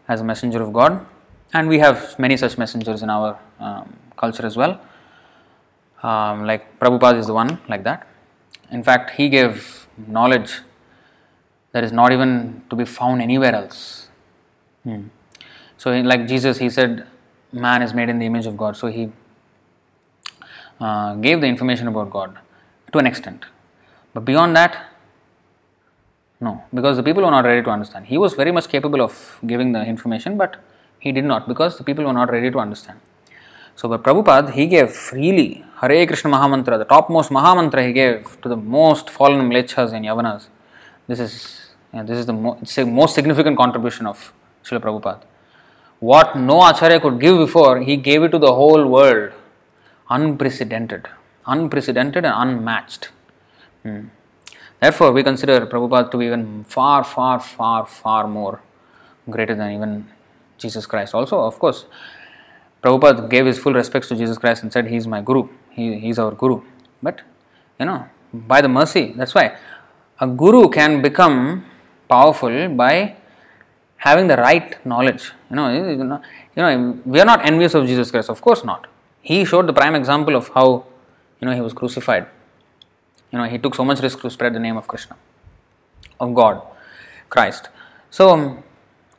[0.08, 1.06] as a messenger of God,
[1.54, 4.80] and we have many such messengers in our um, culture as well.
[6.04, 8.08] Um, like Prabhupada is the one like that.
[8.72, 10.60] In fact, he gave knowledge
[11.72, 14.10] that is not even to be found anywhere else.
[14.84, 15.08] Hmm.
[15.78, 17.08] So, like Jesus, he said,
[17.52, 18.78] man is made in the image of God.
[18.78, 19.12] So, he
[20.80, 22.38] uh, gave the information about God
[22.92, 23.46] to an extent.
[24.14, 24.92] But beyond that,
[26.46, 28.08] No, because the people were not ready to understand.
[28.08, 30.56] He was very much capable of giving the information, but
[31.00, 33.00] he did not because the people were not ready to understand.
[33.76, 38.50] So, but Prabhupada, he gave freely Hare Krishna Mahamantra, the topmost Mahamantra he gave to
[38.50, 40.48] the most fallen mlechas and yavanas.
[41.08, 41.34] This is,
[41.94, 45.22] yeah, this is the mo- it's the most significant contribution of Srila Prabhupada.
[46.00, 49.34] What no Acharya could give before, he gave it to the whole world.
[50.10, 51.08] Unprecedented.
[51.46, 53.10] Unprecedented and unmatched.
[53.84, 54.08] Hmm.
[54.80, 58.62] Therefore, we consider Prabhupada to be even far, far, far, far more
[59.30, 60.08] greater than even
[60.58, 61.14] Jesus Christ.
[61.14, 61.86] Also, of course,
[62.84, 66.10] Prabhupada gave his full respects to Jesus Christ and said, He is my Guru, he,
[66.10, 66.62] is our Guru.
[67.02, 67.22] But,
[67.80, 69.58] you know, by the mercy, that's why
[70.20, 71.66] a Guru can become
[72.08, 73.16] powerful by
[73.98, 75.32] having the right knowledge.
[75.50, 76.22] You know, you know,
[76.56, 78.88] you know, we are not envious of Jesus Christ, of course not.
[79.22, 80.86] He showed the prime example of how,
[81.42, 82.28] you know, he was crucified.
[83.32, 85.16] You know, he took so much risk to spread the name of Krishna,
[86.20, 86.62] of God,
[87.30, 87.70] Christ.
[88.10, 88.64] So,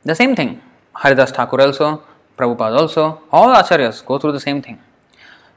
[0.03, 0.61] the same thing.
[0.95, 2.03] Haridas Thakur also,
[2.37, 4.79] Prabhupada also, all acharyas go through the same thing.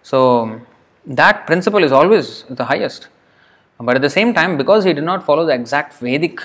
[0.02, 0.60] So,
[1.06, 3.08] that principle is always the highest.
[3.78, 6.40] But at the same time, because he did not follow the exact Vedic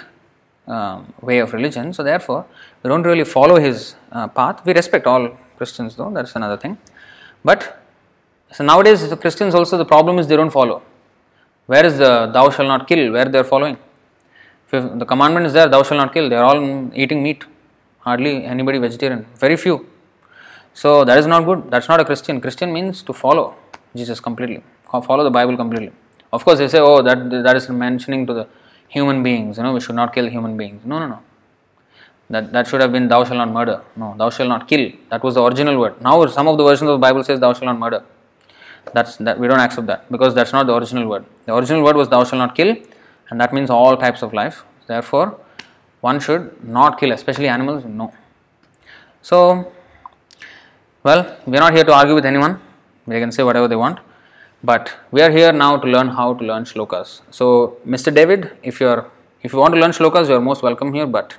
[0.67, 2.45] um, way of religion, so therefore
[2.83, 4.65] we don't really follow his uh, path.
[4.65, 6.77] We respect all Christians, though, that's another thing.
[7.43, 7.80] But
[8.51, 10.81] so nowadays, the Christians also, the problem is they don't follow.
[11.67, 13.11] Where is the thou shall not kill?
[13.11, 13.77] Where they are following?
[14.71, 16.29] If the commandment is there, thou shall not kill.
[16.29, 17.43] They are all eating meat.
[17.99, 19.25] Hardly anybody vegetarian.
[19.35, 19.85] Very few.
[20.73, 21.69] So that is not good.
[21.69, 22.39] That's not a Christian.
[22.41, 23.55] Christian means to follow
[23.95, 25.91] Jesus completely, follow the Bible completely.
[26.31, 28.47] Of course, they say, oh, that that is mentioning to the
[28.87, 29.57] human beings.
[29.57, 30.85] You know, we should not kill human beings.
[30.85, 31.19] No, no, no.
[32.29, 33.81] That that should have been thou shall not murder.
[33.97, 34.91] No, thou shall not kill.
[35.09, 36.01] That was the original word.
[36.01, 38.03] Now some of the versions of the Bible says thou shall not murder.
[38.93, 41.25] That's that we don't accept that because that's not the original word.
[41.45, 42.75] The original word was thou shall not kill,
[43.29, 44.63] and that means all types of life.
[44.87, 45.39] Therefore,
[46.01, 47.85] one should not kill, especially animals.
[47.85, 48.13] No.
[49.21, 49.71] So,
[51.03, 52.59] well, we are not here to argue with anyone.
[53.07, 53.99] They can say whatever they want,
[54.63, 57.21] but we are here now to learn how to learn shlokas.
[57.29, 58.13] So, Mr.
[58.13, 59.09] David, if you are
[59.43, 61.07] if you want to learn shlokas, you are most welcome here.
[61.07, 61.35] But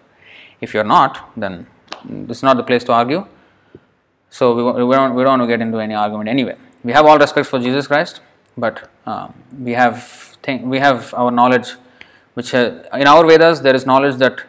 [0.60, 1.66] if you are not, then
[2.04, 3.26] this is not the place to argue.
[4.30, 6.56] So we, we don't we don't want to get into any argument anyway.
[6.84, 8.20] We have all respect for Jesus Christ,
[8.56, 10.02] but um, we have
[10.42, 11.74] think, we have our knowledge,
[12.34, 14.42] which uh, in our Vedas there is knowledge that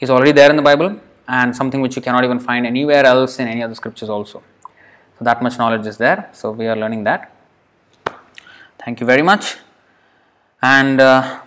[0.00, 3.38] is already there in the Bible and something which you cannot even find anywhere else
[3.38, 4.42] in any other scriptures also.
[5.18, 6.28] So that much knowledge is there.
[6.32, 7.32] So we are learning that.
[8.84, 9.58] Thank you very much,
[10.60, 11.40] and uh,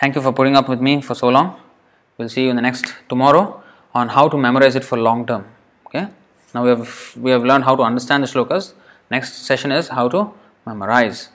[0.00, 1.60] thank you for putting up with me for so long.
[2.16, 3.62] We'll see you in the next tomorrow
[3.94, 5.44] on how to memorize it for long term.
[5.86, 6.08] Okay.
[6.56, 6.90] Now we have
[7.24, 8.72] we have learned how to understand the shlokas.
[9.14, 10.20] Next session is how to
[10.64, 11.28] memorize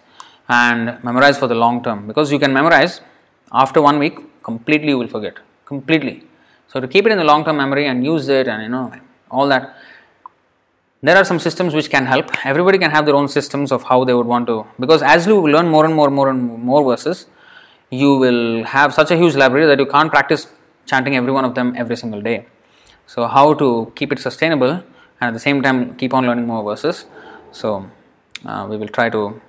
[0.50, 3.02] and memorize for the long term because you can memorize
[3.64, 5.36] after one week completely you will forget
[5.72, 6.16] completely.
[6.70, 8.86] So to keep it in the long term memory and use it and you know
[9.30, 9.76] all that
[11.04, 14.04] there are some systems which can help everybody can have their own systems of how
[14.04, 16.42] they would want to because as you learn more and more and more and
[16.72, 17.28] more verses
[17.90, 20.48] you will have such a huge library that you can't practice
[20.86, 22.38] chanting every one of them every single day
[23.14, 24.74] so how to keep it sustainable
[25.22, 27.06] and at the same time keep on learning more verses
[27.52, 27.86] so
[28.46, 29.40] uh, we will try to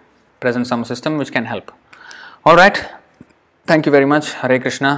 [0.42, 1.73] present some system which can help
[2.44, 2.84] all right
[3.68, 4.92] thank you very much hare krishna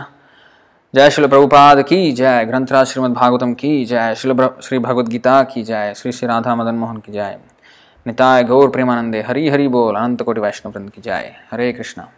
[0.95, 5.63] जय श्री प्रभुपाद की जय ग्रंथराज श्रीमद् भागवतम की जय श्री श्री भगवद गीता की
[5.63, 7.39] जय श्री श्री राधा मदन मोहन की जय
[8.07, 12.09] निताय गौर प्रेमानंदे हरि हरि बोल अनंत कोटि वैष्णव की जय हरे कृष्णा